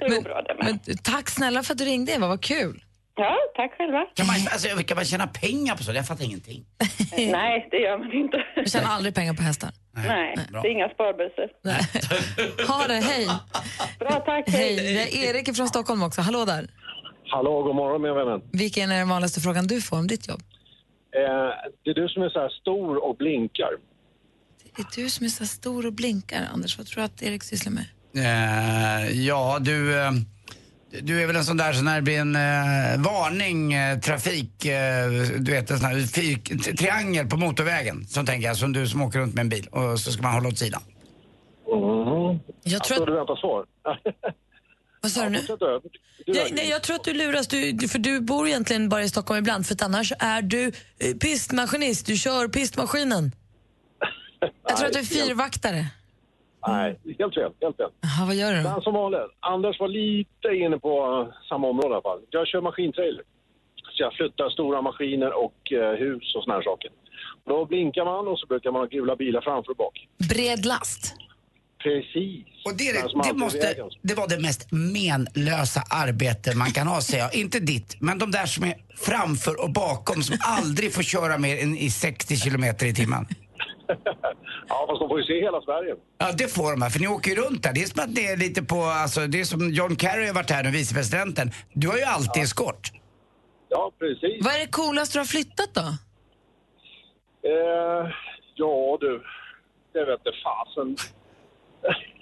Det 0.00 0.08
går 0.08 0.22
bra 0.22 0.42
det 0.42 0.54
med. 0.54 0.78
Men, 0.86 0.96
tack 0.98 1.30
snälla 1.30 1.62
för 1.62 1.72
att 1.72 1.78
du 1.78 1.84
ringde, 1.84 2.12
Eva. 2.12 2.28
Vad 2.28 2.40
kul. 2.42 2.84
Ja, 3.16 3.36
tack 3.56 3.76
själva. 3.78 4.04
Kan 4.14 4.26
man, 4.26 4.36
alltså, 4.52 4.68
kan 4.88 4.96
man 4.96 5.04
tjäna 5.04 5.26
pengar 5.26 5.76
på 5.76 5.82
så? 5.82 5.92
Jag 5.92 6.06
fattar 6.06 6.24
ingenting. 6.24 6.64
Nej, 7.16 7.68
det 7.70 7.76
gör 7.76 7.98
man 7.98 8.12
inte. 8.12 8.44
Du 8.64 8.70
tjänar 8.70 8.90
aldrig 8.90 9.14
pengar 9.14 9.34
på 9.34 9.42
hästar. 9.42 9.70
Nej, 9.94 10.36
bra. 10.50 10.62
det 10.62 10.68
är 10.68 10.72
inga 10.72 10.88
sparbössor. 10.88 11.48
Ha 12.72 12.86
det, 12.86 12.94
hej. 12.94 13.26
Bra, 13.98 14.10
tack. 14.10 14.44
Hej. 14.48 14.76
Det 14.76 15.02
är 15.02 15.34
Erik 15.34 15.56
från 15.56 15.68
Stockholm 15.68 16.02
också. 16.02 16.20
Hallå 16.20 16.44
där. 16.44 16.68
Hallå, 17.28 17.62
god 17.62 17.74
morgon 17.74 18.02
mina 18.02 18.14
vänner. 18.14 18.40
Vilken 18.52 18.90
är 18.90 18.98
den 18.98 19.08
vanligaste 19.08 19.40
frågan 19.40 19.66
du 19.66 19.80
får 19.80 19.96
om 19.98 20.06
ditt 20.06 20.28
jobb? 20.28 20.42
Eh, 21.16 21.22
det 21.84 21.90
är 21.90 21.94
du 21.94 22.08
som 22.08 22.22
är 22.22 22.28
så 22.28 22.40
här 22.40 22.48
stor 22.48 23.04
och 23.04 23.16
blinkar. 23.16 23.70
Det 24.76 24.82
är 24.82 25.02
du 25.02 25.10
som 25.10 25.24
är 25.26 25.30
så 25.30 25.46
stor 25.46 25.86
och 25.86 25.92
blinkar, 25.92 26.48
Anders. 26.52 26.78
Vad 26.78 26.86
tror 26.86 27.00
du 27.00 27.04
att 27.04 27.22
Erik 27.22 27.42
sysslar 27.42 27.72
med? 27.72 27.84
Eh, 28.16 29.26
ja, 29.26 29.58
du, 29.60 29.98
eh, 29.98 30.10
du 31.02 31.22
är 31.22 31.26
väl 31.26 31.36
en 31.36 31.44
sån 31.44 31.56
där 31.56 31.72
så 31.72 31.82
när 31.82 31.96
det 31.96 32.02
blir 32.02 32.18
en 32.20 32.36
eh, 32.36 33.00
varning, 33.04 33.72
eh, 33.72 33.98
trafik, 33.98 34.64
eh, 34.64 35.10
du 35.38 35.52
vet 35.52 35.70
en 35.70 35.78
sån 35.78 35.86
här 35.86 36.06
fyr, 36.06 36.36
t- 36.36 36.76
triangel 36.76 37.26
på 37.26 37.36
motorvägen. 37.36 38.06
Som 38.06 38.26
tänker 38.26 38.48
jag, 38.48 38.56
som 38.56 38.72
du 38.72 38.88
som 38.88 39.02
åker 39.02 39.18
runt 39.18 39.34
med 39.34 39.40
en 39.42 39.48
bil 39.48 39.66
och 39.70 40.00
så 40.00 40.12
ska 40.12 40.22
man 40.22 40.32
hålla 40.34 40.48
åt 40.48 40.58
sidan. 40.58 40.82
Mm. 41.72 42.40
Jag 42.64 42.84
tror 42.84 43.00
att... 43.00 43.06
du 43.06 43.14
väntar 43.14 43.36
svar. 43.36 43.64
Vad 45.00 45.12
sa 45.12 45.22
du 45.24 45.28
nu? 45.30 45.40
Du 46.26 46.32
Nej, 46.32 46.68
jag 46.70 46.82
tror 46.82 46.96
att 46.96 47.04
du 47.04 47.12
luras, 47.12 47.46
du, 47.48 47.72
du- 47.72 47.88
för 47.88 47.98
du 47.98 48.20
bor 48.20 48.48
egentligen 48.48 48.88
bara 48.88 49.02
i 49.02 49.08
Stockholm 49.08 49.38
ibland, 49.38 49.66
för 49.66 49.74
att 49.74 49.82
annars 49.82 50.12
är 50.18 50.42
du 50.42 50.72
eh, 50.98 51.14
pistmaskinist, 51.20 52.06
du 52.06 52.16
kör 52.16 52.48
pistmaskinen. 52.48 53.32
Jag 54.68 54.76
tror 54.76 54.86
att 54.86 54.92
du 54.92 54.98
är 54.98 55.04
fyrvaktare. 55.04 55.86
Nej, 56.66 56.98
helt 57.18 57.34
fel. 57.34 57.52
Helt 57.60 57.76
fel. 57.76 57.90
Jaha, 58.00 58.26
vad 58.26 58.34
gör 58.34 58.52
du? 58.54 58.62
Men 58.62 58.80
som 58.80 58.94
vanligt, 58.94 59.20
Anders 59.40 59.80
var 59.80 59.88
lite 59.88 60.48
inne 60.64 60.78
på 60.78 60.92
eh, 61.28 61.34
samma 61.48 61.66
område 61.68 61.88
i 61.88 61.92
alla 61.92 62.02
fall. 62.02 62.20
Jag 62.30 62.46
kör 62.46 62.60
maskintrailer. 62.60 63.22
Så 63.92 64.02
jag 64.02 64.12
flyttar 64.12 64.50
stora 64.50 64.82
maskiner 64.82 65.32
och 65.44 65.72
eh, 65.72 65.92
hus 65.98 66.34
och 66.36 66.42
såna 66.44 66.54
här 66.54 66.62
saker. 66.62 66.90
Då 67.46 67.64
blinkar 67.64 68.04
man 68.04 68.28
och 68.28 68.38
så 68.38 68.46
brukar 68.46 68.70
man 68.70 68.80
ha 68.80 68.86
gula 68.86 69.16
bilar 69.16 69.40
framför 69.40 69.70
och 69.70 69.76
bak. 69.76 70.06
Bred 70.28 70.66
last. 70.66 71.14
Precis. 71.82 72.46
Och 72.64 72.76
det, 72.78 72.88
är 72.88 72.94
Den 72.94 73.08
som 73.08 73.18
det, 73.18 73.24
det, 73.24 73.28
alltid 73.28 73.42
är 73.42 73.44
måste, 73.44 73.58
vägen. 73.58 73.90
det 74.02 74.14
var 74.14 74.28
det 74.28 74.38
mest 74.40 74.68
menlösa 74.72 75.82
arbete 75.90 76.56
man 76.56 76.70
kan 76.70 76.86
ha, 76.86 77.00
säger 77.00 77.22
jag. 77.22 77.34
Inte 77.42 77.60
ditt, 77.60 77.96
men 78.00 78.18
de 78.18 78.30
där 78.30 78.46
som 78.46 78.64
är 78.64 78.74
framför 78.96 79.64
och 79.64 79.70
bakom 79.72 80.22
som 80.22 80.36
aldrig 80.40 80.94
får 80.94 81.02
köra 81.02 81.38
mer 81.38 81.62
än 81.62 81.76
i 81.76 81.90
60 81.90 82.36
kilometer 82.36 82.86
i 82.86 82.94
timmen. 82.94 83.26
Ja, 84.68 84.86
fast 84.88 85.00
de 85.00 85.08
får 85.08 85.20
ju 85.20 85.24
se 85.26 85.40
hela 85.40 85.60
Sverige. 85.60 85.96
Ja, 86.18 86.32
det 86.38 86.48
får 86.48 86.70
de 86.70 86.82
här, 86.82 86.90
för 86.90 87.00
ni 87.00 87.08
åker 87.08 87.30
ju 87.30 87.36
runt 87.36 87.62
där. 87.62 87.72
Det 87.72 87.82
är 87.82 87.86
som 87.86 88.04
att 88.04 88.14
det 88.14 88.26
är 88.26 88.36
lite 88.36 88.62
på, 88.62 88.82
alltså, 88.82 89.20
det 89.26 89.40
är 89.40 89.44
som 89.44 89.70
John 89.72 89.96
Kerry 89.96 90.26
har 90.26 90.34
varit 90.34 90.50
här 90.50 90.62
nu, 90.64 90.70
vicepresidenten. 90.70 91.50
Du 91.72 91.88
har 91.88 91.96
ju 91.96 92.02
alltid 92.02 92.42
eskort. 92.42 92.90
Ja, 93.68 93.92
precis. 93.98 94.44
Vad 94.44 94.54
är 94.54 94.58
det 94.58 94.72
coolaste 94.72 95.18
du 95.18 95.20
har 95.20 95.26
flyttat 95.26 95.74
då? 95.74 95.86
Eh, 97.50 98.10
ja 98.54 98.98
du, 99.00 99.22
det 99.92 100.04
vet 100.04 100.20
jag 100.24 100.34
fasen. 100.44 100.96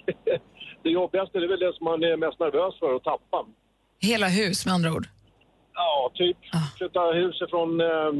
det 0.83 0.89
jobbigaste 0.89 1.39
det 1.39 1.45
är 1.45 1.49
väl 1.49 1.59
det 1.59 1.73
som 1.77 1.85
man 1.85 2.03
är 2.03 2.17
mest 2.17 2.39
nervös 2.39 2.79
för 2.79 2.95
att 2.95 3.03
tappa. 3.03 3.45
Hela 3.99 4.27
hus 4.27 4.65
med 4.65 4.73
andra 4.73 4.93
ord. 4.93 5.07
Ja, 5.73 6.11
typ 6.13 6.37
flytta 6.77 6.99
huset 7.11 7.49
från 7.49 7.81
eh, 7.81 8.11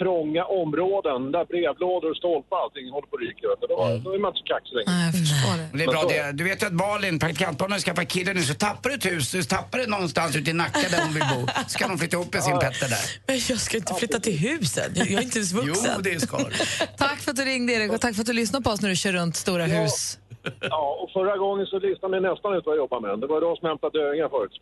trånga 0.00 0.42
områden 0.62 1.20
där 1.36 1.44
brevlådor 1.52 2.10
och 2.10 2.16
stolpar 2.22 2.56
och 2.56 2.62
allting 2.64 2.86
håller 2.96 3.08
på 3.10 3.16
att 3.16 3.22
ryka. 3.26 3.42
vet 3.52 3.60
du. 3.62 3.66
Då, 3.72 3.76
då 4.04 4.10
är 4.16 4.18
man 4.24 4.28
inte 4.30 4.40
så 4.42 4.46
kaxig 4.54 4.74
längre. 4.76 4.90
Nej, 4.92 5.04
jag 5.08 5.14
förstår 5.22 5.54
det. 5.60 5.66
Det 5.78 5.84
är 5.84 5.92
bra 5.94 6.02
det. 6.14 6.32
Du 6.38 6.42
vet 6.50 6.58
ju 6.62 6.66
att 6.70 6.78
Malin, 6.84 7.14
praktikantbarnen, 7.24 7.72
har 7.72 7.82
skaffat 7.86 8.08
kille 8.14 8.30
nu, 8.34 8.42
så 8.52 8.54
tappar 8.66 8.86
du 8.90 8.94
ett 9.00 9.06
hus, 9.12 9.24
så 9.30 9.42
tappar 9.56 9.76
det 9.78 9.86
någonstans 9.96 10.36
ute 10.36 10.50
i 10.50 10.56
Nacka 10.62 10.86
där 10.92 11.00
hon 11.06 11.14
vill 11.18 11.26
bo. 11.34 11.40
Så 11.72 11.74
kan 11.78 11.88
hon 11.90 11.98
flytta 11.98 12.16
ihop 12.16 12.30
med 12.34 12.42
sin 12.48 12.58
Petter 12.64 12.88
där. 12.94 13.04
Men 13.26 13.36
jag 13.48 13.58
ska 13.66 13.76
inte 13.76 13.94
flytta 13.94 14.18
till 14.26 14.38
huset, 14.48 14.90
jag 14.94 15.10
är 15.10 15.22
inte 15.22 15.38
ens 15.38 15.52
vuxen. 15.52 15.92
Jo, 15.96 16.02
det 16.02 16.20
ska 16.20 16.36
du. 16.38 16.44
Tack 17.04 17.18
för 17.22 17.30
att 17.30 17.36
du 17.36 17.44
ringde, 17.44 17.72
Erik, 17.72 17.92
och 17.92 18.00
tack 18.00 18.14
för 18.14 18.20
att 18.24 18.26
du 18.32 18.36
lyssnar 18.42 18.60
på 18.60 18.70
oss 18.70 18.80
när 18.82 18.88
du 18.88 18.96
kör 18.96 19.12
runt 19.12 19.36
stora 19.36 19.64
hus. 19.64 20.18
Ja, 20.60 20.98
och 21.02 21.10
förra 21.10 21.36
gången 21.36 21.66
så 21.66 21.78
listade 21.78 22.20
ni 22.20 22.28
nästan 22.28 22.54
ut 22.56 22.62
vad 22.66 22.74
jag 22.74 22.78
jobbar 22.84 23.00
med. 23.00 23.20
Det 23.20 23.26
var 23.26 23.40
de 23.40 23.56
som 23.56 23.68
hämtade 23.68 23.98
döingar 23.98 24.28
förut. 24.28 24.52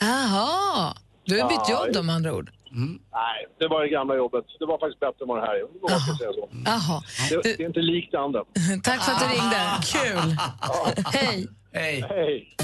Jaha, 0.00 0.94
du 1.24 1.40
har 1.40 1.48
bytt 1.48 1.68
Ja, 1.68 1.84
jobb 1.84 1.94
då 1.94 2.02
med 2.02 2.14
andra 2.14 2.34
ord. 2.34 2.50
Nej, 3.20 3.38
det 3.58 3.68
var 3.68 3.80
det 3.82 3.88
gamla 3.88 4.14
jobbet. 4.16 4.44
Det 4.58 4.66
var 4.66 4.78
faktiskt 4.78 5.00
bättre 5.00 5.20
än 5.22 5.28
vad 5.28 5.38
det 5.38 5.46
här 5.46 5.54
är. 5.54 5.60
Det, 5.60 5.80
var 5.82 5.90
man 5.90 6.00
ska 6.00 6.14
säga 6.22 6.32
så. 6.32 6.48
Jaha. 6.64 7.02
Det, 7.30 7.42
det 7.42 7.62
är 7.64 7.66
inte 7.66 7.80
likt 7.80 8.12
det 8.12 8.20
andra. 8.20 8.40
Tack 8.88 9.00
för 9.04 9.12
att 9.12 9.20
du 9.22 9.26
ringde. 9.36 9.60
Kul. 9.94 10.28
Hej. 11.16 11.48
Hej. 11.72 12.04
Hej. 12.08 12.56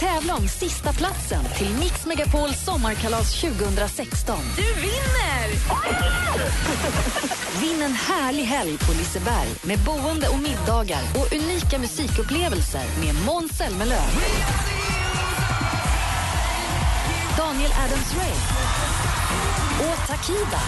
Tävla 0.00 0.34
om 0.34 0.48
sista 0.48 0.92
platsen 0.92 1.44
till 1.58 1.70
Mix 1.80 2.06
Megapols 2.06 2.64
sommarkalas 2.64 3.40
2016. 3.40 4.36
Du 4.56 4.62
vinner! 4.62 5.46
Vinn 7.60 7.82
en 7.82 7.92
härlig 7.92 8.42
helg 8.42 8.78
på 8.78 8.92
Liseberg 8.92 9.48
med 9.66 9.78
boende 9.86 10.28
och 10.28 10.38
middagar 10.38 11.02
och 11.14 11.32
unika 11.32 11.78
musikupplevelser 11.78 12.84
med 13.00 13.14
Måns 13.26 13.52
Zelmerlöw. 13.58 14.10
Daniel 17.44 17.72
Adams-Ray. 17.72 18.34
och 19.80 20.08
Takida. 20.08 20.60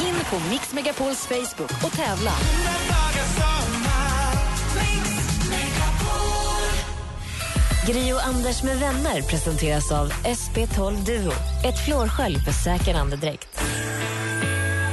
In 0.00 0.14
på 0.30 0.48
Mix 0.50 0.72
Megapols 0.72 1.26
Facebook 1.26 1.70
och 1.84 1.92
tävla. 1.92 2.32
Grio 7.86 8.16
Anders 8.16 8.62
med 8.62 8.78
vänner 8.78 9.22
presenteras 9.22 9.92
av 9.92 10.12
SP12 10.12 11.04
Duo. 11.04 11.32
Ett 11.64 11.84
flårskölj 11.84 12.38
för 12.38 12.52
säker 12.52 12.94
andedräkt. 12.94 13.62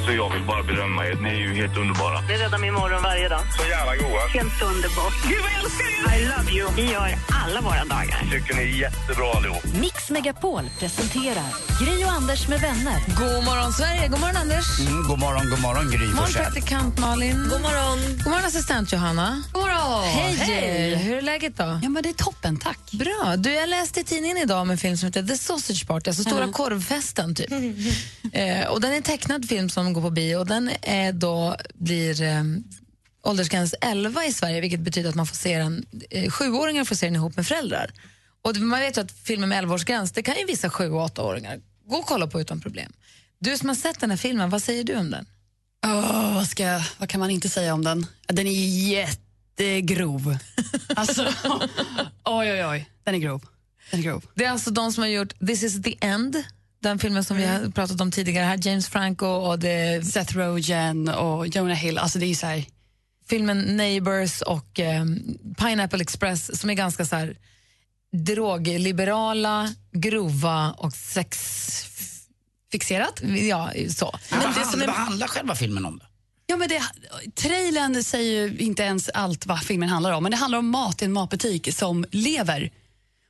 Så 0.08 0.14
jag 0.14 0.34
vill 0.34 0.44
bara 0.44 0.64
berömma 0.64 1.06
er. 1.06 1.16
Ni 1.22 1.30
är 1.30 1.34
ju 1.34 1.54
helt 1.54 1.78
underbara. 1.78 2.22
Det 2.28 2.34
räddar 2.34 2.58
min 2.58 2.74
morgon 2.74 3.04
varje 3.04 3.30
dag. 3.30 3.42
Så 3.58 3.68
jävla 3.70 3.96
goa. 3.96 4.28
Helt 4.28 4.62
underbart. 4.62 5.14
Gud, 5.30 5.42
vad 5.42 5.52
jag 5.52 5.64
älskar 5.64 5.86
er! 6.14 6.20
I 6.20 6.26
love 6.26 6.52
you. 6.52 6.70
Vi 6.76 6.92
gör 6.92 7.10
alla 7.46 7.62
våra 7.62 7.86
dagar. 7.86 8.28
Tycker 8.32 8.54
ni 8.56 8.62
är 8.62 8.66
jättebra 8.66 9.32
allihop. 9.36 9.64
Mix 9.82 10.10
Megapol 10.10 10.64
presenterar 10.80 11.50
Gri 11.82 12.06
och 12.06 12.12
Anders 12.12 12.48
med 12.48 12.60
vänner. 12.62 13.00
God 13.08 13.44
morgon, 13.46 13.74
Sverige. 13.74 14.08
God 14.08 14.20
morgon, 14.20 14.38
Anders. 14.38 14.80
Mm, 14.80 15.04
god 15.08 15.20
morgon, 15.20 15.50
god 15.50 15.62
morgon 15.62 15.92
Gry 15.92 16.06
God 16.06 16.16
morgon, 16.16 16.32
praktikant 16.34 17.00
Malin. 17.00 17.36
God 17.52 17.62
morgon. 17.62 17.98
God 18.18 18.28
morgon, 18.28 18.46
assistent 18.46 18.94
Johanna. 18.94 19.44
God 19.54 19.62
morgon. 19.62 20.04
Hej. 20.04 20.34
Hej. 20.36 20.96
Hur 20.96 21.18
är 21.18 21.22
läget 21.22 21.58
då? 21.58 21.80
Ja, 21.84 21.90
men 21.90 22.04
det 22.04 22.10
är 22.10 22.14
toppen, 22.14 22.58
tack. 22.58 22.80
Bra. 22.92 23.36
Du, 23.38 23.52
jag 23.54 23.70
läste 23.70 24.00
i 24.00 24.04
tidningen 24.04 24.38
idag 24.38 24.62
om 24.62 24.70
en 24.70 24.78
film 24.78 24.98
som 24.98 25.08
heter 25.08 25.24
The 25.24 25.38
Sausage 25.38 25.88
Party, 25.88 26.10
alltså 26.10 26.24
Stora 26.24 26.44
Mm. 26.44 26.54
korvfesten. 26.54 27.36
Typ. 27.36 27.52
eh, 28.34 28.68
och 28.68 28.82
den 28.82 28.92
är 28.94 28.98
en 28.98 29.04
tecknad 29.04 29.48
film 29.50 29.70
som 29.70 29.94
går 30.02 30.10
på 30.10 30.10
bio 30.10 30.44
den 30.44 30.72
är 30.82 31.12
då, 31.12 31.56
blir 31.74 32.22
eh, 32.22 32.44
åldersgräns 33.24 33.76
11 33.82 34.26
i 34.26 34.34
Sverige 34.34 34.62
vilket 34.62 34.80
betyder 34.80 35.10
att 35.10 35.16
man 35.16 35.28
får 35.28 35.36
se 35.36 35.58
den, 35.58 35.86
eh, 36.10 36.32
sjuåringar 36.32 36.84
får 36.86 36.96
se 36.96 37.06
den 37.06 37.16
ihop 37.16 37.36
med 37.36 37.48
föräldrar. 37.48 37.92
Och 38.42 38.54
det- 38.54 38.60
man 38.60 38.80
vet 38.80 38.98
ju 38.98 39.02
att 39.02 39.12
filmer 39.12 39.48
med 39.48 39.58
11-årsgräns, 39.64 40.12
det 40.14 40.24
kan 40.24 40.36
ju 40.38 40.46
vissa 40.46 40.70
sju 40.70 40.90
och 40.92 41.02
åttaåringar 41.04 41.60
gå 41.86 41.96
och 41.98 42.06
kolla 42.06 42.28
på 42.28 42.42
utan 42.42 42.62
problem. 42.62 42.92
Du 43.40 43.58
som 43.58 43.70
har 43.70 43.76
sett 43.76 44.00
den 44.00 44.10
här 44.10 44.18
filmen, 44.18 44.50
vad 44.50 44.64
säger 44.64 44.84
du 44.84 44.96
om 44.96 45.12
den? 45.12 45.26
Åh, 45.86 46.34
vad, 46.36 46.48
ska, 46.48 46.64
jag- 46.64 46.84
vad 46.98 47.10
kan 47.10 47.20
man 47.20 47.30
inte 47.30 47.50
säga 47.50 47.74
om 47.74 47.84
den? 47.84 48.06
Den 48.28 48.48
är 48.48 48.88
jättegrov. 48.90 50.38
Alltså, 50.96 51.24
oj, 52.24 52.52
oj, 52.52 52.66
oj. 52.66 52.90
Den 53.04 53.16
är 53.16 53.20
grov. 53.20 53.46
Den 53.92 54.00
är 54.00 54.04
grov. 54.04 54.26
Det 54.36 54.46
är 54.46 54.50
alltså 54.52 54.72
de 54.72 54.92
som 54.94 55.02
har 55.04 55.08
gjort 55.10 55.40
This 55.48 55.64
is 55.64 55.82
the 55.84 55.96
end, 56.02 56.44
den 56.80 57.00
filmen 57.00 57.24
som 57.24 57.38
vi 57.38 57.46
har 57.46 57.70
pratat 57.70 58.02
om 58.02 58.12
tidigare 58.12 58.46
här, 58.46 58.60
James 58.68 58.88
Franco 58.88 59.26
och 59.26 59.60
det, 59.60 60.06
Seth 60.08 60.38
Rogen 60.38 61.10
och 61.10 61.48
Jonah 61.48 61.76
Hill. 61.78 61.98
Alltså 61.98 62.20
det 62.20 62.26
är 62.26 62.36
så 62.36 62.48
här, 62.48 62.66
filmen 63.30 63.78
Neighbors 63.78 64.42
och 64.42 64.80
eh, 64.80 65.06
Pineapple 65.58 66.02
Express 66.02 66.60
som 66.60 66.70
är 66.70 66.74
ganska 66.74 67.06
så 67.06 67.16
här 67.16 67.38
drogliberala, 68.26 69.74
grova 69.92 70.72
och 70.78 70.94
sexfixerat. 70.94 73.22
Ja, 73.50 73.72
så. 73.90 74.20
Men 74.30 74.40
vad, 74.40 74.50
det 74.50 74.54
handlar, 74.54 74.72
som 74.72 74.82
är- 74.82 74.88
vad 74.88 74.96
handlar 74.96 75.28
själva 75.28 75.56
filmen 75.56 75.86
om 75.86 75.98
då? 75.98 76.06
Ja, 76.50 76.58
men 76.58 76.70
det, 76.70 76.82
trailern 77.36 78.04
säger 78.04 78.48
ju 78.48 78.58
inte 78.58 78.84
ens 78.84 79.10
allt 79.10 79.46
vad 79.46 79.60
filmen 79.60 79.90
handlar 79.90 80.12
om, 80.12 80.24
men 80.24 80.32
det 80.32 80.38
handlar 80.38 80.58
om 80.60 80.70
mat 80.70 81.02
i 81.02 81.06
en 81.06 81.14
matbutik 81.14 81.74
som 81.76 82.06
lever. 82.12 82.72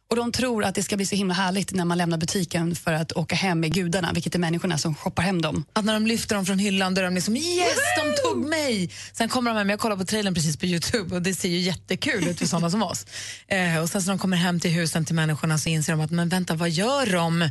Och 0.10 0.16
De 0.16 0.32
tror 0.32 0.64
att 0.64 0.76
det 0.76 0.84
ska 0.84 0.96
bli 0.98 1.06
så 1.06 1.16
himla 1.16 1.34
härligt 1.34 1.74
när 1.74 1.86
man 1.86 1.98
lämnar 1.98 2.18
butiken 2.18 2.76
för 2.76 2.94
att 2.94 3.12
åka 3.12 3.36
hem 3.36 3.60
med 3.60 3.74
gudarna, 3.74 4.12
vilket 4.14 4.36
är 4.36 4.40
människorna 4.40 4.78
som 4.78 4.96
shoppar 4.96 5.24
hem 5.24 5.42
dem. 5.42 5.66
Att 5.74 5.86
när 5.86 5.94
de 5.94 6.08
lyfter 6.08 6.36
dem 6.36 6.46
från 6.46 6.60
hyllan 6.60 6.94
då 6.94 7.02
är 7.02 7.06
de 7.06 7.16
liksom 7.16 7.36
yes, 7.36 7.78
de 7.98 8.22
tog 8.22 8.46
mig! 8.46 8.90
Sen 9.14 9.30
kommer 9.30 9.52
de 9.52 9.58
hem, 9.58 9.70
jag 9.70 9.80
kollar 9.80 9.98
på 9.98 10.06
trailern 10.06 10.34
precis 10.34 10.58
på 10.58 10.66
Youtube 10.66 11.16
och 11.16 11.22
det 11.22 11.34
ser 11.34 11.50
ju 11.50 11.60
jättekul 11.60 12.28
ut 12.28 12.40
för 12.40 12.46
sådana 12.46 12.70
som 12.70 12.84
oss. 12.84 13.06
Eh, 13.48 13.78
och 13.82 13.90
sen 13.90 14.02
så 14.02 14.10
de 14.10 14.20
kommer 14.20 14.38
hem 14.38 14.60
till 14.60 14.72
husen 14.72 15.06
till 15.06 15.16
människorna 15.16 15.58
så 15.58 15.70
inser 15.70 15.94
de 15.94 16.02
att 16.02 16.12
men 16.12 16.30
vänta, 16.30 16.54
vad 16.54 16.70
gör 16.70 17.14
de? 17.14 17.50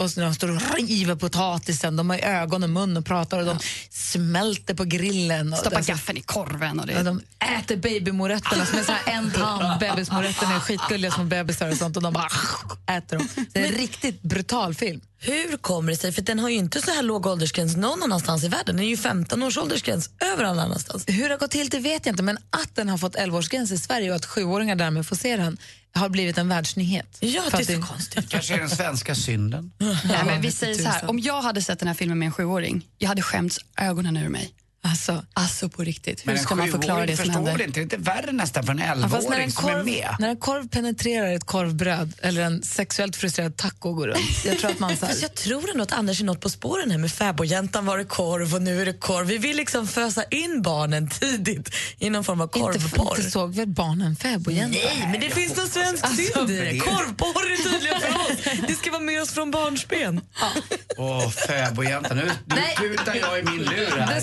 Och 0.00 0.10
så 0.10 0.20
de 0.20 0.34
står 0.34 0.48
och 0.56 0.62
river 0.78 1.14
potatisen, 1.14 1.96
de 1.96 2.10
har 2.10 2.18
ögon 2.18 2.62
och 2.62 2.70
mun 2.70 2.96
och 2.96 3.04
pratar 3.06 3.38
och 3.38 3.44
de 3.46 3.58
smälter 3.90 4.74
på 4.74 4.84
grillen. 4.84 5.52
Och 5.52 5.58
Stoppar 5.58 5.76
alltså- 5.76 5.92
gaffeln 5.92 6.18
i 6.18 6.22
korven. 6.22 6.80
Och 6.80 6.86
det, 6.86 6.92
Ja, 6.92 7.02
de 7.02 7.20
äter 7.58 7.76
babymorötterna 7.76 8.66
som 8.66 8.78
är 8.78 8.82
så 8.82 8.92
här 8.92 9.14
en 9.14 9.30
tand. 9.30 9.80
Bebismorötterna 9.80 10.54
är 10.54 10.60
skitgulliga 10.60 11.10
små 11.10 11.24
bebisar 11.24 11.70
och 11.70 11.76
sånt 11.76 11.96
och 11.96 12.02
de 12.02 12.12
bara 12.12 12.28
äter 12.96 13.16
dem. 13.18 13.28
Det 13.52 13.60
är 13.60 13.66
en 13.66 13.72
riktigt 13.72 14.22
brutal 14.22 14.74
film. 14.74 15.00
Hur 15.22 15.56
kommer 15.56 15.92
det 15.92 15.98
sig? 15.98 16.12
För 16.12 16.22
den 16.22 16.38
har 16.38 16.48
ju 16.48 16.56
inte 16.56 16.82
så 16.82 16.90
här 16.90 17.02
låg 17.02 17.26
åldersgräns 17.26 17.76
någon 17.76 18.02
annanstans 18.02 18.44
i 18.44 18.48
världen. 18.48 18.76
Den 18.76 18.84
är 18.84 18.88
ju 18.88 18.96
15 18.96 19.42
års 19.42 19.58
åldersgräns 19.58 20.10
överallt 20.32 20.60
annanstans. 20.60 21.04
Hur 21.08 21.22
det 21.24 21.34
har 21.34 21.38
gått 21.38 21.50
till 21.50 21.68
det 21.68 21.78
vet 21.78 22.06
jag 22.06 22.12
inte, 22.12 22.22
men 22.22 22.36
att 22.50 22.74
den 22.74 22.88
har 22.88 22.98
fått 22.98 23.16
11-årsgräns 23.16 23.72
i 23.72 23.78
Sverige 23.78 24.10
och 24.10 24.16
att 24.16 24.26
sjuåringar 24.26 24.76
därmed 24.76 25.06
får 25.06 25.16
se 25.16 25.36
den 25.36 25.58
har 25.92 26.08
blivit 26.08 26.38
en 26.38 26.48
världsnyhet. 26.48 27.18
Ja, 27.20 27.42
det 27.50 27.58
är 27.70 27.80
så 27.80 27.86
konstigt. 27.86 28.30
Kanske 28.30 28.54
är 28.54 28.58
den 28.58 28.70
svenska 28.70 29.14
synden. 29.14 29.72
Nej, 29.78 30.24
men 30.26 30.40
vi 30.40 30.50
säger 30.50 30.74
så 30.74 30.88
här, 30.88 31.10
om 31.10 31.18
jag 31.18 31.42
hade 31.42 31.62
sett 31.62 31.78
den 31.78 31.88
här 31.88 31.94
filmen 31.94 32.18
med 32.18 32.26
en 32.26 32.32
sjuåring, 32.32 32.86
jag 32.98 33.08
hade 33.08 33.22
skämts 33.22 33.58
ögonen 33.76 34.16
ur 34.16 34.28
mig. 34.28 34.54
Alltså, 34.82 35.24
Alltså 35.34 35.68
på 35.68 35.82
riktigt, 35.84 36.28
hur 36.28 36.36
ska 36.36 36.54
man 36.54 36.68
förklara 36.70 37.06
det 37.06 37.16
som 37.16 37.24
förstår 37.26 37.34
händer? 37.46 37.58
det 37.58 37.64
inte. 37.64 37.80
Det 37.80 37.80
är 37.80 37.82
inte 37.82 37.96
värre 37.96 38.32
nästan 38.32 38.64
för 38.64 38.72
en 38.72 38.78
ja, 38.78 38.94
11-åring 38.94 39.42
en 39.42 39.52
som 39.52 39.68
är 39.68 39.72
korv, 39.74 39.84
med. 39.84 40.16
när 40.18 40.28
en 40.28 40.36
korv 40.36 40.68
penetrerar 40.68 41.32
ett 41.34 41.44
korvbröd 41.44 42.12
eller 42.22 42.42
en 42.42 42.62
sexuellt 42.62 43.16
frustrerad 43.16 43.56
taco 43.56 43.92
går 43.92 44.06
runt, 44.08 44.44
jag 44.44 44.58
tror 44.58 44.70
att 44.70 44.78
man 44.78 44.96
så 44.96 45.06
här, 45.06 45.14
jag 45.22 45.34
tror 45.34 45.70
ändå 45.70 45.82
att 45.82 45.92
Anders 45.92 46.20
är 46.20 46.24
något 46.24 46.40
på 46.40 46.50
spåren 46.50 46.90
här 46.90 46.98
med 46.98 47.12
fäbodjäntan 47.12 47.86
var 47.86 47.98
det 47.98 48.04
korv 48.04 48.54
och 48.54 48.62
nu 48.62 48.82
är 48.82 48.86
det 48.86 48.92
korv. 48.92 49.26
Vi 49.26 49.38
vill 49.38 49.56
liksom 49.56 49.86
fösa 49.88 50.24
in 50.24 50.62
barnen 50.62 51.08
tidigt 51.08 51.70
i 51.98 52.10
någon 52.10 52.24
form 52.24 52.40
av 52.40 52.46
inte, 52.54 52.58
korvporr. 52.60 53.16
inte 53.18 53.30
såg 53.30 53.54
väl 53.54 53.66
barnen 53.68 54.16
fäbodjänta? 54.16 54.78
Nej, 54.84 55.08
men 55.12 55.20
det 55.20 55.30
finns 55.30 55.56
någon 55.56 55.68
svensk 55.68 56.04
Alltså, 56.04 56.22
synd 56.38 56.50
i 56.50 56.56
det. 56.60 56.78
Korvporr 56.78 57.52
är 57.52 57.72
tydligen 57.72 58.00
för 58.00 58.08
oss. 58.14 58.66
Det 58.68 58.74
ska 58.74 58.90
vara 58.90 59.02
med 59.02 59.22
oss 59.22 59.30
från 59.30 59.50
barnsben. 59.50 60.20
Åh, 60.96 61.30
fäbodjänta. 61.30 62.14
Nu, 62.14 62.22
nu 62.24 62.32
Nej. 62.46 62.76
tutar 62.76 63.14
jag 63.14 63.38
i 63.38 63.42
min 63.42 63.62
lur 63.62 63.90
här. 63.98 64.20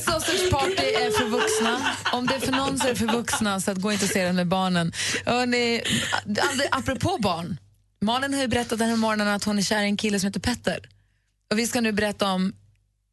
Sausage 0.51 0.75
Party 0.75 0.87
är 0.93 1.11
för 1.11 1.25
vuxna. 1.25 1.95
Om 2.11 2.27
det 2.27 2.35
är 2.35 2.39
för 2.39 2.51
någon 2.51 2.79
så 2.79 2.85
är 2.87 2.89
det 2.89 2.95
för 2.95 3.05
vuxna, 3.05 3.61
så 3.61 3.71
att 3.71 3.77
gå 3.77 3.91
inte 3.91 4.05
och 4.05 4.11
se 4.11 4.23
den 4.23 4.35
med 4.35 4.47
barnen. 4.47 4.93
Hörrni, 5.25 5.81
apropå 6.71 7.17
barn. 7.19 7.57
Malin 8.01 8.33
har 8.33 8.41
ju 8.41 8.47
berättat 8.47 8.79
den 8.79 8.89
här 8.89 8.95
morgonen 8.95 9.27
att 9.27 9.43
hon 9.43 9.57
är 9.57 9.61
kär 9.61 9.81
i 9.81 9.85
en 9.85 9.97
kille 9.97 10.19
som 10.19 10.27
heter 10.27 10.39
Petter. 10.39 10.79
Och 11.51 11.59
vi 11.59 11.67
ska 11.67 11.81
nu 11.81 11.91
berätta 11.91 12.27
om 12.31 12.53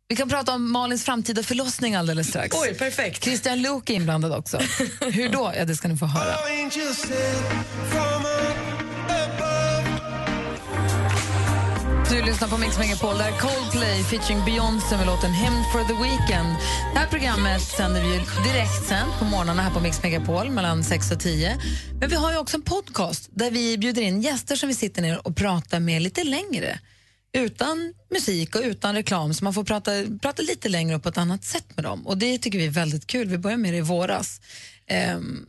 vi 0.08 0.16
kan 0.16 0.28
prata 0.28 0.52
om 0.52 0.72
Malins 0.72 1.04
framtida 1.04 1.42
förlossning 1.42 1.94
alldeles 1.94 2.28
strax. 2.28 2.56
Oj, 2.56 2.74
perfekt. 2.74 3.24
Christian 3.24 3.62
Luuk 3.62 3.90
är 3.90 3.94
inblandad 3.94 4.32
också. 4.32 4.58
Hur 5.00 5.28
då? 5.28 5.52
Ja, 5.56 5.64
det 5.64 5.76
ska 5.76 5.88
ni 5.88 5.96
få 5.96 6.06
höra. 6.06 6.34
Du 12.14 12.22
lyssnar 12.22 12.48
på 12.48 12.58
Mix 12.58 12.78
Megapol, 12.78 13.18
där 13.18 13.30
Coldplay 13.30 14.02
featuring 14.02 14.44
Beyoncé 14.44 14.96
med 14.96 15.06
låten 15.06 15.32
Him 15.32 15.52
for 15.72 15.84
the 15.88 16.02
Weekend. 16.02 16.56
Det 16.92 16.98
här 16.98 17.06
programmet 17.06 17.62
sänder 17.62 18.02
vi 18.02 18.08
direkt 18.50 18.88
sen 18.88 19.08
på 19.18 19.24
morgnarna 19.24 19.62
här 19.62 19.70
på 19.70 19.80
Mix 19.80 20.02
Megapol 20.02 20.50
mellan 20.50 20.84
6 20.84 21.10
och 21.10 21.20
10. 21.20 21.58
Men 22.00 22.08
vi 22.08 22.16
har 22.16 22.32
ju 22.32 22.38
också 22.38 22.56
en 22.56 22.62
podcast 22.62 23.28
där 23.30 23.50
vi 23.50 23.78
bjuder 23.78 24.02
in 24.02 24.20
gäster 24.20 24.56
som 24.56 24.68
vi 24.68 24.74
sitter 24.74 25.02
ner 25.02 25.26
och 25.26 25.36
pratar 25.36 25.80
med 25.80 26.02
lite 26.02 26.24
längre. 26.24 26.78
Utan 27.32 27.94
musik 28.10 28.56
och 28.56 28.62
utan 28.64 28.94
reklam, 28.94 29.34
så 29.34 29.44
man 29.44 29.54
får 29.54 29.64
prata, 29.64 29.90
prata 30.22 30.42
lite 30.42 30.68
längre 30.68 30.96
och 30.96 31.02
på 31.02 31.08
ett 31.08 31.18
annat 31.18 31.44
sätt 31.44 31.76
med 31.76 31.84
dem. 31.84 32.06
Och 32.06 32.18
Det 32.18 32.38
tycker 32.38 32.58
vi 32.58 32.66
är 32.66 32.70
väldigt 32.70 33.06
kul. 33.06 33.28
Vi 33.28 33.38
började 33.38 33.62
med 33.62 33.72
det 33.72 33.78
i 33.78 33.80
våras. 33.80 34.40
Um, 35.16 35.46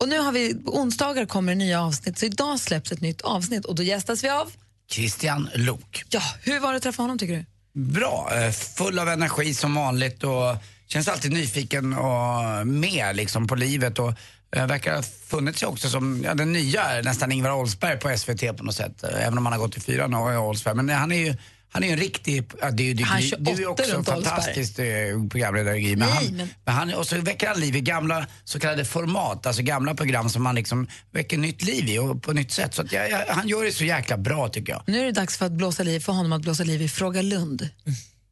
och 0.00 0.08
nu 0.08 0.18
har 0.18 0.32
vi, 0.32 0.54
onsdagar 0.66 1.26
kommer 1.26 1.52
det 1.52 1.58
nya 1.58 1.82
avsnitt, 1.82 2.18
så 2.18 2.26
idag 2.26 2.60
släpps 2.60 2.92
ett 2.92 3.00
nytt 3.00 3.20
avsnitt 3.20 3.64
och 3.64 3.74
då 3.74 3.82
gästas 3.82 4.24
vi 4.24 4.28
av 4.28 4.52
Christian 4.90 5.50
Lok. 5.54 6.02
Ja, 6.10 6.22
hur 6.42 6.60
var 6.60 6.70
det 6.72 6.76
att 6.76 6.82
träffa 6.82 7.02
honom 7.02 7.18
tycker 7.18 7.34
du? 7.34 7.44
Bra, 7.80 8.30
eh, 8.34 8.50
full 8.52 8.98
av 8.98 9.08
energi 9.08 9.54
som 9.54 9.74
vanligt 9.74 10.24
och 10.24 10.56
känns 10.86 11.08
alltid 11.08 11.32
nyfiken 11.32 11.92
och 11.92 12.66
med 12.66 13.16
liksom 13.16 13.46
på 13.46 13.54
livet 13.54 13.98
och 13.98 14.12
eh, 14.56 14.66
verkar 14.66 14.94
ha 14.96 15.02
funnit 15.02 15.58
sig 15.58 15.68
också 15.68 15.88
som 15.88 16.22
ja, 16.24 16.34
den 16.34 16.52
nya 16.52 17.00
nästan 17.02 17.32
Ingvar 17.32 17.52
Oldsberg 17.52 17.98
på 17.98 18.18
SVT 18.18 18.56
på 18.56 18.64
något 18.64 18.74
sätt. 18.74 19.02
Eh, 19.02 19.26
Även 19.26 19.38
om 19.38 19.46
han 19.46 19.52
har 19.52 19.60
gått 19.60 19.76
i 19.76 19.80
fyran 19.80 20.14
och 20.14 20.32
är 20.32 20.38
Oldsberg. 20.38 20.74
Men 20.74 20.88
han 20.88 21.12
är 21.12 21.16
ju 21.16 21.34
han 21.76 21.82
är 21.82 21.86
ju 21.88 21.92
en 21.92 21.98
riktig, 21.98 22.44
ja, 22.60 22.70
det 22.70 22.82
ju, 22.82 22.94
det, 22.94 23.02
Han 23.04 23.20
du, 23.20 23.36
du 23.38 23.50
är 23.50 23.56
ju 23.56 23.66
också 23.66 23.96
Oldsberg. 23.96 24.24
fantastiskt 24.24 24.78
eh, 24.78 24.84
programledare 25.30 25.80
Gry. 25.80 25.96
Men 25.96 26.08
Nej, 26.08 26.26
han, 26.26 26.36
men- 26.36 26.48
men 26.64 26.74
han, 26.74 26.94
och 26.94 27.06
så 27.06 27.20
väcker 27.20 27.46
han 27.48 27.60
liv 27.60 27.76
i 27.76 27.80
gamla 27.80 28.26
så 28.44 28.60
kallade 28.60 28.84
format, 28.84 29.46
alltså 29.46 29.62
gamla 29.62 29.94
program 29.94 30.28
som 30.30 30.42
man 30.42 30.54
liksom 30.54 30.86
väcker 31.10 31.38
nytt 31.38 31.62
liv 31.62 31.88
i 31.88 31.98
och 31.98 32.22
på 32.22 32.32
nytt 32.32 32.52
sätt. 32.52 32.74
Så 32.74 32.82
jag, 32.90 33.10
jag, 33.10 33.26
han 33.28 33.48
gör 33.48 33.64
det 33.64 33.72
så 33.72 33.84
jäkla 33.84 34.16
bra 34.16 34.48
tycker 34.48 34.72
jag. 34.72 34.82
Nu 34.86 35.00
är 35.00 35.04
det 35.04 35.12
dags 35.12 35.36
för, 35.36 35.46
att 35.46 35.52
blåsa 35.52 35.82
liv, 35.82 36.00
för 36.00 36.12
honom 36.12 36.32
att 36.32 36.42
blåsa 36.42 36.64
liv 36.64 36.82
i 36.82 36.88
Fråga 36.88 37.22
Lund. 37.22 37.68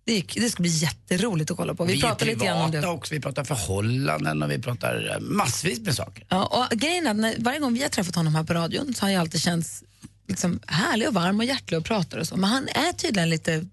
Det, 0.06 0.12
gick- 0.12 0.34
det 0.40 0.50
ska 0.50 0.62
bli 0.62 0.70
jätteroligt 0.70 1.50
att 1.50 1.56
kolla 1.56 1.74
på. 1.74 1.84
Vi, 1.84 1.94
Vi, 1.94 2.00
pratar 2.00 2.26
lite 2.26 2.44
grann 2.44 2.62
om 2.64 2.70
det. 2.70 2.86
också, 2.86 3.14
vi 3.14 3.20
pratar 3.20 3.44
förhållanden 3.44 4.42
och 4.42 4.50
vi 4.50 4.58
pratar 4.58 5.10
eh, 5.14 5.20
massvis 5.20 5.80
med 5.80 5.94
saker. 5.94 6.26
Ja, 6.28 6.44
och 6.70 6.78
grejen 6.78 7.06
är 7.06 7.14
när, 7.14 7.34
varje 7.38 7.58
gång 7.58 7.74
vi 7.74 7.82
har 7.82 7.88
träffat 7.88 8.14
honom 8.14 8.34
här 8.34 8.44
på 8.44 8.54
radion 8.54 8.94
så 8.94 9.04
har 9.06 9.10
jag 9.10 9.20
alltid 9.20 9.40
känts 9.40 9.82
liksom, 10.28 10.60
härlig 10.66 11.08
och 11.08 11.14
varm 11.14 11.38
och 11.38 11.44
hjärtlig 11.44 11.78
och 11.78 11.84
pratar 11.84 12.18
och 12.18 12.26
så. 12.26 12.36
Men 12.36 12.50
han 12.50 12.68
är 12.68 12.92
tydligen 12.92 13.30
lite... 13.30 13.66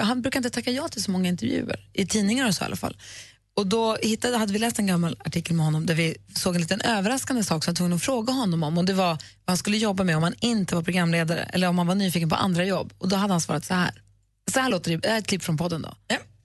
Han 0.00 0.22
brukar 0.22 0.38
inte 0.38 0.50
tacka 0.50 0.70
ja 0.70 0.88
till 0.88 1.02
så 1.02 1.10
många 1.10 1.28
intervjuer, 1.28 1.88
i 1.92 2.06
tidningar 2.06 2.48
och 2.48 2.54
så 2.54 2.64
i 2.64 2.66
alla 2.66 2.76
fall. 2.76 2.96
Och 3.58 3.66
då 3.66 3.96
hittade, 4.02 4.36
hade 4.36 4.52
vi 4.52 4.58
läst 4.58 4.78
en 4.78 4.86
gammal 4.86 5.16
artikel 5.24 5.56
med 5.56 5.66
honom 5.66 5.86
där 5.86 5.94
vi 5.94 6.16
såg 6.34 6.54
en 6.54 6.60
liten 6.60 6.80
överraskande 6.80 7.44
sak 7.44 7.64
som 7.64 7.70
jag 7.70 7.76
tvungen 7.76 7.92
att 7.92 8.02
fråga 8.02 8.32
honom 8.32 8.62
om. 8.62 8.78
Och 8.78 8.84
det 8.84 8.92
var 8.92 9.08
vad 9.08 9.18
han 9.46 9.56
skulle 9.56 9.76
jobba 9.76 10.04
med 10.04 10.16
om 10.16 10.22
han 10.22 10.34
inte 10.40 10.74
var 10.74 10.82
programledare 10.82 11.40
eller 11.40 11.68
om 11.68 11.78
han 11.78 11.86
var 11.86 11.94
nyfiken 11.94 12.28
på 12.28 12.36
andra 12.36 12.64
jobb. 12.64 12.92
Och 12.98 13.08
då 13.08 13.16
hade 13.16 13.32
han 13.32 13.40
svarat 13.40 13.64
så 13.64 13.74
här. 13.74 13.90
Så 14.52 14.60
här 14.60 14.70
låter 14.70 14.90
det, 14.90 14.96
det 14.96 15.08
här 15.08 15.14
är 15.14 15.18
ett 15.18 15.26
klipp 15.26 15.42
från 15.42 15.56
podden. 15.56 15.82
då. 15.82 15.94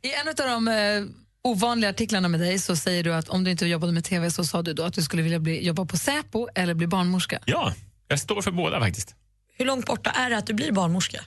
I 0.01 0.13
en 0.13 0.27
av 0.27 0.35
de 0.35 0.67
eh, 0.67 1.03
ovanliga 1.43 1.89
artiklarna 1.89 2.27
med 2.27 2.39
dig 2.39 2.59
så 2.59 2.75
säger 2.75 3.03
du 3.03 3.13
att 3.13 3.29
om 3.29 3.43
du 3.43 3.51
inte 3.51 3.65
jobbade 3.65 3.93
med 3.93 4.03
TV 4.03 4.31
så 4.31 4.43
sa 4.43 4.61
du 4.61 4.73
då 4.73 4.83
att 4.83 4.93
du 4.93 5.01
skulle 5.01 5.23
vilja 5.23 5.39
bli, 5.39 5.65
jobba 5.65 5.85
på 5.85 5.97
Säpo 5.97 6.47
eller 6.55 6.73
bli 6.73 6.87
barnmorska. 6.87 7.39
Ja, 7.45 7.73
jag 8.07 8.19
står 8.19 8.41
för 8.41 8.51
båda 8.51 8.79
faktiskt. 8.79 9.15
Hur 9.57 9.65
långt 9.65 9.85
borta 9.85 10.09
är 10.09 10.29
det 10.29 10.37
att 10.37 10.47
du 10.47 10.53
blir 10.53 10.71
barnmorska? 10.71 11.19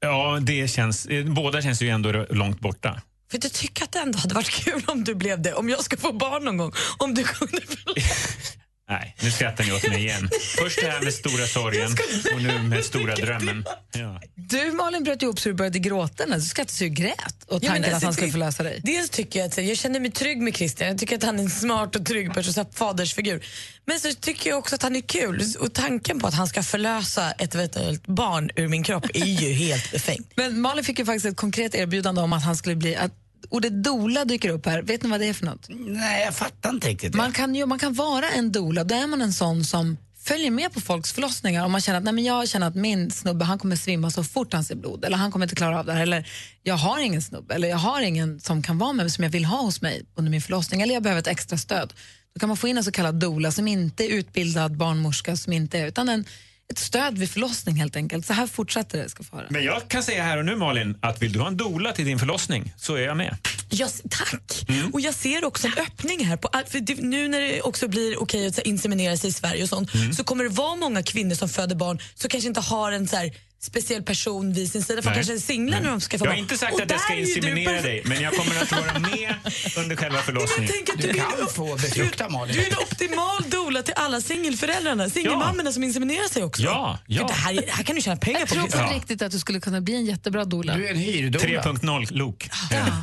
Ja, 0.00 0.38
det 0.42 0.68
känns, 0.68 1.08
båda 1.26 1.62
känns 1.62 1.82
ju 1.82 1.88
ändå 1.88 2.26
långt 2.30 2.60
borta. 2.60 3.02
För 3.30 3.38
du 3.38 3.48
tycker 3.48 3.84
att 3.84 3.92
det 3.92 3.98
ändå 3.98 4.18
hade 4.18 4.34
varit 4.34 4.50
kul 4.50 4.82
om 4.86 5.04
du 5.04 5.14
blev 5.14 5.42
det, 5.42 5.54
om 5.54 5.68
jag 5.68 5.84
ska 5.84 5.96
få 5.96 6.12
barn 6.12 6.44
någon 6.44 6.56
gång. 6.56 6.72
Om 6.98 7.14
du 7.14 7.24
kunde 7.24 7.56
Nej, 8.90 9.16
nu 9.22 9.30
skrattar 9.30 9.64
ni 9.64 9.72
åt 9.72 9.88
mig 9.88 9.98
igen. 10.04 10.30
Först 10.58 10.80
det 10.80 10.90
här 10.90 11.00
med 11.02 11.14
stora 11.14 11.46
sorgen 11.46 11.96
och 12.34 12.42
nu 12.42 12.58
med 12.62 12.84
stora 12.84 13.14
drömmen. 13.14 13.64
Ja. 13.92 14.20
Du 14.34 14.72
Malin 14.72 15.04
bröt 15.04 15.22
ihop 15.22 15.40
så 15.40 15.48
du 15.48 15.54
började 15.54 15.78
gråta 15.78 16.26
när 16.26 16.36
du 16.36 16.42
skrattade 16.42 16.72
så 16.72 16.84
du 16.84 16.90
grät 16.90 17.16
och 17.46 17.64
Ja, 17.64 17.68
tanken 17.68 17.84
att 17.84 17.92
alltså, 17.92 18.06
han 18.06 18.12
skulle 18.14 18.28
det- 18.28 18.32
förlösa 18.32 18.62
dig. 18.62 18.80
Dels 18.84 19.10
tycker 19.10 19.38
jag 19.40 19.46
att 19.46 19.58
jag 19.58 19.76
känner 19.76 20.00
mig 20.00 20.10
trygg 20.10 20.38
med 20.42 20.56
Christian. 20.56 20.88
Jag 20.88 20.98
tycker 20.98 21.16
att 21.16 21.22
han 21.22 21.38
är 21.38 21.42
en 21.42 21.50
smart 21.50 21.96
och 21.96 22.06
trygg 22.06 22.34
person, 22.34 22.52
så 22.52 22.64
fadersfigur. 22.74 23.44
Men 23.86 24.00
så 24.00 24.14
tycker 24.14 24.50
jag 24.50 24.58
också 24.58 24.74
att 24.74 24.82
han 24.82 24.96
är 24.96 25.00
kul. 25.00 25.42
Och 25.60 25.74
tanken 25.74 26.18
på 26.20 26.26
att 26.26 26.34
han 26.34 26.46
ska 26.46 26.62
förlösa 26.62 27.30
ett 27.32 27.54
eventuellt 27.54 28.06
barn 28.06 28.50
ur 28.56 28.68
min 28.68 28.82
kropp 28.82 29.06
är 29.14 29.24
ju 29.24 29.52
helt 29.66 29.90
befängd. 29.92 30.26
Men 30.34 30.60
Malin 30.60 30.84
fick 30.84 30.98
ju 30.98 31.04
faktiskt 31.04 31.26
ett 31.26 31.36
konkret 31.36 31.74
erbjudande 31.74 32.20
om 32.20 32.32
att 32.32 32.44
han 32.44 32.56
skulle 32.56 32.76
bli... 32.76 32.96
Att 32.96 33.12
ordet 33.48 33.84
dola 33.84 34.24
dyker 34.24 34.48
upp 34.48 34.66
här. 34.66 34.82
Vet 34.82 35.02
ni 35.02 35.08
vad 35.08 35.20
det 35.20 35.26
är 35.26 35.32
för 35.32 35.46
något? 35.46 35.66
Nej, 35.68 36.24
jag 36.24 36.34
fattar 36.34 36.70
inte 36.70 36.88
riktigt. 36.88 37.14
Man 37.14 37.32
kan, 37.32 37.54
ju, 37.54 37.66
man 37.66 37.78
kan 37.78 37.94
vara 37.94 38.30
en 38.30 38.52
dola, 38.52 38.84
då 38.84 38.94
är 38.94 39.06
man 39.06 39.22
en 39.22 39.32
sån 39.32 39.64
som 39.64 39.96
följer 40.22 40.50
med 40.50 40.72
på 40.72 40.80
folks 40.80 41.12
förlossningar. 41.12 41.64
Om 41.64 41.72
man 41.72 41.80
känner 41.80 41.98
att 41.98 42.04
nej, 42.04 42.14
men 42.14 42.24
jag 42.24 42.48
känner 42.48 42.66
att 42.66 42.74
min 42.74 43.10
snubbe 43.10 43.44
han 43.44 43.58
kommer 43.58 43.76
svimma 43.76 44.10
så 44.10 44.24
fort 44.24 44.52
han 44.52 44.64
ser 44.64 44.74
blod, 44.74 45.04
eller 45.04 45.16
han 45.16 45.32
kommer 45.32 45.46
inte 45.46 45.56
klara 45.56 45.78
av 45.78 45.86
det 45.86 45.92
här, 45.92 46.00
eller 46.00 46.28
jag 46.62 46.74
har 46.74 46.98
ingen 46.98 47.22
snubbe, 47.22 47.54
eller 47.54 47.68
jag 47.68 47.76
har 47.76 48.00
ingen 48.00 48.40
som 48.40 48.62
kan 48.62 48.78
vara 48.78 48.92
med 48.92 49.04
mig 49.04 49.10
som 49.10 49.24
jag 49.24 49.30
vill 49.30 49.44
ha 49.44 49.60
hos 49.60 49.82
mig 49.82 50.02
under 50.14 50.30
min 50.30 50.42
förlossning, 50.42 50.82
eller 50.82 50.94
jag 50.94 51.02
behöver 51.02 51.20
ett 51.20 51.26
extra 51.26 51.58
stöd. 51.58 51.92
Då 52.34 52.40
kan 52.40 52.48
man 52.48 52.56
få 52.56 52.68
in 52.68 52.78
en 52.78 52.84
så 52.84 52.92
kallad 52.92 53.14
dola 53.14 53.52
som 53.52 53.68
inte 53.68 54.04
är 54.04 54.08
utbildad 54.08 54.76
barnmorska, 54.76 55.36
som 55.36 55.52
inte 55.52 55.78
är, 55.78 55.86
utan 55.86 56.08
en, 56.08 56.24
ett 56.70 56.78
stöd 56.78 57.18
vid 57.18 57.30
förlossning 57.30 57.76
helt 57.76 57.96
enkelt. 57.96 58.26
Så 58.26 58.32
här 58.32 58.46
fortsätter 58.46 58.98
det, 58.98 59.08
ska 59.08 59.22
få 59.22 59.36
höra. 59.36 59.46
Men 59.50 59.64
jag 59.64 59.88
kan 59.88 60.02
säga 60.02 60.22
här 60.22 60.38
och 60.38 60.44
nu 60.44 60.56
Malin, 60.56 60.98
att 61.00 61.22
vill 61.22 61.32
du 61.32 61.38
ha 61.38 61.46
en 61.46 61.56
dola 61.56 61.92
till 61.92 62.04
din 62.04 62.18
förlossning 62.18 62.72
så 62.76 62.94
är 62.94 63.00
jag 63.00 63.16
med. 63.16 63.36
Jag, 63.68 63.90
tack! 64.10 64.66
Och 64.92 65.00
jag 65.00 65.14
ser 65.14 65.44
också 65.44 65.66
en 65.66 65.72
öppning 65.72 66.24
här. 66.24 66.36
På, 66.36 66.48
för 66.68 67.02
nu 67.02 67.28
när 67.28 67.40
det 67.40 67.62
också 67.62 67.88
blir 67.88 68.22
okej 68.22 68.46
att 68.46 68.54
så 68.54 68.60
här, 68.60 68.68
inseminera 68.68 69.16
sig 69.16 69.30
i 69.30 69.32
Sverige 69.32 69.62
och 69.62 69.68
sånt 69.68 69.90
så 70.16 70.24
kommer 70.24 70.44
det 70.44 70.50
vara 70.50 70.76
många 70.76 71.02
kvinnor 71.02 71.34
som 71.34 71.48
föder 71.48 71.76
barn 71.76 71.98
som 72.14 72.30
kanske 72.30 72.48
inte 72.48 72.60
har 72.60 72.92
en 72.92 73.08
så 73.08 73.16
här, 73.16 73.34
speciell 73.62 74.02
person 74.02 74.52
vid 74.52 74.72
sin 74.72 74.82
sida. 74.82 75.02
För 75.02 75.10
Nej. 75.10 75.16
kanske 75.16 75.34
är 75.34 75.38
singlar 75.38 75.80
när 75.80 75.90
de 75.90 76.00
ska 76.00 76.18
få 76.18 76.24
Jag 76.24 76.30
har 76.30 76.38
inte 76.38 76.58
sagt 76.58 76.74
Och 76.74 76.80
att 76.80 76.90
jag 76.90 77.00
ska 77.00 77.14
inseminera 77.14 77.82
dig, 77.82 78.02
men 78.04 78.20
jag 78.22 78.32
kommer 78.34 78.62
att 78.62 78.72
vara 78.72 78.98
med 78.98 79.34
under 79.76 79.96
själva 79.96 80.18
förlossningen. 80.22 80.72
att 80.94 81.00
Du 81.02 81.12
du 81.12 81.18
är 81.18 81.22
kan 81.38 81.48
få 81.54 81.76
befrukta 81.76 82.28
Malin. 82.28 82.54
Du 82.54 82.62
är 82.62 82.66
en 82.66 82.78
optimal 82.78 83.42
doula 83.50 83.82
till 83.82 83.94
alla 83.96 84.20
singelföräldrarna, 84.20 85.10
singelmammorna 85.10 85.72
som 85.72 85.84
inseminerar 85.84 86.28
sig 86.28 86.42
också. 86.44 86.62
Ja, 86.62 86.98
ja. 87.06 87.28
För 87.28 87.34
Det, 87.34 87.40
här, 87.40 87.54
det 87.54 87.70
här 87.72 87.84
kan 87.84 87.96
du 87.96 88.02
tjäna 88.02 88.16
pengar 88.16 88.38
Jag 88.40 88.48
på. 88.48 88.54
tror 88.54 88.86
på 88.88 88.94
riktigt 88.94 89.22
att 89.22 89.32
du 89.32 89.38
skulle 89.38 89.60
kunna 89.60 89.80
bli 89.80 89.94
en 89.94 90.04
jättebra 90.04 90.44
doula. 90.44 90.74
Du 90.76 90.86
är 90.86 90.90
en 90.90 90.96
hyrdola. 90.96 91.44
3.0 91.44 92.12
Lok. 92.12 92.48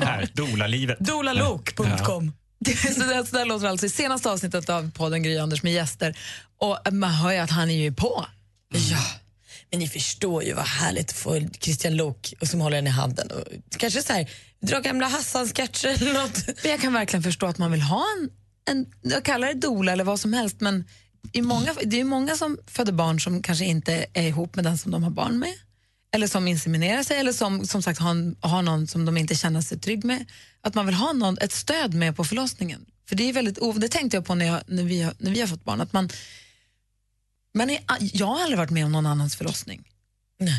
Här, 0.02 0.30
doula-livet. 0.34 0.98
Doulalok.com. 1.00 2.32
så, 2.96 3.00
där, 3.00 3.24
så 3.24 3.36
där 3.36 3.46
låter 3.46 3.68
alltså 3.68 3.86
i 3.86 3.90
senaste 3.90 4.30
avsnittet 4.32 4.70
av 4.70 4.92
podden 4.92 5.24
Gry 5.24 5.38
Anders 5.38 5.64
med 5.64 5.74
gäster. 5.74 6.18
Och 6.60 6.94
man 6.94 7.10
hör 7.12 7.32
ju 7.32 7.38
att 7.38 7.52
han 7.52 7.70
är 7.70 7.84
ju 7.84 7.94
på. 7.94 8.26
Ja, 8.74 8.98
men 9.72 9.80
ni 9.80 9.88
förstår 9.88 10.44
ju 10.44 10.54
vad 10.54 10.66
härligt 10.66 11.10
att 11.10 11.16
få 11.18 11.42
Christian 11.60 11.96
Lok 11.96 12.34
och 12.42 12.48
som 12.48 12.62
håller 12.62 12.78
den 12.78 12.88
i 12.88 12.90
handen. 12.90 13.32
Och 13.32 13.44
kanske 13.78 14.02
så 14.02 14.14
här, 14.14 14.30
dra 14.62 14.80
gamla 14.80 15.08
Hassan-sketcher 15.08 15.88
eller 15.88 16.14
något. 16.14 16.48
Men 16.64 16.72
jag 16.72 16.82
kan 16.82 16.94
verkligen 16.94 17.24
förstå 17.24 17.46
att 17.46 17.58
man 17.58 17.72
vill 17.72 17.82
ha 17.82 18.04
en, 18.18 18.30
en 18.76 18.86
jag 19.02 19.24
kallar 19.24 19.48
det 19.48 19.54
doula 19.54 19.92
eller 19.92 20.04
vad 20.04 20.20
som 20.20 20.34
helst, 20.34 20.56
men 20.62 20.84
i 21.34 21.42
många, 21.42 21.74
det 21.84 22.00
är 22.00 22.04
många 22.04 22.36
som 22.36 22.58
föder 22.68 22.92
barn 22.92 23.20
som 23.20 23.42
kanske 23.42 23.66
inte 23.66 24.06
är 24.14 24.28
ihop 24.28 24.56
med 24.56 24.66
den 24.66 24.78
som 24.78 24.92
de 24.92 25.04
har 25.04 25.12
barn 25.12 25.40
med. 25.40 25.54
Eller 26.12 26.28
som 26.28 26.48
inseminerar 26.48 27.04
sig 27.04 27.18
eller 27.18 27.34
som, 27.34 27.68
som 27.68 27.82
sagt 27.82 28.00
har, 28.00 28.12
en, 28.12 28.36
har 28.40 28.62
någon 28.62 28.88
som 28.88 29.06
de 29.06 29.18
inte 29.18 29.36
känner 29.36 29.62
sig 29.62 29.80
trygg 29.80 30.04
med. 30.06 30.26
Att 30.62 30.76
man 30.76 30.86
vill 30.86 30.96
ha 30.96 31.14
någon, 31.14 31.38
ett 31.42 31.52
stöd 31.52 31.94
med 31.94 32.16
på 32.16 32.24
förlossningen. 32.26 32.86
För 33.10 33.16
det 33.16 33.30
är 33.30 33.34
väldigt, 33.34 33.60
det 33.76 33.88
tänkte 33.88 34.18
jag 34.18 34.26
på 34.26 34.36
när, 34.36 34.46
jag, 34.46 34.62
när, 34.68 34.84
vi, 34.84 35.02
har- 35.02 35.14
när 35.18 35.32
vi 35.32 35.40
har 35.42 35.48
fått 35.48 35.64
barn. 35.64 35.82
Att 35.82 35.94
man, 35.94 36.10
man 37.56 37.70
är, 37.70 37.80
jag 38.00 38.28
har 38.28 38.42
aldrig 38.42 38.58
varit 38.58 38.70
med 38.70 38.86
om 38.86 38.92
någon 38.92 39.06
annans 39.06 39.36
förlossning. 39.36 39.84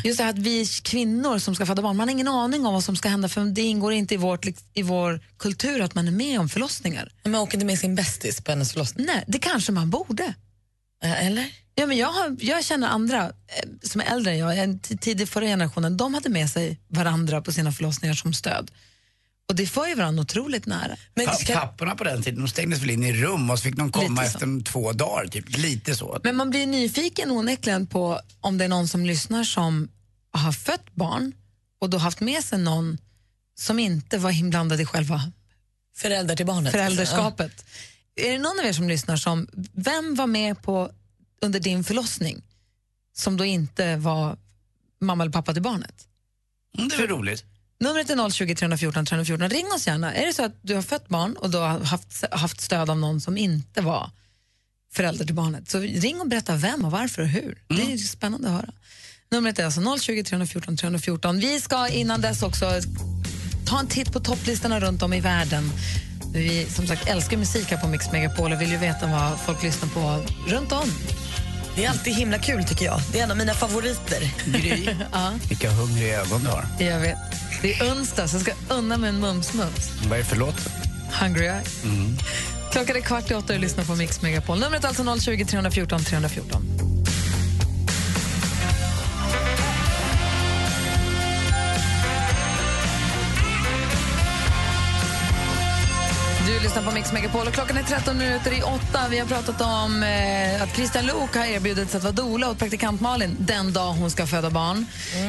Just 0.03 0.17
det 0.17 0.23
här 0.23 0.31
att 0.31 0.39
vi 0.39 0.65
kvinnor 0.83 1.39
som 1.39 1.55
ska 1.55 1.65
föda 1.65 1.81
barn, 1.81 1.97
man 1.97 2.07
har 2.07 2.13
ingen 2.13 2.27
aning 2.27 2.65
om 2.65 2.73
vad 2.73 2.83
som 2.83 2.95
ska 2.95 3.09
hända 3.09 3.29
för 3.29 3.45
det 3.45 3.61
ingår 3.61 3.93
inte 3.93 4.13
i, 4.13 4.17
vårt, 4.17 4.45
i 4.73 4.81
vår 4.81 5.19
kultur 5.37 5.81
att 5.81 5.95
man 5.95 6.07
är 6.07 6.11
med 6.11 6.39
om 6.39 6.49
förlossningar. 6.49 7.11
Man 7.23 7.35
åker 7.35 7.53
inte 7.53 7.65
med 7.65 7.79
sin 7.79 7.95
bästis 7.95 8.41
på 8.41 8.51
hennes 8.51 8.71
förlossning. 8.71 9.05
Nej, 9.05 9.23
det 9.27 9.39
kanske 9.39 9.71
man 9.71 9.89
borde. 9.89 10.33
Eller? 11.03 11.51
Ja, 11.75 11.85
men 11.85 11.97
jag, 11.97 12.07
har, 12.07 12.37
jag 12.39 12.65
känner 12.65 12.87
andra 12.87 13.25
eh, 13.25 13.69
som 13.81 14.01
är 14.01 14.05
äldre 14.05 14.31
än 14.31 14.37
jag, 14.37 14.81
tidig 15.01 15.29
förra 15.29 15.45
generationen, 15.45 15.97
de 15.97 16.13
hade 16.13 16.29
med 16.29 16.49
sig 16.49 16.79
varandra 16.87 17.41
på 17.41 17.51
sina 17.51 17.71
förlossningar 17.71 18.13
som 18.13 18.33
stöd. 18.33 18.71
Och 19.49 19.55
det 19.55 19.67
för 19.67 19.87
ju 19.87 19.95
varandra 19.95 20.21
otroligt 20.21 20.65
nära. 20.65 20.97
Pa- 21.25 21.53
Papporna 21.53 21.95
på 21.95 22.03
den 22.03 22.21
tiden 22.23 22.41
de 22.41 22.47
stängdes 22.47 22.79
väl 22.81 22.89
in 22.89 23.03
i 23.03 23.13
rum 23.13 23.49
och 23.49 23.59
så 23.59 23.63
fick 23.63 23.75
de 23.75 23.91
komma 23.91 24.23
efter 24.25 24.63
två 24.63 24.91
dagar, 24.91 25.27
typ. 25.27 25.57
lite 25.57 25.95
så. 25.95 26.19
Men 26.23 26.35
man 26.35 26.49
blir 26.49 26.67
nyfiken 26.67 27.31
onekligen 27.31 27.87
på 27.87 28.19
om 28.41 28.57
det 28.57 28.65
är 28.65 28.69
någon 28.69 28.87
som 28.87 29.05
lyssnar 29.05 29.43
som 29.43 29.89
har 30.31 30.51
fött 30.51 30.95
barn 30.95 31.33
och 31.79 31.89
då 31.89 31.97
haft 31.97 32.19
med 32.19 32.43
sig 32.43 32.59
någon 32.59 32.97
som 33.59 33.79
inte 33.79 34.17
var 34.17 34.31
inblandad 34.31 34.81
i 34.81 34.85
själva 34.85 35.31
Föräldrar 35.97 36.35
till 36.35 36.45
barnet. 36.45 36.71
föräldraskapet. 36.71 37.65
Är 38.15 38.31
det 38.31 38.37
någon 38.37 38.59
av 38.59 38.65
er 38.65 38.73
som 38.73 38.87
lyssnar 38.89 39.17
som, 39.17 39.47
vem 39.73 40.15
var 40.15 40.27
med 40.27 40.61
på 40.61 40.91
under 41.41 41.59
din 41.59 41.83
förlossning 41.83 42.41
som 43.13 43.37
då 43.37 43.45
inte 43.45 43.95
var 43.95 44.37
mamma 45.01 45.23
eller 45.23 45.31
pappa 45.33 45.53
till 45.53 45.61
barnet? 45.63 46.07
Mm, 46.77 46.89
det 46.89 46.95
är 46.95 47.07
roligt. 47.07 47.43
Numret 47.79 48.09
är 48.09 48.29
020 48.29 48.55
314 48.55 49.05
314. 49.05 49.49
Ring 49.49 49.65
oss 49.75 49.87
gärna. 49.87 50.13
Är 50.13 50.25
det 50.25 50.33
så 50.33 50.43
att 50.43 50.59
du 50.61 50.75
har 50.75 50.81
fött 50.81 51.07
barn 51.07 51.33
och 51.33 51.49
du 51.49 51.57
har 51.57 51.79
haft, 51.79 52.23
haft 52.31 52.61
stöd 52.61 52.89
av 52.89 52.97
någon 52.97 53.21
som 53.21 53.37
inte 53.37 53.81
var 53.81 54.09
förälder 54.93 55.25
till 55.25 55.35
barnet, 55.35 55.69
så 55.69 55.79
ring 55.79 56.21
och 56.21 56.27
berätta 56.27 56.55
vem 56.55 56.85
och 56.85 56.91
varför 56.91 57.21
och 57.21 57.27
hur. 57.27 57.63
Det 57.67 57.81
är 57.81 57.89
ju 57.89 57.97
spännande 57.97 58.47
att 58.47 58.53
höra. 58.53 58.73
Numret 59.31 59.59
är 59.59 59.65
alltså 59.65 59.97
020 59.99 60.23
314 60.23 60.77
314. 60.77 61.39
Vi 61.39 61.61
ska 61.61 61.87
innan 61.87 62.21
dess 62.21 62.43
också 62.43 62.71
ta 63.65 63.79
en 63.79 63.87
titt 63.87 64.13
på 64.13 64.19
topplistorna 64.19 64.79
runt 64.79 65.03
om 65.03 65.13
i 65.13 65.19
världen. 65.19 65.71
Vi 66.33 66.65
som 66.65 66.87
sagt 66.87 67.07
älskar 67.07 67.37
musik 67.37 67.71
här 67.71 67.77
på 67.77 67.87
Mix 67.87 68.11
Megapol 68.11 68.53
och 68.53 68.61
vill 68.61 68.71
ju 68.71 68.77
veta 68.77 69.07
vad 69.07 69.39
folk 69.39 69.63
lyssnar 69.63 69.89
på 69.89 70.25
runt 70.47 70.71
om. 70.71 70.89
Det 71.75 71.85
är 71.85 71.89
alltid 71.89 72.13
himla 72.13 72.39
kul 72.39 72.63
tycker 72.63 72.85
jag. 72.85 72.99
Det 73.11 73.19
är 73.19 73.23
en 73.23 73.31
av 73.31 73.37
mina 73.37 73.53
favoriter. 73.53 74.33
Gry, 74.45 74.89
ja, 75.11 75.33
vilka 75.49 75.71
hungriga 75.71 76.21
ögon 76.21 76.43
du 76.43 76.49
har. 76.49 76.65
jag 76.79 76.99
vet. 76.99 77.17
Det 77.61 77.79
är 77.79 77.93
onsdag 77.93 78.27
så 78.27 78.35
jag 78.35 78.41
ska 78.41 78.75
unna 78.75 78.97
mig 78.97 79.09
en 79.09 79.25
mums-mums. 79.25 80.07
Vad 80.09 80.13
är 80.13 80.17
det 80.17 80.29
för 80.29 80.35
låt? 80.35 80.67
Hungry 81.21 81.45
Eyes. 81.45 81.83
Mm. 81.83 82.17
Klockan 82.71 82.95
är 82.95 83.01
kvart 83.01 83.31
i 83.31 83.33
åtta 83.33 83.53
och 83.53 83.53
du 83.53 83.59
lyssnar 83.59 83.83
på 83.83 83.95
Mix 83.95 84.21
Megapol. 84.21 84.59
Numret 84.59 84.83
är 84.83 84.87
alltså 84.87 85.19
020 85.19 85.45
314 85.45 85.99
314. 86.03 86.68
Lyssnar 96.69 96.83
på 96.83 96.91
Mix 96.91 97.13
Megapol 97.13 97.47
och 97.47 97.53
klockan 97.53 97.77
är 97.77 97.83
13 97.83 98.17
minuter 98.17 98.51
i 98.59 98.61
åtta. 98.61 98.99
Vi 99.09 99.19
har 99.19 99.25
pratat 99.25 99.61
om 99.61 100.03
eh, 100.03 100.63
att 100.63 100.75
Christian 100.75 101.05
Luuk 101.05 101.35
har 101.35 101.45
erbjudit 101.45 101.89
sig 101.89 101.97
att 101.97 102.03
vara 102.03 102.13
doula 102.13 102.49
åt 102.49 102.59
praktikant 102.59 103.01
Malin 103.01 103.35
den 103.39 103.73
dag 103.73 103.93
hon 103.93 104.11
ska 104.11 104.27
föda 104.27 104.49
barn. 104.49 104.85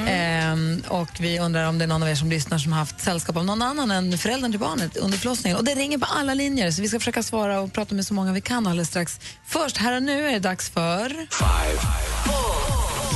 Ehm, 0.09 0.82
och 0.88 1.09
vi 1.20 1.38
undrar 1.38 1.68
om 1.68 1.78
det 1.78 1.84
är 1.84 1.86
någon 1.86 2.03
av 2.03 2.09
er 2.09 2.14
som 2.14 2.30
lyssnar 2.30 2.59
som 2.59 2.72
har 2.72 2.78
haft 2.78 3.01
sällskap 3.01 3.36
av 3.36 3.45
någon 3.45 3.62
annan 3.62 3.91
än 3.91 4.18
föräldern 4.18 4.51
till 4.51 4.61
barnet 4.61 4.97
under 4.97 5.18
förlossningen. 5.18 5.59
Och 5.59 5.64
det 5.64 5.74
ringer 5.74 5.99
på 5.99 6.07
alla 6.07 6.34
linjer 6.34 6.70
så 6.70 6.82
vi 6.82 6.88
ska 6.88 6.99
försöka 6.99 7.22
svara 7.22 7.61
och 7.61 7.72
prata 7.72 7.95
med 7.95 8.07
så 8.07 8.14
många 8.14 8.32
vi 8.32 8.41
kan 8.41 8.66
alldeles 8.66 8.88
strax. 8.88 9.20
Först, 9.47 9.76
här 9.76 9.97
och 9.97 10.03
nu 10.03 10.28
är 10.28 10.32
det 10.32 10.38
dags 10.38 10.70
för... 10.70 11.09
Five, 11.09 11.80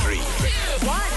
three, 0.03 1.14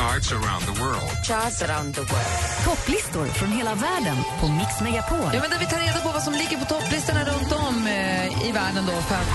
charts 0.00 0.32
around 0.32 0.62
the 0.70 0.76
world. 0.82 1.12
Charts 1.22 1.62
around 1.62 1.94
the 1.94 2.00
world. 2.00 2.36
Topplistor 2.64 3.26
från 3.26 3.48
hela 3.48 3.74
världen 3.74 4.16
på 4.40 4.48
Mix 4.48 4.80
Megapol. 4.80 5.30
Ja, 5.34 5.40
men 5.40 5.50
där 5.50 5.58
vi 5.58 5.66
tar 5.66 5.78
reda 5.78 6.00
på 6.00 6.08
vad 6.12 6.22
som 6.22 6.32
ligger 6.32 6.56
på 6.56 6.64
topplistorna 6.64 7.24
runt 7.24 7.52
om 7.52 7.86
eh, 7.86 8.48
i 8.48 8.52
världen 8.52 8.84
då 8.86 8.92
för 8.92 9.14
att, 9.14 9.32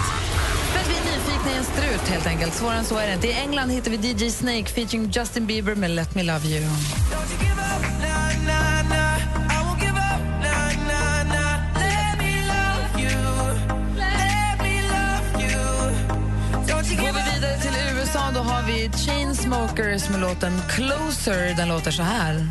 för 0.71 0.79
att 0.79 0.89
vi 0.89 0.97
är 1.01 1.05
nyfikna 1.13 1.51
i 1.51 1.57
en 1.57 1.63
strut 1.63 2.07
helt 2.09 2.27
enkelt. 2.27 2.53
Svårare 2.53 2.77
än 2.77 2.85
så 2.85 2.97
är 2.97 3.07
det 3.07 3.13
inte. 3.13 3.27
I 3.27 3.33
England 3.33 3.69
hittar 3.69 3.91
vi 3.91 3.97
DJ 3.97 4.31
Snake 4.31 4.65
featuring 4.65 5.11
Justin 5.11 5.45
Bieber 5.45 5.75
med 5.75 5.91
Let 5.91 6.15
Me 6.15 6.23
Love 6.23 6.47
You. 6.47 6.63
Då 18.35 18.41
har 18.41 18.63
vi 18.63 18.89
Chainsmokers 18.89 20.09
med 20.09 20.19
låten 20.19 20.61
Closer. 20.69 21.55
Den 21.57 21.69
låter 21.69 21.91
så 21.91 22.03
här. 22.03 22.47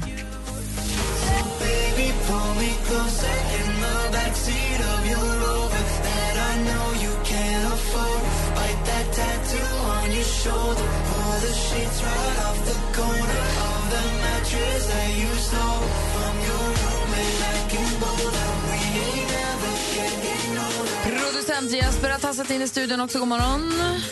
Producent 21.54 21.82
Jesper 21.82 22.10
har 22.10 22.18
tassat 22.18 22.50
in 22.50 22.62
i 22.62 22.68
studion 22.68 23.00
också. 23.00 23.18
God 23.18 23.28
morgon. 23.28 23.60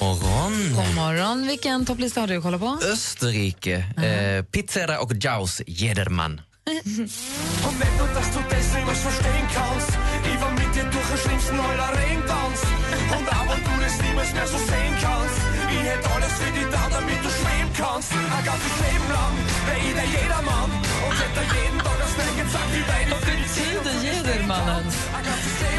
Morgon. 0.00 0.52
God 0.76 0.94
morgon. 0.94 1.46
Vilken 1.46 1.86
topplista 1.86 2.20
har 2.20 2.26
du 2.26 2.42
kollat 2.42 2.60
på? 2.60 2.78
Österrike. 2.92 3.76
Eh, 3.96 4.44
Pizzeria 4.44 5.00
och 5.00 5.12
Jaus 5.14 5.62
Jedermann. 5.66 6.40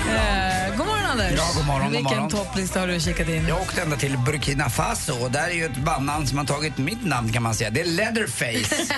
Eh, 0.09 0.77
god 0.77 0.87
morgon, 0.87 1.05
Anders. 1.05 1.33
Ja, 1.37 1.51
god 1.55 1.65
morgon, 1.65 1.83
god 1.83 1.91
Vilken 1.91 2.17
morgon. 2.17 2.29
topplista 2.29 2.79
har 2.79 2.87
du 2.87 2.99
kikat 2.99 3.27
in? 3.29 3.47
Jag 3.47 3.61
åkte 3.61 3.81
ända 3.81 3.95
till 3.95 4.17
Burkina 4.17 4.69
Faso 4.69 5.13
och 5.23 5.31
där 5.31 5.47
är 5.47 5.53
ju 5.53 5.65
ett 5.65 5.77
bandnamn 5.77 6.27
som 6.27 6.37
har 6.37 6.45
tagit 6.45 6.77
mitt 6.77 7.05
namn 7.05 7.33
kan 7.33 7.43
man 7.43 7.55
säga. 7.55 7.69
Det 7.69 7.81
är 7.81 7.85
Leatherface. 7.85 8.75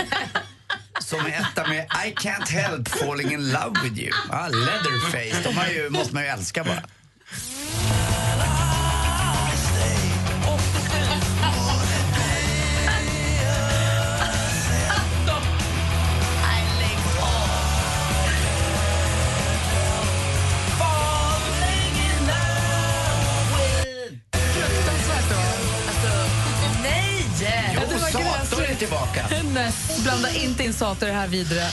som 0.99 1.19
är 1.19 1.29
etta 1.29 1.67
med 1.67 1.85
I 2.07 2.13
can't 2.13 2.49
help 2.49 2.87
falling 2.87 3.31
in 3.33 3.51
love 3.51 3.79
with 3.83 3.99
you. 3.99 4.11
Ah, 4.31 4.47
Leatherface, 4.47 5.43
de 5.49 5.57
har 5.57 5.67
ju, 5.67 5.89
måste 5.89 6.13
man 6.13 6.23
ju 6.23 6.29
älska 6.29 6.63
bara. 6.63 6.83
Jonas. 29.55 30.03
Blanda 30.03 30.35
inte 30.35 30.63
in 30.63 30.73
sator 30.73 31.07
i 31.07 31.11
det 31.11 31.17
här 31.17 31.27
vidare. 31.27 31.67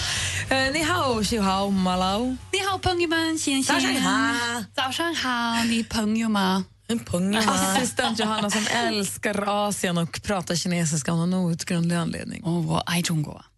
Eh, 0.48 0.72
ni 0.72 0.82
hao, 0.82 1.24
xiu 1.24 1.40
hao, 1.40 1.70
malao. 1.70 2.36
Ni 2.52 2.58
hao, 2.58 2.78
pengyoman, 2.78 3.38
xian 3.38 3.62
xian. 3.62 3.80
Zao 4.74 4.92
shang 4.92 5.14
hao, 5.14 5.64
ni 5.64 5.84
pengyoma. 5.84 6.64
Assistent 7.48 8.18
Johanna 8.18 8.50
som 8.50 8.66
älskar 8.72 9.44
Asien 9.68 9.98
och 9.98 10.20
pratar 10.22 10.54
kinesiska 10.54 11.12
av 11.12 11.18
någon 11.18 11.34
outgrundlig 11.34 11.96
anledning. 11.96 12.44
Oh, 12.44 12.66
wow, 12.66 12.82
I. 12.98 13.02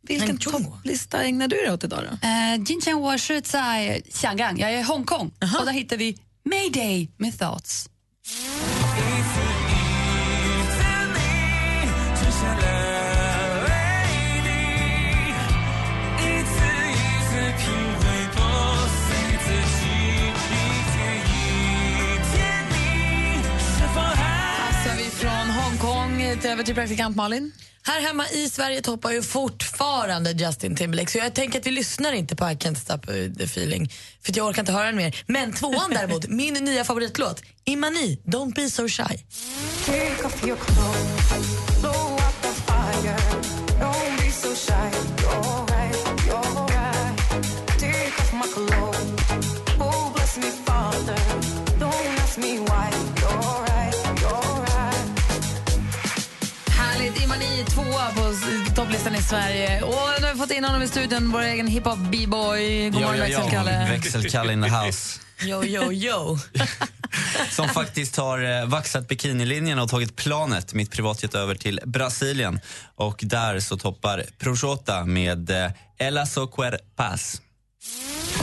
Vilken 0.03 0.39
topplista 0.39 1.23
ägnar 1.23 1.49
du 1.49 1.57
dig 1.57 1.73
åt 1.73 1.85
idag 1.85 2.01
då? 2.03 2.29
Eh, 2.29 2.59
uh, 2.59 2.65
Jinchen 2.67 3.01
Washi 3.01 3.43
Xiangang. 4.13 4.59
Jag 4.59 4.73
är 4.73 4.79
i 4.79 4.83
Hongkong 4.83 5.27
uh 5.27 5.49
-huh. 5.49 5.59
och 5.59 5.67
där 5.67 5.73
hittar 5.73 5.97
vi 5.97 6.19
Mayday 6.45 7.11
med 7.17 7.39
Thoughts. 7.39 7.89
Till- 26.41 26.51
över 26.51 26.63
till 26.63 26.75
praktikant 26.75 27.17
Malin? 27.17 27.53
Här 27.83 28.01
hemma 28.01 28.29
i 28.29 28.51
Sverige 28.51 28.81
toppar 28.81 29.11
ju 29.13 29.23
fortfarande 29.23 30.31
Justin 30.31 30.77
Timberlake 30.77 31.11
så 31.11 31.19
jag 31.19 31.35
tänker 31.35 31.61
att 31.61 31.67
vi 31.67 31.71
lyssnar 31.71 32.13
inte 32.13 32.37
på 32.37 32.45
I 32.45 32.49
can't 32.49 32.75
stop 32.75 32.99
the 33.39 33.45
feeling 33.45 33.91
för 34.23 34.33
att 34.33 34.37
jag 34.37 34.47
orkar 34.47 34.63
inte 34.63 34.73
höra 34.73 34.87
den 34.87 34.97
mer. 34.97 35.17
Men 35.27 35.53
tvåan 35.53 35.91
däremot, 35.91 36.29
min 36.29 36.55
nya 36.55 36.85
favoritlåt, 36.85 37.43
Imani, 37.65 38.19
Don't 38.25 38.55
be 38.55 38.71
so 38.71 38.89
shy. 38.89 39.19
Topplistan 58.85 59.15
i 59.15 59.23
Sverige. 59.23 59.83
Och 59.83 59.93
nu 60.21 60.27
har 60.27 60.33
vi 60.33 60.39
fått 60.39 60.51
in 60.51 60.65
honom 60.65 60.83
i 60.83 60.89
studion, 60.89 61.31
vår 61.33 61.43
egen 61.43 61.67
hiphop 61.67 61.99
b-boy. 61.99 62.91
God 62.91 63.03
morgon, 63.03 63.21
växelkalle. 63.21 63.87
Växelkalle 63.91 64.53
in 64.53 64.63
the 64.63 64.69
house. 64.69 65.21
Yo, 65.47 65.65
yo, 65.65 65.93
yo. 65.93 66.39
Som 67.51 67.69
faktisct 67.69 68.17
har 68.17 68.61
eh, 68.61 68.67
vaxat 68.67 69.09
bikinilinjen 69.09 69.79
och 69.79 69.89
tagit 69.89 70.17
planet, 70.17 70.75
mitt 70.75 70.91
privatjet, 70.91 71.35
över 71.35 71.55
till 71.55 71.81
Brasilien. 71.85 72.61
Och 72.95 73.21
där 73.23 73.61
så 73.61 73.77
toppar 73.77 74.25
Projota 74.39 75.05
med 75.05 75.51
eh, 75.51 75.71
Ela 75.99 76.27
so 76.27 76.49
Paz. 76.97 77.41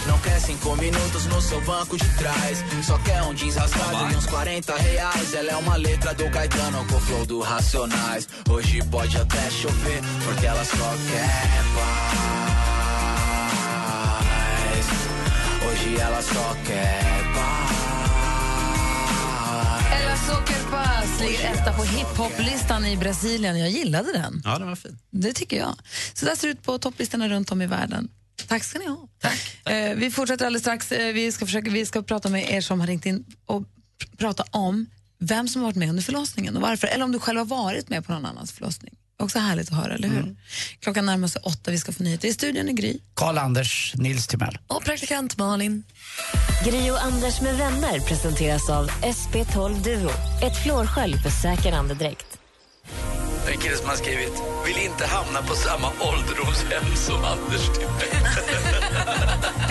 Não 0.08 0.20
quer 0.20 0.40
cinco 0.40 0.76
minutos 0.76 1.26
no 1.26 1.42
seu 1.42 1.62
banco 1.62 1.98
de 1.98 2.08
trás. 2.18 2.64
Só 2.84 2.98
quer 3.00 3.22
um 3.24 3.34
jeans 3.34 3.56
rasgado 3.56 4.14
e 4.14 4.16
uns 4.16 4.26
40 4.26 4.76
reais. 4.76 5.34
Ela 5.34 5.52
é 5.52 5.56
uma 5.56 5.76
letra 5.78 6.14
do 6.14 6.30
Caetano 6.30 6.86
com 6.88 7.00
flow 7.00 7.26
do 7.26 7.40
Racionais. 7.42 8.28
Hoje 8.50 8.82
pode 8.90 9.18
até 9.18 9.50
chover, 9.50 10.02
porque 10.26 10.46
ela 10.46 10.64
só 10.64 10.96
quer 11.10 11.64
paz. 11.76 12.22
Hoje 15.68 15.98
ela 15.98 16.22
só 16.22 16.56
quer 16.66 17.24
paz. 17.34 17.72
Ella 20.02 20.18
Zuckerpass 20.18 21.20
ligger 21.22 21.54
etta 21.54 21.74
på 21.74 21.84
hiphoplistan 21.84 22.86
i 22.86 22.98
Brasilien. 22.98 23.60
Jag 23.60 23.70
gillade 23.70 24.12
den. 24.12 24.42
Ja, 24.44 24.58
den 24.58 24.68
var 24.68 24.76
fin. 24.76 24.98
Det 25.10 25.34
tycker 25.34 25.58
jag. 25.58 25.76
Så 26.14 26.26
där 26.26 26.36
ser 26.36 26.48
det 26.48 26.52
ut 26.52 26.64
på 26.64 26.78
topplistorna 26.78 27.28
runt 27.30 27.52
om 27.52 27.62
i 27.62 27.68
världen. 27.68 28.10
Tack 28.48 28.64
ska 28.64 28.80
ni 28.80 28.86
ha. 28.88 29.08
Eh, 29.74 29.96
vi 29.96 30.12
fortsätter 30.12 30.46
alldeles 30.46 30.64
strax. 30.64 30.92
Eh, 30.92 31.14
vi, 31.14 31.32
ska 31.32 31.46
försöka, 31.46 31.70
vi 31.72 31.86
ska 31.86 32.02
prata 32.02 32.30
med 32.30 32.50
er 32.52 32.62
som 32.62 32.80
har 32.80 32.88
ringt 32.88 33.06
in 33.06 33.26
och 33.46 33.62
pr- 33.62 34.18
prata 34.18 34.44
om 34.52 34.86
vem 35.20 35.48
som 35.48 35.62
har 35.62 35.68
varit 35.68 35.76
med 35.78 35.90
under 35.90 36.04
förlossningen 36.04 36.56
och 36.56 36.62
varför. 36.62 36.88
Eller 36.88 37.06
om 37.06 37.12
du 37.12 37.20
själv 37.20 37.38
har 37.38 37.46
varit 37.46 37.90
med 37.90 38.06
på 38.06 38.12
någon 38.12 38.26
annans 38.26 38.52
förlossning. 38.52 38.94
Också 39.20 39.40
härligt 39.40 39.72
att 39.72 39.78
höra, 39.78 39.94
eller 39.96 40.08
hur? 40.08 40.36
Klockan 40.80 41.06
närmar 41.06 41.28
sig 41.28 41.42
åtta, 41.46 41.72
vi 41.72 41.78
ska 41.78 41.92
få 41.92 42.04
nyheter. 42.04 42.28
I 42.28 42.34
studion 42.34 42.68
är 42.70 42.74
Gry. 42.74 43.00
Karl-Anders 43.14 43.94
Nils 43.96 44.28
Timell. 44.28 44.58
Och 44.68 44.84
praktikant 44.84 45.38
Malin. 45.38 45.84
Gri 46.66 46.92
och 46.92 47.04
Anders 47.04 47.42
med 47.42 47.58
vänner 47.58 48.00
presenteras 48.00 48.70
av 48.70 48.90
SP12 48.90 49.84
Duo. 49.84 50.10
Ett 50.44 50.64
flårskölj 50.64 51.18
för 51.18 51.30
säker 51.30 51.72
andedräkt. 51.72 52.38
En 53.48 53.58
kille 53.58 53.76
som 53.78 53.90
har 53.90 53.96
skrivit 53.96 54.34
Vill 54.66 54.78
inte 54.78 55.06
hamna 55.06 55.42
på 55.42 55.56
samma 55.56 55.88
ålderdomshem 55.88 56.96
som 56.96 57.16
Anders 57.16 57.66
Timell. 57.74 58.26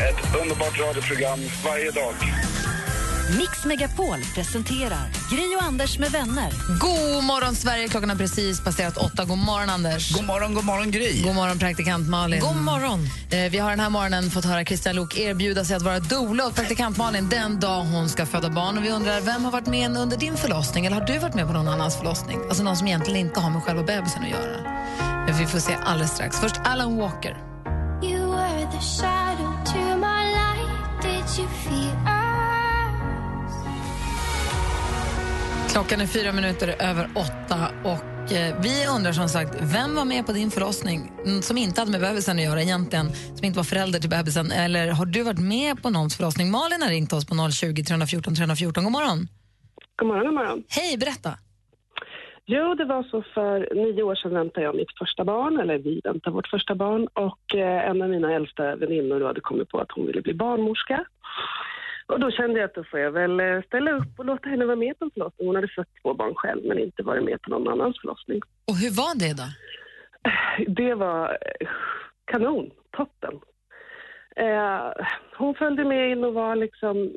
Ett 0.09 0.41
underbart 0.43 0.81
radioprogram 0.81 1.41
varje 1.64 1.91
dag. 1.91 2.14
Mix 3.39 3.64
Megapol 3.64 4.18
presenterar 4.35 5.09
Gri 5.31 5.57
och 5.59 5.62
Anders 5.62 5.99
med 5.99 6.11
vänner. 6.11 6.53
God 6.81 7.24
morgon, 7.24 7.55
Sverige. 7.55 7.89
Klockan 7.89 8.11
har 8.11 8.16
precis 8.16 8.64
passerat 8.64 8.97
åtta. 8.97 9.24
God 9.24 9.39
morgon, 9.39 9.70
Anders. 9.70 10.12
God 10.12 10.24
morgon, 10.24 10.55
god 10.55 10.64
morgon, 10.64 10.91
Gry. 10.91 11.22
God 11.22 11.35
morgon, 11.35 11.59
praktikant 11.59 12.09
Malin. 12.09 12.41
God 12.41 12.57
morgon. 12.57 13.09
Eh, 13.31 13.51
vi 13.51 13.59
har 13.59 13.70
den 13.70 13.81
här 13.81 13.91
morgonen 13.91 14.31
fått 14.31 14.45
höra 14.45 14.64
Christian 14.64 14.97
Lok 14.97 15.16
erbjuda 15.18 15.64
sig 15.64 15.76
att 15.76 15.83
vara 15.83 15.99
doula 15.99 16.47
åt 16.47 16.55
praktikant 16.55 16.97
Malin 16.97 17.28
den 17.28 17.61
dag 17.61 17.83
hon 17.83 18.09
ska 18.09 18.26
föda 18.26 18.51
barn. 18.51 18.78
Och 18.78 18.85
vi 18.85 18.91
undrar, 18.91 19.20
vem 19.20 19.45
har 19.45 19.53
varit 19.53 19.66
med 19.66 19.97
under 19.97 20.16
din 20.16 20.37
förlossning? 20.37 20.87
Eller 20.87 21.01
har 21.01 21.07
du 21.07 21.18
varit 21.18 21.35
med 21.35 21.47
på 21.47 21.53
någon 21.53 21.68
annans 21.68 21.97
förlossning? 21.97 22.39
Alltså 22.49 22.62
någon 22.62 22.76
som 22.76 22.87
egentligen 22.87 23.20
inte 23.20 23.41
har 23.41 23.51
med 23.51 23.62
själva 23.62 23.83
bebisen 23.83 24.22
att 24.22 24.31
göra. 24.31 24.61
Men 25.26 25.39
vi 25.39 25.47
får 25.47 25.59
se 25.59 25.76
alldeles 25.85 26.11
strax. 26.11 26.41
Först 26.41 26.57
Alan 26.64 26.97
Walker. 26.97 27.37
Klockan 35.73 36.01
är 36.01 36.07
fyra 36.07 36.33
minuter 36.33 36.68
över 36.91 37.05
åtta 37.27 37.59
och 37.93 38.33
eh, 38.37 38.51
vi 38.66 38.75
undrar 38.97 39.12
som 39.12 39.29
sagt, 39.29 39.53
vem 39.77 39.95
var 39.95 40.05
med 40.05 40.27
på 40.27 40.33
din 40.33 40.51
förlossning 40.51 40.99
mm, 41.27 41.43
som 41.43 41.59
inte 41.59 41.81
hade 41.81 41.91
med 41.91 42.01
bebisen 42.01 42.37
att 42.39 42.45
göra 42.45 42.62
egentligen, 42.62 43.07
som 43.37 43.45
inte 43.47 43.57
var 43.57 43.64
förälder 43.64 43.99
till 43.99 44.11
bebisen? 44.11 44.47
Eller 44.64 44.85
har 44.99 45.07
du 45.07 45.23
varit 45.23 45.45
med 45.57 45.83
på 45.83 45.91
någons 45.91 46.16
förlossning? 46.16 46.51
Malin 46.51 46.83
har 46.83 46.91
ringt 46.97 47.12
oss 47.12 47.27
på 47.27 47.35
020 47.51 47.83
314 47.85 48.35
314. 48.35 48.85
God 48.85 48.93
morgon. 48.93 49.18
God 49.97 50.09
morgon, 50.09 50.25
god 50.27 50.35
morgon. 50.35 50.62
Hej, 50.79 50.99
berätta. 50.99 51.31
Jo, 52.47 52.75
det 52.75 52.85
var 52.85 53.03
så 53.03 53.23
för 53.35 53.75
nio 53.75 54.03
år 54.03 54.14
sedan 54.14 54.35
väntade 54.35 54.66
jag 54.66 54.77
mitt 54.77 54.99
första 54.99 55.25
barn, 55.25 55.61
eller 55.61 55.79
vi 55.79 56.01
väntade 56.05 56.35
vårt 56.37 56.49
första 56.55 56.75
barn. 56.75 57.03
Och 57.29 57.55
eh, 57.55 57.91
en 57.91 58.03
av 58.03 58.09
mina 58.09 58.33
äldsta 58.33 58.77
väninnor 58.77 59.21
hade 59.21 59.41
kommit 59.41 59.68
på 59.68 59.79
att 59.79 59.93
hon 59.95 60.07
ville 60.07 60.23
bli 60.23 60.35
barnmorska. 60.35 61.05
Och 62.11 62.21
då 62.21 62.31
kände 62.31 62.61
jag 62.61 62.67
att 62.67 62.75
då 62.75 62.85
får 62.85 63.01
jag 63.01 63.11
väl 63.11 63.41
eh, 63.41 63.63
ställa 63.63 63.91
upp 63.91 64.19
och 64.19 64.25
låta 64.25 64.49
henne 64.49 64.65
vara 64.65 64.77
med 64.77 64.99
på 64.99 65.05
en 65.05 65.11
förlossning. 65.11 65.47
Hon 65.47 65.57
hade 65.57 65.69
fött 65.69 65.89
två 66.03 66.15
barn 66.15 66.35
själv 66.35 66.65
men 66.65 66.79
inte 66.79 67.03
varit 67.03 67.25
med 67.25 67.43
på 67.43 67.51
någon 67.51 67.69
annans 67.69 68.01
förlossning. 68.01 68.41
Och 68.65 68.77
hur 68.77 68.91
var 68.91 69.19
det 69.19 69.37
då? 69.37 69.49
Det 70.73 70.95
var 70.95 71.31
eh, 71.31 71.69
kanon, 72.25 72.71
toppen. 72.97 73.35
Eh, 74.37 75.05
hon 75.37 75.55
följde 75.55 75.85
med 75.85 76.11
in 76.11 76.25
och 76.25 76.35
var 76.35 76.57
liksom, 76.57 77.13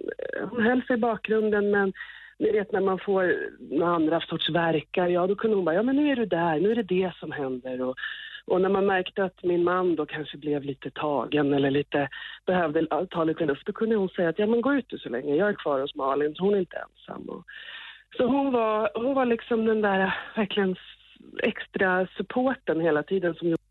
hon 0.50 0.64
höll 0.64 0.84
sig 0.84 0.96
i 0.96 1.00
bakgrunden 1.00 1.72
men 1.72 1.94
ni 2.40 2.52
vet 2.52 2.72
när 2.72 2.82
man 2.82 3.00
får 3.00 3.36
några 3.60 3.96
andra 3.96 4.22
sorts 4.22 4.50
verkar, 4.50 5.08
ja 5.08 5.28
då 5.28 5.36
kunde 5.36 5.56
hon 5.56 5.66
bara, 5.66 5.76
ja 5.76 5.84
men 5.84 5.96
nu 5.96 6.12
är 6.12 6.16
du 6.16 6.26
där, 6.26 6.60
nu 6.60 6.72
är 6.72 6.76
det 6.76 6.84
det 6.84 7.14
som 7.20 7.32
händer. 7.32 7.82
Och, 7.82 7.96
och 8.52 8.62
när 8.62 8.70
man 8.70 8.86
märkte 8.86 9.24
att 9.24 9.44
min 9.44 9.64
man 9.64 9.96
då 9.96 10.06
kanske 10.06 10.38
blev 10.38 10.64
lite 10.64 10.92
tagen 10.92 11.54
eller 11.54 11.72
lite, 11.72 12.10
behövde 12.46 12.88
ta 13.12 13.24
lite 13.24 13.46
luft, 13.46 13.66
då 13.66 13.74
kunde 13.74 13.96
hon 13.96 14.10
säga 14.10 14.30
att 14.30 14.40
ja 14.40 14.48
men 14.48 14.62
gå 14.62 14.74
ut 14.74 14.86
du 14.90 14.98
så 14.98 15.10
länge, 15.10 15.36
jag 15.36 15.50
är 15.50 15.54
kvar 15.54 15.80
hos 15.80 15.96
Malin, 15.96 16.36
så 16.36 16.44
hon 16.44 16.54
är 16.54 16.60
inte 16.60 16.78
ensam. 16.78 17.30
Och, 17.30 17.44
så 18.18 18.28
hon 18.28 18.52
var, 18.52 18.92
hon 18.96 19.14
var 19.16 19.26
liksom 19.26 19.66
den 19.66 19.82
där 19.82 20.16
verkligen 20.36 20.76
extra 21.44 22.08
supporten 22.18 22.82
hela 22.82 23.04
tiden 23.04 23.34
som 23.36 23.50
gjorde 23.50 23.64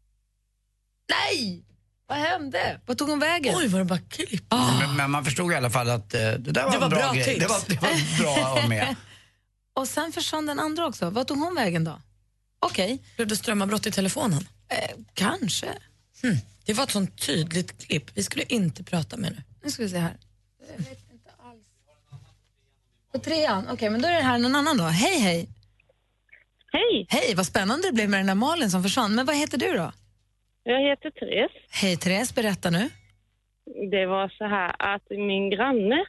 Nej! 1.11 1.65
Vad 2.07 2.19
hände? 2.19 2.81
Vad 2.87 2.99
tog 2.99 3.09
hon 3.09 3.19
vägen? 3.19 3.55
Oj, 3.57 3.69
var 3.69 3.79
det 3.79 3.85
bara 3.85 3.99
klipp? 3.99 4.45
Men, 4.81 4.97
men 4.97 5.11
man 5.11 5.25
förstod 5.25 5.53
i 5.53 5.55
alla 5.55 5.71
fall 5.71 5.91
att 5.91 6.15
eh, 6.15 6.21
det 6.21 6.39
där 6.39 6.65
var, 6.65 6.73
Det 6.73 6.79
var 6.79 6.85
en 6.85 6.91
bra, 6.91 6.99
bra 6.99 7.13
grej. 7.13 7.25
tips. 7.25 7.39
Det 7.41 7.47
var, 7.49 7.59
det 7.69 7.83
var 7.83 8.23
bra 8.23 8.61
att 8.63 8.69
med. 8.69 8.97
Och 9.75 9.89
sen 9.89 10.13
försvann 10.13 10.47
den 10.47 10.59
andra 10.59 10.87
också. 10.87 11.11
Vad 11.11 11.27
tog 11.27 11.39
hon 11.39 11.55
vägen 11.55 11.85
då? 11.85 12.01
Okej. 12.67 13.03
Blev 13.17 13.29
det 13.29 13.37
strömavbrott 13.37 13.87
i 13.87 13.91
telefonen? 13.91 14.41
Eh, 14.73 14.97
kanske. 15.15 15.67
Hmm. 16.23 16.37
Det 16.67 16.73
var 16.73 16.85
ett 16.85 16.91
sånt 16.91 17.27
tydligt 17.27 17.87
klipp. 17.87 18.11
Vi 18.15 18.23
skulle 18.23 18.45
inte 18.45 18.85
prata 18.85 19.17
med 19.17 19.33
nu. 19.33 19.43
Nu 19.63 19.71
ska 19.71 19.83
vi 19.83 19.89
se 19.89 19.99
här. 19.99 20.17
Jag 20.61 20.85
vet 20.85 21.13
inte 21.13 21.31
alls. 21.39 21.67
På 23.13 23.19
trean? 23.19 23.69
Okej, 23.71 23.91
men 23.91 24.03
då 24.03 24.09
är 24.09 24.13
det 24.13 24.21
här 24.21 24.39
någon 24.39 24.57
annan 24.57 24.77
då. 24.77 24.85
Hej, 24.85 25.19
hej. 25.19 25.49
Hej. 26.73 27.07
Hej, 27.09 27.35
vad 27.37 27.47
spännande 27.47 27.89
det 27.89 27.93
blev 27.93 28.11
med 28.11 28.21
den 28.21 28.27
där 28.27 28.35
Malin 28.35 28.71
som 28.71 28.83
försvann. 28.83 29.15
Men 29.15 29.27
vad 29.27 29.37
heter 29.37 29.59
du 29.59 29.73
då? 29.73 29.93
Jag 30.63 30.81
heter 30.91 31.11
Therese. 31.11 31.53
Hej 31.71 31.97
Therese, 31.97 32.35
berätta 32.35 32.71
nu. 32.71 32.91
Det 33.91 34.07
var 34.07 34.29
så 34.29 34.45
här 34.45 34.75
att 34.79 35.11
min 35.11 35.51
granne 35.51 36.05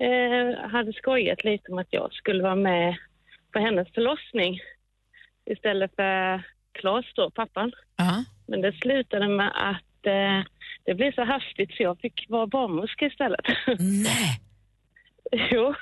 eh, 0.00 0.70
hade 0.70 0.92
skojat 0.92 1.44
lite 1.44 1.72
om 1.72 1.78
att 1.78 1.92
jag 1.92 2.12
skulle 2.12 2.42
vara 2.42 2.54
med 2.54 2.96
på 3.52 3.58
hennes 3.58 3.88
förlossning 3.94 4.60
istället 5.46 5.94
för 5.96 6.42
Claes 6.80 7.06
då, 7.14 7.30
pappan. 7.30 7.72
Men 8.46 8.60
det 8.60 8.72
slutade 8.72 9.28
med 9.28 9.52
att 9.54 10.06
eh, 10.06 10.50
det 10.84 10.94
blev 10.94 11.12
så 11.12 11.24
hastigt 11.24 11.76
så 11.76 11.82
jag 11.82 11.98
fick 12.00 12.26
vara 12.28 12.46
barnmorska 12.46 13.06
istället. 13.06 13.46
Nej! 13.78 14.40
jo. 15.50 15.74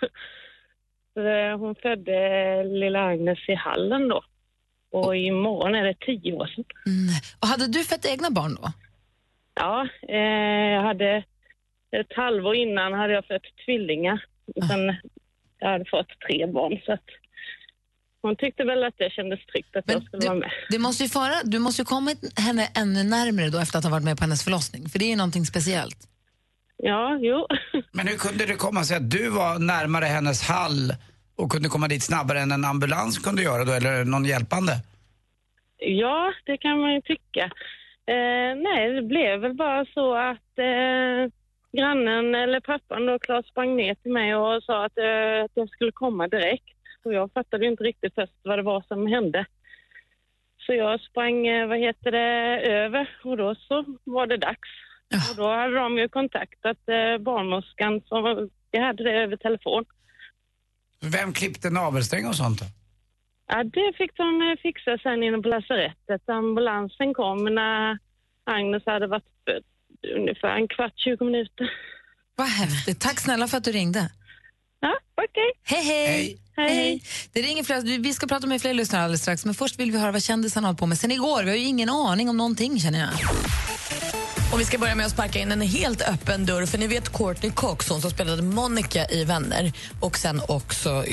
Eh, 1.22 1.58
hon 1.58 1.74
födde 1.74 2.64
lilla 2.64 3.06
Agnes 3.06 3.48
i 3.48 3.54
hallen 3.54 4.08
då. 4.08 4.22
Och 4.90 5.16
imorgon 5.16 5.74
är 5.74 5.84
det 5.84 6.00
tio 6.00 6.32
år 6.32 6.46
sedan. 6.46 6.64
Och 7.40 7.48
hade 7.48 7.66
du 7.66 7.84
fött 7.84 8.06
egna 8.06 8.30
barn 8.30 8.54
då? 8.54 8.72
Ja, 9.54 9.88
eh, 10.08 10.72
jag 10.74 10.82
hade 10.82 11.24
ett 11.90 12.12
halvår 12.16 12.54
innan 12.54 12.92
hade 12.92 13.12
jag 13.12 13.26
fött 13.26 13.42
tvillingar. 13.64 14.24
Sen 14.68 14.96
jag 15.58 15.68
hade 15.68 15.84
fått 15.84 16.20
tre 16.26 16.46
barn 16.46 16.80
så 16.86 16.92
att 16.92 17.08
hon 18.22 18.36
tyckte 18.36 18.64
väl 18.64 18.84
att 18.84 18.94
det 18.98 19.10
kändes 19.12 19.46
tryggt 19.46 19.76
att 19.76 19.84
jag 19.86 20.02
skulle 20.02 20.26
vara 20.26 20.38
med. 20.38 20.50
Det 20.70 20.78
måste 20.78 21.02
ju 21.02 21.08
fara, 21.08 21.34
du 21.44 21.58
måste 21.58 21.82
ju 21.82 21.86
komma 21.86 22.10
henne 22.36 22.68
ännu 22.76 23.02
närmare 23.02 23.48
då 23.50 23.58
efter 23.58 23.78
att 23.78 23.84
ha 23.84 23.90
varit 23.90 24.04
med 24.04 24.16
på 24.16 24.24
hennes 24.24 24.44
förlossning. 24.44 24.88
För 24.88 24.98
det 24.98 25.04
är 25.04 25.10
ju 25.10 25.16
någonting 25.16 25.46
speciellt. 25.46 25.98
Ja, 26.76 27.18
jo. 27.20 27.46
Men 27.92 28.08
hur 28.08 28.16
kunde 28.16 28.46
det 28.46 28.54
komma 28.54 28.84
sig 28.84 28.96
att 28.96 29.10
du 29.10 29.30
var 29.30 29.58
närmare 29.58 30.04
hennes 30.04 30.48
hall 30.48 30.94
och 31.36 31.52
kunde 31.52 31.68
komma 31.68 31.88
dit 31.88 32.02
snabbare 32.02 32.40
än 32.40 32.52
en 32.52 32.64
ambulans 32.64 33.18
kunde 33.18 33.42
göra 33.42 33.64
då, 33.64 33.72
eller 33.72 34.04
någon 34.04 34.24
hjälpande? 34.24 34.72
Ja, 35.78 36.32
det 36.46 36.56
kan 36.56 36.80
man 36.80 36.94
ju 36.94 37.00
tycka. 37.00 37.44
Eh, 38.06 38.56
nej, 38.56 38.92
det 38.94 39.02
blev 39.02 39.40
väl 39.40 39.54
bara 39.54 39.84
så 39.84 40.14
att 40.14 40.58
eh, 40.58 41.32
grannen 41.72 42.34
eller 42.34 42.60
pappan 42.60 43.06
då, 43.06 43.18
Claes, 43.18 43.46
sprang 43.46 43.76
ner 43.76 43.94
till 43.94 44.12
mig 44.12 44.34
och 44.34 44.62
sa 44.62 44.84
att, 44.84 44.98
eh, 44.98 45.44
att 45.44 45.50
jag 45.54 45.68
skulle 45.68 45.92
komma 45.92 46.28
direkt. 46.28 46.77
Och 47.04 47.12
jag 47.12 47.32
fattade 47.32 47.66
inte 47.66 47.84
riktigt 47.84 48.14
först 48.14 48.32
vad 48.42 48.58
det 48.58 48.62
var 48.62 48.84
som 48.88 49.06
hände. 49.06 49.46
Så 50.66 50.72
jag 50.74 51.00
sprang, 51.00 51.46
eh, 51.46 51.68
vad 51.68 51.78
heter 51.78 52.10
det, 52.12 52.60
över 52.70 53.08
och 53.24 53.36
då 53.36 53.54
så 53.54 53.84
var 54.04 54.26
det 54.26 54.36
dags. 54.36 54.68
Och 55.30 55.36
då 55.36 55.48
hade 55.48 55.74
de 55.74 55.98
ju 55.98 56.08
kontaktat 56.08 56.78
eh, 56.88 57.18
barnmorskan 57.18 58.00
som 58.06 58.50
jag 58.70 58.82
hade 58.82 59.04
det 59.04 59.12
över 59.12 59.36
telefon. 59.36 59.84
Vem 61.00 61.32
klippte 61.32 61.70
navelsträng 61.70 62.26
och 62.26 62.36
sånt 62.36 62.60
då? 62.60 62.66
Ja, 63.46 63.64
det 63.64 63.92
fick 63.96 64.16
de 64.16 64.42
eh, 64.42 64.62
fixa 64.62 64.98
sen 65.02 65.22
inne 65.22 65.38
på 65.38 65.48
lasarettet. 65.48 66.28
Ambulansen 66.28 67.14
kom 67.14 67.44
när 67.44 67.98
Agnes 68.44 68.82
hade 68.86 69.06
varit 69.06 69.24
född 69.44 69.64
ungefär 70.16 70.56
en 70.56 70.68
kvart, 70.68 70.92
20 70.96 71.24
minuter. 71.24 71.70
Vad 72.36 72.46
häftigt. 72.46 73.00
Tack 73.00 73.20
snälla 73.20 73.48
för 73.48 73.56
att 73.56 73.64
du 73.64 73.72
ringde. 73.72 74.10
Ja, 74.80 74.94
okej. 75.22 75.52
Hej, 75.64 75.84
hej. 75.84 76.38
Hej, 76.56 76.74
hej. 76.74 77.02
Det 77.32 77.42
ringer 77.42 77.64
fler, 77.64 77.80
vi- 77.80 77.98
vi 77.98 78.14
ska 78.14 78.26
prata 78.26 78.46
med 78.46 78.60
fler 78.60 78.74
lyssnare 78.74 79.02
alldeles 79.02 79.22
strax, 79.22 79.44
men 79.44 79.54
först 79.54 79.78
vill 79.80 79.92
vi 79.92 79.98
höra 79.98 80.12
vad 80.12 80.22
kändisarna 80.22 80.66
har 80.68 80.74
på 80.74 80.86
med 80.86 80.98
sen 80.98 81.10
igår. 81.10 81.42
Vi 81.42 81.50
har 81.50 81.56
ju 81.56 81.64
ingen 81.64 81.90
aning 81.90 82.28
om 82.28 82.36
någonting 82.36 82.80
känner 82.80 82.98
jag. 83.00 83.08
Och 84.52 84.60
vi 84.60 84.64
ska 84.64 84.78
börja 84.78 84.94
med 84.94 85.06
att 85.06 85.12
sparka 85.12 85.38
in 85.38 85.52
en 85.52 85.60
helt 85.60 86.02
öppen 86.02 86.46
dörr. 86.46 86.66
För 86.66 86.78
ni 86.78 86.86
vet 86.86 87.12
Courtney 87.12 87.52
Cox, 87.52 87.88
hon 87.88 88.00
som 88.00 88.10
spelade 88.10 88.42
Monica 88.42 89.06
i 89.10 89.24
Vänner 89.24 89.72
och 90.00 90.18
sen 90.18 90.40
också 90.48 91.04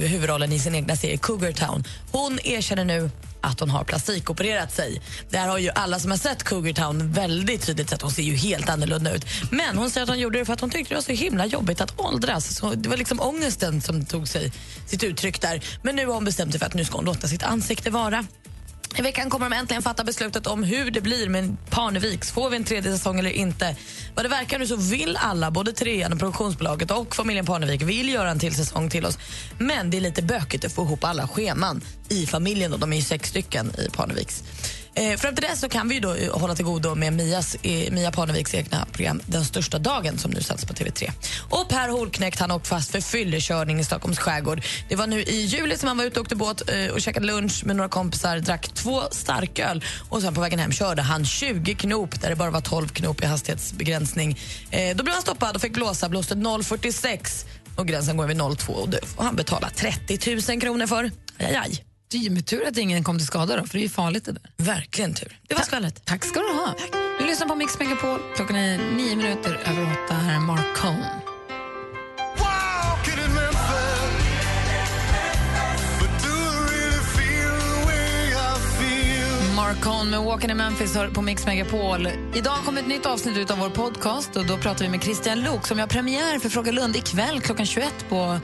huvudrollen 0.00 0.52
i 0.52 0.58
sin 0.58 0.74
egna 0.74 0.96
serie 0.96 1.16
Cougar 1.18 1.52
Town. 1.52 1.84
Hon 2.12 2.38
erkänner 2.44 2.84
nu 2.84 3.10
att 3.44 3.60
hon 3.60 3.70
har 3.70 3.84
plastikopererat 3.84 4.72
sig. 4.72 5.02
Där 5.30 5.46
har 5.48 5.58
ju 5.58 5.70
alla 5.74 5.98
som 5.98 6.10
har 6.10 6.18
sett 6.18 6.44
Cougar 6.44 6.72
Town 6.72 7.12
väldigt 7.12 7.66
tydligt 7.66 7.90
sett. 7.90 8.02
Hon 8.02 8.10
ser 8.10 8.22
ju 8.22 8.34
helt 8.34 8.68
annorlunda 8.68 9.14
ut. 9.14 9.26
Men 9.50 9.78
hon 9.78 9.90
säger 9.90 10.02
att 10.02 10.08
hon 10.08 10.18
gjorde 10.18 10.38
det 10.38 10.44
för 10.44 10.52
att 10.52 10.60
hon 10.60 10.70
tyckte 10.70 10.94
det 10.94 10.96
var 10.96 11.02
så 11.02 11.12
himla 11.12 11.46
jobbigt 11.46 11.80
att 11.80 12.00
åldras. 12.00 12.56
Så 12.56 12.74
det 12.74 12.88
var 12.88 12.96
liksom 12.96 13.20
ångesten 13.20 13.80
som 13.80 14.04
tog 14.04 14.28
sig 14.28 14.52
sitt 14.86 15.02
uttryck 15.04 15.40
där. 15.40 15.64
Men 15.82 15.96
nu 15.96 16.06
har 16.06 16.14
hon 16.14 16.24
bestämt 16.24 16.52
sig 16.52 16.58
för 16.58 16.66
att 16.66 16.74
nu 16.74 16.84
ska 16.84 16.96
hon 16.96 17.04
låta 17.04 17.28
sitt 17.28 17.42
ansikte 17.42 17.90
vara. 17.90 18.26
I 18.96 19.02
veckan 19.02 19.30
kommer 19.30 19.50
de 19.50 19.56
äntligen 19.56 19.82
fatta 19.82 20.04
beslutet 20.04 20.46
om 20.46 20.64
hur 20.64 20.90
det 20.90 21.00
blir 21.00 21.28
med 21.28 21.56
Parneviks. 21.70 22.32
Får 22.32 22.50
vi 22.50 22.56
en 22.56 22.64
tredje 22.64 22.92
säsong 22.92 23.18
eller 23.18 23.30
inte? 23.30 23.76
Vad 24.14 24.24
det 24.24 24.28
verkar 24.28 24.58
nu 24.58 24.66
så 24.66 24.76
vill 24.76 25.16
alla, 25.16 25.50
både 25.50 25.72
trean 25.72 26.12
och 26.12 26.18
produktionsbolaget 26.18 26.90
och 26.90 27.14
familjen 27.14 27.46
Parnevik 27.46 27.82
vill 27.82 28.08
göra 28.08 28.30
en 28.30 28.38
till 28.38 28.54
säsong 28.54 28.90
till 28.90 29.06
oss. 29.06 29.18
Men 29.58 29.90
det 29.90 29.96
är 29.96 30.00
lite 30.00 30.22
bökigt 30.22 30.64
att 30.64 30.72
få 30.72 30.84
ihop 30.84 31.04
alla 31.04 31.28
scheman 31.28 31.80
i 32.08 32.26
familjen. 32.26 32.70
Då. 32.70 32.76
de 32.76 32.92
är 32.92 32.96
ju 32.96 33.02
sex 33.02 33.28
stycken 33.28 33.72
i 33.78 33.90
Parneviks. 33.90 34.42
Eh, 34.96 35.16
fram 35.16 35.34
till 35.34 35.44
dess 35.44 35.60
så 35.60 35.68
kan 35.68 35.88
vi 35.88 35.94
ju 35.94 36.00
då 36.00 36.14
eh, 36.14 36.38
hålla 36.38 36.54
till 36.54 36.64
godo 36.64 36.94
med 36.94 37.12
Mias, 37.12 37.54
eh, 37.54 37.92
Mia 37.92 38.12
Parneviks 38.12 38.54
egna 38.54 38.86
program 38.92 39.20
Den 39.26 39.44
största 39.44 39.78
dagen 39.78 40.18
som 40.18 40.30
nu 40.30 40.40
sänds 40.40 40.64
på 40.64 40.74
TV3. 40.74 41.10
Och 41.50 41.68
Per 41.68 41.88
Holknekt 41.88 42.40
han 42.40 42.50
har 42.50 42.56
åkt 42.56 42.66
fast 42.66 42.90
för 42.90 43.00
fyllekörning 43.00 43.80
i 43.80 43.84
Stockholms 43.84 44.18
skärgård. 44.18 44.62
Det 44.88 44.96
var 44.96 45.06
nu 45.06 45.22
i 45.22 45.44
juli 45.44 45.76
som 45.76 45.88
han 45.88 45.96
var 45.96 46.04
ute 46.04 46.20
och 46.20 46.24
åkte 46.24 46.36
båt 46.36 46.70
eh, 46.70 46.92
och 46.92 47.00
käkade 47.00 47.26
lunch 47.26 47.62
med 47.66 47.76
några 47.76 47.88
kompisar, 47.88 48.38
drack 48.38 48.68
två 48.74 49.02
starköl 49.10 49.84
och 50.08 50.22
sen 50.22 50.34
på 50.34 50.40
vägen 50.40 50.58
hem 50.58 50.72
körde 50.72 51.02
han 51.02 51.24
20 51.24 51.74
knop 51.74 52.20
där 52.20 52.30
det 52.30 52.36
bara 52.36 52.50
var 52.50 52.60
12 52.60 52.88
knop 52.88 53.22
i 53.22 53.26
hastighetsbegränsning. 53.26 54.38
Eh, 54.70 54.96
då 54.96 55.04
blev 55.04 55.14
han 55.14 55.22
stoppad 55.22 55.56
och 55.56 55.62
fick 55.62 55.72
blåsa, 55.72 56.08
blåste 56.08 56.34
0,46 56.34 57.46
och 57.76 57.86
gränsen 57.86 58.16
går 58.16 58.26
vid 58.26 58.36
0,2 58.36 58.70
och 58.70 58.88
det 58.88 59.06
får 59.06 59.24
han 59.24 59.36
betala 59.36 59.70
30 59.70 60.50
000 60.50 60.60
kronor 60.60 60.86
för. 60.86 61.10
Aj, 61.38 61.54
aj. 61.54 61.93
Det 62.14 62.18
är 62.18 62.22
ju 62.22 62.30
med 62.30 62.46
tur 62.46 62.66
att 62.66 62.76
ingen 62.76 63.04
kom 63.04 63.18
till 63.18 63.26
skada 63.26 63.56
då, 63.56 63.66
för 63.66 63.72
det 63.72 63.78
är 63.78 63.82
ju 63.82 63.88
farligt 63.88 64.24
det 64.24 64.32
där. 64.32 64.42
Verkligen 64.56 65.14
tur. 65.14 65.38
Det 65.48 65.54
var 65.54 65.62
skvallret. 65.62 66.04
Tack 66.04 66.24
ska 66.24 66.40
du 66.40 66.46
ha. 66.46 66.74
Du 67.18 67.26
lyssnar 67.26 67.46
på 67.46 67.54
Mix 67.54 67.78
Megapol. 67.78 68.20
Klockan 68.36 68.56
är 68.56 68.78
nio 68.78 69.16
minuter 69.16 69.60
över 69.66 69.82
åtta. 69.82 70.14
Här 70.14 70.34
är 70.34 70.40
Mark 70.40 70.76
Cohn. 70.76 71.04
Mark 79.56 79.80
Cohn 79.80 80.10
med 80.10 80.20
Walking 80.20 80.50
in 80.50 80.56
Memphis 80.56 80.96
på 81.14 81.22
Mix 81.22 81.46
Megapol. 81.46 82.08
Idag 82.34 82.56
kommer 82.64 82.80
ett 82.80 82.88
nytt 82.88 83.06
avsnitt 83.06 83.36
ut 83.36 83.50
av 83.50 83.58
vår 83.58 83.70
podcast 83.70 84.36
och 84.36 84.46
då 84.46 84.56
pratar 84.56 84.84
vi 84.84 84.90
med 84.90 85.02
Christian 85.02 85.40
Luuk 85.40 85.66
som 85.66 85.78
har 85.78 85.86
premiär 85.86 86.38
för 86.38 86.48
Fråga 86.48 86.72
Lund 86.72 86.96
ikväll 86.96 87.40
klockan 87.40 87.66
21 87.66 88.08
på 88.08 88.40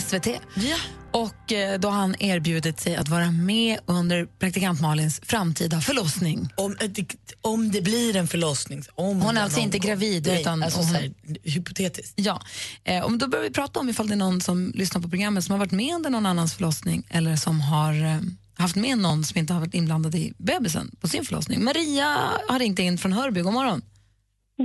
SVT. 0.00 0.26
Ja. 0.54 0.76
Och 1.10 1.52
eh, 1.52 1.78
då 1.80 1.88
har 1.88 1.98
han 2.00 2.14
erbjudit 2.22 2.80
sig 2.80 2.96
att 2.96 3.08
vara 3.08 3.30
med 3.30 3.78
under 3.86 4.26
praktikant 4.26 4.80
Malins 4.80 5.20
framtida 5.24 5.80
förlossning. 5.80 6.48
Om, 6.56 6.76
eh, 6.80 6.88
det- 6.90 7.14
om 7.40 7.70
det 7.70 7.82
blir 7.82 8.16
en 8.16 8.28
förlossning. 8.28 8.82
Om 8.94 9.20
Hon 9.22 9.36
är 9.36 9.42
alltså 9.42 9.60
inte 9.60 9.78
gång. 9.78 9.86
gravid. 9.88 10.26
Nej, 10.26 10.40
utan 10.40 10.62
alltså 10.62 10.78
hon, 10.78 10.88
så 10.88 10.94
här, 10.94 11.12
hypotetiskt. 11.44 12.12
Ja. 12.16 12.40
Eh, 12.84 13.04
och 13.04 13.18
då 13.18 13.28
börjar 13.28 13.44
vi 13.44 13.50
prata 13.50 13.80
om 13.80 13.88
ifall 13.88 14.08
det 14.08 14.14
är 14.14 14.16
någon 14.16 14.40
som 14.40 14.72
lyssnar 14.74 15.00
på 15.02 15.08
programmet 15.08 15.44
som 15.44 15.52
har 15.52 15.58
varit 15.58 15.72
med 15.72 15.94
under 15.94 16.10
någon 16.10 16.26
annans 16.26 16.54
förlossning 16.54 17.06
eller 17.10 17.36
som 17.36 17.60
har 17.60 17.92
eh, 18.04 18.18
haft 18.58 18.76
med 18.76 18.98
någon 18.98 19.24
som 19.24 19.38
inte 19.38 19.52
har 19.52 19.60
varit 19.60 19.74
inblandad 19.74 20.14
i 20.14 20.32
bebisen 20.38 20.96
på 21.00 21.08
sin 21.08 21.24
förlossning. 21.24 21.64
Maria 21.64 22.16
har 22.48 22.58
ringt 22.58 22.78
in 22.78 22.98
från 22.98 23.12
Hörby. 23.12 23.40
God 23.40 23.52
morgon. 23.52 23.82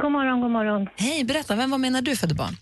God 0.01 0.11
morgon, 0.11 0.41
god 0.41 0.51
morgon. 0.51 0.87
Hej, 0.95 1.23
berätta. 1.23 1.55
Vem 1.55 1.71
var 1.71 1.77
med 1.77 1.91
när 1.91 2.01
du 2.01 2.15
födde 2.15 2.33
barn? 2.35 2.57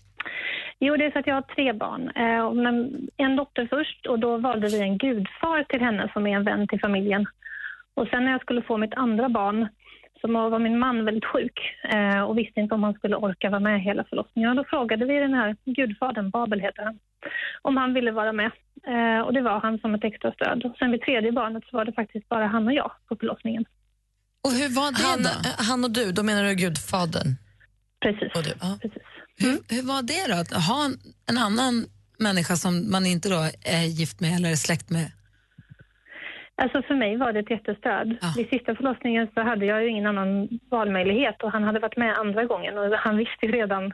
Jo, 0.84 0.96
det 0.96 1.04
är 1.04 1.10
så 1.10 1.18
att 1.18 1.26
jag 1.26 1.34
har 1.34 1.42
tre 1.42 1.72
barn. 1.72 2.02
Eh, 2.24 3.26
en 3.26 3.36
dotter 3.36 3.66
först 3.70 4.06
och 4.06 4.18
då 4.18 4.36
valde 4.36 4.68
vi 4.68 4.80
en 4.80 4.98
gudfar 4.98 5.64
till 5.64 5.80
henne 5.80 6.10
som 6.12 6.26
är 6.26 6.36
en 6.36 6.44
vän 6.44 6.68
till 6.68 6.80
familjen. 6.80 7.26
Och 7.94 8.08
sen 8.08 8.24
när 8.24 8.32
jag 8.32 8.40
skulle 8.40 8.62
få 8.62 8.76
mitt 8.76 8.94
andra 8.94 9.28
barn 9.28 9.68
så 10.20 10.28
var 10.28 10.58
min 10.58 10.78
man 10.78 11.04
väldigt 11.04 11.24
sjuk 11.24 11.58
eh, 11.94 12.20
och 12.20 12.38
visste 12.38 12.60
inte 12.60 12.74
om 12.74 12.82
han 12.82 12.94
skulle 12.94 13.16
orka 13.16 13.50
vara 13.50 13.60
med 13.60 13.80
hela 13.80 14.04
förlossningen. 14.04 14.50
Och 14.50 14.56
då 14.56 14.64
frågade 14.64 15.04
vi 15.04 15.18
den 15.18 15.34
här 15.34 15.56
gudfadern, 15.64 16.30
Babel 16.30 16.60
heter 16.60 16.82
han, 16.82 16.98
om 17.62 17.76
han 17.76 17.94
ville 17.94 18.10
vara 18.10 18.32
med. 18.32 18.50
Eh, 18.86 19.20
och 19.20 19.32
det 19.32 19.42
var 19.42 19.60
han 19.60 19.78
som 19.78 19.94
ett 19.94 20.04
extra 20.04 20.32
stöd. 20.32 20.64
Och 20.64 20.76
sen 20.78 20.90
vid 20.90 21.00
tredje 21.00 21.32
barnet 21.32 21.64
så 21.70 21.76
var 21.76 21.84
det 21.84 21.92
faktiskt 21.92 22.28
bara 22.28 22.46
han 22.46 22.66
och 22.66 22.74
jag 22.74 22.90
på 23.08 23.16
förlossningen. 23.16 23.64
Och 24.44 24.50
hur 24.50 24.68
var 24.76 24.90
det 24.92 25.02
han, 25.08 25.22
då? 25.22 25.30
Han 25.58 25.84
och 25.84 25.90
du, 25.90 26.12
då 26.12 26.22
menar 26.22 26.44
du 26.44 26.54
gudfadern? 26.54 27.36
Precis. 28.00 28.32
Och 28.36 28.42
du, 28.42 28.52
ja. 28.60 28.78
Hur, 29.38 29.74
hur 29.74 29.82
var 29.82 30.02
det 30.02 30.34
då, 30.34 30.40
att 30.40 30.64
ha 30.64 30.84
en, 30.84 30.96
en 31.30 31.38
annan 31.38 31.86
människa 32.18 32.56
som 32.56 32.90
man 32.90 33.06
inte 33.06 33.28
då 33.28 33.40
är 33.64 33.84
gift 34.00 34.20
med 34.20 34.36
eller 34.36 34.50
är 34.50 34.56
släkt 34.56 34.90
med? 34.90 35.12
Alltså 36.62 36.82
för 36.82 36.94
mig 36.94 37.16
var 37.16 37.32
det 37.32 37.40
ett 37.40 37.50
jättestöd. 37.50 38.08
Vid 38.36 38.48
sista 38.48 38.74
förlossningen 38.74 39.28
så 39.34 39.40
hade 39.40 39.66
jag 39.66 39.82
ju 39.82 39.88
ingen 39.88 40.06
annan 40.06 40.48
valmöjlighet 40.70 41.42
och 41.42 41.52
han 41.52 41.64
hade 41.64 41.80
varit 41.80 41.96
med 41.96 42.18
andra 42.18 42.44
gången 42.44 42.78
och 42.78 42.98
han 42.98 43.16
visste 43.16 43.46
ju 43.46 43.52
redan 43.52 43.92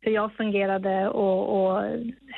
hur 0.00 0.12
jag 0.12 0.36
fungerade 0.36 1.08
och, 1.08 1.40
och 1.56 1.82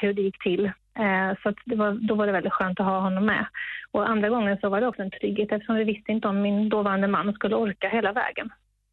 hur 0.00 0.12
det 0.14 0.22
gick 0.22 0.42
till. 0.42 0.64
Eh, 1.04 1.30
så 1.42 1.48
att 1.48 1.56
det 1.64 1.76
var, 1.76 1.92
då 2.08 2.14
var 2.14 2.26
det 2.26 2.32
väldigt 2.32 2.52
skönt 2.52 2.80
att 2.80 2.86
ha 2.86 3.00
honom 3.00 3.26
med. 3.26 3.46
Och 3.90 4.08
andra 4.10 4.28
gången 4.28 4.58
så 4.60 4.68
var 4.68 4.80
det 4.80 4.86
också 4.86 5.02
en 5.02 5.10
trygghet 5.10 5.52
eftersom 5.52 5.76
vi 5.76 5.84
visste 5.84 6.12
inte 6.12 6.28
om 6.28 6.42
min 6.42 6.68
dåvarande 6.68 7.08
man 7.08 7.32
skulle 7.32 7.56
orka 7.56 7.88
hela 7.88 8.12
vägen. 8.12 8.50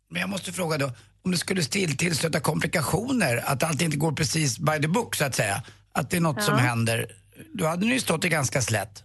Men 0.10 0.22
jag 0.22 0.30
måste 0.30 0.52
fråga 0.52 0.78
då, 0.78 0.90
om 1.26 1.32
det 1.32 1.38
skulle 1.38 1.64
still 1.64 1.98
tillstöta 1.98 2.40
komplikationer, 2.40 3.44
att 3.46 3.64
allt 3.64 3.82
inte 3.82 3.98
går 3.98 4.12
precis 4.12 4.60
by 4.60 4.82
the 4.82 4.88
book 4.88 5.16
så 5.16 5.26
att 5.26 5.36
säga, 5.36 5.64
att 5.92 6.10
det 6.10 6.18
är 6.18 6.22
något 6.22 6.44
som 6.44 6.54
Ja. 6.58 6.60
händer, 6.60 7.06
då 7.54 7.66
hade 7.68 7.86
ni 7.86 7.94
ju 7.94 8.00
stått 8.00 8.22
det 8.22 8.30
ganska 8.30 8.62
slätt. 8.62 9.04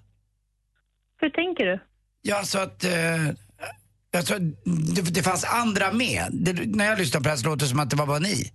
Hur 1.21 1.31
tänker 1.31 1.65
du? 1.65 1.81
Ja, 2.23 2.45
så 2.45 2.59
att... 2.59 2.85
Eh, 2.85 2.93
alltså, 4.17 4.39
det, 4.95 5.03
det 5.03 5.23
fanns 5.23 5.45
andra 5.45 5.93
med. 5.93 6.29
Det, 6.33 6.53
när 6.53 6.85
jag 6.87 6.99
lyssnar 6.99 7.21
på 7.21 7.25
det 7.25 7.31
här 7.31 7.37
så 7.37 7.47
låter 7.47 7.61
det 7.65 7.69
som 7.71 7.81
att 7.81 7.91
det 7.91 7.97
var 7.97 8.07
bara 8.07 8.19
ni. 8.19 8.53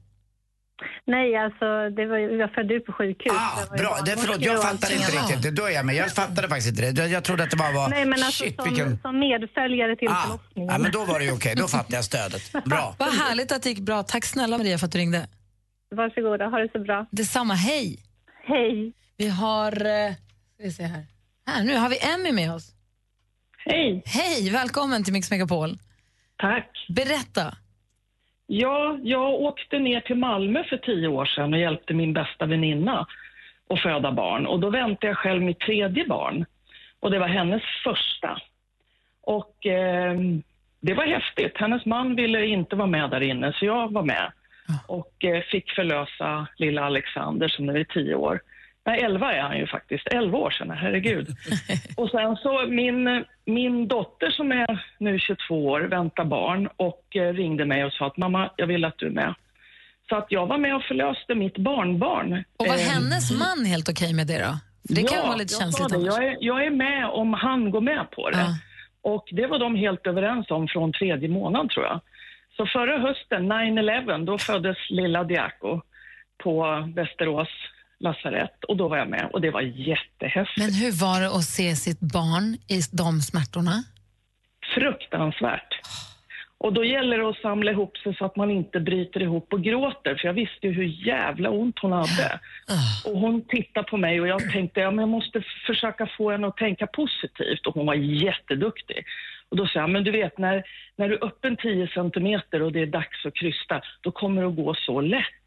Nej, 1.05 1.35
alltså 1.35 1.89
det 1.89 2.05
var, 2.05 2.17
ju- 2.17 2.37
jag 2.37 2.51
födde 2.53 2.73
ju 2.73 2.79
på 2.79 2.91
sjukhus. 2.93 3.33
Ju 3.71 3.77
Bra, 3.77 3.97
det, 4.05 4.17
förlåt, 4.17 4.41
jag 4.41 4.55
allting. 4.65 4.97
inte 4.97 5.11
riktigt. 5.11 5.41
Det- 5.43 5.51
Då 5.51 5.63
är 5.65 5.69
jag 5.71 5.85
med. 5.85 5.95
Jag 5.95 6.11
fattade 6.11 6.47
faktiskt 6.49 6.69
inte 6.69 6.91
det. 6.91 7.07
Jag, 7.07 7.23
trodde 7.23 7.43
att 7.43 7.49
det 7.49 7.57
bara 7.57 7.71
var... 7.71 7.89
Nej, 7.89 8.05
men 8.05 8.23
alltså 8.23 8.43
shit, 8.43 8.55
som, 8.55 8.65
vilken... 8.69 8.99
som 9.01 9.19
medföljare 9.19 9.95
till 9.95 10.09
förlossningen. 10.09 10.71
Ja, 10.71 10.77
men 10.77 10.91
då 10.91 11.05
var 11.05 11.19
det 11.19 11.25
ju 11.25 11.31
okej. 11.31 11.55
Då 11.55 11.67
fattade 11.67 11.95
jag 11.95 12.05
stödet. 12.05 12.51
Bra. 12.65 12.95
Vad 12.99 13.09
härligt 13.13 13.51
att 13.51 13.63
det 13.63 13.69
gick 13.69 13.79
bra. 13.79 14.03
Tack 14.03 14.25
snälla 14.25 14.57
Maria 14.57 14.77
för 14.77 14.85
att 14.85 14.91
du 14.91 14.97
ringde. 14.99 15.27
Varsågoda, 15.95 16.45
ha 16.45 16.57
det 16.59 16.69
så 16.71 16.79
bra. 16.79 17.05
Detsamma, 17.11 17.53
hej. 17.53 17.99
Hej. 18.45 18.93
Vi 19.17 19.27
har, 19.29 19.71
eh, 19.71 20.13
ska 20.55 20.63
vi 20.63 20.71
se 20.71 20.83
här. 20.83 21.05
här, 21.47 21.63
nu 21.63 21.75
har 21.77 21.89
vi 21.89 21.97
Emmy 22.13 22.31
med 22.31 22.53
oss. 22.53 22.71
Hej. 23.65 24.03
Hej, 24.05 24.49
välkommen 24.49 25.03
till 25.03 25.13
Mix 25.13 25.31
Megapol. 25.31 25.77
Tack. 26.37 26.85
Berätta. 26.95 27.57
Ja, 28.55 28.97
jag 29.03 29.33
åkte 29.33 29.79
ner 29.79 29.99
till 29.99 30.15
Malmö 30.15 30.63
för 30.63 30.77
tio 30.77 31.07
år 31.07 31.25
sedan 31.25 31.53
och 31.53 31.59
hjälpte 31.59 31.93
min 31.93 32.13
bästa 32.13 32.45
väninna 32.45 33.07
att 33.69 33.81
föda 33.81 34.11
barn. 34.11 34.45
Och 34.45 34.59
då 34.59 34.69
väntade 34.69 35.07
jag 35.07 35.17
själv 35.17 35.41
mitt 35.41 35.59
tredje 35.59 36.07
barn. 36.07 36.45
Och 36.99 37.11
det 37.11 37.19
var 37.19 37.27
hennes 37.27 37.61
första. 37.83 38.41
Och 39.21 39.65
eh, 39.65 40.19
det 40.79 40.93
var 40.93 41.05
häftigt. 41.05 41.57
Hennes 41.57 41.85
man 41.85 42.15
ville 42.15 42.45
inte 42.45 42.75
vara 42.75 42.87
med 42.87 43.09
där 43.09 43.21
inne, 43.21 43.53
så 43.53 43.65
jag 43.65 43.91
var 43.91 44.03
med. 44.03 44.31
Och 44.87 45.25
eh, 45.25 45.41
fick 45.41 45.71
förlösa 45.71 46.47
lilla 46.57 46.85
Alexander 46.85 47.47
som 47.47 47.65
nu 47.65 47.79
är 47.79 47.83
tio 47.83 48.15
år. 48.15 48.41
Nej, 48.85 49.01
elva 49.01 49.33
är 49.33 49.41
han 49.41 49.57
ju 49.57 49.67
faktiskt. 49.67 50.07
Elva 50.07 50.37
år 50.37 50.51
sedan, 50.51 50.71
herregud. 50.71 51.27
och 51.97 52.09
sen 52.09 52.35
så 52.35 52.67
min, 52.67 53.25
min 53.45 53.87
dotter 53.87 54.29
som 54.29 54.51
är 54.51 54.85
nu 54.97 55.19
22 55.19 55.67
år 55.67 55.81
väntar 55.81 56.25
barn 56.25 56.69
och 56.75 57.15
eh, 57.15 57.33
ringde 57.33 57.65
mig 57.65 57.85
och 57.85 57.93
sa 57.93 58.07
att 58.07 58.17
mamma, 58.17 58.49
jag 58.55 58.67
vill 58.67 58.85
att 58.85 58.97
du 58.97 59.05
är 59.05 59.11
med. 59.11 59.35
Så 60.09 60.15
att 60.15 60.27
jag 60.29 60.47
var 60.47 60.57
med 60.57 60.75
och 60.75 60.83
förlöste 60.83 61.35
mitt 61.35 61.57
barnbarn. 61.57 62.43
Och 62.57 62.67
var 62.67 62.75
Eh, 62.75 62.81
hennes 62.81 63.31
man 63.31 63.65
helt 63.65 63.89
okej 63.89 64.13
med 64.13 64.27
det 64.27 64.37
då? 64.37 64.59
För 64.87 64.95
det 64.95 65.03
kan 65.03 65.17
ju 65.17 65.23
vara 65.23 65.35
lite 65.35 65.53
jag 65.53 65.61
känsligt 65.61 65.89
det. 65.89 66.05
Jag 66.05 66.23
är, 66.23 66.37
jag 66.39 66.65
är 66.65 66.71
med 66.71 67.05
om 67.05 67.33
han 67.33 67.71
går 67.71 67.81
med 67.81 68.11
på 68.11 68.29
det. 68.29 68.59
Och 69.01 69.23
det 69.31 69.47
var 69.47 69.59
de 69.59 69.75
helt 69.75 70.07
överens 70.07 70.51
om 70.51 70.67
från 70.67 70.93
tredje 70.93 71.29
månaden 71.29 71.69
tror 71.69 71.85
jag. 71.85 71.99
Så 72.57 72.65
förra 72.65 72.97
hösten, 72.99 73.51
9-11, 73.51 74.25
då 74.25 74.37
föddes 74.37 74.77
lilla 74.89 75.23
Diaco 75.23 75.81
på 76.43 76.89
Västerås 76.95 77.49
lasarett 78.03 78.63
och 78.63 78.77
då 78.77 78.87
var 78.87 78.97
jag 78.97 79.09
med 79.09 79.29
och 79.33 79.41
det 79.41 79.51
var 79.51 79.61
jättehäftigt. 79.61 80.57
Men 80.57 80.73
hur 80.73 80.91
var 80.91 81.21
det 81.21 81.27
att 81.27 81.43
se 81.43 81.75
sitt 81.75 81.99
barn 81.99 82.57
i 82.67 82.79
de 82.91 83.21
smärtorna? 83.21 83.83
fruktansvärt. 84.75 85.79
Och 86.57 86.73
då 86.73 86.85
gäller 86.85 87.17
det 87.17 87.29
att 87.29 87.41
samla 87.41 87.71
ihop 87.71 87.97
sig 87.97 88.15
så 88.15 88.25
att 88.25 88.35
man 88.35 88.51
inte 88.51 88.79
bryter 88.79 89.21
ihop 89.21 89.53
och 89.53 89.63
gråter, 89.63 90.15
för 90.15 90.27
jag 90.27 90.33
visste 90.33 90.67
ju 90.67 90.73
hur 90.73 91.07
jävla 91.07 91.49
ont 91.49 91.79
hon 91.79 91.91
hade. 91.91 92.39
Och 93.05 93.19
hon 93.19 93.41
tittade 93.47 93.87
på 93.89 93.97
mig 93.97 94.21
och 94.21 94.27
jag 94.27 94.51
tänkte, 94.51 94.79
ja 94.79 94.91
men 94.91 94.99
jag 94.99 95.09
måste 95.09 95.43
försöka 95.67 96.09
få 96.17 96.31
henne 96.31 96.47
att 96.47 96.57
tänka 96.57 96.87
positivt 96.87 97.67
och 97.67 97.73
hon 97.73 97.85
var 97.85 97.93
jätteduktig. 97.93 99.05
Och 99.49 99.57
då 99.57 99.67
sa 99.67 99.79
jag, 99.79 99.89
men 99.89 100.03
du 100.03 100.11
vet 100.11 100.37
när, 100.37 100.63
när 100.95 101.09
du 101.09 101.15
är 101.15 101.25
öppen 101.25 101.57
10 101.57 101.87
centimeter 101.87 102.61
och 102.61 102.71
det 102.71 102.81
är 102.81 102.85
dags 102.85 103.25
att 103.25 103.35
krysta, 103.35 103.81
då 104.01 104.11
kommer 104.11 104.41
det 104.41 104.47
att 104.47 104.55
gå 104.55 104.73
så 104.73 105.01
lätt. 105.01 105.42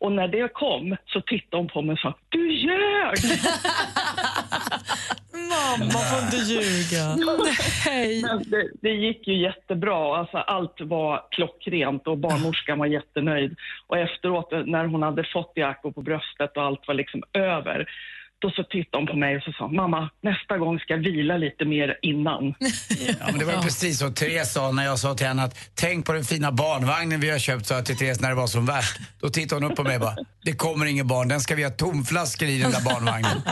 Och 0.00 0.12
när 0.12 0.28
det 0.28 0.52
kom 0.52 0.96
så 1.06 1.20
tittade 1.20 1.62
hon 1.62 1.68
på 1.68 1.82
mig 1.82 1.92
och 1.92 1.98
sa, 1.98 2.14
du 2.28 2.52
ljög! 2.52 3.18
Mamma 5.32 5.90
får 5.90 6.24
inte 6.24 6.52
ljuga. 6.52 7.16
Men 8.28 8.42
det, 8.50 8.70
det 8.82 8.90
gick 8.90 9.28
ju 9.28 9.42
jättebra. 9.42 10.16
Alltså, 10.16 10.36
allt 10.36 10.80
var 10.80 11.22
klockrent 11.30 12.06
och 12.06 12.18
barnmorskan 12.18 12.78
var 12.78 12.86
jättenöjd. 12.86 13.56
Och 13.86 13.98
efteråt 13.98 14.52
när 14.66 14.84
hon 14.84 15.02
hade 15.02 15.24
fått 15.24 15.52
Jakob 15.54 15.94
på 15.94 16.02
bröstet 16.02 16.56
och 16.56 16.62
allt 16.62 16.86
var 16.86 16.94
liksom 16.94 17.22
över, 17.32 17.88
då 18.40 18.50
så 18.50 18.62
tittade 18.64 18.96
hon 19.02 19.06
på 19.06 19.16
mig 19.16 19.36
och 19.36 19.42
så 19.42 19.52
sa 19.52 19.68
mamma, 19.68 20.10
nästa 20.22 20.58
gång 20.58 20.78
ska 20.78 20.92
jag 20.92 21.00
vila 21.00 21.36
lite 21.36 21.64
mer 21.64 21.98
innan. 22.02 22.42
Ja, 23.20 23.26
men 23.30 23.38
det 23.38 23.44
var 23.44 23.62
precis 23.62 23.98
så 23.98 24.10
Therese 24.10 24.52
sa 24.52 24.72
när 24.72 24.84
jag 24.84 24.98
sa 24.98 25.14
till 25.14 25.26
henne 25.26 25.42
att 25.42 25.58
tänk 25.74 26.06
på 26.06 26.12
den 26.12 26.24
fina 26.24 26.52
barnvagnen 26.52 27.20
vi 27.20 27.30
har 27.30 27.38
köpt, 27.38 27.66
sa 27.66 27.74
jag 27.74 27.86
till 27.86 27.96
Therese 27.96 28.20
när 28.20 28.28
det 28.28 28.34
var 28.34 28.46
som 28.46 28.66
värst. 28.66 28.98
Då 29.20 29.28
tittade 29.28 29.62
hon 29.62 29.70
upp 29.70 29.76
på 29.76 29.82
mig 29.82 29.94
och 29.94 30.00
bara, 30.00 30.16
det 30.44 30.52
kommer 30.52 30.86
ingen 30.86 31.06
barn, 31.06 31.28
den 31.28 31.40
ska 31.40 31.54
vi 31.54 31.62
ha 31.64 31.70
tomflaskor 31.70 32.48
i 32.48 32.58
den 32.58 32.70
där 32.70 32.80
barnvagnen. 32.80 33.42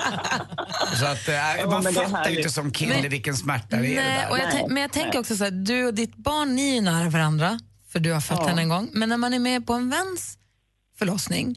Så 1.00 1.06
att, 1.06 1.28
äh, 1.28 1.34
Ja, 1.34 1.66
man 1.70 1.84
det 1.84 1.92
fattar 1.92 2.30
ju 2.30 2.36
inte 2.36 2.50
som 2.50 2.70
kille 2.72 2.94
Men- 3.02 3.10
vilken 3.10 3.34
smärta 3.36 3.76
det 3.76 3.76
är 3.76 3.82
det 3.82 3.94
Nej, 4.02 4.18
där. 4.22 4.30
och 4.30 4.38
jag 4.38 4.70
men 4.70 4.82
jag 4.82 4.92
tänker 4.92 5.18
också 5.18 5.36
så 5.36 5.44
här, 5.44 5.50
du 5.50 5.86
och 5.86 5.94
ditt 5.94 6.16
barn, 6.16 6.54
ni 6.56 6.70
är 6.70 6.74
ju 6.74 6.80
nära 6.80 7.08
varandra, 7.10 7.58
för 7.92 7.98
du 8.00 8.12
har 8.12 8.20
fött 8.20 8.38
Ja. 8.40 8.46
henne 8.48 8.62
en 8.62 8.68
gång. 8.68 8.90
Men 8.92 9.08
när 9.08 9.16
man 9.16 9.34
är 9.34 9.38
med 9.38 9.66
på 9.66 9.72
en 9.72 9.90
väns 9.90 10.38
förlossning, 10.98 11.56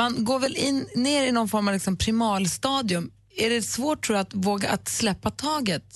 man 0.00 0.24
går 0.24 0.38
väl 0.38 0.56
in, 0.56 0.86
ner 1.06 1.22
i 1.28 1.32
någon 1.32 1.48
form 1.48 1.68
av 1.68 1.74
liksom 1.74 1.96
primalstadium. 1.96 3.10
Är 3.44 3.50
det 3.50 3.62
svårt 3.62 4.00
tror 4.04 4.16
du 4.16 4.20
att 4.20 4.34
våga 4.34 4.68
att 4.68 4.88
släppa 4.88 5.30
taget? 5.30 5.88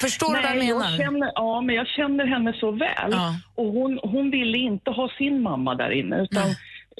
Förstår 0.00 0.34
du 0.34 0.42
vad 0.42 0.50
jag 0.50 0.56
Nej, 0.56 0.66
menar? 0.66 0.96
känner, 0.96 1.32
ja, 1.34 1.60
men 1.60 1.74
jag 1.74 1.86
känner 1.86 2.26
henne 2.26 2.52
så 2.60 2.70
väl. 2.70 3.12
Och 3.54 3.66
hon, 3.66 3.98
hon 4.02 4.30
ville 4.30 4.58
inte 4.58 4.90
ha 4.90 5.08
sin 5.18 5.42
mamma 5.42 5.74
där 5.74 5.90
inne. 5.90 6.22
Utan 6.22 6.48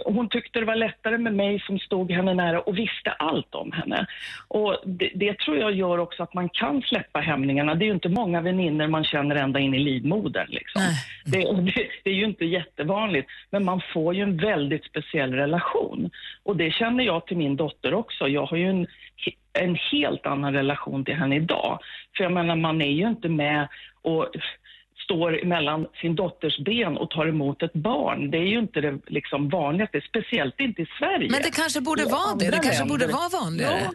hon 0.04 0.28
tyckte 0.28 0.60
det 0.60 0.66
var 0.66 0.76
lättare 0.76 1.18
med 1.18 1.34
mig 1.34 1.60
som 1.66 1.78
stod 1.78 2.12
henne 2.12 2.34
nära 2.34 2.60
och 2.60 2.78
visste 2.78 3.10
allt 3.10 3.54
om 3.54 3.72
henne. 3.72 4.06
Och 4.48 4.76
det, 4.84 5.10
det 5.14 5.38
tror 5.38 5.58
jag 5.58 5.72
gör 5.72 5.98
också 5.98 6.22
att 6.22 6.34
man 6.34 6.48
kan 6.48 6.82
släppa 6.82 7.20
hämningarna. 7.20 7.74
Det 7.74 7.84
är 7.84 7.86
ju 7.86 7.92
inte 7.92 8.08
många 8.08 8.40
vänner 8.40 8.88
man 8.88 9.04
känner 9.04 9.36
ända 9.36 9.60
in 9.60 9.74
i 9.74 9.78
livmodern. 9.78 10.46
Liksom. 10.50 10.82
Det, 11.24 11.38
det, 11.38 11.88
det 12.04 12.10
är 12.10 12.14
ju 12.14 12.24
inte 12.24 12.44
jättevanligt. 12.44 13.28
Men 13.50 13.64
man 13.64 13.80
får 13.92 14.14
ju 14.14 14.22
en 14.22 14.36
väldigt 14.36 14.84
speciell 14.84 15.34
relation. 15.34 16.10
Och 16.42 16.56
det 16.56 16.70
känner 16.70 17.04
jag 17.04 17.26
till 17.26 17.36
min 17.36 17.56
dotter 17.56 17.94
också. 17.94 18.28
Jag 18.28 18.46
har 18.46 18.56
ju 18.56 18.68
en, 18.68 18.86
en 19.52 19.76
helt 19.92 20.26
annan 20.26 20.54
relation 20.54 21.04
till 21.04 21.14
henne 21.14 21.36
idag. 21.36 21.78
För 22.16 22.24
jag 22.24 22.32
menar, 22.32 22.56
man 22.56 22.82
är 22.82 22.92
ju 22.92 23.08
inte 23.08 23.28
med 23.28 23.68
och 24.02 24.28
står 25.06 25.30
mellan 25.54 25.80
sin 26.00 26.14
dotters 26.22 26.56
ben 26.68 26.92
och 27.00 27.10
tar 27.16 27.26
emot 27.34 27.58
ett 27.66 27.72
barn. 27.90 28.20
Det 28.32 28.38
är 28.38 28.48
ju 28.54 28.58
inte 28.66 28.78
det 28.86 28.94
liksom 29.06 29.48
vanligaste, 29.58 29.98
speciellt 30.10 30.60
inte 30.66 30.80
i 30.82 30.86
Sverige. 30.98 31.28
Men 31.34 31.42
det 31.46 31.54
kanske 31.60 31.80
borde 31.88 32.04
vara 32.04 32.34
det. 32.38 32.44
Det 32.46 32.52
kanske 32.52 32.70
länder- 32.84 32.92
borde 32.94 33.06
vara 33.18 33.28
vanligare. 33.42 33.80
Ja, 33.84 33.90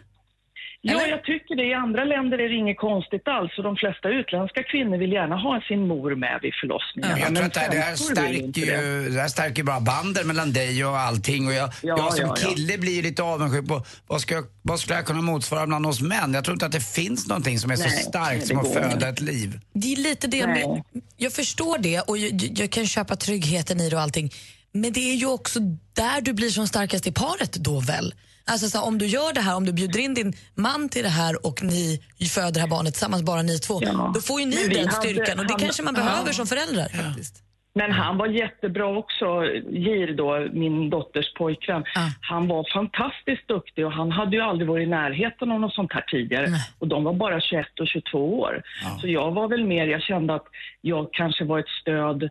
Ja, 0.84 1.06
jag 1.06 1.24
tycker 1.24 1.56
det. 1.56 1.64
I 1.64 1.74
andra 1.74 2.04
länder 2.04 2.38
är 2.38 2.48
det 2.48 2.54
inget 2.54 2.78
konstigt 2.78 3.28
alls. 3.28 3.58
Och 3.58 3.64
de 3.64 3.76
flesta 3.76 4.08
utländska 4.08 4.62
kvinnor 4.62 4.98
vill 4.98 5.12
gärna 5.12 5.36
ha 5.36 5.60
sin 5.68 5.86
mor 5.88 6.14
med 6.14 6.38
vid 6.42 6.52
förlossningarna. 6.60 7.18
Jag 7.18 7.34
tror 7.36 7.46
att 7.46 7.54
det 7.54 7.60
här, 7.60 7.70
det 7.70 7.76
här 7.76 7.96
stärker 7.96 8.60
ju 8.60 9.08
det 9.14 9.20
här 9.20 9.28
stärker 9.28 9.62
bara 9.62 9.80
banden 9.80 10.26
mellan 10.26 10.52
dig 10.52 10.84
och 10.84 10.98
allting. 10.98 11.46
Och 11.46 11.52
jag, 11.52 11.68
Ja, 11.82 11.94
jag 11.98 12.12
som 12.14 12.26
ja, 12.26 12.34
ja. 12.40 12.48
kille 12.48 12.78
blir 12.78 12.92
ju 12.92 13.02
lite 13.02 13.22
avundsjuk 13.22 13.68
på 13.68 13.84
vad, 14.06 14.20
ska 14.20 14.34
jag, 14.34 14.44
vad 14.62 14.80
skulle 14.80 14.96
jag 14.96 15.06
kunna 15.06 15.22
motsvara 15.22 15.66
bland 15.66 15.86
oss 15.86 16.00
män? 16.00 16.34
Jag 16.34 16.44
tror 16.44 16.54
inte 16.54 16.66
att 16.66 16.72
det 16.72 16.86
finns 16.94 17.28
någonting 17.28 17.58
som 17.58 17.70
är 17.70 17.76
så 17.76 17.82
Nej, 17.82 17.90
starkt 18.02 18.40
det 18.40 18.46
som 18.46 18.58
att 18.58 18.72
föda 18.72 19.08
ett 19.08 19.20
liv. 19.20 19.60
Det 19.72 19.92
är 19.92 19.96
lite 19.96 20.26
det, 20.26 20.46
men 20.46 20.82
jag 21.16 21.32
förstår 21.32 21.78
det 21.78 22.00
och 22.00 22.18
jag, 22.18 22.32
jag 22.58 22.70
kan 22.70 22.86
köpa 22.86 23.16
tryggheten 23.16 23.80
i 23.80 23.90
det 23.90 23.96
och 23.96 24.02
allting. 24.02 24.30
Men 24.72 24.92
det 24.92 25.10
är 25.10 25.14
ju 25.14 25.26
också 25.26 25.60
där 25.92 26.20
du 26.20 26.32
blir 26.32 26.50
som 26.50 26.68
starkast 26.68 27.06
i 27.06 27.12
paret 27.12 27.52
då 27.52 27.80
väl? 27.80 28.14
Alltså 28.44 28.66
så 28.68 28.78
här, 28.78 28.86
om 28.86 28.98
du 28.98 29.06
gör 29.06 29.32
det 29.34 29.40
här, 29.40 29.56
om 29.56 29.66
du 29.66 29.72
bjuder 29.72 30.00
in 30.00 30.14
din 30.14 30.32
man 30.54 30.88
till 30.88 31.02
det 31.02 31.08
här 31.08 31.46
och 31.46 31.62
ni 31.62 32.00
föder 32.34 32.52
det 32.52 32.60
här 32.60 32.68
barnet 32.68 32.92
tillsammans, 32.92 33.22
bara 33.22 33.42
ni 33.42 33.58
två, 33.58 33.80
då 34.14 34.20
får 34.20 34.40
ju 34.40 34.46
ni 34.46 34.68
den 34.68 34.88
hade- 34.88 34.90
styrkan 34.92 35.38
och 35.38 35.46
det 35.46 35.52
han- 35.52 35.60
kanske 35.60 35.82
man 35.82 35.94
ja. 35.96 36.02
behöver 36.02 36.32
som 36.32 36.46
föräldrar. 36.46 36.88
faktiskt. 36.88 37.42
Men 37.74 37.92
han 37.92 38.18
var 38.18 38.26
jättebra 38.26 38.86
också, 38.98 39.44
Gir 39.70 40.16
då, 40.16 40.48
min 40.52 40.90
dotters 40.90 41.34
pojkvän. 41.34 41.84
Han 42.20 42.48
var 42.48 42.66
fantastiskt 42.74 43.48
duktig 43.48 43.86
och 43.86 43.92
han 43.92 44.12
hade 44.12 44.36
ju 44.36 44.42
aldrig 44.42 44.68
varit 44.68 44.86
i 44.86 44.90
närheten 44.90 45.52
av 45.52 45.60
något 45.60 45.74
sånt 45.74 45.92
här 45.92 46.00
tidigare. 46.10 46.46
Och 46.78 46.88
de 46.88 47.04
var 47.04 47.12
bara 47.14 47.40
21 47.40 47.80
och 47.80 47.88
22 47.88 48.40
år. 48.40 48.62
Så 49.00 49.08
jag 49.08 49.30
var 49.30 49.48
väl 49.48 49.64
mer, 49.64 49.86
jag 49.86 50.02
kände 50.02 50.34
att 50.34 50.44
jag 50.80 51.08
kanske 51.12 51.44
var 51.44 51.58
ett 51.58 51.68
stöd 51.80 52.22
eh, 52.22 52.28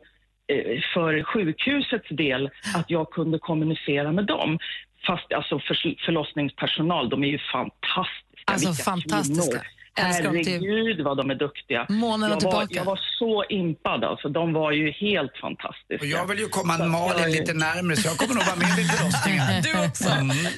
för 0.93 1.23
sjukhusets 1.23 2.09
del, 2.09 2.49
att 2.75 2.89
jag 2.89 3.09
kunde 3.11 3.39
kommunicera 3.39 4.11
med 4.11 4.25
dem. 4.25 4.59
Fast 5.07 5.33
alltså 5.33 5.59
för, 5.59 5.75
förlossningspersonal, 6.05 7.09
de 7.09 7.23
är 7.23 7.27
ju 7.27 7.39
fantastiska. 7.53 8.45
Alltså, 8.45 8.67
Vilka 8.69 8.83
fantastiska. 8.83 9.41
kvinnor. 9.51 9.65
Herregud 9.95 11.01
vad 11.01 11.17
de 11.17 11.29
är 11.29 11.35
duktiga. 11.35 11.81
Och 11.81 11.87
jag, 11.91 12.29
var, 12.29 12.37
tillbaka. 12.39 12.67
jag 12.69 12.85
var 12.85 12.99
så 13.19 13.43
impad 13.49 14.03
alltså. 14.03 14.29
De 14.29 14.53
var 14.53 14.71
ju 14.71 14.91
helt 14.91 15.37
fantastiska. 15.37 15.97
Och 15.99 16.05
jag 16.05 16.27
vill 16.27 16.39
ju 16.39 16.47
komma 16.47 16.77
Så 16.77 16.85
Malin 16.85 17.13
jag 17.17 17.21
är- 17.29 17.39
lite 17.39 17.53
närmare 17.53 17.95
så 17.97 18.07
jag 18.07 18.17
kommer 18.17 18.33
nog 18.35 18.43
vara 18.45 18.55
med 18.55 18.75
vid 18.77 18.91
förlossningen. 18.91 19.45
Du 19.63 19.87
också. 19.87 20.09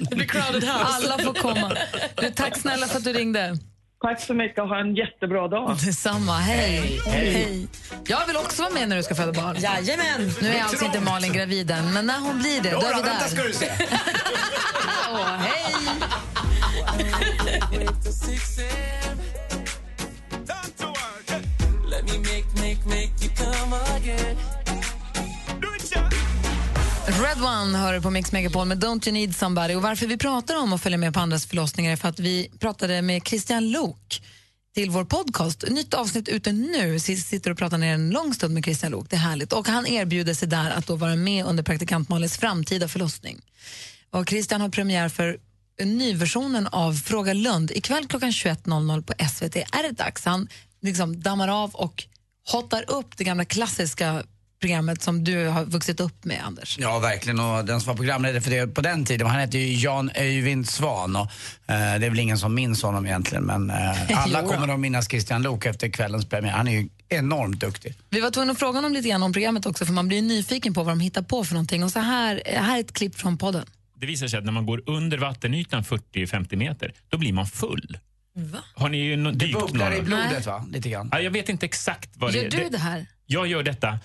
Det 0.09 0.15
blir 0.15 0.25
crowded 0.27 0.63
house. 0.63 0.85
Alla 0.95 1.17
får 1.17 1.33
komma. 1.33 1.71
Du, 2.21 2.29
tack 2.29 2.57
snälla 2.57 2.85
för 2.87 2.97
att 2.97 3.03
du 3.03 3.13
ringde. 3.13 3.53
Tack 4.04 4.22
så 4.22 4.34
mycket 4.34 4.60
och 4.60 4.68
ha 4.68 4.80
en 4.80 4.95
jättebra 4.95 5.47
dag. 5.47 5.78
Detsamma. 5.86 6.38
Hej. 6.38 6.99
Hej. 7.06 7.34
Hej. 7.34 7.68
Jag 8.08 8.28
vill 8.28 8.38
också 8.38 8.62
vara 8.62 8.74
med 8.74 8.89
när 8.89 8.97
du 8.97 9.04
ska 9.04 9.16
föda 9.16 9.32
barn. 9.32 9.56
Jajamän. 9.60 10.32
Nu 10.41 10.47
är 10.47 10.64
alltså 10.64 10.86
inte 10.86 10.99
Malin 10.99 11.34
gravid 11.34 11.72
än, 11.72 11.93
men 11.93 12.06
när 12.06 12.20
hon 12.20 12.39
blir 12.39 12.62
det, 12.62 12.72
då 12.72 12.80
är 12.80 12.95
vi 12.95 13.01
vänta 13.01 13.20
där. 13.20 13.28
ska 13.28 13.43
du 13.43 13.54
se. 13.54 13.72
Åh, 15.12 15.26
hej! 15.26 15.74
Let 21.89 22.06
me 22.06 22.18
make, 22.18 22.45
make, 22.56 22.86
make 22.86 23.12
you 23.22 23.30
come 23.38 23.74
again. 23.95 24.38
Red 27.08 27.41
One 27.43 27.78
hör 27.78 27.93
du 27.93 28.01
på 28.01 28.10
Mix 28.10 28.32
Megapol 28.32 28.68
med 28.68 28.84
Don't 28.84 29.08
You 29.08 29.14
Need 29.14 29.36
Somebody. 29.36 29.76
Och 29.76 29.82
varför 29.82 30.08
vi 30.08 30.18
pratar 30.18 30.56
om 30.56 30.74
att 30.74 30.82
följa 30.82 30.97
med 30.97 31.14
på 31.14 31.20
andras 31.20 31.45
förlossningar 31.45 31.91
är 31.91 31.95
för 31.95 32.10
att 32.10 32.20
vi 32.20 32.51
pratade 32.60 33.01
med 33.01 33.28
Christian 33.28 33.72
Lok 33.72 34.22
till 34.76 34.89
vår 34.89 35.06
podcast. 35.06 35.64
Nytt 35.70 35.93
avsnitt 35.93 36.30
ute 36.30 36.51
nu. 36.51 36.91
Vi 36.91 36.99
sitter 36.99 37.51
och 37.51 37.58
pratar 37.58 37.78
ner 37.78 37.93
en 37.93 38.10
lång 38.10 38.34
stund 38.34 38.54
med 38.54 38.64
Christian 38.64 38.91
Lok. 38.91 39.10
Det 39.10 39.16
är 39.16 39.20
härligt. 39.20 39.54
Och 39.54 39.68
han 39.68 39.88
erbjuder 39.88 40.34
sig 40.34 40.47
där 40.47 40.72
att 40.72 40.88
då 40.88 40.95
vara 40.95 41.16
med 41.16 41.45
under 41.45 41.64
praktikant 41.64 42.10
Malins 42.10 42.38
framtida 42.38 42.88
förlossning. 42.88 43.41
Och 44.12 44.30
Christian 44.30 44.62
har 44.62 44.70
premiär 44.70 45.10
för 45.10 45.38
nyversionen 45.84 46.68
av 46.68 46.93
Fråga 46.93 47.34
Lund. 47.34 47.72
Ikväll 47.72 48.08
klockan 48.08 48.32
21.00 48.32 49.01
på 49.01 49.14
SVT 49.30 49.56
är 49.56 49.84
det 49.84 49.91
dags. 49.91 50.26
Han 50.26 50.47
liksom 50.82 51.22
dammar 51.22 51.47
av 51.47 51.76
och 51.76 52.04
hotar 52.51 52.86
upp 52.88 53.18
det 53.18 53.24
gamla 53.24 53.45
klassiska 53.45 54.24
programmet 54.64 55.01
som 55.01 55.24
du 55.24 55.47
har 55.47 55.66
vuxit 55.66 55.99
upp 55.99 56.26
med, 56.26 56.41
Anders. 56.45 56.78
Ja, 56.80 56.99
verkligen. 56.99 57.39
Och 57.39 57.66
den 57.66 57.82
som 57.82 57.88
var 57.88 57.95
programledare 57.95 58.41
för 58.41 58.51
det 58.51 58.68
på 58.68 58.82
den 58.82 59.05
tiden, 59.05 59.28
han 59.28 59.39
hette 59.39 59.57
ju 59.57 59.74
Jan 59.80 60.11
Öjvind 60.16 60.70
Svan. 60.70 61.16
Och, 61.16 61.22
eh, 61.22 61.28
det 61.99 62.05
är 62.05 62.09
väl 62.09 62.20
ingen 62.20 62.38
som 62.38 62.55
minns 62.55 62.84
honom 62.84 63.05
egentligen, 63.05 63.43
men 63.43 63.70
eh, 63.70 64.24
alla 64.24 64.41
kommer 64.47 64.74
att 64.74 64.80
minnas 64.80 65.09
Christian 65.09 65.41
Lok 65.43 65.66
efter 65.66 65.89
kvällens 65.89 66.26
premiär. 66.26 66.51
Han 66.51 66.68
är 66.68 66.72
ju 66.72 66.89
enormt 67.09 67.59
duktig. 67.59 67.95
Vi 68.09 68.20
var 68.22 68.32
tvungna 68.32 68.51
att 68.51 68.59
fråga 68.59 68.78
honom 68.78 68.93
lite 68.93 69.09
grann 69.09 69.24
om 69.24 69.34
programmet 69.34 69.66
också 69.66 69.86
för 69.86 69.93
man 69.93 70.07
blir 70.07 70.18
ju 70.18 70.24
nyfiken 70.28 70.74
på 70.74 70.84
vad 70.84 70.91
de 70.91 70.99
hittar 70.99 71.22
på 71.22 71.43
för 71.43 71.53
någonting. 71.53 71.84
Och 71.84 71.91
så 71.91 71.99
här, 71.99 72.41
här 72.45 72.76
är 72.76 72.80
ett 72.80 72.93
klipp 72.93 73.16
från 73.16 73.38
podden. 73.38 73.66
Det 73.99 74.05
visar 74.05 74.28
sig 74.28 74.39
att 74.39 74.45
när 74.45 74.51
man 74.51 74.66
går 74.66 74.84
under 74.86 75.18
vattenytan 75.18 75.84
40-50 75.84 76.55
meter, 76.55 76.93
då 77.09 77.18
blir 77.18 77.34
man 77.34 77.47
full. 77.47 77.97
Har 78.76 78.89
ni 78.89 78.97
ju 78.97 79.16
no- 79.16 79.32
Det 79.32 79.45
dykt 79.45 79.59
bubblar 79.59 79.95
i 79.97 80.01
blodet, 80.01 80.45
va? 80.45 80.66
Lite 80.72 80.89
grann. 80.89 81.09
Ja, 81.11 81.20
jag 81.20 81.32
vet 81.32 81.49
inte 81.49 81.66
exakt 81.66 82.09
vad 82.14 82.34
Gör 82.34 82.43
det 82.43 82.49
du 82.49 82.70
det 82.70 82.78
här? 82.78 83.05
Jag 83.26 83.47
gör 83.47 83.64
detta, 83.64 83.88
eh, 83.88 83.97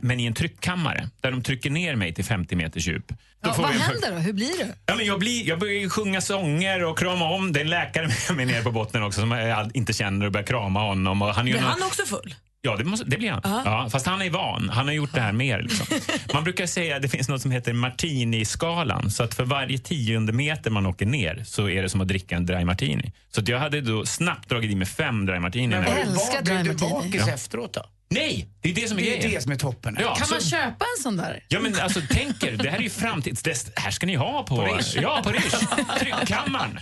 men 0.00 0.20
i 0.20 0.24
en 0.26 0.34
tryckkammare 0.34 1.08
där 1.20 1.30
de 1.30 1.42
trycker 1.42 1.70
ner 1.70 1.94
mig 1.96 2.14
till 2.14 2.24
50 2.24 2.56
meters 2.56 2.86
djup. 2.86 3.08
Då 3.08 3.14
Ja, 3.42 3.52
får 3.54 3.62
vad 3.62 3.72
händer 3.72 4.10
då? 4.10 4.16
Hur 4.18 4.32
blir 4.32 4.58
det? 4.58 4.74
Ja, 4.86 4.94
men 4.94 5.06
jag, 5.06 5.18
blir, 5.18 5.48
jag 5.48 5.58
börjar 5.58 5.80
ju 5.80 5.90
sjunga 5.90 6.20
sånger 6.20 6.84
och 6.84 6.98
krama 6.98 7.24
om. 7.30 7.52
Det 7.52 7.60
är 7.60 7.64
en 7.64 7.70
läkare 7.70 8.08
med 8.28 8.36
mig 8.36 8.46
nere 8.46 8.62
på 8.62 8.70
botten 8.70 9.02
också 9.02 9.20
som 9.20 9.30
jag 9.30 9.70
inte 9.76 9.92
känner 9.92 10.26
och 10.26 10.32
börjar 10.32 10.46
krama 10.46 10.80
honom. 10.80 11.22
Och 11.22 11.34
han 11.34 11.44
är 11.44 11.48
ju 11.48 11.52
Blir 11.54 11.62
nå- 11.62 11.68
han 11.68 11.82
också 11.82 12.02
full? 12.06 12.34
Ja, 12.60 12.76
det, 12.76 12.84
måste, 12.84 13.04
det 13.06 13.16
blir 13.16 13.30
han. 13.30 13.40
Ja, 13.44 13.88
fast 13.92 14.06
han 14.06 14.22
är 14.22 14.30
van. 14.30 14.68
Han 14.68 14.86
har 14.86 14.92
gjort 14.94 15.14
det 15.14 15.20
här 15.20 15.32
mer. 15.32 15.62
Liksom. 15.62 15.86
Man 16.34 16.44
brukar 16.44 16.66
säga 16.66 16.96
att 16.96 17.02
det 17.02 17.08
finns 17.08 17.28
något 17.28 17.42
som 17.42 17.50
heter 17.50 17.72
martini-skalan. 17.72 19.10
Så 19.10 19.22
att 19.22 19.34
för 19.34 19.44
varje 19.44 19.78
tionde 19.78 20.32
meter 20.32 20.70
man 20.70 20.86
åker 20.86 21.06
ner 21.06 21.42
så 21.46 21.68
är 21.68 21.82
det 21.82 21.88
som 21.88 22.00
att 22.00 22.08
dricka 22.08 22.36
en 22.36 22.46
dry 22.46 22.64
martini. 22.64 23.12
Så 23.30 23.40
att 23.40 23.48
jag 23.48 23.58
hade 23.58 23.80
då 23.80 24.06
snabbt 24.06 24.48
dragit 24.48 24.70
i 24.70 24.74
mig 24.74 24.86
fem 24.88 25.26
dry 25.26 25.38
martini. 25.38 25.66
Men 25.68 25.82
jag- 25.82 26.06
du 26.06 26.14
bak- 26.14 26.44
blev 26.44 26.64
du 26.64 26.74
bakis 26.74 27.22
Ja. 27.26 27.32
efteråt 27.34 27.72
då? 27.74 27.82
Nej, 28.10 28.48
det 28.60 28.70
är 28.70 28.74
det 28.74 28.88
som 28.88 28.98
är 28.98 29.02
Det 29.02 29.08
är 29.16 29.16
grejen. 29.20 29.34
det 29.34 29.40
som 29.42 29.52
är 29.52 29.56
toppen. 29.56 29.96
Ja, 30.00 30.14
kan 30.14 30.26
så- 30.26 30.34
man 30.34 30.40
köpa 30.42 30.84
en 30.96 31.02
sån 31.02 31.16
där? 31.16 31.44
Ja 31.48 31.60
men 31.60 31.80
alltså 31.80 32.00
tänk 32.10 32.42
er, 32.42 32.52
det 32.52 32.70
här 32.70 32.78
är 32.78 32.82
ju 32.82 32.90
framtids... 32.90 33.42
Det 33.42 33.54
här 33.76 33.90
ska 33.90 34.06
ni 34.06 34.14
ha 34.14 34.42
på... 34.42 34.56
På 34.56 34.62
Rish. 34.76 34.96
Ja, 35.02 35.20
på 35.24 35.30
Rish. 35.30 35.54
Tryckkammaren. 36.00 36.78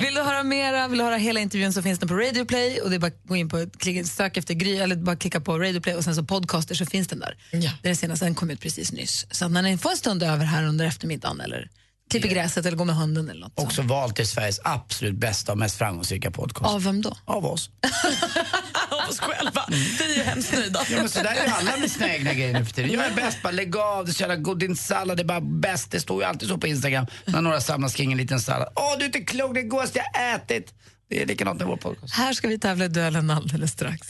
Vill 0.00 0.14
du 0.14 0.20
höra 0.22 0.42
mera, 0.42 0.88
vill 0.88 0.98
du 0.98 1.04
höra 1.04 1.16
hela 1.16 1.40
intervjun 1.40 1.72
så 1.72 1.82
finns 1.82 1.98
den 1.98 2.08
på 2.08 2.14
Radio 2.14 2.44
Play 2.44 2.80
och 2.80 2.90
det 2.90 2.96
är 2.96 3.00
bara 3.00 3.06
att 3.06 3.22
gå 3.24 3.36
in 3.36 3.48
på 3.48 3.66
klicka, 3.78 4.04
sök 4.04 4.36
efter 4.36 4.54
Gry 4.54 4.76
eller 4.76 4.96
bara 4.96 5.16
klicka 5.16 5.40
på 5.40 5.58
Radio 5.58 5.80
Play 5.80 5.94
och 5.94 6.04
sen 6.04 6.14
så 6.14 6.24
podcaster 6.24 6.74
så 6.74 6.86
finns 6.86 7.08
den 7.08 7.18
där. 7.20 7.36
Det 7.50 7.56
är 7.66 7.72
den 7.82 7.96
senaste, 7.96 8.24
den 8.24 8.34
kom 8.34 8.50
ut 8.50 8.60
precis 8.60 8.92
nyss. 8.92 9.26
Så 9.30 9.48
när 9.48 9.62
ni 9.62 9.78
får 9.78 9.90
en 9.90 9.96
stund 9.96 10.22
över 10.22 10.44
här 10.44 10.64
under 10.64 10.84
eftermiddagen 10.86 11.40
eller 11.40 11.68
klipper 12.10 12.28
gräset 12.28 12.66
eller 12.66 12.76
går 12.76 12.84
med 12.84 12.96
hunden 12.96 13.30
eller 13.30 13.40
något. 13.40 13.52
Också 13.54 13.82
valt 13.82 14.16
till 14.16 14.28
Sveriges 14.28 14.60
absolut 14.64 15.14
bästa 15.14 15.52
och 15.52 15.58
mest 15.58 15.78
framgångsrika 15.78 16.30
podcast. 16.30 16.74
Av 16.74 16.84
vem 16.84 17.02
då? 17.02 17.16
Av 17.24 17.46
oss. 17.46 17.70
Av 18.90 19.08
oss 19.10 19.20
själva. 19.20 19.64
Vi 19.68 20.12
är 20.12 20.16
ju 20.16 20.22
hemskt 20.22 20.52
nöjda. 20.52 20.82
Ja, 20.90 20.96
men 20.96 21.08
så 21.08 21.22
där 21.22 21.30
är 21.30 21.44
ju 21.46 21.50
alla 21.52 21.76
med 21.76 21.90
sina 21.90 22.14
egna 22.14 22.34
grejer 22.34 22.52
nu 22.58 22.64
för 22.64 22.72
tiden. 22.72 22.90
Jag 22.92 23.04
är 23.06 23.14
bäst, 23.14 23.42
bara 23.42 23.50
lägg 23.52 23.76
av, 23.76 24.04
det 24.04 24.10
är 24.10 24.12
så 24.12 24.20
jävla 24.20 24.36
god, 24.36 24.58
din 24.58 24.76
sallad 24.76 25.20
är 25.20 25.24
bara 25.24 25.40
bäst. 25.40 25.90
Det 25.90 26.00
står 26.00 26.22
ju 26.22 26.28
alltid 26.28 26.48
så 26.48 26.58
på 26.58 26.66
Instagram 26.66 27.06
när 27.24 27.40
några 27.40 27.60
samlas 27.60 27.94
kring 27.94 28.12
en 28.12 28.18
liten 28.18 28.40
sallad. 28.40 28.68
Åh, 28.76 28.94
du 28.98 29.04
är 29.04 29.06
inte 29.06 29.20
klok, 29.20 29.54
det 29.54 29.60
är 29.60 29.64
godaste 29.64 29.98
jag 29.98 30.34
ätit. 30.34 30.74
Det 31.08 31.22
är 31.22 31.26
likadant 31.26 31.58
med 31.58 31.68
vår 31.68 31.76
podcast. 31.76 32.14
Här 32.14 32.32
ska 32.32 32.48
vi 32.48 32.58
tävla 32.58 32.84
i 32.84 32.88
duellen 32.88 33.30
alldeles 33.30 33.72
strax. 33.72 34.08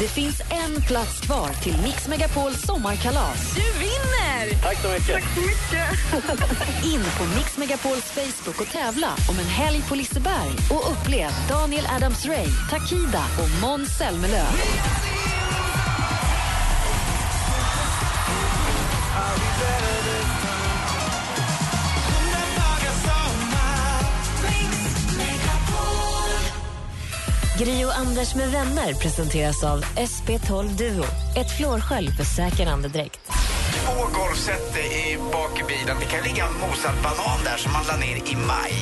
Det 0.00 0.08
finns 0.08 0.40
en 0.40 0.82
plats 0.82 1.20
kvar 1.20 1.48
till 1.62 1.76
Mix 1.82 2.08
Megapols 2.08 2.62
sommarkalas. 2.62 3.54
Du 3.54 3.62
vinner! 3.78 4.62
Tack 4.62 4.78
så 4.82 4.88
mycket. 4.88 5.14
Tack 5.14 5.34
så 5.34 5.40
mycket. 5.40 6.84
In 6.84 7.00
på 7.18 7.24
Mix 7.36 7.58
Megapols 7.58 8.04
Facebook 8.04 8.60
och 8.60 8.66
tävla 8.66 9.08
om 9.28 9.38
en 9.38 9.46
helg 9.46 9.82
på 9.88 9.94
Liseberg 9.94 10.50
och 10.70 10.92
upplev 10.92 11.30
Daniel 11.48 11.84
Adams-Ray, 11.84 12.70
Takida 12.70 13.24
och 13.38 13.62
Måns 13.62 13.98
Zelmerlöw. 13.98 14.46
Gri 27.58 27.84
och 27.84 27.98
Anders 27.98 28.34
med 28.34 28.48
vänner 28.50 28.94
presenteras 28.94 29.64
av 29.64 29.84
SP12 29.84 30.68
Duo. 30.68 31.04
Ett 31.36 31.56
flårskölj 31.56 32.10
för 32.16 32.24
säker 32.24 32.66
andedräkt. 32.66 33.20
Två 33.84 34.20
golfset 34.20 34.76
i 34.76 35.18
bak 35.32 35.60
i 35.60 35.64
bilen. 35.72 35.96
Det 36.00 36.06
kan 36.06 36.22
ligga 36.28 36.44
en 36.46 36.54
mosad 36.60 36.94
banan 37.02 37.38
där 37.44 37.56
som 37.56 37.72
man 37.72 37.84
la 37.90 37.96
ner 37.96 38.16
i 38.16 38.36
maj. 38.36 38.74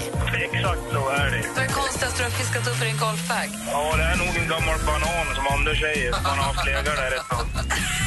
Exakt 0.43 0.81
så 0.93 1.09
är 1.09 1.31
det. 1.31 1.43
Vad 1.57 1.65
är 1.65 1.69
konstigast 1.69 2.16
du 2.16 2.23
har 2.23 2.31
fiskat 2.31 2.69
upp 2.69 2.82
i 2.82 2.85
din 2.85 2.98
golfbag? 2.98 3.48
Ja, 3.73 3.97
det 3.97 4.03
är 4.03 4.16
nog 4.16 4.32
en 4.43 4.48
gammal 4.48 4.78
banan 4.86 5.27
som 5.36 5.47
Anders 5.57 5.81
säger. 5.81 6.11
Man 6.11 6.39
har 6.39 6.44
haft 6.51 6.66
legat 6.66 6.85
där 6.85 7.12
ett 7.19 7.28
tag. 7.28 8.06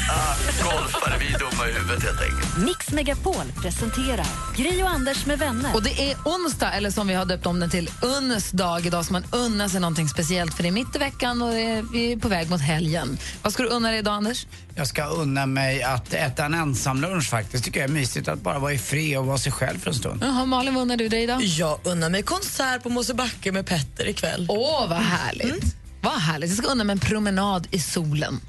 Golfare, 0.63 1.17
vi 1.19 1.33
är 1.33 1.39
dumma 1.39 1.67
i 1.69 1.73
huvudet 1.73 2.03
helt 2.03 2.21
enkelt. 2.21 2.57
Mix 2.57 2.91
Megapol 2.91 3.43
presenterar 3.61 4.27
Gri 4.57 4.83
och 4.83 4.89
Anders 4.89 5.25
med 5.25 5.39
vänner. 5.39 5.75
Och 5.75 5.83
det 5.83 6.11
är 6.11 6.17
onsdag, 6.25 6.71
eller 6.71 6.91
som 6.91 7.07
vi 7.07 7.13
har 7.13 7.25
döpt 7.25 7.45
om 7.45 7.59
den 7.59 7.69
till, 7.69 7.89
Unnesdag. 8.01 8.85
Idag 8.85 9.05
ska 9.05 9.13
man 9.13 9.25
unna 9.31 9.69
sig 9.69 9.79
någonting 9.79 10.09
speciellt 10.09 10.53
för 10.53 10.63
det 10.63 10.69
är 10.69 10.73
mitt 10.73 10.95
i 10.95 10.99
veckan 10.99 11.41
och 11.41 11.53
är, 11.53 11.81
vi 11.81 12.11
är 12.11 12.17
på 12.17 12.27
väg 12.27 12.49
mot 12.49 12.61
helgen. 12.61 13.17
Vad 13.41 13.53
ska 13.53 13.63
du 13.63 13.69
unna 13.69 13.89
dig 13.89 13.99
idag, 13.99 14.13
Anders? 14.13 14.47
Jag 14.75 14.87
ska 14.87 15.05
unna 15.05 15.45
mig 15.45 15.83
att 15.83 16.13
äta 16.13 16.45
en 16.45 16.53
ensamlunch 16.53 17.29
faktiskt. 17.29 17.63
Tycker 17.63 17.79
jag 17.79 17.89
är 17.89 17.93
mysigt 17.93 18.27
att 18.27 18.41
bara 18.41 18.59
vara 18.59 18.73
i 18.73 18.77
fred 18.77 19.17
och 19.17 19.25
vara 19.25 19.37
sig 19.37 19.51
själv 19.51 19.79
för 19.79 19.89
en 19.89 19.95
stund. 19.95 20.23
Jaha, 20.23 20.45
Malin, 20.45 20.73
vad 20.73 20.81
unnar 20.81 20.97
du 20.97 21.09
dig 21.09 21.23
idag? 21.23 21.43
Jag 21.43 21.79
unnar 21.83 22.09
mig 22.09 22.23
konsert 22.23 22.83
på 22.83 22.89
Mosebacke 22.89 23.51
med 23.51 23.65
Petter 23.65 24.07
ikväll. 24.07 24.45
Åh, 24.49 24.89
vad 24.89 24.97
härligt. 24.97 25.75
Vad 26.01 26.13
härligt. 26.13 26.49
Jag 26.49 26.57
ska 26.57 26.67
unna 26.67 26.83
mig 26.83 26.93
en 26.93 26.99
promenad 26.99 27.67
i 27.71 27.79
solen. 27.79 28.41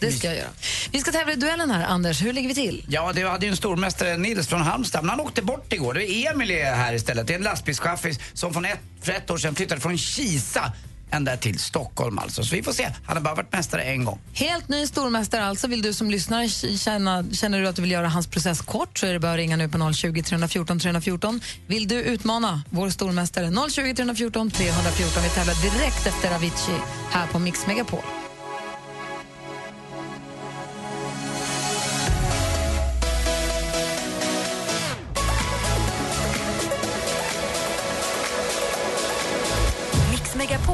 Det 0.00 0.12
ska 0.12 0.26
jag 0.26 0.36
göra. 0.36 0.48
Vi 0.92 1.00
ska 1.00 1.12
tävla 1.12 1.32
i 1.32 1.36
duellen 1.36 1.70
här, 1.70 1.84
Anders. 1.84 2.22
Hur 2.22 2.32
ligger 2.32 2.48
vi 2.48 2.54
till? 2.54 2.84
Ja, 2.88 3.12
det 3.14 3.22
hade 3.22 3.46
ju 3.46 3.50
en 3.50 3.56
stormästare 3.56 4.16
Nils 4.16 4.48
från 4.48 4.60
Halmstad, 4.60 5.02
men 5.04 5.10
han 5.10 5.20
åkte 5.20 5.42
bort 5.42 5.72
igår. 5.72 5.94
Det 5.94 6.10
är 6.10 6.32
Emil 6.32 6.50
är 6.50 6.74
här 6.74 6.92
istället. 6.92 7.26
Det 7.26 7.32
är 7.32 7.38
en 7.38 7.44
lastbilschaffis 7.44 8.18
som 8.32 8.52
från 8.52 8.64
ett, 8.64 8.80
för 9.02 9.12
ett 9.12 9.30
år 9.30 9.38
sedan 9.38 9.54
flyttade 9.54 9.80
från 9.80 9.98
Kisa 9.98 10.72
ända 11.10 11.36
till 11.36 11.58
Stockholm 11.58 12.18
alltså. 12.18 12.44
Så 12.44 12.54
vi 12.56 12.62
får 12.62 12.72
se. 12.72 12.88
Han 13.06 13.16
har 13.16 13.24
bara 13.24 13.34
varit 13.34 13.52
mästare 13.52 13.82
en 13.82 14.04
gång. 14.04 14.18
Helt 14.34 14.68
ny 14.68 14.86
stormästare 14.86 15.44
alltså. 15.44 15.66
Vill 15.68 15.82
du 15.82 15.92
som 15.92 16.10
lyssnare 16.10 16.48
känna, 16.48 17.24
känner 17.32 17.60
du 17.60 17.68
att 17.68 17.76
du 17.76 17.82
vill 17.82 17.90
göra 17.90 18.08
hans 18.08 18.26
process 18.26 18.60
kort 18.60 18.98
så 18.98 19.06
är 19.06 19.12
det 19.12 19.20
bara 19.20 19.32
att 19.32 19.36
ringa 19.36 19.56
nu 19.56 19.68
på 19.68 19.92
020 19.92 20.22
314 20.22 20.80
314. 20.80 21.40
Vill 21.66 21.88
du 21.88 21.94
utmana 21.94 22.62
vår 22.70 22.90
stormästare 22.90 23.70
020 23.70 23.94
314 23.94 24.50
314. 24.50 25.22
Vi 25.22 25.28
tävlar 25.28 25.54
direkt 25.62 26.06
efter 26.06 26.34
Avicii 26.34 26.74
här 27.10 27.26
på 27.26 27.38
Mix 27.38 27.66
Megapol. 27.66 28.02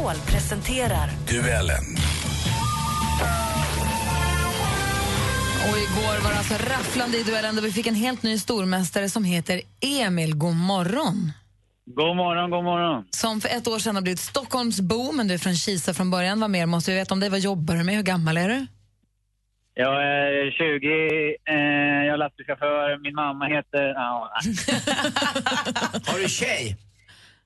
Megapol 0.06 0.26
presenterar 0.26 1.08
Duellen. 1.28 1.84
Och 5.68 5.78
igår 5.78 6.24
var 6.24 6.30
det 6.30 6.38
alltså 6.38 6.54
rafflande 6.54 7.18
i 7.18 7.22
duellen 7.22 7.54
där 7.54 7.62
vi 7.62 7.72
fick 7.72 7.86
en 7.86 7.94
helt 7.94 8.22
ny 8.22 8.38
stormästare 8.38 9.08
som 9.08 9.24
heter 9.24 9.60
Emil. 9.80 10.34
God 10.34 10.54
morgon! 10.54 11.32
God 11.86 12.16
morgon, 12.16 12.50
god 12.50 12.64
morgon. 12.64 13.04
Som 13.10 13.40
för 13.40 13.48
ett 13.48 13.68
år 13.68 13.78
sedan 13.78 13.94
har 13.94 14.02
blivit 14.02 14.20
Stockholmsbo, 14.20 15.12
men 15.12 15.28
du 15.28 15.34
är 15.34 15.38
från 15.38 15.54
Kisa 15.54 15.94
från 15.94 16.10
början. 16.10 16.40
Vad 16.40 16.50
mer 16.50 16.66
måste 16.66 16.90
vi 16.90 16.96
veta 16.96 17.14
om 17.14 17.20
dig? 17.20 17.30
Vad 17.30 17.40
jobbar 17.40 17.74
du 17.74 17.84
med? 17.84 17.94
Hur 17.94 18.02
gammal 18.02 18.36
är 18.36 18.48
du? 18.48 18.66
Jag 19.74 20.04
är 20.04 20.50
20, 20.50 21.36
eh, 21.48 21.54
jag 22.06 22.14
är 22.14 22.16
lastbilschaufför, 22.16 23.02
min 23.02 23.14
mamma 23.14 23.44
heter... 23.46 23.84
Ja, 23.94 24.30
Har 26.12 26.18
du 26.22 26.28
tjej? 26.28 26.76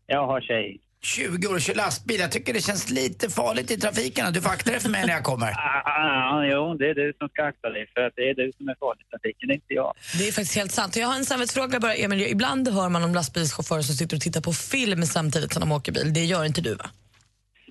jag 0.07 0.27
har 0.27 0.41
tjej. 0.41 0.81
20 1.03 1.49
år 1.49 1.55
och 1.55 1.61
kör 1.61 1.75
lastbil. 1.75 2.21
Jag 2.21 2.33
tycker 2.33 2.53
det 2.53 2.61
känns 2.61 2.91
lite 2.91 3.31
farligt 3.31 3.71
i 3.71 3.77
trafiken. 3.77 4.33
Du 4.33 4.41
får 4.41 4.51
akta 4.51 4.71
dig 4.71 4.81
för 4.81 4.91
mig 4.91 5.07
när 5.07 5.13
jag 5.13 5.25
kommer. 5.25 5.51
Ah, 5.93 6.37
ah, 6.37 6.45
jo, 6.45 6.75
det 6.75 6.91
är 6.91 6.95
du 6.95 7.13
som 7.19 7.29
ska 7.29 7.45
akta 7.45 7.69
dig 7.71 7.87
för 7.95 8.01
att 8.01 8.13
det 8.17 8.23
är 8.31 8.35
du 8.35 8.53
som 8.57 8.69
är 8.69 8.77
farlig 8.81 9.03
i 9.07 9.11
trafiken, 9.11 9.51
inte 9.51 9.75
jag. 9.75 9.93
Det 10.19 10.29
är 10.29 10.33
faktiskt 10.33 10.57
helt 10.57 10.73
sant. 10.73 10.97
Jag 10.97 11.07
har 11.07 11.17
en 11.17 11.25
samvetsfråga 11.25 11.81
bara, 11.81 11.95
Emil. 11.95 12.21
Ibland 12.21 12.69
hör 12.69 12.89
man 12.89 13.05
om 13.05 13.15
lastbilschaufförer 13.15 13.83
som 13.83 13.95
sitter 13.95 14.17
och 14.17 14.23
tittar 14.23 14.41
på 14.41 14.53
film 14.53 15.03
samtidigt 15.03 15.53
som 15.53 15.61
de 15.61 15.73
åker 15.73 15.93
bil. 15.93 16.13
Det 16.15 16.25
gör 16.25 16.45
inte 16.45 16.61
du, 16.61 16.75
va? 16.75 16.87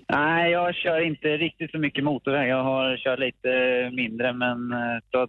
Nej, 0.10 0.52
jag 0.52 0.76
kör 0.76 1.00
inte 1.12 1.28
riktigt 1.28 1.72
så 1.72 1.78
mycket 1.78 2.04
motorväg. 2.04 2.50
Jag 2.50 2.64
har 2.64 2.98
kört 2.98 3.20
lite 3.20 3.50
mindre, 4.02 4.34
men 4.34 4.72
eh, 4.72 4.98
så 5.12 5.28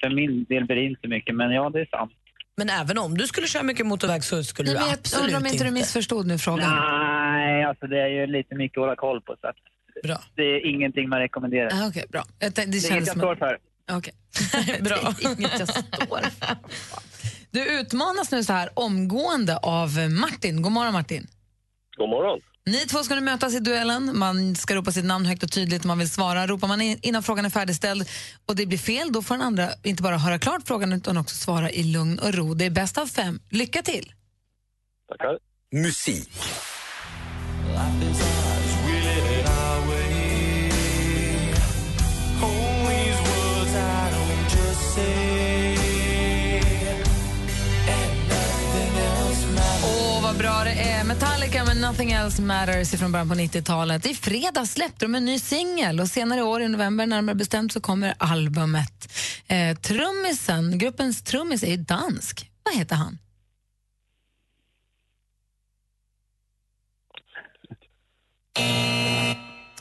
för 0.00 0.10
min 0.10 0.44
del 0.44 0.64
blir 0.64 0.76
det 0.76 0.84
inte 0.84 1.08
mycket. 1.08 1.34
Men 1.34 1.50
ja, 1.50 1.70
det 1.70 1.80
är 1.80 1.86
sant. 1.86 2.12
Men 2.56 2.70
även 2.70 2.98
om 2.98 3.18
du 3.18 3.26
skulle 3.26 3.46
köra 3.46 3.62
mycket 3.62 3.86
motorväg 3.86 4.24
så 4.24 4.44
skulle 4.44 4.72
Nej, 4.72 4.80
du 4.82 4.86
jag 4.86 4.92
absolut 4.98 5.24
undrar 5.24 5.40
om 5.40 5.46
inte 5.46 5.64
du 5.64 5.70
missförstod 5.70 6.26
nu 6.26 6.38
frågan. 6.38 6.70
Nej, 6.70 7.64
alltså 7.64 7.86
det 7.86 8.00
är 8.00 8.08
ju 8.08 8.26
lite 8.26 8.54
mycket 8.54 8.78
att 8.78 8.82
hålla 8.82 8.96
koll 8.96 9.20
på. 9.20 9.36
Så 9.40 9.46
att 9.46 9.56
Bra. 10.02 10.20
Det 10.36 10.42
är 10.42 10.66
ingenting 10.66 11.08
man 11.08 11.18
rekommenderar. 11.18 11.70
Ah, 11.72 11.88
Okej, 11.88 12.04
bra. 12.08 12.24
Jag 12.38 12.54
tänkte- 12.54 12.64
det 12.64 12.70
det 12.70 12.76
är 12.86 12.88
kändes 12.88 12.90
inget 12.90 13.06
jag 13.06 13.16
står 13.16 13.36
för. 13.36 13.58
Okej. 13.92 14.14
Bra. 14.82 15.14
Det 15.18 15.24
är 15.26 15.38
inget 15.38 15.58
jag 15.58 15.68
står 15.68 16.06
för. 16.30 16.56
Du 17.50 17.80
utmanas 17.80 18.30
nu 18.30 18.44
så 18.44 18.52
här 18.52 18.68
omgående 18.74 19.56
av 19.56 19.98
Martin. 20.10 20.62
God 20.62 20.72
morgon, 20.72 20.92
Martin. 20.92 21.26
God 21.96 22.08
morgon. 22.08 22.40
Ni 22.66 22.78
två 22.78 22.98
ska 22.98 23.14
nu 23.14 23.20
mötas 23.20 23.54
i 23.54 23.60
duellen. 23.60 24.18
Man 24.18 24.56
ska 24.56 24.74
ropa 24.74 24.92
sitt 24.92 25.04
namn 25.04 25.26
högt 25.26 25.42
och 25.42 25.52
tydligt 25.52 25.84
om 25.84 25.88
man 25.88 25.98
vill 25.98 26.10
svara. 26.10 26.46
Ropar 26.46 26.68
man 26.68 26.80
in, 26.80 26.98
innan 27.02 27.22
frågan 27.22 27.44
är 27.44 27.50
färdigställd 27.50 28.08
och 28.46 28.56
det 28.56 28.66
blir 28.66 28.78
fel, 28.78 29.12
då 29.12 29.22
får 29.22 29.34
den 29.34 29.42
andra 29.42 29.70
inte 29.82 30.02
bara 30.02 30.18
höra 30.18 30.38
klart 30.38 30.62
frågan 30.64 30.92
utan 30.92 31.16
också 31.16 31.36
svara 31.36 31.70
i 31.70 31.82
lugn 31.82 32.18
och 32.18 32.34
ro. 32.34 32.54
Det 32.54 32.64
är 32.64 32.70
bäst 32.70 32.98
av 32.98 33.06
fem. 33.06 33.40
Lycka 33.50 33.82
till! 33.82 34.12
Tackar. 35.08 35.38
Musik. 35.72 36.30
Bra 50.44 50.64
det 50.64 50.72
är. 50.72 51.04
Metallica 51.04 51.64
med 51.64 51.76
Nothing 51.76 52.12
Else 52.12 52.42
Matters 52.42 52.90
från 52.90 53.12
början 53.12 53.28
på 53.28 53.34
90-talet. 53.34 54.06
I 54.06 54.14
fredags 54.14 54.72
släppte 54.72 55.04
de 55.04 55.14
en 55.14 55.24
ny 55.24 55.38
singel 55.38 56.00
och 56.00 56.08
senare 56.08 56.40
i 56.40 56.42
år, 56.42 56.62
i 56.62 56.68
november 56.68 57.06
närmare 57.06 57.36
bestämt, 57.36 57.72
så 57.72 57.80
kommer 57.80 58.14
albumet. 58.18 59.12
Eh, 59.46 59.76
trummisen, 59.76 60.78
gruppens 60.78 61.22
trummis 61.22 61.62
är 61.62 61.70
ju 61.70 61.76
dansk. 61.76 62.50
Vad 62.62 62.74
heter 62.74 62.96
han? 62.96 63.18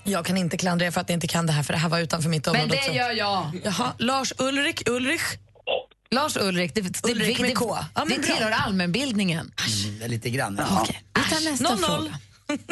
Jag 0.03 0.25
kan 0.25 0.37
inte 0.37 0.57
klandra 0.57 0.85
er 0.85 0.91
för 0.91 1.01
att 1.01 1.07
ni 1.07 1.13
inte 1.13 1.27
kan 1.27 1.45
det 1.45 1.53
här, 1.53 1.63
för 1.63 1.73
det 1.73 1.79
här 1.79 1.89
var 1.89 1.99
utanför 1.99 2.29
mitt 2.29 2.47
område 2.47 2.67
Men 2.67 2.69
det 2.69 2.77
också. 2.77 2.93
gör 2.93 3.11
jag. 3.11 3.61
Jaha, 3.63 3.93
Lars 3.97 4.33
Ulrik, 4.37 4.89
Ulrich? 4.89 5.37
Lars 6.13 6.37
Ulrik. 6.37 6.75
Det, 6.75 6.81
det, 6.81 7.11
Ulrik 7.11 7.39
med 7.39 7.55
K. 7.57 7.77
Ja, 7.95 8.05
men 8.05 8.21
det 8.21 8.23
tillhör 8.27 8.51
allmänbildningen. 8.51 9.51
Mm, 9.99 10.11
lite 10.11 10.29
grann. 10.29 10.59
Okej, 10.81 11.03
Vi 11.15 11.35
tar 11.35 11.51
nästa 11.51 11.65
0-0. 11.65 11.77
fråga. 11.77 12.17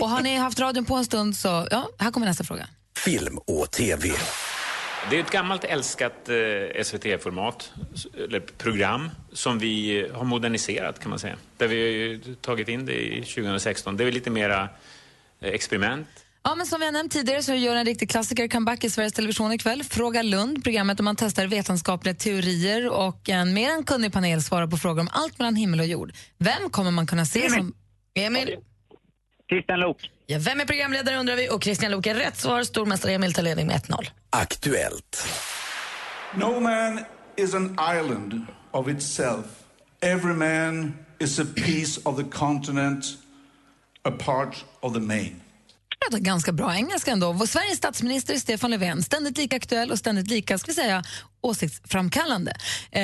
Och 0.01 0.09
har 0.09 0.21
ni 0.21 0.35
haft 0.35 0.59
radion 0.59 0.85
på 0.85 0.95
en 0.95 1.05
stund 1.05 1.35
så, 1.35 1.67
ja, 1.71 1.89
här 1.99 2.11
kommer 2.11 2.27
nästa 2.27 2.43
fråga. 2.43 2.67
Film 2.97 3.37
och 3.37 3.71
TV. 3.71 4.09
Det 5.09 5.15
är 5.15 5.19
ett 5.19 5.31
gammalt 5.31 5.63
älskat 5.63 6.29
eh, 6.29 6.83
SVT-format, 6.83 7.71
eller 8.15 8.39
program, 8.39 9.09
som 9.33 9.59
vi 9.59 10.01
eh, 10.05 10.15
har 10.15 10.23
moderniserat 10.23 10.99
kan 10.99 11.09
man 11.09 11.19
säga. 11.19 11.35
Där 11.57 11.67
vi 11.67 11.81
har 11.81 11.87
ju 11.89 12.35
tagit 12.41 12.67
in 12.67 12.85
det 12.85 13.13
i 13.17 13.21
2016. 13.21 13.97
Det 13.97 14.03
är 14.03 14.11
lite 14.11 14.29
mera 14.29 14.69
eh, 15.41 15.49
experiment. 15.53 16.07
Ja, 16.43 16.55
men 16.55 16.65
som 16.65 16.79
vi 16.79 16.85
har 16.85 16.91
nämnt 16.91 17.11
tidigare 17.11 17.43
så 17.43 17.53
gör 17.53 17.75
en 17.75 17.85
riktig 17.85 18.09
klassiker 18.09 18.47
comeback 18.47 18.83
i 18.83 18.89
Sveriges 18.89 19.13
Television 19.13 19.51
ikväll. 19.51 19.83
Fråga 19.83 20.21
Lund, 20.21 20.63
programmet 20.63 20.97
där 20.97 21.03
man 21.03 21.15
testar 21.15 21.47
vetenskapliga 21.47 22.13
teorier 22.13 22.89
och 22.89 23.29
en 23.29 23.53
mer 23.53 23.69
än 23.71 23.83
kunnig 23.83 24.13
panel 24.13 24.43
svarar 24.43 24.67
på 24.67 24.77
frågor 24.77 25.01
om 25.01 25.09
allt 25.11 25.39
mellan 25.39 25.55
himmel 25.55 25.79
och 25.79 25.85
jord. 25.85 26.13
Vem 26.37 26.69
kommer 26.69 26.91
man 26.91 27.07
kunna 27.07 27.25
se 27.25 27.49
som... 27.49 27.73
Emil? 28.13 28.57
Christian 29.49 29.79
Lok. 29.79 30.09
Ja, 30.25 30.39
vem 30.39 30.59
är 30.59 30.65
programledare 30.65 31.17
undrar 31.17 31.35
vi 31.35 31.49
och 31.49 31.63
Christian 31.63 31.91
Lok 31.91 32.07
är 32.07 32.15
rätt 32.15 32.37
svar. 32.37 32.63
Stormästare 32.63 33.13
Emil 33.13 33.33
tar 33.33 33.43
ledning 33.43 33.67
med 33.67 33.75
1-0. 33.75 34.07
Aktuellt. 34.29 35.27
No 36.35 36.59
man 36.59 36.99
is 37.37 37.53
an 37.53 37.77
island 37.99 38.45
of 38.71 38.87
itself. 38.87 39.45
Every 40.01 40.33
man 40.33 40.93
is 41.19 41.39
a 41.39 41.45
piece 41.55 42.01
of 42.03 42.17
the 42.17 42.23
continent, 42.23 43.05
a 44.03 44.11
part 44.11 44.65
of 44.79 44.93
the 44.93 44.99
main 44.99 45.40
pratar 46.00 46.18
ganska 46.18 46.52
bra 46.52 46.74
engelska 46.74 47.10
ändå. 47.10 47.32
Vår 47.32 47.46
Sveriges 47.46 47.78
statsminister 47.78 48.36
Stefan 48.36 48.70
Löfven, 48.70 49.02
ständigt 49.02 49.38
lika 49.38 49.56
aktuell 49.56 49.90
och 49.90 49.98
ständigt 49.98 50.30
lika, 50.30 50.58
ska 50.58 50.70
vi 50.70 50.74
säga, 50.74 51.04
åsiktsframkallande. 51.40 52.56
Eh, 52.92 53.02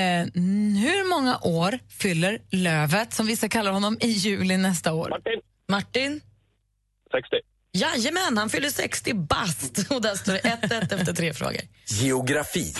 hur 0.82 1.08
många 1.08 1.38
år 1.42 1.78
fyller 1.88 2.40
Lövet, 2.50 3.12
som 3.12 3.26
vissa 3.26 3.48
kallar 3.48 3.72
honom, 3.72 3.96
i 4.00 4.08
juli 4.08 4.56
nästa 4.56 4.92
år? 4.92 5.10
Martin. 5.10 5.40
Martin? 5.68 6.20
60. 7.12 7.36
Jajamän, 7.72 8.38
han 8.38 8.50
fyller 8.50 8.70
60 8.70 9.14
bast. 9.14 9.90
Och 9.90 10.02
där 10.02 10.14
står 10.14 10.32
det 10.32 10.40
1-1 10.40 10.94
efter 11.00 11.12
tre 11.12 11.34
frågor. 11.34 11.60
Geografi. 11.86 12.74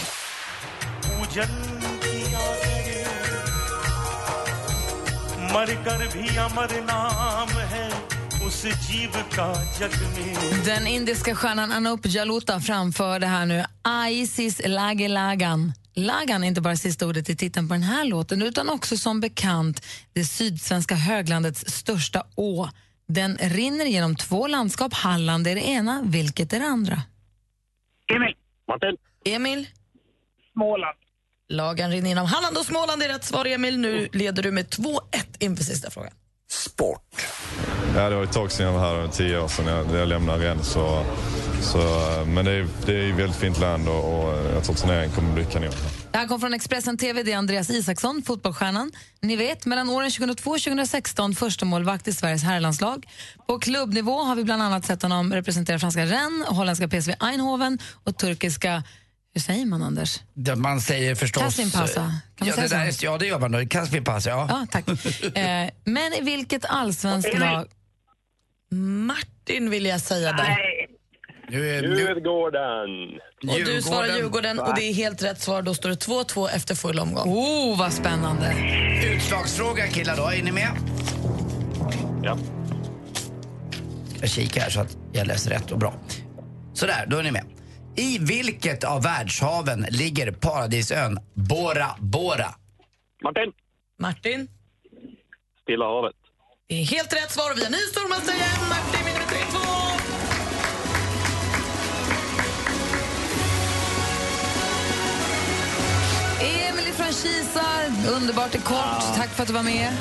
मर 5.53 5.67
कर 5.85 6.07
भी 6.09 6.37
अमर 6.37 6.81
नाम 6.81 7.49
है 7.49 7.89
उस 7.89 8.01
जीव 8.03 8.16
का 8.16 8.16
जग 8.16 8.16
में 8.16 8.16
den 10.66 10.88
indiska 10.88 11.36
stjärnan 11.36 11.72
Anup 11.72 12.00
Jalota 12.06 12.60
framför 12.60 13.20
det 13.20 13.28
här 13.28 13.46
nu. 13.46 13.64
Isis 14.12 14.62
Lage 14.66 15.08
Lagan. 15.08 15.74
Lagan 15.96 16.44
är 16.44 16.48
inte 16.48 16.62
bara 16.62 16.76
sista 16.76 17.08
ordet 17.08 17.30
i 17.30 17.36
titeln 17.36 17.68
på 17.68 17.74
den 17.74 17.84
här 17.84 18.06
låten 18.06 18.42
utan 18.42 18.70
också 18.70 18.98
som 18.98 19.20
bekant 19.20 19.86
det 20.14 20.24
sydsvenska 20.24 20.96
höglandets 20.96 21.66
största 21.68 22.24
å. 22.36 22.70
Den 23.08 23.38
rinner 23.38 23.86
genom 23.86 24.16
två 24.16 24.48
landskap. 24.48 24.94
Halland 24.94 25.48
är 25.48 25.56
det 25.56 25.68
ena, 25.68 26.02
vilket 26.06 26.54
är 26.54 26.60
det 26.60 26.66
andra? 26.66 27.02
Emil. 28.16 28.36
Martin. 28.68 28.98
Emil? 29.26 29.68
Småland. 30.54 30.98
Lagen 31.50 31.92
rinner 31.92 32.12
inom 32.12 32.26
Halland 32.26 32.58
och 32.58 32.66
Småland 32.66 33.04
är 33.04 33.08
rätt 33.08 33.24
svar, 33.24 33.46
Emil. 33.46 33.80
Nu 33.80 34.10
leder 34.14 34.44
du 34.44 34.52
med 34.52 34.66
2-1 34.66 35.00
inför 35.40 35.64
sista 35.64 35.92
frågan. 35.92 36.14
Ja, 37.96 38.10
det 38.10 38.16
var 38.16 38.24
ett 38.24 38.32
tag 38.32 38.52
sedan 38.52 38.66
jag 38.66 38.74
var 38.74 39.02
här, 39.02 39.08
tio 39.08 39.40
år 39.40 39.48
sedan 39.48 39.68
jag, 39.68 40.00
jag 40.00 40.08
lämnade 40.08 40.46
Rennes. 40.46 40.68
Så, 40.68 41.06
så, 41.62 41.78
men 42.28 42.46
det 42.46 42.52
är, 42.52 42.68
det 42.86 42.94
är 42.94 43.10
ett 43.10 43.20
väldigt 43.20 43.38
fint 43.38 43.60
land 43.60 43.88
och, 43.88 44.14
och 44.14 44.34
jag 44.56 44.64
tror 44.64 44.76
turneringen 44.76 45.16
kommer 45.16 45.34
bli 45.34 45.46
kanon. 45.46 45.72
Det 46.12 46.18
här 46.18 46.28
kom 46.28 46.40
från 46.40 46.54
Expressen 46.54 46.98
TV. 46.98 47.24
Det 47.24 47.32
är 47.32 47.38
Andreas 47.38 47.70
Isaksson, 47.70 48.22
fotbollsstjärnan. 48.26 48.92
Ni 49.22 49.36
vet, 49.36 49.66
mellan 49.66 49.90
åren 49.90 50.12
2002 50.12 50.52
och 50.52 50.60
2016 50.60 51.36
första 51.36 51.66
målvakt 51.66 52.08
i 52.08 52.14
Sveriges 52.14 52.44
herrlandslag. 52.44 53.08
På 53.48 53.60
klubbnivå 53.60 54.24
har 54.24 54.36
vi 54.36 54.44
bland 54.44 54.62
annat 54.62 54.86
sett 54.86 55.02
honom 55.02 55.34
representera 55.34 55.80
franska 55.80 56.06
Rennes, 56.06 56.48
holländska 56.48 56.88
PSV 56.88 57.14
Eindhoven 57.20 57.80
och 58.04 58.18
turkiska 58.18 58.84
hur 59.38 59.42
säger 59.42 59.66
man, 59.66 59.82
Anders? 59.82 60.20
Det 60.34 60.56
Man 60.56 60.82
säger 60.82 61.16
förstås... 61.16 61.44
Kasim-Pasa. 61.44 61.94
Kan 61.94 62.14
man 62.40 62.48
ja, 62.48 62.54
säga 62.54 62.68
det 62.68 62.86
där 62.86 62.92
så? 62.92 63.06
är, 63.06 63.12
ja, 63.12 63.18
det 63.18 63.26
gör 63.26 63.40
man. 63.40 63.52
då. 63.52 63.60
Kasim-Pasa, 63.60 64.30
ja. 64.30 64.48
Ja, 64.50 64.68
tack. 64.72 64.86
Eh, 65.38 65.70
men 65.84 66.14
i 66.14 66.22
vilket 66.22 66.66
allsvenskt 66.66 67.40
lag... 67.40 67.68
Martin 68.72 69.70
vill 69.70 69.86
jag 69.86 70.02
säga 70.02 70.32
där. 70.32 70.58
Djurgården. 71.52 72.90
Och 73.52 73.66
du 73.66 73.82
svarar 73.82 74.18
Djurgården 74.18 74.60
och 74.60 74.76
det 74.76 74.84
är 74.84 74.94
helt 74.94 75.24
rätt 75.24 75.42
svar. 75.42 75.62
Då 75.62 75.74
står 75.74 75.90
det 75.90 75.96
2-2 75.96 76.50
efter 76.56 76.76
full 76.76 77.00
omgång. 77.00 77.30
Oh, 77.30 77.80
vad 77.80 77.94
spännande. 77.94 78.54
Utslagsfråga 79.16 79.88
killar 79.88 80.18
då, 80.18 80.24
är 80.24 80.44
ni 80.44 80.52
med? 80.52 80.70
Ja. 82.24 82.38
Jag 84.22 84.30
kikar 84.30 84.62
här 84.62 84.70
så 84.70 84.80
att 84.80 84.98
jag 85.14 85.28
läser 85.28 85.52
rätt 85.52 85.72
och 85.72 85.80
bra. 85.80 85.94
Sådär, 86.74 87.06
då 87.08 87.18
är 87.18 87.24
ni 87.24 87.32
med. 87.32 87.44
I 88.00 88.18
vilket 88.20 88.84
av 88.84 89.04
världshaven 89.04 89.86
ligger 89.90 90.32
paradisön 90.32 91.20
Bora 91.34 91.88
Bora? 92.00 92.56
Martin. 93.24 93.52
Martin. 94.00 94.48
Stilla 95.62 95.86
havet. 95.86 96.16
Det 96.68 96.76
är 96.76 96.86
helt 96.86 97.14
rätt 97.14 97.32
svar 97.32 97.52
och 97.52 97.58
vi 97.58 97.64
har 97.64 97.72
ny 97.72 97.78
stormästare 97.78 98.36
igen. 98.36 98.70
Martin 98.70 99.06
vinner 99.06 99.20
med 99.20 99.28
3-2. 99.28 99.58
Emil 106.42 106.94
från 106.94 107.14
Kisa, 107.14 107.66
underbart 108.16 108.56
i 108.56 108.58
kort. 108.58 109.16
Tack 109.16 109.30
för 109.30 109.42
att 109.42 109.48
du 109.48 109.54
var 109.54 109.64
med. 109.64 109.94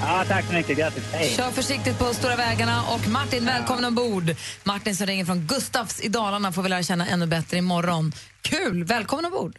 Ja, 0.00 0.24
tack 0.28 0.44
så 0.44 0.52
mycket. 0.52 0.78
Grattis. 0.78 1.12
Hej. 1.12 1.28
Kör 1.28 1.50
försiktigt 1.50 1.98
på 1.98 2.04
stora 2.04 2.36
vägarna. 2.36 2.82
Och 2.94 3.08
Martin, 3.08 3.44
välkommen 3.46 3.84
ombord. 3.84 4.24
Martin 4.64 4.96
som 4.96 5.06
ringer 5.06 5.24
från 5.24 5.40
Gustavs 5.40 6.00
i 6.00 6.08
Dalarna 6.08 6.52
får 6.52 6.62
vi 6.62 6.68
lära 6.68 6.82
känna 6.82 7.06
ännu 7.06 7.26
bättre 7.26 7.56
imorgon. 7.58 8.12
Kul! 8.42 8.84
Välkommen 8.84 9.24
ombord. 9.24 9.58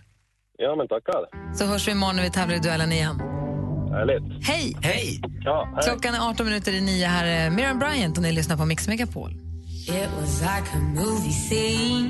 Ja, 0.58 0.76
men 0.76 0.88
tackar. 0.88 1.56
Så 1.58 1.66
hörs 1.66 1.88
vi 1.88 1.92
imorgon 1.92 2.16
när 2.16 2.24
vi 2.24 2.30
tävlar 2.32 2.56
i 2.56 2.60
duellen 2.60 2.92
igen. 2.92 3.20
Härligt. 3.92 4.48
Hej! 4.48 4.76
Hej! 4.82 5.22
Ja, 5.42 5.70
hej. 5.76 5.84
Klockan 5.84 6.16
är 6.16 6.30
18 6.30 6.46
minuter 6.46 6.74
i 6.74 6.82
nio. 6.82 7.08
Här 7.08 7.26
är 7.26 7.50
Miriam 7.50 7.80
Bryant 7.80 8.18
och 8.18 8.24
ni 8.24 8.32
lyssnar 8.32 8.58
på 8.58 8.66
Mix 8.66 8.88
Megapol. 8.88 9.32
It 9.88 10.10
was 10.22 10.42
like 10.42 10.70
a 10.76 10.80
movie 10.80 11.32
scene. 11.32 12.10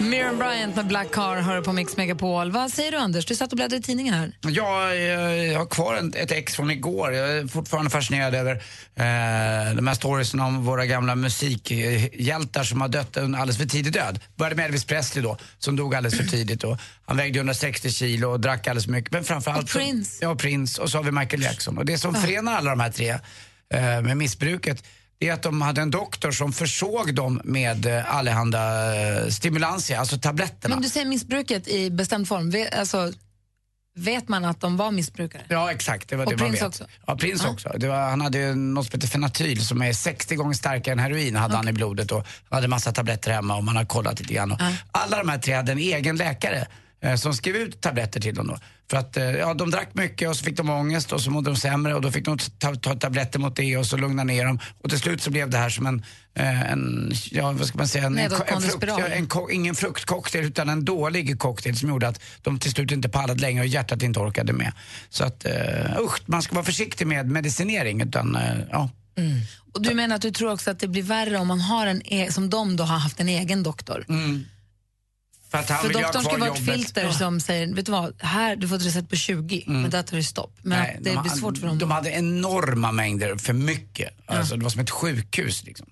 Miriam 0.00 0.38
Bryant 0.38 0.76
med 0.76 0.86
Black 0.86 1.10
Car 1.10 1.36
hör 1.36 1.62
på 1.62 1.72
Mix 1.72 1.96
Megapol. 1.96 2.50
Vad 2.50 2.70
säger 2.70 2.92
du 2.92 2.98
Anders? 2.98 3.26
Du 3.26 3.34
satt 3.34 3.52
och 3.52 3.56
bläddrade 3.56 3.76
i 3.76 3.82
tidningen 3.82 4.14
här. 4.14 4.32
Ja, 4.40 4.94
jag, 4.94 5.46
jag 5.46 5.58
har 5.58 5.66
kvar 5.66 6.10
ett 6.16 6.32
ex 6.32 6.56
från 6.56 6.70
igår. 6.70 7.12
Jag 7.12 7.30
är 7.30 7.46
fortfarande 7.46 7.90
fascinerad 7.90 8.34
över 8.34 8.52
eh, 8.52 9.74
de 9.76 9.86
här 9.86 9.94
storiesen 9.94 10.40
om 10.40 10.64
våra 10.64 10.86
gamla 10.86 11.14
musikhjältar 11.14 12.62
som 12.62 12.80
har 12.80 12.88
dött 12.88 13.16
en 13.16 13.34
alldeles 13.34 13.56
för 13.56 13.66
tidig 13.66 13.92
död. 13.92 14.20
Började 14.36 14.56
med 14.56 14.64
Elvis 14.64 14.84
Presley 14.84 15.22
då, 15.22 15.38
som 15.58 15.76
dog 15.76 15.94
alldeles 15.94 16.16
för 16.18 16.24
tidigt. 16.24 16.64
Och 16.64 16.78
han 17.06 17.16
vägde 17.16 17.38
160 17.38 17.90
kilo 17.90 18.30
och 18.30 18.40
drack 18.40 18.66
alldeles 18.66 18.84
för 18.84 18.92
mycket. 18.92 19.12
Men 19.12 19.24
framförallt... 19.24 19.62
Och 19.62 19.70
Prince. 19.70 20.18
Ja, 20.24 20.34
Prince. 20.34 20.82
Och 20.82 20.90
så 20.90 20.98
har 20.98 21.04
vi 21.04 21.10
Michael 21.10 21.42
Jackson. 21.42 21.78
Och 21.78 21.84
det 21.84 21.98
som 21.98 22.14
förenar 22.14 22.56
alla 22.56 22.70
de 22.70 22.80
här 22.80 22.90
tre 22.90 23.10
eh, 23.74 24.02
med 24.02 24.16
missbruket 24.16 24.84
det 25.18 25.28
är 25.28 25.32
att 25.32 25.42
de 25.42 25.62
hade 25.62 25.80
en 25.80 25.90
doktor 25.90 26.30
som 26.30 26.52
försåg 26.52 27.14
dem 27.14 27.40
med 27.44 27.86
eh, 27.86 28.14
allehanda 28.16 28.94
eh, 28.96 29.28
stimulantia, 29.28 29.98
alltså 30.00 30.18
tabletterna. 30.18 30.74
Men 30.74 30.82
du 30.82 30.88
säger 30.88 31.06
missbruket 31.06 31.68
i 31.68 31.90
bestämd 31.90 32.28
form. 32.28 32.50
Vet, 32.50 32.74
alltså, 32.74 33.12
vet 33.96 34.28
man 34.28 34.44
att 34.44 34.60
de 34.60 34.76
var 34.76 34.90
missbrukare? 34.90 35.42
Ja, 35.48 35.72
exakt. 35.72 36.08
Det 36.08 36.16
var 36.16 36.24
Och 36.24 36.30
det 36.32 36.36
man 36.36 36.48
Prince 36.48 36.64
vet. 36.64 36.68
också? 36.68 36.84
Ja, 37.06 37.16
Prince 37.16 37.44
Ja. 37.46 37.50
också. 37.52 37.68
Var, 37.88 38.10
han 38.10 38.20
hade 38.20 38.54
något 38.54 38.86
som 38.86 38.92
heter 38.98 39.08
fenatyl 39.08 39.64
som 39.66 39.82
är 39.82 39.92
60 39.92 40.34
gånger 40.34 40.54
starkare 40.54 40.92
än 40.92 40.98
heroin 40.98 41.36
hade 41.36 41.56
han 41.56 41.68
i 41.68 41.72
blodet 41.72 42.12
och 42.12 42.26
han 42.48 42.56
hade 42.56 42.68
massa 42.68 42.92
tabletter 42.92 43.30
hemma 43.32 43.56
och 43.56 43.64
man 43.64 43.76
har 43.76 43.84
kollat 43.84 44.20
lite 44.20 44.34
grann. 44.34 44.52
Och 44.52 44.58
Alla 44.90 45.18
de 45.18 45.28
här 45.28 45.38
tre 45.38 45.54
hade 45.54 45.72
en 45.72 45.78
egen 45.78 46.16
läkare 46.16 46.66
eh, 47.02 47.14
som 47.14 47.34
skrev 47.34 47.56
ut 47.56 47.80
tabletter 47.80 48.20
till 48.20 48.34
dem 48.34 48.46
då. 48.46 48.58
För 48.90 48.96
att 48.96 49.16
eh, 49.16 49.30
ja, 49.30 49.54
de 49.54 49.70
drack 49.70 49.88
mycket 49.92 50.28
och 50.28 50.36
så 50.36 50.44
fick 50.44 50.56
de 50.56 50.70
ångest 50.70 51.12
och 51.12 51.20
så 51.20 51.30
mådde 51.30 51.50
de 51.50 51.56
sämre 51.56 51.94
och 51.94 52.00
då 52.00 52.10
fick 52.10 52.24
de 52.24 52.38
ta, 52.38 52.74
ta 52.74 52.94
tabletter 52.94 53.38
mot 53.38 53.56
det 53.56 53.76
och 53.76 53.86
så 53.86 53.96
lugna 53.96 54.24
ner 54.24 54.44
dem. 54.44 54.58
Och 54.82 54.90
till 54.90 54.98
slut 54.98 55.22
så 55.22 55.30
blev 55.30 55.50
det 55.50 55.58
här 55.58 55.70
som 55.70 55.86
en, 55.86 56.04
eh, 56.34 56.72
en 56.72 57.12
ja 57.30 57.52
vad 57.52 57.66
ska 57.66 57.78
man 57.78 57.88
säga, 57.88 58.06
en, 58.06 58.18
en, 58.18 58.22
Nedåtgående 58.22 58.68
frukt, 58.68 58.84
en, 58.88 59.50
ingen 59.50 59.74
fruktcocktail 59.74 60.44
utan 60.44 60.68
en 60.68 60.84
dålig 60.84 61.38
cocktail 61.38 61.78
som 61.78 61.88
gjorde 61.88 62.08
att 62.08 62.20
de 62.42 62.58
till 62.58 62.70
slut 62.70 62.90
inte 62.90 63.08
pallade 63.08 63.40
längre 63.40 63.60
och 63.60 63.66
hjärtat 63.66 64.02
inte 64.02 64.20
orkade 64.20 64.52
med. 64.52 64.72
Så 65.08 65.24
att 65.24 65.46
uh, 65.46 66.00
usch, 66.00 66.20
man 66.26 66.42
ska 66.42 66.54
vara 66.54 66.64
försiktig 66.64 67.06
med 67.06 67.30
medicinering 67.30 68.02
utan 68.02 68.36
eh, 68.36 68.58
ja. 68.70 68.90
Och 69.72 69.82
du 69.82 69.94
menar 69.94 70.16
att 70.16 70.22
du 70.22 70.30
tror 70.30 70.52
också 70.52 70.70
att 70.70 70.78
det 70.78 70.88
blir 70.88 71.02
värre 71.02 71.38
om 71.38 71.48
man 71.48 71.60
har 71.60 71.86
en, 71.86 72.02
e- 72.04 72.32
som 72.32 72.50
de 72.50 72.76
då 72.76 72.84
har 72.84 72.98
haft 72.98 73.20
en 73.20 73.28
egen 73.28 73.62
doktor? 73.62 74.04
För 75.50 75.58
att 75.58 75.66
För 75.66 75.92
doktorn 75.92 76.22
ska 76.24 76.36
vara 76.36 76.50
ett 76.50 76.64
filter 76.64 77.04
Ja. 77.04 77.12
som 77.12 77.40
säger, 77.40 77.74
vet 77.74 77.86
du 77.86 77.92
vad, 77.92 78.22
här, 78.22 78.56
du 78.56 78.68
får 78.68 78.76
ett 78.76 78.86
recept 78.86 79.10
på 79.10 79.16
20, 79.16 79.64
men 79.66 79.90
där 79.90 80.02
tar 80.02 80.16
det 80.16 80.24
stopp. 80.24 80.58
Men 80.62 80.78
Nej, 80.78 80.98
det 81.00 81.14
de, 81.14 81.22
blir 81.22 81.32
svårt 81.32 81.58
för 81.58 81.66
dem. 81.66 81.78
De 81.78 81.90
hade 81.90 82.10
enorma 82.10 82.92
mängder, 82.92 83.36
för 83.36 83.52
mycket. 83.52 84.10
Alltså, 84.26 84.56
det 84.56 84.62
var 84.62 84.70
som 84.70 84.80
ett 84.80 84.90
sjukhus 84.90 85.64
liksom. 85.64 85.86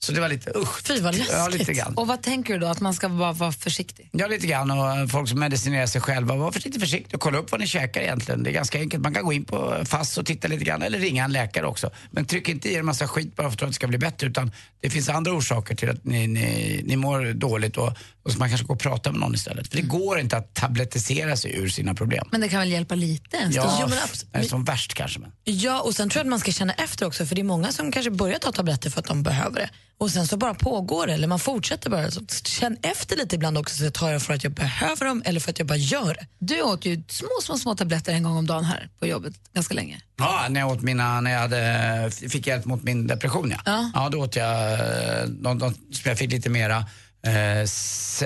Så 0.00 0.12
det 0.12 0.20
var 0.20 0.28
lite 0.28 0.52
usch. 0.56 0.82
Fy 0.86 1.00
vad 1.00 1.14
läskigt. 1.14 1.36
Ja, 1.36 1.48
lite 1.48 1.72
grann. 1.72 1.94
Och 1.94 2.06
vad 2.06 2.22
tänker 2.22 2.54
du 2.54 2.60
då? 2.60 2.66
Att 2.66 2.80
man 2.80 2.94
ska 2.94 3.08
bara 3.08 3.32
vara 3.32 3.52
försiktig? 3.52 4.10
Ja, 4.12 4.26
lite 4.26 4.46
grann. 4.46 4.70
Och 4.70 4.96
eh, 4.96 5.06
folk 5.06 5.28
som 5.28 5.40
medicinerar 5.40 5.86
sig 5.86 6.00
själva, 6.00 6.36
var 6.36 6.52
försiktigt 6.52 6.82
försiktig 6.82 7.14
och 7.14 7.20
kolla 7.20 7.38
upp 7.38 7.50
vad 7.50 7.60
ni 7.60 7.66
käkar 7.66 8.00
egentligen. 8.00 8.42
Det 8.42 8.50
är 8.50 8.52
ganska 8.52 8.78
enkelt. 8.78 9.02
Man 9.02 9.14
kan 9.14 9.24
gå 9.24 9.32
in 9.32 9.44
på 9.44 9.82
FASS 9.84 10.18
och 10.18 10.26
titta 10.26 10.48
lite 10.48 10.64
grann, 10.64 10.82
eller 10.82 10.98
ringa 10.98 11.24
en 11.24 11.32
läkare 11.32 11.66
också. 11.66 11.90
Men 12.10 12.24
tryck 12.24 12.48
inte 12.48 12.68
i 12.68 12.74
er 12.74 12.78
en 12.78 12.86
massa 12.86 13.08
skit 13.08 13.36
bara 13.36 13.50
för 13.50 13.64
att 13.64 13.70
det 13.70 13.72
ska 13.72 13.86
bli 13.86 13.98
bättre, 13.98 14.26
utan 14.26 14.52
det 14.80 14.90
finns 14.90 15.08
andra 15.08 15.32
orsaker 15.32 15.74
till 15.74 15.90
att 15.90 16.04
ni, 16.04 16.26
ni, 16.26 16.80
ni 16.84 16.96
mår 16.96 17.32
dåligt 17.32 17.76
och, 17.76 17.92
och 18.22 18.32
så 18.32 18.38
man 18.38 18.48
kanske 18.48 18.66
går 18.66 18.74
och 18.74 18.80
pratar 18.80 19.10
med 19.12 19.20
någon 19.20 19.34
istället. 19.34 19.68
För 19.68 19.76
det 19.76 19.82
går 19.82 20.20
inte 20.20 20.36
att 20.36 20.54
tablettisera 20.54 21.36
sig 21.36 21.56
ur 21.56 21.68
sina 21.68 21.94
problem. 21.94 22.28
Men 22.32 22.40
det 22.40 22.48
kan 22.48 22.60
väl 22.60 22.70
hjälpa 22.70 22.94
lite? 22.94 23.36
Ja, 23.50 23.78
Jo, 23.80 23.88
men 23.88 24.42
är 24.42 24.48
som 24.48 24.64
värst 24.64 24.94
kanske. 24.94 25.20
Men. 25.20 25.32
Ja, 25.44 25.80
och 25.80 25.94
sen 25.94 26.10
tror 26.10 26.20
jag 26.20 26.24
att 26.24 26.30
man 26.30 26.40
ska 26.40 26.52
känna 26.52 26.72
efter 26.72 27.06
också, 27.06 27.26
för 27.26 27.34
det 27.34 27.40
är 27.40 27.44
många 27.44 27.72
som 27.72 27.92
kanske 27.92 28.10
börjar 28.10 28.38
ta 28.38 28.52
tabletter 28.52 28.90
för 28.90 29.00
att 29.00 29.06
de 29.06 29.22
behöver 29.22 29.60
det. 29.60 29.70
Och 29.98 30.10
sen 30.10 30.26
så 30.26 30.36
bara 30.36 30.54
pågår 30.54 31.06
det, 31.06 31.14
eller 31.14 31.28
man 31.28 31.38
fortsätter 31.38 31.90
bara. 31.90 32.10
Så 32.10 32.20
känn 32.44 32.76
efter 32.82 33.16
lite 33.16 33.34
ibland 33.36 33.58
också, 33.58 33.84
så 33.84 33.90
tar 33.90 34.10
jag 34.12 34.22
för 34.22 34.34
att 34.34 34.44
jag 34.44 34.52
behöver 34.52 35.06
dem 35.06 35.22
eller 35.24 35.40
för 35.40 35.50
att 35.50 35.58
jag 35.58 35.68
bara 35.68 35.78
gör 35.78 36.14
det. 36.14 36.26
Du 36.38 36.62
åt 36.62 36.84
ju 36.84 37.02
små, 37.08 37.28
små, 37.42 37.58
små 37.58 37.74
tabletter 37.74 38.12
en 38.12 38.22
gång 38.22 38.36
om 38.36 38.46
dagen 38.46 38.64
här 38.64 38.88
på 38.98 39.06
jobbet 39.06 39.34
ganska 39.52 39.74
länge. 39.74 40.00
Ja, 40.16 40.46
när 40.50 40.60
jag, 40.60 40.70
åt 40.70 40.82
mina, 40.82 41.20
när 41.20 41.30
jag 41.30 41.40
hade, 41.40 42.10
fick 42.10 42.46
hjälp 42.46 42.64
mot 42.64 42.82
min 42.82 43.06
depression 43.06 43.54
ja. 43.64 43.90
Ja, 43.94 44.08
då 44.08 44.18
åt 44.18 44.36
jag 44.36 44.72
eh, 44.72 45.26
de, 45.26 45.58
de, 45.58 45.74
som 45.74 46.02
jag 46.04 46.18
fick 46.18 46.32
lite 46.32 46.50
mera. 46.50 46.86
Eh, 47.22 47.66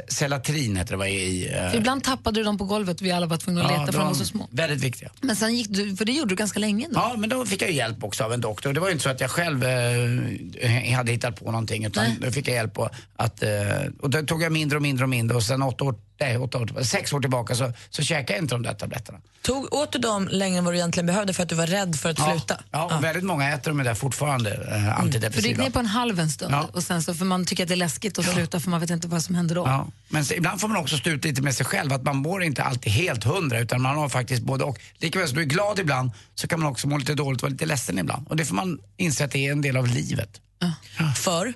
Celatrin 0.09 0.77
heter 0.77 0.91
det 0.93 0.97
var 0.97 1.07
i. 1.07 1.51
eh, 1.55 1.75
ibland 1.77 2.05
tappade 2.05 2.41
du 2.41 2.45
dem 2.45 2.59
på 2.59 2.65
golvet 2.65 3.01
vi 3.03 3.13
alla 3.13 3.27
var 3.27 3.37
tvungna 3.37 3.65
att 3.65 3.71
ja, 3.71 3.81
leta 3.81 3.93
för 3.93 3.99
de 3.99 4.09
var 4.09 4.15
så 4.15 4.25
små. 4.25 4.49
Väldigt 4.51 4.81
viktiga. 4.85 5.11
Men 5.21 5.37
sen 5.37 5.55
gick 5.57 5.69
du, 5.69 5.97
för 5.97 6.05
det 6.05 6.13
gjorde 6.13 6.29
du 6.29 6.37
ganska 6.37 6.59
länge 6.59 6.87
då. 6.91 6.95
Ja, 6.95 7.15
men 7.19 7.29
då 7.31 7.47
fick 7.47 7.63
jag 7.63 7.71
hjälp 7.73 8.05
också 8.05 8.25
av 8.25 8.33
en 8.33 8.41
doktor. 8.41 8.73
Det 8.73 8.81
var 8.81 8.89
ju 8.89 8.93
inte 8.93 9.03
så 9.05 9.11
att 9.11 9.21
jag 9.21 9.31
själv 9.31 9.65
eh, 9.65 10.95
hade 10.97 11.13
hittat 11.13 11.37
på 11.45 11.45
någonting 11.51 11.85
utan 11.85 12.05
Nej. 12.05 12.17
då 12.21 12.31
fick 12.31 12.49
jag 12.49 12.55
hjälp 12.55 12.75
på 12.75 12.91
att, 13.17 13.43
eh, 13.43 13.51
och 14.01 14.11
då 14.11 14.23
tog 14.23 14.43
jag 14.43 14.53
mindre 14.53 14.77
och 14.77 14.83
mindre 14.83 15.05
och 15.05 15.11
mindre 15.11 15.37
och 15.37 15.43
sen 15.43 15.63
åtta 15.63 15.85
år, 15.85 15.95
nej, 16.23 16.37
åtta 16.39 16.59
år, 16.59 16.83
sex 16.83 17.13
år 17.13 17.21
tillbaka 17.21 17.55
så, 17.55 17.73
så 17.91 18.03
käkade 18.03 18.33
jag 18.33 18.45
inte 18.45 18.55
de 18.55 18.63
där 18.63 18.75
tabletterna. 18.75 19.19
Tog, 19.43 19.75
åt 19.75 19.93
du 19.93 19.99
dem 19.99 20.29
längre 20.31 20.59
än 20.59 20.65
vad 20.65 20.75
du 20.75 20.79
egentligen 20.79 21.07
behövde 21.07 21.35
för 21.35 21.43
att 21.43 21.49
du 21.49 21.55
var 21.55 21.67
rädd 21.67 21.97
för 21.97 22.11
att 22.11 22.19
Ja, 22.19 22.31
sluta? 22.31 22.61
ja, 22.71 22.97
och 22.97 23.05
väldigt 23.05 23.25
många 23.25 23.55
äter 23.55 23.71
de 23.71 23.83
där 23.85 23.95
fortfarande, 23.95 24.51
eh, 24.71 24.99
antidepressiva. 25.01 25.33
För 25.33 25.43
du 25.43 25.49
gick 25.49 25.59
ner 25.59 25.71
på 25.71 25.79
en 25.79 25.87
halv 25.87 26.21
en 26.21 26.31
stund 26.31 26.55
Ja. 26.55 26.69
och 26.73 26.83
sen 26.83 27.03
så, 27.03 27.15
för 27.15 27.25
man 27.25 27.45
tycker 27.45 27.63
att 27.63 27.69
det 27.69 27.75
är 27.75 27.77
läskigt 27.77 28.19
att 28.19 28.25
sluta 28.35 28.61
för 28.61 28.71
man 28.71 28.81
vet 28.81 28.91
inte 28.91 29.09
vad 29.09 29.23
som 29.23 29.35
händer 29.35 29.55
då. 29.55 29.63
Ja, 29.67 29.87
men 30.09 30.25
så, 30.25 30.35
ibland 30.35 30.61
får 30.61 30.69
man 30.69 30.77
också 30.77 30.97
stå 30.97 31.11
ut 31.11 31.25
lite 31.25 31.43
med 31.43 31.55
sig 31.55 31.67
själv, 31.67 31.93
att 31.93 32.03
man 32.03 32.17
mår 32.17 32.43
inte 32.43 32.63
alltid 32.63 32.93
helt 32.93 33.25
hundra 33.25 33.59
utan 33.61 33.83
man 33.83 33.97
har 33.97 34.09
faktiskt 34.09 34.43
både 34.43 34.65
och. 34.65 34.79
Likaväl 34.99 35.29
som 35.29 35.37
du 35.37 35.43
är 35.43 35.47
glad 35.47 35.79
ibland 35.79 36.11
så 36.35 36.49
kan 36.49 36.61
man 36.61 36.69
också 36.73 36.89
må 36.89 36.97
lite 36.99 37.15
dåligt 37.15 37.39
och 37.43 37.43
vara 37.43 37.53
lite 37.53 37.67
ledsen 37.67 37.99
ibland. 37.99 38.29
Och 38.29 38.37
det 38.37 38.45
får 38.45 38.55
man 38.55 38.79
inse 38.97 39.25
att 39.25 39.31
det 39.31 39.47
är 39.47 39.53
en 39.53 39.63
del 39.63 39.77
av 39.77 39.87
livet. 39.87 40.41
För 41.17 41.53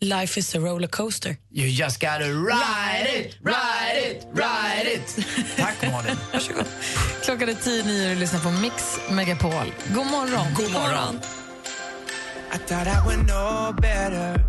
life 0.00 0.38
is 0.38 0.54
a 0.54 0.58
rollercoaster. 0.58 1.36
You 1.50 1.70
just 1.70 2.00
gotta 2.00 2.32
ride 2.34 3.06
it, 3.08 3.38
ride 3.42 3.96
it, 3.96 4.26
ride 4.32 4.86
it. 4.86 5.06
Tack 5.56 5.82
Malin. 5.82 6.16
Varsågod. 6.32 6.66
Klockan 7.24 7.48
är 7.48 7.54
tio 7.54 7.84
nio 7.84 8.08
och 8.08 8.14
du 8.14 8.20
lyssnar 8.20 8.40
på 8.40 8.50
Mix 8.50 8.98
Megapol. 9.10 9.72
God 9.94 10.06
morgon. 10.06 10.46
God 10.54 10.72
morgon. 10.72 11.20
I 12.54 12.58
thought 12.58 12.86
I 12.86 13.06
would 13.06 13.26
know 13.26 13.72
better. 13.72 14.44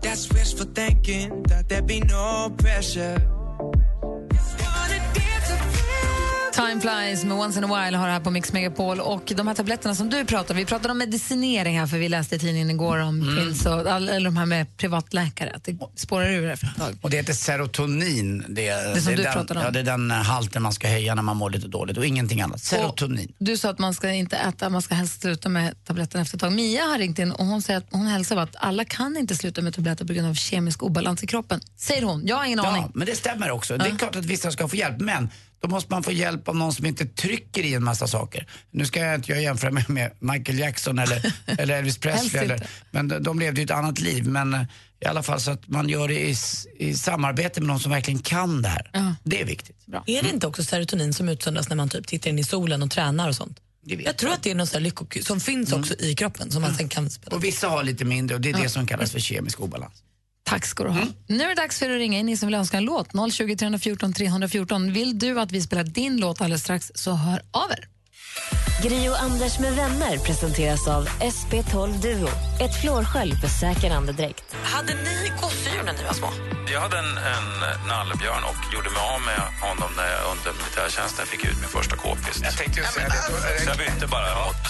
That's 0.00 0.32
wishful 0.34 0.66
thinking, 0.74 1.42
that 1.44 1.68
there 1.68 1.82
be 1.82 2.00
no 2.00 2.50
pressure. 2.56 3.41
Time 6.68 6.80
flies 6.80 7.24
med 7.24 7.36
Once 7.38 7.58
in 7.58 7.64
a 7.64 7.66
while 7.66 7.96
har 7.96 8.06
det 8.06 8.12
här 8.12 8.20
på 8.20 8.30
Mix 8.30 8.52
Megapol. 8.52 9.00
Och 9.00 9.32
de 9.36 9.46
här 9.46 9.54
tabletterna 9.54 9.94
som 9.94 10.10
du 10.10 10.24
pratar 10.24 10.54
om, 10.54 10.58
vi 10.58 10.64
pratade 10.64 10.92
om 10.92 10.98
medicinering 10.98 11.78
här 11.78 11.86
för 11.86 11.98
vi 11.98 12.08
läste 12.08 12.36
i 12.36 12.38
tidningen 12.38 12.70
igår 12.70 12.98
om 12.98 13.22
Mm. 13.22 13.36
pills 13.36 13.66
och 13.66 13.86
all, 13.86 14.08
eller 14.08 14.24
de 14.24 14.36
här 14.36 14.46
med 14.46 14.76
privatläkare, 14.76 15.52
att 15.54 15.64
det 15.64 15.78
spårar 15.96 16.30
ur 16.30 16.50
efter 16.50 16.66
ett 16.66 16.76
tag. 16.76 16.98
Och 17.02 17.10
det 17.10 17.16
heter 17.16 17.32
serotonin. 17.32 18.44
Det, 18.48 18.94
Det 18.94 19.00
som 19.00 19.12
är 19.12 19.16
du 19.16 19.22
den, 19.22 19.32
pratade 19.32 19.60
om. 19.60 19.66
Ja, 19.66 19.70
det 19.70 19.80
är 19.80 19.84
den 19.84 20.10
halten 20.10 20.62
man 20.62 20.72
ska 20.72 20.88
höja 20.88 21.14
när 21.14 21.22
man 21.22 21.36
mår 21.36 21.50
lite 21.50 21.68
dåligt 21.68 21.96
och 21.98 22.06
ingenting 22.06 22.40
annat. 22.40 22.60
Serotonin. 22.60 23.32
Du 23.38 23.56
sa 23.56 23.70
att 23.70 23.78
man 23.78 23.94
ska 23.94 24.10
inte 24.10 24.36
äta, 24.36 24.68
man 24.70 24.82
ska 24.82 24.94
helst 24.94 25.20
sluta 25.20 25.48
med 25.48 25.84
tabletterna 25.84 26.22
efter 26.22 26.36
ett 26.36 26.40
tag. 26.40 26.52
Mia 26.52 26.82
har 26.84 26.98
ringt 26.98 27.18
in 27.18 27.32
och 27.32 27.46
hon 27.46 27.62
säger 27.62 27.78
att 27.78 27.86
hon 27.90 28.06
hälsar 28.06 28.36
att 28.36 28.56
alla 28.58 28.84
kan 28.84 29.16
inte 29.16 29.36
sluta 29.36 29.62
med 29.62 29.74
tabletter 29.74 30.04
på 30.04 30.12
grund 30.12 30.28
av 30.28 30.34
kemisk 30.34 30.82
obalans 30.82 31.22
i 31.22 31.26
kroppen. 31.26 31.60
Säger 31.76 32.02
hon, 32.02 32.26
jag 32.26 32.36
har 32.36 32.44
ingen 32.44 32.60
aning. 32.60 32.82
Ja, 32.82 32.90
men 32.94 33.06
det 33.06 33.16
stämmer 33.16 33.50
också. 33.50 33.76
Det 33.76 33.86
är 33.86 33.98
klart 33.98 34.16
att 34.16 34.24
vissa 34.24 34.50
ska 34.50 34.68
få 34.68 34.76
hjälp, 34.76 35.00
men 35.00 35.28
då 35.62 35.68
måste 35.68 35.92
man 35.92 36.02
få 36.02 36.12
hjälp 36.12 36.48
av 36.48 36.56
någon 36.56 36.72
som 36.72 36.86
inte 36.86 37.06
trycker 37.06 37.62
i 37.62 37.74
en 37.74 37.84
massa 37.84 38.06
saker. 38.06 38.46
Nu 38.70 38.86
ska 38.86 39.00
jag 39.00 39.14
inte 39.14 39.32
jag 39.32 39.42
jämföra 39.42 39.70
mig 39.70 39.84
med 39.88 40.10
Michael 40.20 40.58
Jackson 40.58 40.98
eller, 40.98 41.32
eller 41.58 41.78
Elvis 41.78 41.98
Presley. 41.98 42.44
Eller, 42.44 42.66
men 42.90 43.08
de, 43.08 43.18
de 43.22 43.38
levde 43.38 43.60
ju 43.60 43.64
ett 43.64 43.70
annat 43.70 44.00
liv. 44.00 44.26
Men 44.28 44.54
eh, 44.54 44.62
i 45.00 45.06
alla 45.06 45.22
fall 45.22 45.40
så 45.40 45.50
att 45.50 45.68
man 45.68 45.88
gör 45.88 46.08
det 46.08 46.28
i, 46.30 46.34
i 46.78 46.94
samarbete 46.94 47.60
med 47.60 47.68
någon 47.68 47.80
som 47.80 47.90
verkligen 47.92 48.20
kan 48.20 48.62
det 48.62 48.68
här. 48.68 49.16
Det 49.24 49.40
är 49.40 49.44
viktigt. 49.44 49.76
Är 50.06 50.22
det 50.22 50.28
inte 50.30 50.46
också 50.46 50.64
serotonin 50.64 51.14
som 51.14 51.28
utsöndras 51.28 51.68
när 51.68 51.76
man 51.76 51.88
typ 51.88 52.06
tittar 52.06 52.30
in 52.30 52.38
i 52.38 52.44
solen 52.44 52.82
och 52.82 52.90
tränar 52.90 53.28
och 53.28 53.36
sånt? 53.36 53.58
Jag 53.84 54.16
tror 54.16 54.32
att 54.32 54.42
det 54.42 54.50
är 54.50 54.54
något 54.54 54.68
så 54.68 54.78
här 54.78 54.84
lycko- 54.84 55.22
som 55.22 55.40
finns 55.40 55.72
också 55.72 55.94
i 55.94 56.14
kroppen 56.14 56.50
som 56.50 56.62
man 56.62 56.74
sen 56.74 56.88
kan 56.88 57.10
spela. 57.10 57.36
Och 57.36 57.44
vissa 57.44 57.68
har 57.68 57.82
lite 57.84 58.04
mindre 58.04 58.34
och 58.34 58.40
det 58.40 58.48
är 58.50 58.52
Ja. 58.52 58.62
det 58.62 58.68
som 58.68 58.86
kallas 58.86 59.12
för 59.12 59.20
kemisk 59.20 59.60
obalans. 59.60 59.94
Tack 60.44 60.66
ska 60.66 60.84
du 60.84 60.90
ha. 60.90 61.06
Nu 61.26 61.44
är 61.44 61.48
det 61.48 61.54
dags 61.54 61.78
för 61.78 61.90
att 61.90 61.96
ringa 61.96 62.18
in, 62.18 62.26
ni 62.26 62.36
som 62.36 62.46
vill 62.46 62.54
önska 62.54 62.76
en 62.76 62.84
låt. 62.84 63.32
020 63.32 63.56
314 63.56 64.12
314. 64.12 64.92
Vill 64.92 65.18
du 65.18 65.40
att 65.40 65.52
vi 65.52 65.60
spelar 65.60 65.84
din 65.84 66.16
låt 66.16 66.40
alldeles 66.40 66.62
strax 66.62 66.92
så 66.94 67.12
hör 67.12 67.42
av 67.50 67.70
er. 67.70 67.88
Gri 68.82 69.08
och 69.08 69.22
Anders 69.22 69.58
med 69.58 69.72
vänner 69.72 70.18
presenteras 70.18 70.88
av 70.88 71.08
SP12 71.08 71.92
Duo. 72.02 72.28
Ett 72.60 72.80
flårskölj 72.80 73.34
för 73.40 73.48
säker 73.48 73.90
andedräkt. 73.90 74.54
Hade 74.62 74.94
ni 74.94 75.32
gosedjur 75.40 75.82
när 75.84 75.92
ni 75.92 76.04
var 76.04 76.12
små? 76.12 76.28
Jag 76.72 76.80
hade 76.80 76.98
en, 76.98 77.04
en 77.34 77.48
nallebjörn 77.88 78.44
och 78.50 78.74
gjorde 78.74 78.90
mig 78.90 79.02
av 79.14 79.20
med 79.30 79.42
honom 79.68 79.90
när 79.96 80.08
jag 80.14 80.22
under 80.32 80.52
militärtjänsten 80.60 81.26
fick 81.26 81.44
ut 81.44 81.58
min 81.60 81.68
första 81.68 81.96
k-pist. 81.96 82.40
Jag 82.44 82.56
tänkte 82.56 82.80
ju 82.80 82.86
säga 82.86 83.08
det. 83.08 83.62
Så 83.62 83.68
jag 83.70 83.78
bytte 83.78 84.06
bara 84.06 84.44
mot... 84.46 84.62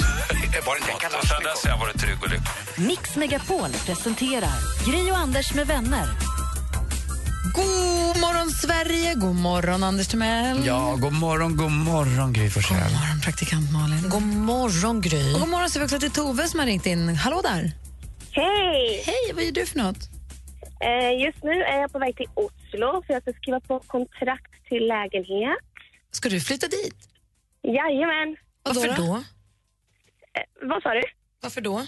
Var 0.66 0.74
det. 0.74 1.18
Och 1.18 1.26
sen 1.26 1.42
dess 1.42 1.64
har 1.64 1.70
jag 1.70 1.78
varit 1.78 2.00
trygg 2.00 2.18
och 2.22 2.30
lycklig. 2.30 2.86
Mix 2.88 3.16
Megapol 3.16 3.70
presenterar 3.86 4.56
Gri 4.86 5.12
och 5.12 5.16
Anders 5.16 5.54
med 5.54 5.66
vänner. 5.66 6.06
God 7.54 8.20
morgon, 8.20 8.50
Sverige! 8.50 9.14
God 9.14 9.34
morgon, 9.34 9.82
Anders 9.82 10.08
Timell. 10.08 10.66
Ja, 10.66 10.96
god 11.00 11.12
morgon, 11.12 11.56
god 11.56 11.70
morgon 11.70 12.32
Gry 12.32 12.50
Forssell. 12.50 12.76
God 12.78 12.92
morgon, 12.92 13.20
praktikant 13.24 13.72
Malin. 13.72 14.08
God 14.08 14.22
morgon, 14.22 15.00
Gry. 15.00 15.34
Och 15.34 15.40
god 15.40 15.48
morgon 15.48 15.70
så 15.70 15.78
vi 15.78 15.84
också 15.84 15.98
till 15.98 16.10
Tove 16.10 16.48
som 16.48 16.60
har 16.60 16.66
ringt 16.66 16.86
in. 16.86 17.08
Hallå 17.16 17.40
där! 17.42 17.72
Hej! 18.32 19.02
Hej, 19.06 19.32
vad 19.34 19.44
gör 19.44 19.52
du 19.52 19.66
för 19.66 19.78
något? 19.78 19.96
Eh, 20.80 21.22
just 21.24 21.42
nu 21.42 21.62
är 21.62 21.80
jag 21.80 21.92
på 21.92 21.98
väg 21.98 22.16
till 22.16 22.26
Oslo 22.34 23.02
för 23.06 23.12
jag 23.14 23.22
ska 23.22 23.32
skriva 23.32 23.60
på 23.60 23.80
kontrakt 23.80 24.52
till 24.68 24.86
lägenhet. 24.88 25.58
Ska 26.10 26.28
du 26.28 26.40
flytta 26.40 26.66
dit? 26.68 26.96
Jajamän. 27.62 28.36
Varför 28.62 28.88
då? 28.96 29.14
Eh, 30.36 30.68
vad 30.68 30.82
sa 30.82 30.94
du? 30.94 31.02
Varför 31.40 31.60
då? 31.60 31.86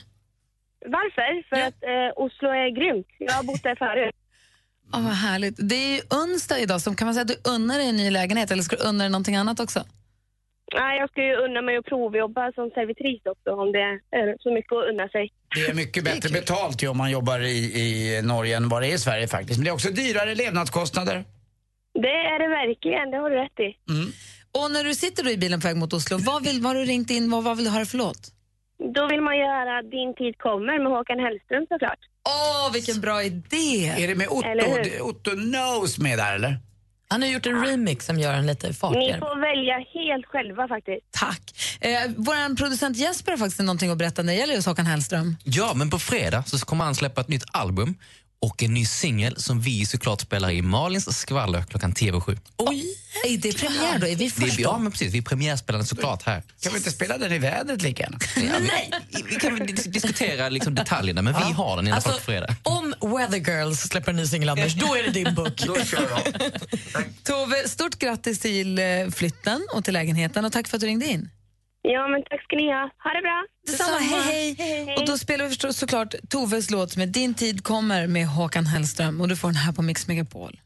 Varför? 0.86 1.48
För 1.48 1.60
att 1.68 1.82
eh, 1.82 2.10
Oslo 2.24 2.48
är 2.48 2.70
grymt. 2.78 3.06
Jag 3.18 3.32
har 3.32 3.42
bott 3.42 3.62
där 3.62 3.76
förut. 3.76 4.14
Ja, 4.94 5.00
vad 5.00 5.12
härligt. 5.12 5.54
Det 5.58 5.74
är 5.74 5.94
ju 5.96 6.00
onsdag 6.22 6.58
idag, 6.58 6.80
så 6.80 6.94
kan 6.94 7.06
man 7.06 7.14
säga 7.14 7.22
att 7.22 7.28
du 7.28 7.50
unnar 7.50 7.78
dig 7.78 7.88
en 7.88 7.96
ny 7.96 8.10
lägenhet 8.10 8.50
eller 8.50 8.62
ska 8.62 8.76
du 8.76 8.82
unna 8.82 9.04
dig 9.04 9.10
någonting 9.10 9.36
annat 9.36 9.60
också? 9.60 9.80
Nej, 10.74 10.98
jag 10.98 11.10
ska 11.10 11.22
ju 11.22 11.34
unna 11.34 11.62
mig 11.62 11.76
att 11.76 11.84
provjobba 11.84 12.52
som 12.52 12.70
servitris 12.70 13.22
också 13.24 13.50
om 13.62 13.72
det 13.72 13.84
är 14.20 14.42
så 14.42 14.54
mycket 14.54 14.72
att 14.72 14.88
unna 14.90 15.08
sig. 15.08 15.32
Det 15.54 15.66
är 15.70 15.74
mycket 15.74 16.04
bättre 16.04 16.28
betalt 16.40 16.82
ju 16.82 16.88
om 16.88 16.96
man 16.96 17.10
jobbar 17.10 17.40
i, 17.40 17.58
i 17.84 18.22
Norge 18.22 18.56
än 18.56 18.68
vad 18.68 18.82
det 18.82 18.88
är 18.88 18.94
i 18.94 18.98
Sverige 18.98 19.28
faktiskt. 19.28 19.58
Men 19.58 19.64
det 19.64 19.70
är 19.70 19.74
också 19.74 19.90
dyrare 19.90 20.34
levnadskostnader. 20.34 21.24
Det 21.94 22.16
är 22.32 22.38
det 22.38 22.48
verkligen, 22.48 23.10
det 23.10 23.16
har 23.16 23.30
du 23.30 23.36
rätt 23.36 23.60
i. 23.60 23.70
Och 24.58 24.70
när 24.70 24.84
du 24.84 24.94
sitter 24.94 25.24
då 25.24 25.30
i 25.30 25.36
bilen 25.36 25.60
på 25.60 25.68
väg 25.68 25.76
mot 25.76 25.92
Oslo, 25.92 26.16
vad, 26.20 26.44
vill, 26.44 26.60
vad 26.62 26.72
har 26.72 26.80
du 26.80 26.86
ringt 26.86 27.10
in, 27.10 27.30
vad, 27.30 27.44
vad 27.44 27.56
vill 27.56 27.64
du 27.64 27.70
höra 27.70 27.84
för 27.84 27.98
låt? 27.98 28.22
Då 28.94 29.06
vill 29.08 29.20
man 29.20 29.38
göra 29.38 29.82
Din 29.82 30.14
tid 30.14 30.38
kommer 30.38 30.78
med 30.82 30.92
Håkan 30.92 31.18
Hellström 31.18 31.66
såklart. 31.68 31.98
Åh, 32.28 32.72
vilken 32.72 33.00
bra 33.00 33.22
idé! 33.22 33.86
Är 33.98 34.08
det 34.08 34.14
med 34.14 34.28
Otto, 34.28 34.48
Otto 35.00 35.30
Knows 35.30 35.98
med 35.98 36.18
där 36.18 36.34
eller? 36.34 36.58
Han 37.08 37.22
har 37.22 37.28
gjort 37.28 37.46
en 37.46 37.66
remix 37.66 38.06
som 38.06 38.18
gör 38.18 38.32
den 38.32 38.46
lite 38.46 38.66
Ni 38.68 38.72
fartigare. 38.74 39.18
får 39.18 39.40
välja 39.40 39.74
helt 39.94 40.26
själva 40.26 40.68
faktiskt. 40.68 41.00
Tack. 41.10 41.42
Eh, 41.80 41.90
Vår 42.16 42.56
producent 42.56 42.96
Jesper 42.96 43.30
har 43.32 43.38
faktiskt 43.38 43.60
någonting 43.60 43.90
att 43.90 43.98
berätta 43.98 44.22
när 44.22 44.32
det 44.32 44.38
gäller 44.38 44.54
just 44.54 44.66
Håkan 44.66 44.86
Hellström. 44.86 45.36
Ja, 45.44 45.72
men 45.74 45.90
på 45.90 45.98
fredag 45.98 46.42
så 46.46 46.58
kommer 46.66 46.84
han 46.84 46.94
släppa 46.94 47.20
ett 47.20 47.28
nytt 47.28 47.44
album 47.52 47.94
och 48.40 48.62
en 48.62 48.74
ny 48.74 48.86
singel 48.86 49.36
som 49.40 49.60
vi 49.60 49.86
såklart 49.86 50.20
spelar 50.20 50.50
i 50.50 50.62
Malins 50.62 51.18
skvaller 51.18 51.62
klockan 51.62 51.92
TV7. 51.92 52.38
Oj! 52.56 52.84
Det 53.38 53.48
är 53.48 53.52
premiär 53.52 53.98
då, 53.98 54.06
är 54.06 54.10
vi 54.10 54.14
Det 54.14 54.24
är, 54.24 54.30
först 54.30 54.58
ja, 54.58 54.72
då? 54.72 54.78
men 54.78 54.92
precis. 54.92 55.12
Vi 55.14 55.22
premiärspelar 55.22 55.78
den 55.78 55.86
såklart 55.86 56.22
här. 56.22 56.42
Kan 56.60 56.72
vi 56.72 56.78
inte 56.78 56.90
spela 56.90 57.18
den 57.18 57.32
i 57.32 57.38
vädret 57.38 57.82
lika 57.82 58.02
gärna? 58.02 58.18
Nej! 58.60 58.90
Vi 59.28 59.34
kan 59.36 59.58
dis- 59.58 59.88
diskutera 59.88 60.48
liksom 60.48 60.74
detaljerna, 60.74 61.22
men 61.22 61.34
vi 61.34 61.52
har 61.52 61.76
den 61.76 61.88
i 61.88 61.92
alla 61.92 62.00
fall 62.00 62.12
på 62.14 62.20
fredag. 62.20 62.56
Om 62.62 62.94
Weather 63.00 63.38
Girls 63.38 63.80
släpper 63.80 64.10
en 64.10 64.16
ny 64.16 64.26
singel, 64.26 64.48
Anders, 64.48 64.74
då 64.74 64.94
är 64.96 65.02
det 65.02 65.10
din 65.10 65.34
book. 65.34 65.56
Tove, 67.24 67.68
stort 67.68 67.98
grattis 67.98 68.38
till 68.40 68.78
eh, 68.78 68.84
flytten 69.12 69.66
och 69.74 69.84
till 69.84 69.94
lägenheten 69.94 70.44
och 70.44 70.52
tack 70.52 70.68
för 70.68 70.76
att 70.76 70.80
du 70.80 70.86
ringde 70.86 71.06
in. 71.06 71.30
Ja, 71.86 72.08
men 72.08 72.22
tack 72.30 72.42
ska 72.42 72.56
ni 72.56 72.66
ha. 72.72 72.90
Ha 73.04 73.10
det 73.16 73.22
bra. 73.22 73.44
Detsamma, 73.66 73.98
hej 73.98 74.54
hej. 74.58 74.96
Och 74.96 75.06
då 75.06 75.18
spelar 75.18 75.44
vi 75.44 75.50
förstås 75.50 75.76
såklart 75.78 76.14
Toves 76.30 76.70
låt 76.70 76.96
med 76.96 77.08
Din 77.08 77.34
tid 77.34 77.64
kommer 77.64 78.06
med 78.06 78.26
Håkan 78.26 78.66
Hellström 78.66 79.20
och 79.20 79.28
du 79.28 79.36
får 79.36 79.48
den 79.48 79.56
här 79.56 79.72
på 79.72 79.82
Mix 79.82 80.08
Megapol. 80.08 80.60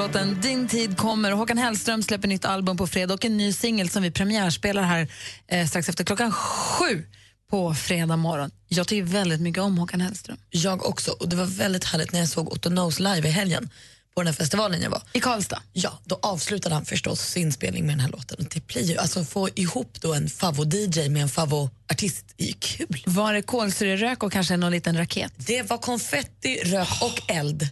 Av 0.00 0.06
låten 0.06 0.40
Din 0.40 0.68
tid 0.68 0.96
kommer. 0.96 1.32
Håkan 1.32 1.58
Hellström 1.58 2.02
släpper 2.02 2.28
nytt 2.28 2.44
album 2.44 2.76
på 2.76 2.86
fredag 2.86 3.14
och 3.14 3.24
en 3.24 3.36
ny 3.36 3.52
singel 3.52 3.88
som 3.90 4.02
vi 4.02 4.10
premiärspelar 4.10 4.82
här 4.82 5.08
eh, 5.46 5.66
strax 5.66 5.88
efter 5.88 6.04
klockan 6.04 6.32
sju 6.32 7.06
på 7.50 7.74
fredag 7.74 8.16
morgon. 8.16 8.50
Jag 8.68 8.88
tycker 8.88 9.02
väldigt 9.02 9.40
mycket 9.40 9.62
om 9.62 9.78
Håkan 9.78 10.00
Hellström. 10.00 10.36
Jag 10.50 10.86
också. 10.86 11.10
Och 11.10 11.28
Det 11.28 11.36
var 11.36 11.44
väldigt 11.44 11.84
härligt 11.84 12.12
när 12.12 12.20
jag 12.20 12.28
såg 12.28 12.52
Otto 12.52 12.70
Knows 12.70 13.00
live 13.00 13.28
i 13.28 13.30
helgen 13.30 13.70
på 14.14 14.20
den 14.22 14.26
här 14.26 14.34
festivalen 14.34 14.82
jag 14.82 14.90
var. 14.90 15.02
I 15.12 15.20
Karlstad? 15.20 15.62
Ja, 15.72 15.98
då 16.04 16.18
avslutade 16.22 16.74
han 16.74 16.84
förstås 16.84 17.20
sin 17.20 17.52
spelning 17.52 17.86
med 17.86 17.92
den 17.92 18.00
här 18.00 18.10
låten. 18.10 18.46
Det 18.50 18.66
blir 18.66 18.82
ju, 18.82 18.98
alltså 18.98 19.24
få 19.24 19.48
ihop 19.54 19.98
då 20.00 20.14
en 20.14 20.28
favvo-DJ 20.28 21.08
med 21.08 21.22
en 21.22 21.28
favvo-artist 21.28 22.24
är 22.36 22.46
ju 22.46 22.52
kul. 22.52 23.02
Var 23.06 23.32
det 23.32 23.42
kolsyrerök 23.42 24.22
och 24.22 24.32
kanske 24.32 24.56
någon 24.56 24.72
liten 24.72 24.98
raket? 24.98 25.32
Det 25.36 25.62
var 25.62 25.78
konfetti, 25.78 26.60
rök 26.64 26.88
och 27.02 27.30
eld. 27.30 27.68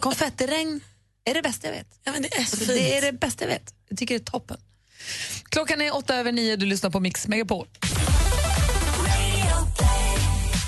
Konfettiregn 0.00 0.80
är 1.30 1.34
det 1.34 1.42
bästa 1.42 1.66
jag 1.66 1.74
vet. 1.74 1.86
Ja, 2.04 2.12
men 2.12 2.22
det 2.22 2.28
är 2.28 2.34
så 2.34 2.40
Alltså, 2.40 2.56
fint. 2.56 2.68
det 2.68 2.96
är 2.96 3.00
det 3.02 3.12
bästa 3.12 3.44
jag 3.44 3.48
vet. 3.50 3.74
Jag 3.88 3.98
tycker 3.98 4.14
det 4.18 4.22
är 4.22 4.30
toppen. 4.30 4.56
Klockan 5.48 5.80
är 5.80 5.94
åtta 5.96 6.14
över 6.16 6.32
nio, 6.32 6.56
du 6.56 6.66
lyssnar 6.66 6.90
på 6.90 7.00
Mix 7.00 7.26
Megapol. 7.28 7.66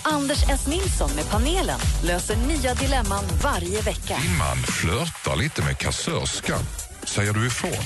Anders 0.05 0.43
S. 0.51 0.67
Nilsson 0.67 1.11
med 1.17 1.31
panelen 1.31 1.81
löser 2.05 2.37
nya 2.37 2.75
dilemman 2.75 3.25
varje 3.43 3.81
vecka. 3.83 4.19
Man 4.39 4.57
flörtar 4.63 5.37
lite 5.37 5.63
med 5.63 5.79
kassörskan. 5.79 6.61
Säger 7.05 7.33
du 7.33 7.47
ifrån? 7.47 7.85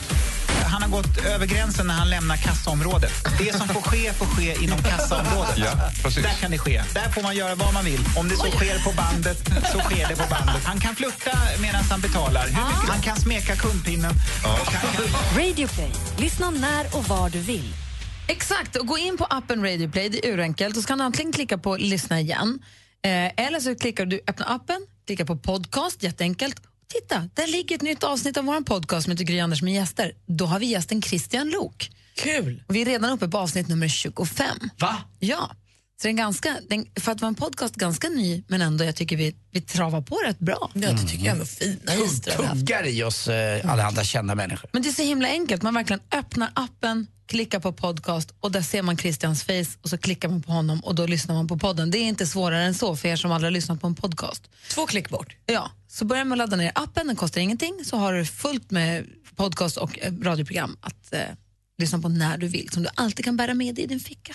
Han 0.66 0.82
har 0.82 0.88
gått 0.88 1.26
över 1.26 1.46
gränsen 1.46 1.86
när 1.86 1.94
han 1.94 2.10
lämnar 2.10 2.36
kassaområdet. 2.36 3.12
Det 3.38 3.52
som 3.56 3.68
får 3.68 3.80
ske 3.80 4.12
får 4.12 4.26
ske 4.26 4.64
inom 4.64 4.78
kassaområdet. 4.82 5.58
Ja, 5.58 5.90
precis. 6.02 6.22
Där 6.22 6.32
kan 6.40 6.50
det 6.50 6.58
ske. 6.58 6.82
Där 6.94 7.10
får 7.10 7.22
man 7.22 7.36
göra 7.36 7.54
vad 7.54 7.74
man 7.74 7.84
vill. 7.84 8.04
Om 8.16 8.28
det 8.28 8.36
så 8.36 8.50
sker 8.50 8.84
på 8.84 8.92
bandet, 8.96 9.38
så 9.72 9.78
sker 9.78 10.08
det 10.08 10.16
på 10.16 10.28
bandet. 10.30 10.64
Han 10.64 10.80
kan 10.80 10.96
flirta 10.96 11.38
medan 11.62 11.84
han 11.90 12.00
betalar. 12.00 12.50
Han 12.88 13.00
kan 13.00 13.16
smeka 13.16 13.56
kundpinnen. 13.56 14.12
Kan... 14.42 14.80
Radio 15.38 15.68
Play. 15.68 15.90
Lyssna 16.18 16.50
när 16.50 16.96
och 16.96 17.04
var 17.04 17.30
du 17.30 17.38
vill. 17.38 17.74
Exakt, 18.28 18.76
och 18.76 18.86
gå 18.86 18.98
in 18.98 19.16
på 19.16 19.24
appen 19.24 19.62
Radio 19.62 19.88
Play, 19.90 20.08
det 20.08 20.26
är 20.26 20.32
urenkelt. 20.32 20.76
Och 20.76 20.82
så 20.82 20.88
kan 20.88 20.98
du 20.98 21.04
antingen 21.04 21.32
klicka 21.32 21.58
på 21.58 21.76
lyssna 21.76 22.20
igen, 22.20 22.58
eh, 23.02 23.44
eller 23.46 23.60
så 23.60 23.74
klickar 23.74 24.06
du, 24.06 24.20
öppna 24.26 24.44
appen, 24.46 24.86
klicka 25.06 25.24
på 25.26 25.36
podcast, 25.36 26.02
jätteenkelt. 26.02 26.56
Titta, 26.88 27.28
där 27.34 27.46
ligger 27.46 27.76
ett 27.76 27.82
nytt 27.82 28.04
avsnitt 28.04 28.36
av 28.36 28.44
vår 28.44 28.60
podcast 28.60 29.08
med 29.08 29.26
Gry 29.26 29.40
Anders 29.40 29.62
med 29.62 29.74
gäster. 29.74 30.12
Då 30.26 30.46
har 30.46 30.58
vi 30.58 30.66
gästen 30.66 31.02
Christian 31.02 31.50
Lok. 31.50 31.90
Kul! 32.14 32.62
Och 32.68 32.74
vi 32.74 32.82
är 32.82 32.84
redan 32.84 33.10
uppe 33.10 33.28
på 33.28 33.38
avsnitt 33.38 33.68
nummer 33.68 33.88
25. 33.88 34.58
Va? 34.78 34.96
Ja. 35.18 35.50
Så 36.02 36.08
den 36.08 36.16
ganska, 36.16 36.56
den, 36.68 36.86
för 37.00 37.12
att 37.12 37.20
vara 37.20 37.28
en 37.28 37.34
podcast 37.34 37.74
ganska 37.74 38.08
ny, 38.08 38.42
men 38.48 38.62
ändå 38.62 38.84
jag 38.84 38.96
tycker 38.96 39.16
vi, 39.16 39.36
vi 39.50 39.60
travar 39.60 40.00
på 40.00 40.16
rätt 40.16 40.38
bra. 40.38 40.70
Ja, 40.74 40.92
det 40.92 40.98
tycker 41.08 41.26
jag 41.26 41.36
var 41.36 41.44
fina 41.44 41.94
gäster. 41.94 42.32
Tuggar 42.32 42.86
i 42.86 43.02
oss 43.02 43.28
eh, 43.28 43.72
allehanda 43.72 44.04
kända 44.04 44.34
människor. 44.34 44.70
Men 44.72 44.82
det 44.82 44.88
är 44.88 44.92
så 44.92 45.02
himla 45.02 45.28
enkelt. 45.28 45.62
Man 45.62 45.74
verkligen 45.74 46.00
öppnar 46.12 46.50
appen, 46.54 47.06
klickar 47.26 47.60
på 47.60 47.72
podcast 47.72 48.34
och 48.40 48.52
där 48.52 48.62
ser 48.62 48.82
man 48.82 48.96
Christians 48.96 49.44
face 49.44 49.78
och 49.82 49.90
så 49.90 49.98
klickar 49.98 50.28
man 50.28 50.42
på 50.42 50.52
honom 50.52 50.80
och 50.80 50.94
då 50.94 51.06
lyssnar 51.06 51.34
man 51.34 51.48
på 51.48 51.58
podden. 51.58 51.90
Det 51.90 51.98
är 51.98 52.04
inte 52.04 52.26
svårare 52.26 52.64
än 52.64 52.74
så 52.74 52.96
för 52.96 53.08
er 53.08 53.16
som 53.16 53.32
aldrig 53.32 53.46
har 53.46 53.52
lyssnat 53.52 53.80
på 53.80 53.86
en 53.86 53.94
podcast. 53.94 54.50
Två 54.70 54.86
klick 54.86 55.08
bort. 55.08 55.36
Ja, 55.46 55.70
så 55.88 56.04
börja 56.04 56.24
med 56.24 56.32
att 56.32 56.38
ladda 56.38 56.56
ner 56.56 56.72
appen, 56.74 57.06
den 57.06 57.16
kostar 57.16 57.40
ingenting. 57.40 57.84
Så 57.84 57.96
har 57.96 58.12
du 58.12 58.26
fullt 58.26 58.70
med 58.70 59.06
podcast 59.36 59.76
och 59.76 59.98
eh, 59.98 60.12
radioprogram 60.22 60.76
att 60.80 61.12
eh, 61.12 61.20
lyssna 61.78 61.98
på 61.98 62.08
när 62.08 62.38
du 62.38 62.48
vill, 62.48 62.68
som 62.70 62.82
du 62.82 62.88
alltid 62.94 63.24
kan 63.24 63.36
bära 63.36 63.54
med 63.54 63.74
dig 63.74 63.84
i 63.84 63.86
din 63.86 64.00
ficka. 64.00 64.34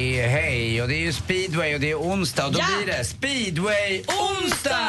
hej. 0.27 0.81
Och 0.81 0.87
det 0.87 0.95
är 0.95 0.99
ju 1.01 1.13
speedway 1.13 1.73
och 1.75 1.79
det 1.79 1.91
är 1.91 1.95
onsdag 1.95 2.45
och 2.45 2.51
då 2.53 2.59
Ja! 2.59 2.65
blir 2.83 2.93
det 2.97 3.05
speedway 3.05 4.01
onsdag! 4.07 4.81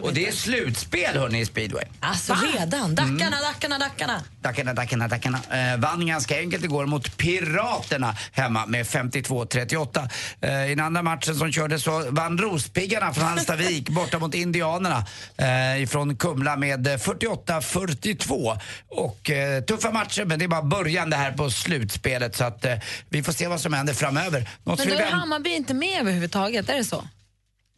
Och 0.00 0.14
det 0.14 0.28
är 0.28 0.32
slutspel 0.32 1.16
hörni 1.16 1.40
i 1.40 1.46
speedway. 1.46 1.84
Alltså 2.00 2.34
redan? 2.58 2.94
Dackarna, 2.94 3.36
dackarna, 3.40 3.78
dackarna. 3.78 4.22
Dackarna, 4.40 4.74
dackarna, 4.74 5.08
dackarna. 5.08 5.38
Eh, 5.50 5.76
vann 5.80 6.06
ganska 6.06 6.38
enkelt 6.38 6.64
igår 6.64 6.86
mot 6.86 7.16
Piraterna 7.16 8.16
hemma 8.32 8.66
med 8.66 8.86
52-38. 8.86 10.08
Eh, 10.40 10.66
I 10.66 10.74
den 10.74 10.80
andra 10.86 11.02
matchen 11.02 11.34
som 11.34 11.52
kördes 11.52 11.82
så 11.82 12.04
vann 12.10 12.38
Rospiggarna 12.38 13.14
från 13.14 13.24
Hallstavik 13.24 13.88
borta 13.90 14.18
mot 14.18 14.34
Indianerna 14.34 15.06
eh, 15.36 15.82
ifrån 15.82 16.16
Kumla 16.16 16.56
med 16.56 16.86
48-42. 16.88 18.58
Och 18.88 19.30
eh, 19.30 19.62
tuffa 19.62 19.90
matcher 19.90 20.24
men 20.24 20.38
det 20.38 20.44
är 20.44 20.48
bara 20.48 20.62
början 20.62 21.10
det 21.10 21.16
här 21.16 21.32
på 21.32 21.50
slutspelet 21.50 22.36
så 22.36 22.44
att 22.44 22.64
eh, 22.64 22.74
vi 23.08 23.22
får 23.22 23.32
se 23.32 23.46
vad 23.48 23.60
som 23.60 23.71
händer 23.76 23.94
framöver. 23.94 24.48
Något 24.64 24.78
Men 24.78 24.88
vi 24.88 24.94
då 24.94 25.00
är 25.00 25.10
Hammarby 25.10 25.50
inte 25.50 25.74
med 25.74 26.00
överhuvudtaget, 26.00 26.68
är 26.68 26.76
det 26.76 26.84
så? 26.84 27.08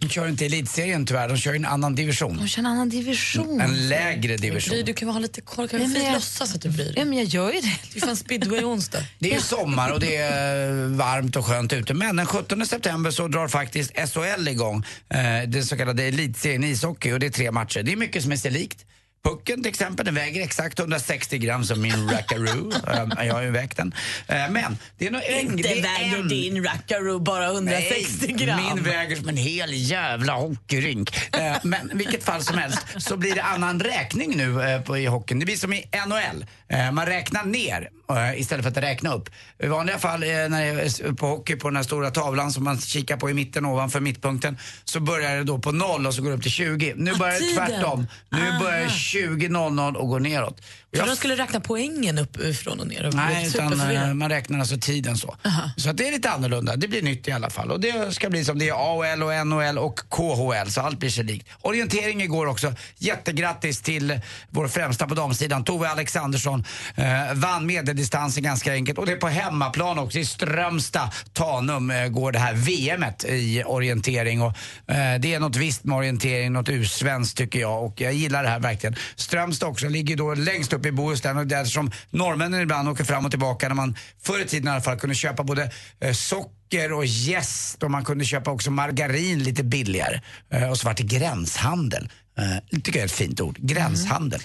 De 0.00 0.08
kör 0.08 0.28
inte 0.28 0.44
i 0.44 0.46
elitserien 0.46 1.06
tyvärr, 1.06 1.28
de 1.28 1.36
kör 1.36 1.54
en 1.54 1.64
annan 1.64 1.94
division. 1.94 2.36
De 2.36 2.48
kör 2.48 2.60
en 2.60 2.66
annan 2.66 2.88
division. 2.88 3.60
En 3.60 3.88
lägre 3.88 4.36
division. 4.36 4.82
Du 4.84 4.94
kan 4.94 5.08
väl 5.08 5.14
ha 5.14 5.20
lite 5.20 5.40
koll, 5.40 5.68
kan 5.68 5.94
jag- 5.94 6.12
låtsas 6.12 6.54
att 6.54 6.62
du 6.62 6.68
bryr 6.68 6.84
dig. 6.84 6.94
Ja, 6.96 7.04
men 7.04 7.18
jag 7.18 7.26
gör 7.26 7.52
ju 7.52 7.60
det. 7.60 7.76
Det 7.92 7.98
är 8.02 8.06
fan 8.06 8.16
speedway-onsdag. 8.16 9.02
Det 9.18 9.34
är 9.34 9.40
sommar 9.40 9.90
och 9.92 10.00
det 10.00 10.16
är 10.16 10.72
varmt 10.88 11.36
och 11.36 11.46
skönt 11.46 11.72
ute. 11.72 11.94
Men 11.94 12.16
den 12.16 12.26
17 12.26 12.66
september 12.66 13.10
så 13.10 13.28
drar 13.28 13.48
faktiskt 13.48 13.92
SHL 13.98 14.48
igång. 14.48 14.84
Eh, 15.08 15.48
den 15.48 15.64
så 15.66 15.76
kallade 15.76 16.02
elitserien 16.04 16.64
i 16.64 16.68
ishockey 16.68 17.12
och 17.12 17.20
det 17.20 17.26
är 17.26 17.30
tre 17.30 17.50
matcher. 17.50 17.82
Det 17.82 17.92
är 17.92 17.96
mycket 17.96 18.22
som 18.22 18.32
är 18.32 18.36
sig 18.36 18.50
likt. 18.50 18.84
Pucken 19.24 19.62
till 19.62 19.70
exempel, 19.70 20.04
den 20.06 20.14
väger 20.14 20.42
exakt 20.42 20.78
160 20.78 21.38
gram 21.38 21.64
som 21.64 21.82
min 21.82 22.10
rackaroo. 22.10 22.72
Eh, 23.18 23.26
Jag 23.26 23.34
har 23.34 23.42
ju 23.42 23.50
vägt 23.50 23.76
den. 23.76 23.94
Eh, 24.28 24.50
Men 24.50 24.78
det 24.98 25.06
är 25.06 25.10
nog 25.10 25.22
en... 25.24 25.58
Inte 25.58 25.68
väger 25.68 26.18
en- 26.18 26.28
din 26.28 26.64
rackaroo 26.64 27.18
bara 27.18 27.46
160 27.46 28.26
Nej, 28.26 28.46
gram. 28.46 28.60
Min 28.74 28.84
väger 28.84 29.16
som 29.16 29.28
en 29.28 29.36
hel 29.36 29.70
jävla 29.72 30.32
hockeyrink. 30.32 31.16
Eh, 31.36 31.56
men 31.62 31.90
vilket 31.94 32.24
fall 32.24 32.42
som 32.42 32.58
helst 32.58 32.78
så 32.98 33.16
blir 33.16 33.34
det 33.34 33.42
annan 33.42 33.80
räkning 33.80 34.36
nu 34.36 34.62
eh, 34.62 34.80
på, 34.80 34.98
i 34.98 35.06
hockeyn. 35.06 35.38
Det 35.38 35.44
blir 35.46 35.56
som 35.56 35.72
i 35.72 35.84
NHL. 36.06 36.46
Man 36.92 37.06
räknar 37.06 37.44
ner 37.44 37.88
istället 38.36 38.64
för 38.64 38.70
att 38.70 38.76
räkna 38.76 39.14
upp. 39.14 39.30
I 39.58 39.66
vanliga 39.66 39.98
fall 39.98 40.22
eh, 40.22 40.28
när 40.28 40.74
det 40.74 40.80
är 40.80 41.12
på 41.12 41.26
hockey 41.26 41.56
på 41.56 41.68
den 41.68 41.76
här 41.76 41.82
stora 41.82 42.10
tavlan 42.10 42.52
som 42.52 42.64
man 42.64 42.78
kikar 42.78 43.16
på 43.16 43.30
i 43.30 43.34
mitten 43.34 43.64
ovanför 43.66 44.00
mittpunkten 44.00 44.58
så 44.84 45.00
börjar 45.00 45.36
det 45.36 45.44
då 45.44 45.58
på 45.58 45.72
noll 45.72 46.06
och 46.06 46.14
så 46.14 46.22
går 46.22 46.30
det 46.30 46.36
upp 46.36 46.42
till 46.42 46.50
20. 46.50 46.94
Nu 46.96 47.10
Ah, 47.12 47.18
börjar 47.18 47.40
det 47.40 47.54
tvärtom. 47.68 48.06
Nu 48.30 48.48
Aha. 48.48 48.60
börjar 48.60 48.80
det 48.80 48.86
20.00 48.86 49.94
och 49.94 50.08
går 50.08 50.20
neråt. 50.20 50.60
Jag 50.96 51.08
de 51.08 51.16
skulle 51.16 51.36
räkna 51.36 51.60
poängen 51.60 52.18
uppifrån 52.18 52.80
och 52.80 52.86
ner. 52.86 53.06
Och 53.06 53.14
Nej, 53.14 53.46
utan 53.46 53.90
eh, 53.90 54.14
man 54.14 54.28
räknar 54.28 54.58
alltså 54.58 54.76
tiden 54.80 55.16
så. 55.16 55.36
Så 55.76 55.90
att 55.90 55.96
det 55.96 56.08
är 56.08 56.12
lite 56.12 56.30
annorlunda. 56.30 56.76
Det 56.76 56.88
blir 56.88 57.02
nytt 57.02 57.28
i 57.28 57.32
alla 57.32 57.50
fall. 57.50 57.70
Och 57.70 57.80
det 57.80 58.14
ska 58.14 58.30
bli 58.30 58.44
som 58.44 58.58
det 58.58 58.68
är 58.68 58.72
AHL 58.72 59.22
och 59.22 59.46
NHL 59.46 59.78
och 59.78 60.00
KHL, 60.08 60.70
så 60.70 60.80
allt 60.80 60.98
blir 60.98 61.10
sig 61.10 61.24
likt. 61.24 61.48
Orientering 61.60 62.22
igår 62.22 62.46
också. 62.46 62.74
Jättegrattis 62.98 63.82
till 63.82 64.20
vår 64.48 64.68
främsta 64.68 65.06
på 65.06 65.14
damsidan, 65.14 65.64
Tove 65.64 65.88
Alexandersson. 65.88 66.64
Eh, 66.94 67.34
vann 67.34 67.66
medeldistansen 67.66 68.42
ganska 68.42 68.72
enkelt. 68.72 68.98
Och 68.98 69.06
det 69.06 69.12
är 69.12 69.16
på 69.16 69.28
hemmaplan 69.28 69.98
också. 69.98 70.18
I 70.18 70.24
Strömstad, 70.24 71.10
Tanum, 71.32 71.90
eh, 71.90 72.08
går 72.08 72.32
det 72.32 72.38
här 72.38 72.54
VMet 72.54 73.24
i 73.24 73.62
orientering. 73.66 74.42
Och, 74.42 74.56
eh, 74.86 75.20
det 75.20 75.34
är 75.34 75.40
något 75.40 75.56
visst 75.56 75.84
med 75.84 75.96
orientering, 75.96 76.52
något 76.52 76.68
ursvenskt 76.68 77.38
tycker 77.38 77.60
jag. 77.60 77.84
Och 77.84 78.00
jag 78.00 78.12
gillar 78.12 78.42
det 78.42 78.48
här 78.48 78.60
verkligen. 78.60 78.96
Strömstad 79.16 79.68
också 79.68 79.88
ligger 79.88 80.16
då 80.16 80.34
längst 80.34 80.72
upp 80.72 80.83
i 80.88 80.92
Bohuslän 80.92 81.36
och 81.36 81.46
där 81.46 81.64
som 81.64 81.90
norrmännen 82.10 82.60
ibland 82.60 82.88
åker 82.88 83.04
fram 83.04 83.24
och 83.24 83.30
tillbaka 83.30 83.68
när 83.68 83.74
man 83.74 83.96
förr 84.22 84.40
i 84.40 84.44
tiden 84.44 84.68
i 84.68 84.70
alla 84.70 84.80
fall 84.80 84.98
kunde 84.98 85.14
köpa 85.14 85.42
både 85.44 85.70
eh, 86.00 86.12
socker 86.12 86.92
och 86.92 87.06
jäst 87.06 87.82
och 87.82 87.90
man 87.90 88.04
kunde 88.04 88.24
köpa 88.24 88.50
också 88.50 88.70
margarin 88.70 89.42
lite 89.42 89.64
billigare. 89.64 90.20
Eh, 90.50 90.70
och 90.70 90.78
så 90.78 90.86
var 90.86 90.94
det 90.94 91.02
gränshandel. 91.02 92.10
Eh, 92.38 92.44
det 92.70 92.76
tycker 92.80 92.98
jag 92.98 93.02
är 93.02 93.06
ett 93.06 93.12
fint 93.12 93.40
ord. 93.40 93.58
Gränshandel. 93.58 94.40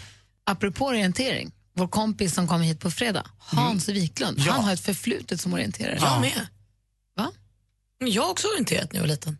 Apropå 0.45 0.85
orientering, 0.85 1.51
vår 1.75 1.87
kompis 1.87 2.33
som 2.33 2.47
kom 2.47 2.61
hit 2.61 2.79
på 2.79 2.91
fredag, 2.91 3.25
Hans 3.39 3.89
Wiklund, 3.89 4.39
Ja. 4.39 4.51
han 4.51 4.63
har 4.63 4.73
ett 4.73 4.79
förflutet 4.79 5.41
som 5.41 5.53
orienterare. 5.53 5.97
Jag 6.01 6.21
med. 6.21 6.47
Va? 7.17 7.31
Jag 8.05 8.23
har 8.23 8.31
också 8.31 8.47
orienterat 8.47 8.91
när 8.93 8.99
jag 8.99 9.03
var 9.03 9.07
liten. 9.07 9.37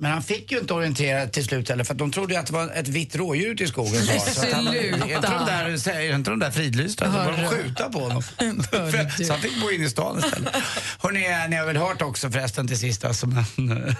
Men 0.00 0.10
han 0.10 0.22
fick 0.22 0.52
ju 0.52 0.58
inte 0.58 0.74
orientera 0.74 1.26
till 1.26 1.44
slut 1.44 1.68
heller 1.68 1.84
för 1.84 1.94
att 1.94 1.98
de 1.98 2.12
trodde 2.12 2.34
ju 2.34 2.40
att 2.40 2.46
det 2.46 2.52
var 2.52 2.70
ett 2.70 2.88
vitt 2.88 3.16
rådjur 3.16 3.52
ute 3.52 3.64
i 3.64 3.66
skogen. 3.66 4.06
Så 4.06 4.40
att 4.40 4.52
han, 4.52 4.68
är 4.68 4.92
inte 4.92 5.20
de 5.20 5.46
där, 5.46 5.88
är 5.88 6.14
inte 6.14 6.30
de 6.30 6.38
där 6.38 6.50
fridlysta? 6.50 7.04
Så 7.04 7.10
började 7.10 7.32
de 7.36 7.42
Hörru. 7.42 7.62
skjuta 7.62 7.88
på 7.88 7.98
honom. 7.98 8.22
så 9.26 9.32
han 9.32 9.40
fick 9.40 9.60
bo 9.60 9.70
inne 9.70 9.84
i 9.84 9.90
stan 9.90 10.18
istället. 10.18 10.54
Hörrni, 10.98 11.48
ni 11.48 11.56
har 11.56 11.66
väl 11.66 11.76
hört 11.76 12.02
också 12.02 12.30
förresten 12.30 12.68
till 12.68 12.78
sist 12.78 13.04
alltså, 13.04 13.26
men, 13.26 13.44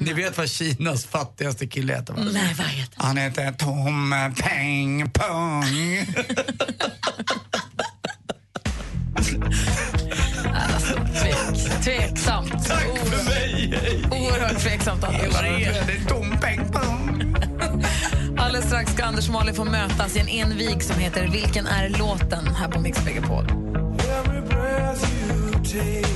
Ni 0.00 0.12
vet 0.12 0.38
vad 0.38 0.50
Kinas 0.50 1.04
fattigaste 1.04 1.66
kille 1.66 1.94
heter 1.94 2.12
va? 2.12 2.20
Nej, 2.32 2.54
vad 2.58 2.66
heter 2.66 3.02
Han 3.02 3.16
heter 3.16 3.52
Tom 3.52 4.14
Peng 4.38 5.10
Pong. 5.10 5.64
Tvek, 11.20 11.82
tveksamt. 11.84 12.66
Tack 12.68 12.98
för 12.98 13.24
mig! 13.24 13.59
Oerhört 14.30 14.58
tveksamt. 14.58 15.04
Alldeles 18.38 18.66
strax 18.66 18.92
ska 18.92 19.04
Anders 19.04 19.28
och 19.28 19.34
Malin 19.34 19.54
få 19.54 19.64
mötas 19.64 20.16
i 20.16 20.20
en 20.20 20.28
envig 20.28 20.82
som 20.82 21.00
heter 21.00 21.28
Vilken 21.28 21.66
är 21.66 21.88
låten? 21.88 22.46
här 22.54 22.68
på 22.68 22.80
Mix 22.80 23.04
Megapol. 23.04 23.44
Every 23.44 24.40
breath 24.40 25.12
you 25.12 25.52
take, 25.52 26.06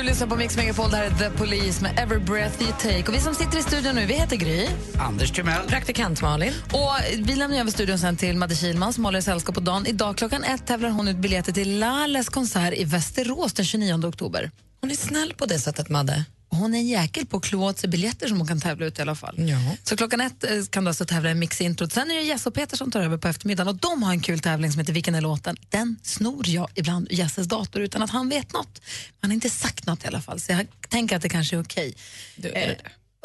Du 0.00 0.06
lyssnar 0.06 0.26
på 0.26 0.36
Mix 0.36 0.56
Megapol, 0.56 0.90
det 0.90 0.96
här 0.96 1.04
är 1.04 1.10
The 1.10 1.30
Police 1.30 1.82
med 1.82 1.98
Every 1.98 2.18
Breath 2.18 2.62
You 2.62 2.72
Take. 2.72 3.04
Och 3.08 3.14
vi 3.14 3.20
som 3.20 3.34
sitter 3.34 3.58
i 3.58 3.62
studion 3.62 3.94
nu, 3.94 4.06
vi 4.06 4.14
heter 4.14 4.36
Gry. 4.36 4.68
Anders 4.98 5.30
Timell. 5.30 5.66
Praktikant 5.68 6.22
Malin. 6.22 6.52
Och 6.72 6.90
vi 7.18 7.36
lämnar 7.36 7.58
över 7.58 7.70
studion 7.70 7.98
sen 7.98 8.16
till 8.16 8.36
Madde 8.36 8.54
Kihlman 8.54 8.92
som 8.92 9.04
håller 9.04 9.20
sällskap 9.20 9.54
på 9.54 9.60
dagen. 9.60 9.86
Idag 9.86 10.16
klockan 10.16 10.44
ett 10.44 10.66
tävlar 10.66 10.90
hon 10.90 11.08
ut 11.08 11.16
biljetter 11.16 11.52
till 11.52 11.78
Lales 11.78 12.28
konsert 12.28 12.74
i 12.74 12.84
Västerås 12.84 13.52
den 13.52 13.64
29 13.64 14.06
oktober. 14.06 14.50
Hon 14.80 14.90
är 14.90 14.94
snäll 14.94 15.34
på 15.36 15.46
det 15.46 15.58
sättet, 15.58 15.88
Madde. 15.88 16.24
Hon 16.52 16.74
är 16.74 16.78
en 16.78 16.88
jäkel 16.88 17.26
på 17.26 17.36
att 17.36 17.42
klå 17.42 17.64
åt 17.64 17.78
sig 17.78 17.88
biljetter 17.88 18.28
som 18.28 18.38
hon 18.38 18.46
kan 18.46 18.60
tävla 18.60 18.86
ut 18.86 18.98
i 18.98 19.02
alla 19.02 19.14
fall. 19.14 19.34
Ja. 19.48 19.58
Så 19.82 19.96
klockan 19.96 20.20
ett 20.20 20.44
eh, 20.44 20.64
kan 20.70 20.84
du 20.84 20.88
alltså 20.90 21.04
tävla 21.04 21.30
i 21.30 21.34
Mix-introt. 21.34 21.92
Sen 21.92 22.10
är 22.10 22.14
det 22.14 22.22
Jess 22.22 22.46
och 22.46 22.54
Peter 22.54 22.76
som 22.76 22.90
tar 22.90 23.00
över 23.00 23.16
på 23.18 23.28
eftermiddagen 23.28 23.68
och 23.68 23.76
de 23.76 24.02
har 24.02 24.12
en 24.12 24.20
kul 24.20 24.40
tävling 24.40 24.72
som 24.72 24.78
heter 24.78 24.92
Vilken 24.92 25.14
är 25.14 25.20
låten? 25.20 25.56
Den 25.68 25.96
snor 26.02 26.48
jag 26.48 26.68
ibland 26.74 27.08
ur 27.10 27.16
Jesses 27.16 27.46
dator 27.46 27.82
utan 27.82 28.02
att 28.02 28.10
han 28.10 28.28
vet 28.28 28.52
något. 28.52 28.82
Man 29.20 29.30
har 29.30 29.34
inte 29.34 29.50
sagt 29.50 29.86
något 29.86 30.04
i 30.04 30.06
alla 30.06 30.20
fall 30.20 30.40
så 30.40 30.52
jag 30.52 30.66
tänker 30.88 31.16
att 31.16 31.22
det 31.22 31.28
kanske 31.28 31.56
är 31.56 31.62
okej. 31.62 31.94
Eh, 32.42 32.72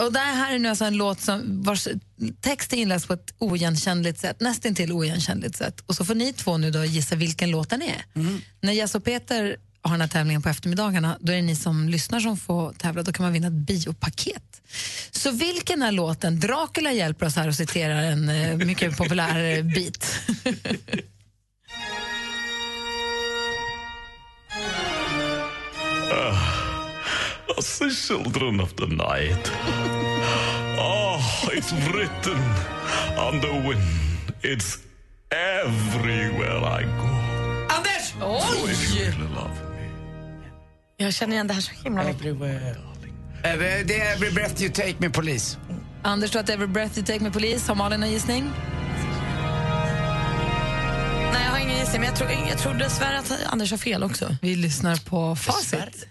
och 0.02 0.14
det 0.14 0.20
här 0.20 0.54
är 0.54 0.60
nu 0.60 0.70
alltså 0.70 0.86
en 0.86 0.98
låt 0.98 1.22
som 1.22 1.64
vars 1.64 1.88
text 2.42 2.74
är 2.74 2.78
inläst 2.78 3.08
på 3.08 3.14
ett 3.14 3.34
oigenkännligt 3.38 4.20
sätt, 4.20 4.40
nästintill 4.40 4.92
oigenkännligt 4.92 5.58
sätt. 5.58 5.82
Och 5.86 5.96
så 5.96 6.06
får 6.06 6.16
ni 6.16 6.34
två 6.34 6.58
nu 6.58 6.72
då 6.72 6.86
gissa 6.86 7.16
vilken 7.16 7.52
låt 7.52 7.70
den 7.70 7.82
är. 7.82 8.06
När 8.62 8.74
Jess 8.74 8.96
och 8.96 9.04
Peter 9.04 9.58
har 9.86 9.92
den 9.92 10.02
här 10.02 10.08
tävlingen 10.08 10.42
på 10.42 10.50
eftermiddagarna, 10.50 11.18
då 11.20 11.32
är 11.32 11.36
det 11.36 11.42
ni 11.42 11.56
som 11.56 11.90
lyssnar 11.90 12.20
som 12.20 12.38
får 12.38 12.74
tävla. 12.74 13.04
Då 13.04 13.12
kan 13.14 13.24
man 13.24 13.34
vinna 13.34 13.48
ett 13.48 13.54
biopaket. 13.54 14.62
Så 15.12 15.32
vilken 15.32 15.82
är 15.82 15.92
låten? 15.92 16.40
Dracula 16.40 16.92
hjälper 16.92 17.26
oss 17.26 17.36
här 17.36 17.48
och 17.48 17.56
citerar 17.56 18.02
en 18.02 18.30
eh, 18.30 18.58
mycket 18.58 18.98
populär 18.98 19.64
bit. 19.64 20.20
As 27.58 27.80
the 27.80 27.90
children 27.90 28.60
of 28.60 28.76
the 28.76 28.88
night, 28.88 29.52
Oh, 30.78 31.22
it's 31.54 31.72
written 31.94 32.40
on 33.18 33.40
the 33.40 33.54
wind. 33.68 33.82
It's 34.44 34.80
everywhere 35.32 36.58
I 36.64 36.84
go. 36.84 37.76
Anders! 37.76 38.14
So 38.20 38.68
if 38.68 38.96
you 38.96 39.06
Oj! 39.06 39.12
really 39.12 39.36
love 39.36 39.65
Jag 40.98 41.14
känner 41.14 41.34
igen 41.34 41.48
det 41.48 41.54
här 41.54 41.62
så 41.62 41.72
himla 41.84 42.04
mycket. 42.04 42.22
Everywhere. 42.22 42.70
Eh, 43.44 43.58
Det 43.86 44.00
är 44.00 44.16
Every 44.16 44.32
breath 44.32 44.62
you 44.62 44.72
take 44.72 44.96
med 44.98 45.14
polis. 45.14 45.58
Anders 46.04 46.32
tror 46.32 46.42
att 46.42 46.50
Every 46.50 46.68
breath 46.68 46.98
you 46.98 47.06
take 47.06 47.20
med 47.20 47.34
polis. 47.34 47.68
Har 47.68 47.76
Malin 47.76 48.04
en 48.04 48.12
gissning? 48.12 48.52
Nej, 51.34 51.44
jag 51.46 51.52
har 51.52 51.60
ingen 51.60 51.78
gissning, 51.80 52.02
men 52.02 52.10
jag 52.10 52.16
tror, 52.18 52.30
jag 52.50 52.58
tror 52.58 52.74
dessvärre 52.74 53.20
att 53.20 53.32
Anders 53.46 53.72
har 53.72 53.78
fel 53.78 54.04
också. 54.04 54.36
Vi 54.42 54.56
lyssnar 54.56 55.10
på 55.10 55.36
facit. 55.36 56.08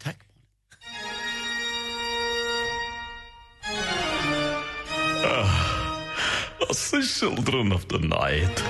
As 6.70 6.90
the 6.90 7.02
children 7.02 7.72
of 7.72 7.84
the 7.88 7.98
night. 7.98 8.64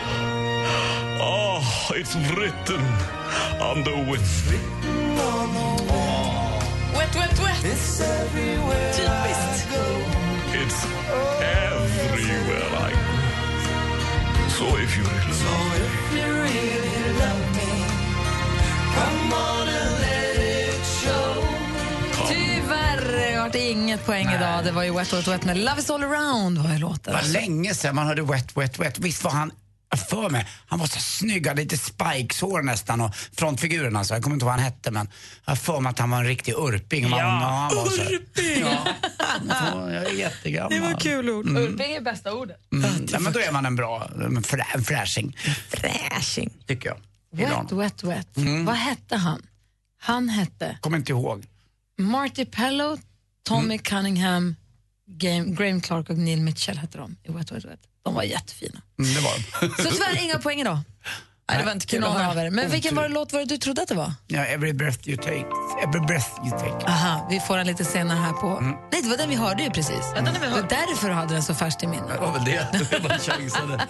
Oh, 1.26 1.90
it's 1.94 2.14
written 2.36 2.84
on 3.58 3.82
the 3.82 3.96
wind. 4.10 4.24
Wet, 6.96 7.14
wet, 7.16 7.38
wet! 7.40 7.60
Typiskt. 8.96 9.60
It's 10.60 10.80
everywhere 11.40 12.68
I 12.76 12.90
go. 12.90 13.08
So 14.48 14.64
if 14.76 14.96
you 14.98 15.04
really 16.24 17.18
love 17.20 17.46
me, 17.56 17.70
Tyvärr 22.28 23.38
vart 23.38 23.52
det 23.52 23.70
inget 23.70 24.06
poäng 24.06 24.28
idag. 24.36 24.64
Det 24.64 24.70
var 24.70 24.82
ju 24.82 24.94
Wet 24.94 25.12
Wet 25.12 25.28
Wet 25.28 25.44
med 25.44 25.56
Love 25.56 25.80
is 25.80 25.90
all 25.90 26.02
around 26.02 26.58
var 26.58 26.70
ju 26.72 26.78
låten. 26.78 27.00
Det 27.04 27.12
var 27.12 27.32
länge 27.32 27.74
sedan 27.74 27.94
man 27.94 28.06
hörde 28.06 28.22
Wet 28.22 28.56
Wet 28.56 28.78
Wet. 28.78 28.98
Visst 28.98 29.24
var 29.24 29.30
han 29.30 29.52
jag 29.98 30.08
för 30.08 30.30
mig, 30.30 30.46
han 30.66 30.78
var 30.78 30.86
så 30.86 31.00
snygg, 31.00 31.46
hade 31.46 31.62
lite 31.62 31.76
spikeshår 31.78 32.62
nästan 32.62 33.00
och 33.00 33.14
frontfiguren 33.16 33.96
alltså. 33.96 34.14
Jag 34.14 34.22
kommer 34.22 34.34
inte 34.36 34.44
ihåg 34.44 34.50
vad 34.52 34.60
han 34.60 34.64
hette 34.64 34.90
men 34.90 35.08
jag 35.44 35.58
för 35.58 35.80
mig 35.80 35.90
att 35.90 35.98
han 35.98 36.10
var 36.10 36.18
en 36.18 36.26
riktig 36.26 36.52
urping. 36.52 37.10
Man, 37.10 37.18
Ja, 37.18 37.70
urping! 38.10 38.60
Ja. 38.60 38.86
Ja, 39.48 39.92
jag 39.92 40.04
är 40.04 40.14
jättegammal. 40.14 40.72
Det 40.72 40.80
var 40.80 41.00
kul 41.00 41.30
ord. 41.30 41.46
Mm. 41.46 41.62
Urping 41.62 41.92
är 41.92 42.00
bästa 42.00 42.32
ordet. 42.32 42.72
Mm. 42.72 43.06
Ja, 43.12 43.18
men 43.20 43.32
då 43.32 43.40
är 43.40 43.52
man 43.52 43.66
en 43.66 43.76
bra 43.76 44.10
en 44.24 44.42
frä, 44.42 44.66
en 44.74 44.84
fräsching. 44.84 45.36
Fräsching. 45.68 46.50
Tycker 46.66 46.88
jag. 46.88 46.98
Wet 47.30 47.72
Wet 47.72 48.02
Wet. 48.04 48.36
Mm. 48.36 48.64
Vad 48.64 48.76
hette 48.76 49.16
han? 49.16 49.42
Han 50.00 50.28
hette 50.28 50.78
Kommer 50.80 50.96
inte 50.98 51.12
ihåg. 51.12 51.46
Marty 51.98 52.44
Pello, 52.44 52.98
Tommy 53.42 53.64
Mm. 53.64 53.78
Cunningham, 53.78 54.56
Graham 55.46 55.80
Clark 55.80 56.10
och 56.10 56.18
Neil 56.18 56.40
Mitchell 56.40 56.78
hette 56.78 56.98
de 56.98 57.16
i 57.22 57.32
Wet 57.32 57.52
Wet 57.52 57.64
Wet. 57.64 57.80
De 58.04 58.14
var 58.14 58.22
jättefina. 58.22 58.80
Mm, 58.98 59.14
det 59.14 59.20
var 59.20 59.32
de. 59.60 59.82
Så 59.82 59.90
tyvärr 59.90 60.24
inga 60.24 60.38
poäng 60.38 60.60
idag. 60.60 60.78
Nej, 61.50 61.58
det 61.58 61.64
var 61.64 61.72
inte 61.72 61.86
kul 61.86 62.04
att 62.04 62.10
någon 62.10 62.20
höra. 62.20 62.30
av 62.30 62.38
er. 62.38 62.50
Men 62.50 62.70
vilken 62.70 62.94
var 62.94 63.02
det 63.02 63.08
låt 63.08 63.32
var 63.32 63.40
det 63.40 63.46
du 63.46 63.58
trodde 63.58 63.82
att 63.82 63.88
det 63.88 63.94
var? 63.94 64.12
Ja, 64.26 64.44
every 64.44 64.72
breath 64.72 65.08
you 65.08 65.16
take. 65.16 65.46
Every 65.86 66.00
breath 66.06 66.28
you 66.46 66.50
take. 66.50 66.86
Aha, 66.86 67.26
vi 67.30 67.40
får 67.40 67.56
den 67.56 67.66
lite 67.66 67.84
senare 67.84 68.18
här 68.18 68.32
på... 68.32 68.46
Mm. 68.46 68.76
Nej, 68.92 69.02
det 69.02 69.08
var 69.08 69.16
den 69.16 69.28
vi 69.28 69.34
hörde 69.36 69.62
ju 69.62 69.70
precis. 69.70 70.12
det 70.14 70.22
var 70.50 70.68
därför 70.68 71.08
du 71.08 71.14
hade 71.14 71.34
den 71.34 71.42
så 71.42 71.54
färskt 71.54 71.82
i 71.82 71.86
minnet. 71.86 72.08
Det 72.08 72.20
var 72.20 72.32
väl 72.32 72.44
det. 72.44 73.02
Bara 73.02 73.18
chansade. 73.18 73.76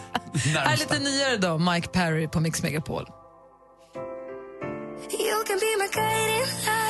Här 0.55 0.73
är 0.73 0.77
lite 0.77 0.99
nyare 0.99 1.37
då, 1.37 1.59
Mike 1.59 1.89
Perry 1.89 2.29
på 2.29 2.41
Mix 2.41 2.63
Megapol. 2.63 3.07
You 5.13 5.45
can 5.47 5.59
be 5.59 5.77
my 5.79 5.89
guiding 5.93 6.47
light. 6.65 6.84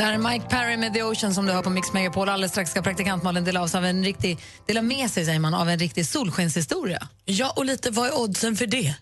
Det 0.00 0.06
här 0.06 0.12
är 0.12 0.18
Mike 0.18 0.46
Perry 0.48 0.76
med 0.76 0.94
The 0.94 1.02
Ocean 1.02 1.34
som 1.34 1.46
du 1.46 1.52
hör 1.52 1.62
på 1.62 1.70
Mix 1.70 1.92
Megapol. 1.92 2.28
Alldeles 2.28 2.52
strax 2.52 2.70
ska 2.70 2.82
praktikant 2.82 3.22
Malin 3.22 3.44
dela, 3.44 3.62
av 3.62 3.84
en 3.84 4.04
riktig, 4.04 4.38
dela 4.66 4.82
med 4.82 5.10
sig 5.10 5.24
säger 5.24 5.38
man, 5.38 5.54
av 5.54 5.68
en 5.68 5.78
riktig 5.78 6.06
solskenshistoria. 6.06 7.08
Ja, 7.24 7.52
och 7.56 7.64
lite 7.64 7.90
vad 7.90 8.06
är 8.06 8.18
oddsen 8.18 8.56
för 8.56 8.66
det? 8.66 8.94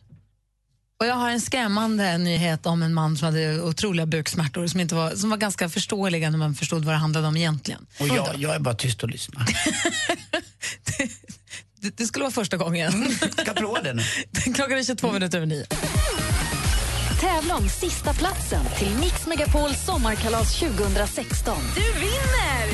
Och 1.00 1.06
jag 1.06 1.14
har 1.14 1.30
en 1.30 1.40
skrämmande 1.40 2.18
nyhet 2.18 2.66
om 2.66 2.82
en 2.82 2.94
man 2.94 3.16
som 3.16 3.26
hade 3.26 3.62
otroliga 3.62 4.06
buksmärtor 4.06 4.66
som, 4.66 4.80
inte 4.80 4.94
var, 4.94 5.10
som 5.10 5.30
var 5.30 5.36
ganska 5.36 5.68
förståeliga 5.68 6.30
när 6.30 6.38
man 6.38 6.54
förstod 6.54 6.84
vad 6.84 6.94
det 6.94 6.98
handlade 6.98 7.28
om 7.28 7.36
egentligen. 7.36 7.86
Och 8.00 8.08
jag, 8.08 8.28
jag 8.36 8.54
är 8.54 8.58
bara 8.58 8.74
tyst 8.74 9.02
och 9.02 9.08
lyssnar. 9.08 9.46
Det, 11.80 11.96
det 11.96 12.06
skulle 12.06 12.22
vara 12.22 12.32
första 12.32 12.56
gången. 12.56 13.10
Ska 13.38 13.52
prova 13.52 13.82
det 13.82 13.94
nu. 13.94 14.02
Klockan 14.54 14.78
är 14.78 14.84
22 14.84 15.12
minuter 15.12 15.38
över 15.38 15.46
nio. 15.46 15.66
Tävla 17.20 17.56
om 17.56 17.68
sista 17.68 18.14
platsen 18.14 18.64
till 18.78 18.96
Mix 19.00 19.26
Megapols 19.26 19.84
sommarkalas 19.86 20.60
2016. 20.60 21.56
Du 21.74 22.00
vinner! 22.00 22.64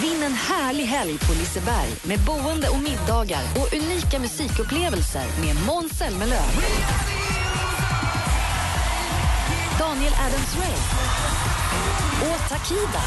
Vinn 0.02 0.22
en 0.22 0.32
härlig 0.32 0.84
helg 0.84 1.18
på 1.18 1.32
Liseberg 1.32 1.90
med 2.02 2.18
boende 2.20 2.68
och 2.68 2.78
middagar 2.78 3.42
och 3.56 3.72
unika 3.72 4.18
musikupplevelser 4.18 5.24
med 5.40 5.66
Måns 5.66 5.98
Zelmerlöw. 5.98 6.50
Daniel 9.78 10.12
Adams-Ray 10.12 10.76
och 12.20 12.48
Takida. 12.48 13.02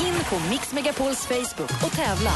In 0.00 0.14
på 0.30 0.50
Mix 0.50 0.72
Megapols 0.72 1.26
Facebook 1.26 1.84
och 1.84 1.92
tävla. 1.92 2.32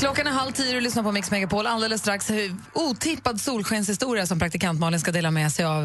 Klockan 0.00 0.26
är 0.26 0.30
halv 0.30 0.52
tio 0.52 0.76
och 0.76 0.82
lyssnar 0.82 1.02
på 1.02 1.12
Mix 1.12 1.30
Megapol. 1.30 1.66
Alldeles 1.66 2.00
strax 2.00 2.30
eh, 2.30 2.52
otippad 2.74 3.40
solskenshistoria 3.40 4.26
som 4.26 4.38
praktikant 4.38 4.80
Malin 4.80 5.00
ska 5.00 5.12
dela 5.12 5.30
med 5.30 5.52
sig 5.52 5.64
av. 5.64 5.84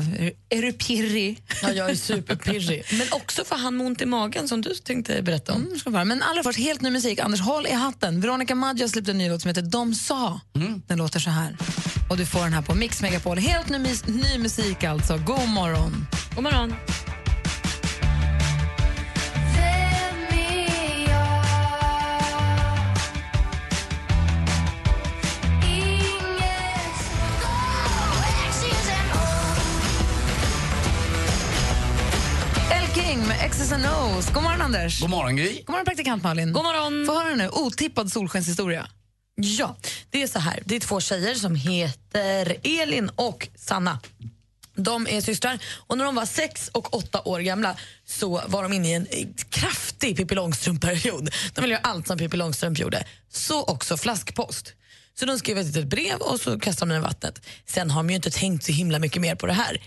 Är 0.49 0.61
du 0.61 0.73
pirrig? 0.73 1.43
Ja, 1.61 1.71
jag 1.71 1.89
är 1.89 1.95
superpirrig. 1.95 2.85
Men 2.97 3.07
också 3.11 3.43
för 3.45 3.55
han 3.55 3.77
med 3.77 3.87
ont 3.87 4.01
i 4.01 4.05
magen 4.05 4.47
som 4.47 4.61
du 4.61 4.73
tänkte 4.73 5.21
berätta 5.21 5.53
om. 5.53 5.61
Mm, 5.61 5.79
ska 5.79 5.89
det 5.89 5.93
vara. 5.93 6.05
Men 6.05 6.21
allra 6.21 6.43
först, 6.43 6.59
helt 6.59 6.81
ny 6.81 6.89
musik. 6.89 7.19
Anders, 7.19 7.41
håll 7.41 7.67
i 7.67 7.73
hatten. 7.73 8.21
Veronica 8.21 8.55
Maggio 8.55 8.83
har 8.83 8.87
släppt 8.87 9.09
en 9.09 9.17
ny 9.17 9.29
låt 9.29 9.41
som 9.41 9.49
heter 9.49 9.61
De 9.61 9.95
sa. 9.95 10.39
Den 10.87 10.97
låter 10.97 11.19
så 11.19 11.29
här. 11.29 11.57
Och 12.09 12.17
du 12.17 12.25
får 12.25 12.39
den 12.39 12.53
här 12.53 12.61
på 12.61 12.75
Mix 12.75 13.01
Megapol. 13.01 13.37
Helt 13.37 13.69
ny, 13.69 13.79
ny 14.05 14.37
musik 14.37 14.83
alltså. 14.83 15.17
God 15.17 15.47
morgon. 15.47 16.07
God 16.35 16.43
morgon. 16.43 16.73
El 33.15 33.21
King 33.21 33.27
med 33.27 33.51
X's 33.51 33.73
and 33.73 33.85
O's. 33.85 34.33
God 34.33 34.43
morgon, 34.43 34.61
Anders. 34.61 34.99
God 34.99 35.09
morgon, 35.09 35.35
Gry. 35.35 35.63
God 35.65 35.69
morgon, 35.69 35.85
praktikant 35.85 36.23
Malin. 36.23 36.53
God 36.53 36.63
morgon. 36.63 37.05
Få 37.05 37.13
höra 37.13 37.35
nu. 37.35 37.49
Otippad 37.49 38.11
solskenshistoria. 38.11 38.87
Ja, 39.35 39.77
det 40.09 40.21
är 40.21 40.27
så 40.27 40.39
här. 40.39 40.63
Det 40.65 40.75
är 40.75 40.79
två 40.79 40.99
tjejer 40.99 41.35
som 41.35 41.55
heter 41.55 42.57
Elin 42.63 43.09
och 43.15 43.47
Sanna. 43.55 43.99
De 44.75 45.07
är 45.07 45.21
systrar 45.21 45.59
och 45.87 45.97
när 45.97 46.05
de 46.05 46.15
var 46.15 46.25
sex 46.25 46.67
och 46.67 46.93
åtta 46.93 47.21
år 47.25 47.39
gamla 47.39 47.75
så 48.05 48.41
var 48.47 48.63
de 48.63 48.73
inne 48.73 48.89
i 48.89 48.93
en 48.93 49.07
kraftig 49.49 50.17
Pippi 50.17 50.35
Långstrump-period. 50.35 51.29
De 51.53 51.61
ville 51.61 51.73
göra 51.73 51.83
allt 51.83 52.07
som 52.07 52.17
Pippi 52.17 52.37
Långstrump 52.37 52.79
gjorde. 52.79 53.05
Så 53.29 53.63
också 53.63 53.97
flaskpost. 53.97 54.73
Så 55.19 55.25
de 55.25 55.39
skrev 55.39 55.57
ett 55.57 55.65
litet 55.65 55.87
brev 55.87 56.17
och 56.19 56.39
så 56.39 56.59
kastade 56.59 56.91
de 56.91 56.93
den 56.93 57.03
i 57.03 57.07
vattnet. 57.07 57.45
Sen 57.65 57.91
har 57.91 58.03
de 58.03 58.09
ju 58.09 58.15
inte 58.15 58.31
tänkt 58.31 58.63
så 58.65 58.71
himla 58.71 58.99
mycket 58.99 59.21
mer 59.21 59.35
på 59.35 59.47
det 59.47 59.53
här. 59.53 59.81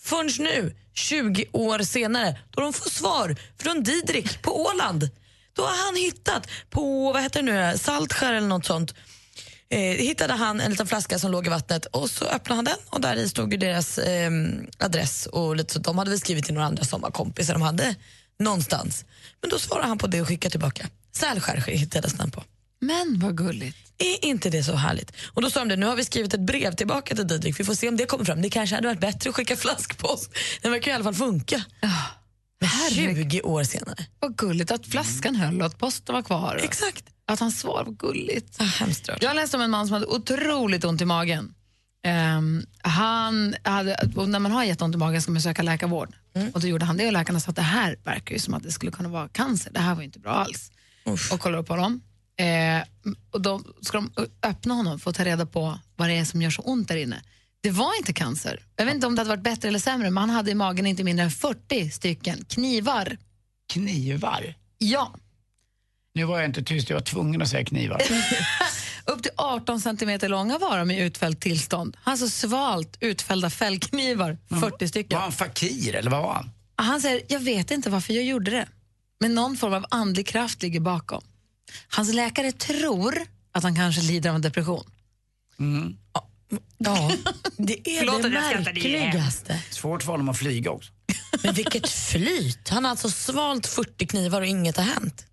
Förrän 0.00 0.30
nu, 0.38 0.76
20 0.94 1.46
år 1.52 1.78
senare, 1.78 2.38
då 2.50 2.60
de 2.60 2.72
får 2.72 2.90
svar 2.90 3.36
från 3.58 3.82
Didrik 3.82 4.42
på 4.42 4.66
Åland. 4.66 5.10
Då 5.52 5.62
har 5.62 5.86
han 5.86 5.96
hittat 5.96 6.48
på, 6.70 7.12
vad 7.12 7.22
heter 7.22 7.42
det 7.42 7.52
nu, 7.52 7.78
Saltskär 7.78 8.34
eller 8.34 8.48
något 8.48 8.66
sånt. 8.66 8.94
Eh, 9.70 9.78
hittade 9.78 10.32
han 10.32 10.60
en 10.60 10.70
liten 10.70 10.86
flaska 10.86 11.18
som 11.18 11.30
låg 11.30 11.46
i 11.46 11.50
vattnet 11.50 11.86
och 11.86 12.10
så 12.10 12.24
öppnade 12.24 12.56
han 12.56 12.64
den 12.64 12.76
och 12.90 13.00
där 13.00 13.16
i 13.16 13.28
stod 13.28 13.52
ju 13.52 13.58
deras 13.58 13.98
eh, 13.98 14.30
adress 14.78 15.26
och 15.26 15.56
lite 15.56 15.72
så. 15.72 15.78
De 15.78 15.98
hade 15.98 16.10
väl 16.10 16.20
skrivit 16.20 16.44
till 16.44 16.54
några 16.54 16.66
andra 16.66 16.84
sommarkompisar 16.84 17.52
de 17.54 17.62
hade 17.62 17.94
någonstans. 18.38 19.04
Men 19.40 19.50
då 19.50 19.58
svarade 19.58 19.88
han 19.88 19.98
på 19.98 20.06
det 20.06 20.20
och 20.20 20.28
skickade 20.28 20.50
tillbaka. 20.50 20.86
Sälskär 21.12 21.56
hittades 21.56 22.12
den 22.12 22.30
på. 22.30 22.42
Men 22.86 23.18
vad 23.18 23.36
gulligt. 23.36 23.76
Är 23.98 24.24
inte 24.24 24.50
det 24.50 24.64
så 24.64 24.74
härligt? 24.74 25.12
Och 25.26 25.42
då 25.42 25.50
sa 25.50 25.60
de 25.60 25.68
det, 25.68 25.76
nu 25.76 25.86
har 25.86 25.96
vi 25.96 26.04
skrivit 26.04 26.34
ett 26.34 26.40
brev 26.40 26.74
tillbaka 26.74 27.14
till 27.14 27.26
Didrik, 27.26 27.60
vi 27.60 27.64
får 27.64 27.74
se 27.74 27.88
om 27.88 27.96
det 27.96 28.06
kommer 28.06 28.24
fram. 28.24 28.42
Det 28.42 28.50
kanske 28.50 28.76
hade 28.76 28.88
varit 28.88 29.00
bättre 29.00 29.30
att 29.30 29.36
skicka 29.36 29.56
flaskpost. 29.56 30.30
Den 30.62 30.72
verkar 30.72 30.90
i 30.90 30.94
alla 30.94 31.04
fall 31.04 31.14
funka. 31.14 31.64
Men 32.60 32.70
20 32.90 33.42
år 33.42 33.64
senare. 33.64 34.06
Vad 34.18 34.36
gulligt 34.36 34.70
att 34.70 34.86
flaskan 34.86 35.36
höll 35.36 35.60
och 35.60 35.66
att 35.66 35.78
posten 35.78 36.14
var 36.14 36.22
kvar. 36.22 36.60
Exakt. 36.62 37.04
Att 37.26 37.40
han 37.40 37.52
svarade, 37.52 37.84
vad 37.84 37.98
gulligt. 37.98 38.56
Ah, 38.60 38.64
hemskt. 38.64 39.08
Jag 39.20 39.36
läste 39.36 39.56
om 39.56 39.62
en 39.62 39.70
man 39.70 39.86
som 39.86 39.94
hade 39.94 40.06
otroligt 40.06 40.84
ont 40.84 41.00
i 41.00 41.04
magen. 41.04 41.54
Ehm, 42.04 42.66
han 42.82 43.54
hade, 43.62 43.96
när 44.26 44.38
man 44.38 44.52
har 44.52 44.64
jätteont 44.64 44.94
i 44.94 44.98
magen 44.98 45.22
ska 45.22 45.32
man 45.32 45.42
söka 45.42 45.62
läkarvård. 45.62 46.14
Och 46.52 46.60
då 46.60 46.66
gjorde 46.66 46.84
han 46.84 46.96
det 46.96 47.06
och 47.06 47.12
läkarna 47.12 47.40
sa 47.40 47.50
att 47.50 47.56
det 47.56 47.62
här 47.62 47.98
verkar 48.04 48.34
ju 48.34 48.38
som 48.38 48.54
att 48.54 48.62
det 48.62 48.72
skulle 48.72 48.92
kunna 48.92 49.08
vara 49.08 49.28
cancer. 49.28 49.70
Det 49.72 49.80
här 49.80 49.94
var 49.94 50.02
inte 50.02 50.18
bra 50.18 50.32
alls. 50.32 50.70
Och 51.32 51.40
kollar 51.40 51.58
upp 51.58 51.68
honom. 51.68 52.00
Eh, 52.36 52.82
och 53.30 53.40
då 53.40 53.60
ska 53.82 53.96
de 53.98 54.12
öppna 54.42 54.74
honom 54.74 54.98
för 55.00 55.10
att 55.10 55.16
ta 55.16 55.24
reda 55.24 55.46
på 55.46 55.78
vad 55.96 56.08
det 56.08 56.14
är 56.14 56.24
som 56.24 56.42
gör 56.42 56.50
så 56.50 56.62
ont 56.62 56.88
där 56.88 56.96
inne. 56.96 57.22
Det 57.60 57.70
var 57.70 57.96
inte 57.98 58.12
cancer. 58.12 58.62
Jag 58.76 58.84
vet 58.84 58.94
inte 58.94 59.06
om 59.06 59.14
det 59.14 59.20
hade 59.20 59.28
varit 59.28 59.42
bättre 59.42 59.68
eller 59.68 59.78
sämre, 59.78 60.10
men 60.10 60.20
han 60.20 60.30
hade 60.30 60.50
i 60.50 60.54
magen 60.54 60.86
inte 60.86 61.04
mindre 61.04 61.24
än 61.24 61.30
40 61.30 61.90
stycken 61.90 62.44
knivar. 62.44 63.16
Knivar? 63.72 64.54
Ja. 64.78 65.14
Nu 66.14 66.24
var 66.24 66.38
jag 66.38 66.48
inte 66.48 66.62
tyst, 66.62 66.90
jag 66.90 66.96
var 66.96 67.02
tvungen 67.02 67.42
att 67.42 67.48
säga 67.48 67.64
knivar. 67.64 68.02
Upp 69.06 69.22
till 69.22 69.32
18 69.36 69.80
centimeter 69.80 70.28
långa 70.28 70.58
var 70.58 70.78
de 70.78 70.90
i 70.90 71.00
utfällt 71.00 71.40
tillstånd. 71.40 71.96
Alltså 72.04 72.28
svalt 72.28 72.96
utfällda 73.00 73.50
fällknivar, 73.50 74.38
40 74.60 74.88
stycken. 74.88 75.16
Var 75.16 75.22
han 75.22 75.32
fakir 75.32 75.94
eller 75.94 76.10
vad 76.10 76.22
var 76.22 76.34
han? 76.34 76.50
Han 76.76 77.00
säger, 77.00 77.22
jag 77.28 77.40
vet 77.40 77.70
inte 77.70 77.90
varför 77.90 78.12
jag 78.14 78.24
gjorde 78.24 78.50
det, 78.50 78.68
men 79.20 79.34
någon 79.34 79.56
form 79.56 79.74
av 79.74 79.86
andlig 79.90 80.26
kraft 80.26 80.62
ligger 80.62 80.80
bakom. 80.80 81.22
Hans 81.88 82.14
läkare 82.14 82.52
tror 82.52 83.18
att 83.52 83.62
han 83.62 83.76
kanske 83.76 84.02
lider 84.02 84.30
av 84.30 84.36
en 84.36 84.42
depression. 84.42 84.84
Mm. 85.58 85.96
Ja, 86.78 87.12
det 87.56 87.88
är 87.88 87.98
Förlåt 87.98 88.22
det 88.22 88.28
märkligaste. 88.28 89.62
Svårt 89.70 90.02
för 90.02 90.12
honom 90.12 90.28
att 90.28 90.38
flyga 90.38 90.70
också. 90.70 90.92
Men 91.42 91.54
vilket 91.54 91.88
flyt! 91.88 92.68
Han 92.68 92.84
har 92.84 92.90
alltså 92.90 93.10
svalt 93.10 93.66
40 93.66 94.06
knivar 94.06 94.40
och 94.40 94.46
inget 94.46 94.76
har 94.76 94.84
hänt. 94.84 95.26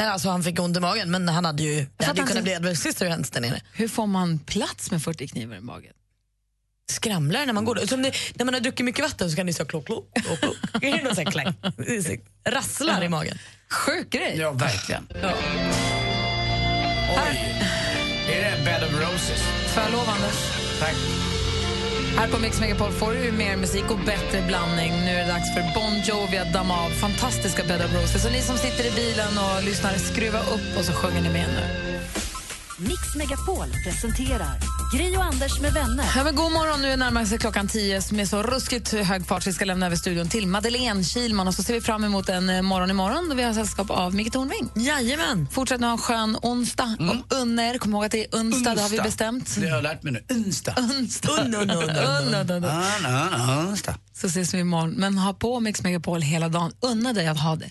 Eller 0.00 0.10
Alltså 0.10 0.28
han 0.28 0.42
fick 0.42 0.60
ont 0.60 0.76
i 0.76 0.80
magen, 0.80 1.10
men 1.10 1.28
han 1.28 1.44
hade 1.44 1.62
ju, 1.62 1.86
det 1.96 2.04
hade 2.04 2.20
ju 2.20 2.26
kunnat 2.26 2.44
bli. 2.44 2.52
Edward 2.52 2.76
Scissorhands 2.76 3.30
där 3.30 3.40
nere. 3.40 3.60
Hur 3.72 3.88
får 3.88 4.06
man 4.06 4.38
plats 4.38 4.90
med 4.90 5.02
40 5.02 5.28
knivar 5.28 5.56
i 5.56 5.60
magen? 5.60 5.92
Skramlar 6.90 7.46
när 7.46 7.52
man 7.52 7.64
går. 7.64 7.76
Som 7.76 8.02
det, 8.02 8.14
när 8.34 8.44
man 8.44 8.54
har 8.54 8.60
druckit 8.60 8.84
mycket 8.84 9.04
vatten 9.04 9.30
så 9.30 9.36
kan 9.36 9.46
det 9.46 9.52
så 9.54 9.64
klock, 9.64 9.86
klock, 9.86 10.14
klock, 10.40 10.40
Rasslar 12.48 13.04
i 13.04 13.08
magen. 13.08 13.38
Sjuk 13.72 14.10
grej. 14.10 14.36
Ja, 14.38 14.50
verkligen. 14.52 15.08
Ja. 15.22 15.30
Oj. 17.16 17.54
Är 18.32 18.40
det 18.40 18.64
Bed 18.64 18.82
of 18.84 18.92
Roses? 18.92 19.42
Får 19.74 19.82
jag 19.82 19.92
lov, 19.92 20.08
Anders? 20.08 20.36
Tack. 20.80 20.94
Här 22.16 22.28
på 22.28 22.38
Mix 22.38 22.60
Megapol 22.60 22.92
får 22.92 23.12
du 23.12 23.32
mer 23.32 23.56
musik 23.56 23.90
och 23.90 23.98
bättre 23.98 24.42
blandning. 24.46 24.92
Nu 24.92 25.10
är 25.10 25.26
det 25.26 25.32
dags 25.32 25.54
för 25.54 25.62
Bon 25.74 26.00
Jovi 26.04 26.38
att 26.38 26.52
damma 26.52 26.74
av 26.84 26.90
fantastiska 26.90 27.64
Bed 27.64 27.84
of 27.84 27.94
Roses. 27.94 28.22
Så 28.22 28.30
ni 28.30 28.42
som 28.42 28.56
sitter 28.56 28.86
i 28.86 28.90
bilen 28.90 29.38
och 29.38 29.64
lyssnar, 29.64 29.92
skruva 29.92 30.40
upp 30.40 30.78
och 30.78 30.84
så 30.84 30.92
sjunger 30.92 31.22
ni 31.22 31.28
med 31.28 31.48
nu. 31.48 31.89
Mix 32.82 33.14
Megapol 33.16 33.66
presenterar 33.84 34.58
Gri 34.92 35.16
och 35.16 35.24
Anders 35.24 35.60
med 35.60 35.72
vänner. 35.72 36.04
Ja, 36.16 36.24
men 36.24 36.34
god 36.34 36.52
morgon, 36.52 36.82
nu 36.82 36.88
är 36.92 36.96
närmar 36.96 37.24
sig 37.24 37.38
klockan 37.38 37.68
tio 37.68 38.02
med 38.10 38.28
så 38.28 38.42
ruskigt 38.42 38.92
hög 38.92 39.26
fart. 39.26 39.46
Vi 39.46 39.52
ska 39.52 39.64
lämna 39.64 39.86
över 39.86 39.96
studion 39.96 40.28
till 40.28 40.46
Madeleine 40.46 41.04
Kilman 41.04 41.48
och 41.48 41.54
så 41.54 41.62
ser 41.62 41.74
vi 41.74 41.80
fram 41.80 42.04
emot 42.04 42.28
en 42.28 42.50
eh, 42.50 42.62
morgon 42.62 42.90
imorgon 42.90 43.28
då 43.28 43.34
vi 43.34 43.42
har 43.42 43.54
sällskap 43.54 43.90
av 43.90 44.14
Micke 44.14 44.32
Tornving. 44.32 44.70
Jajamän. 44.74 45.48
Fortsätt 45.52 45.80
nu 45.80 45.86
ha 45.86 45.92
en 45.92 45.98
skön 45.98 46.38
onsdag. 46.42 46.96
Och 47.00 47.36
unner, 47.36 47.78
kom 47.78 47.92
ihåg 47.92 48.04
att 48.04 48.12
det 48.12 48.24
är 48.24 48.40
onsdag, 48.40 48.74
det 48.74 48.82
har 48.82 48.88
vi 48.88 49.00
bestämt. 49.00 49.56
Det 49.58 49.68
har 49.68 49.76
jag 49.76 49.82
lärt 49.82 50.02
mig 50.02 50.12
nu. 50.12 50.24
Onsdag. 50.34 50.74
Onsdag. 50.78 51.30
Un, 51.30 51.54
un, 51.54 51.70
un, 51.70 51.70
un, 51.70 51.90
un. 51.90 52.34
Un, 52.34 52.34
un, 52.34 52.50
un. 52.50 52.64
Un, 52.64 53.50
un, 53.50 53.68
Onsdag. 53.68 53.94
Så 54.14 54.26
ses 54.26 54.54
vi 54.54 54.58
imorgon. 54.58 54.90
Men 54.90 55.18
ha 55.18 55.32
på 55.32 55.60
Mix 55.60 55.82
Megapol 55.82 56.22
hela 56.22 56.48
dagen. 56.48 56.72
Unna 56.80 57.12
dig 57.12 57.26
att 57.26 57.40
ha 57.40 57.56
det. 57.56 57.70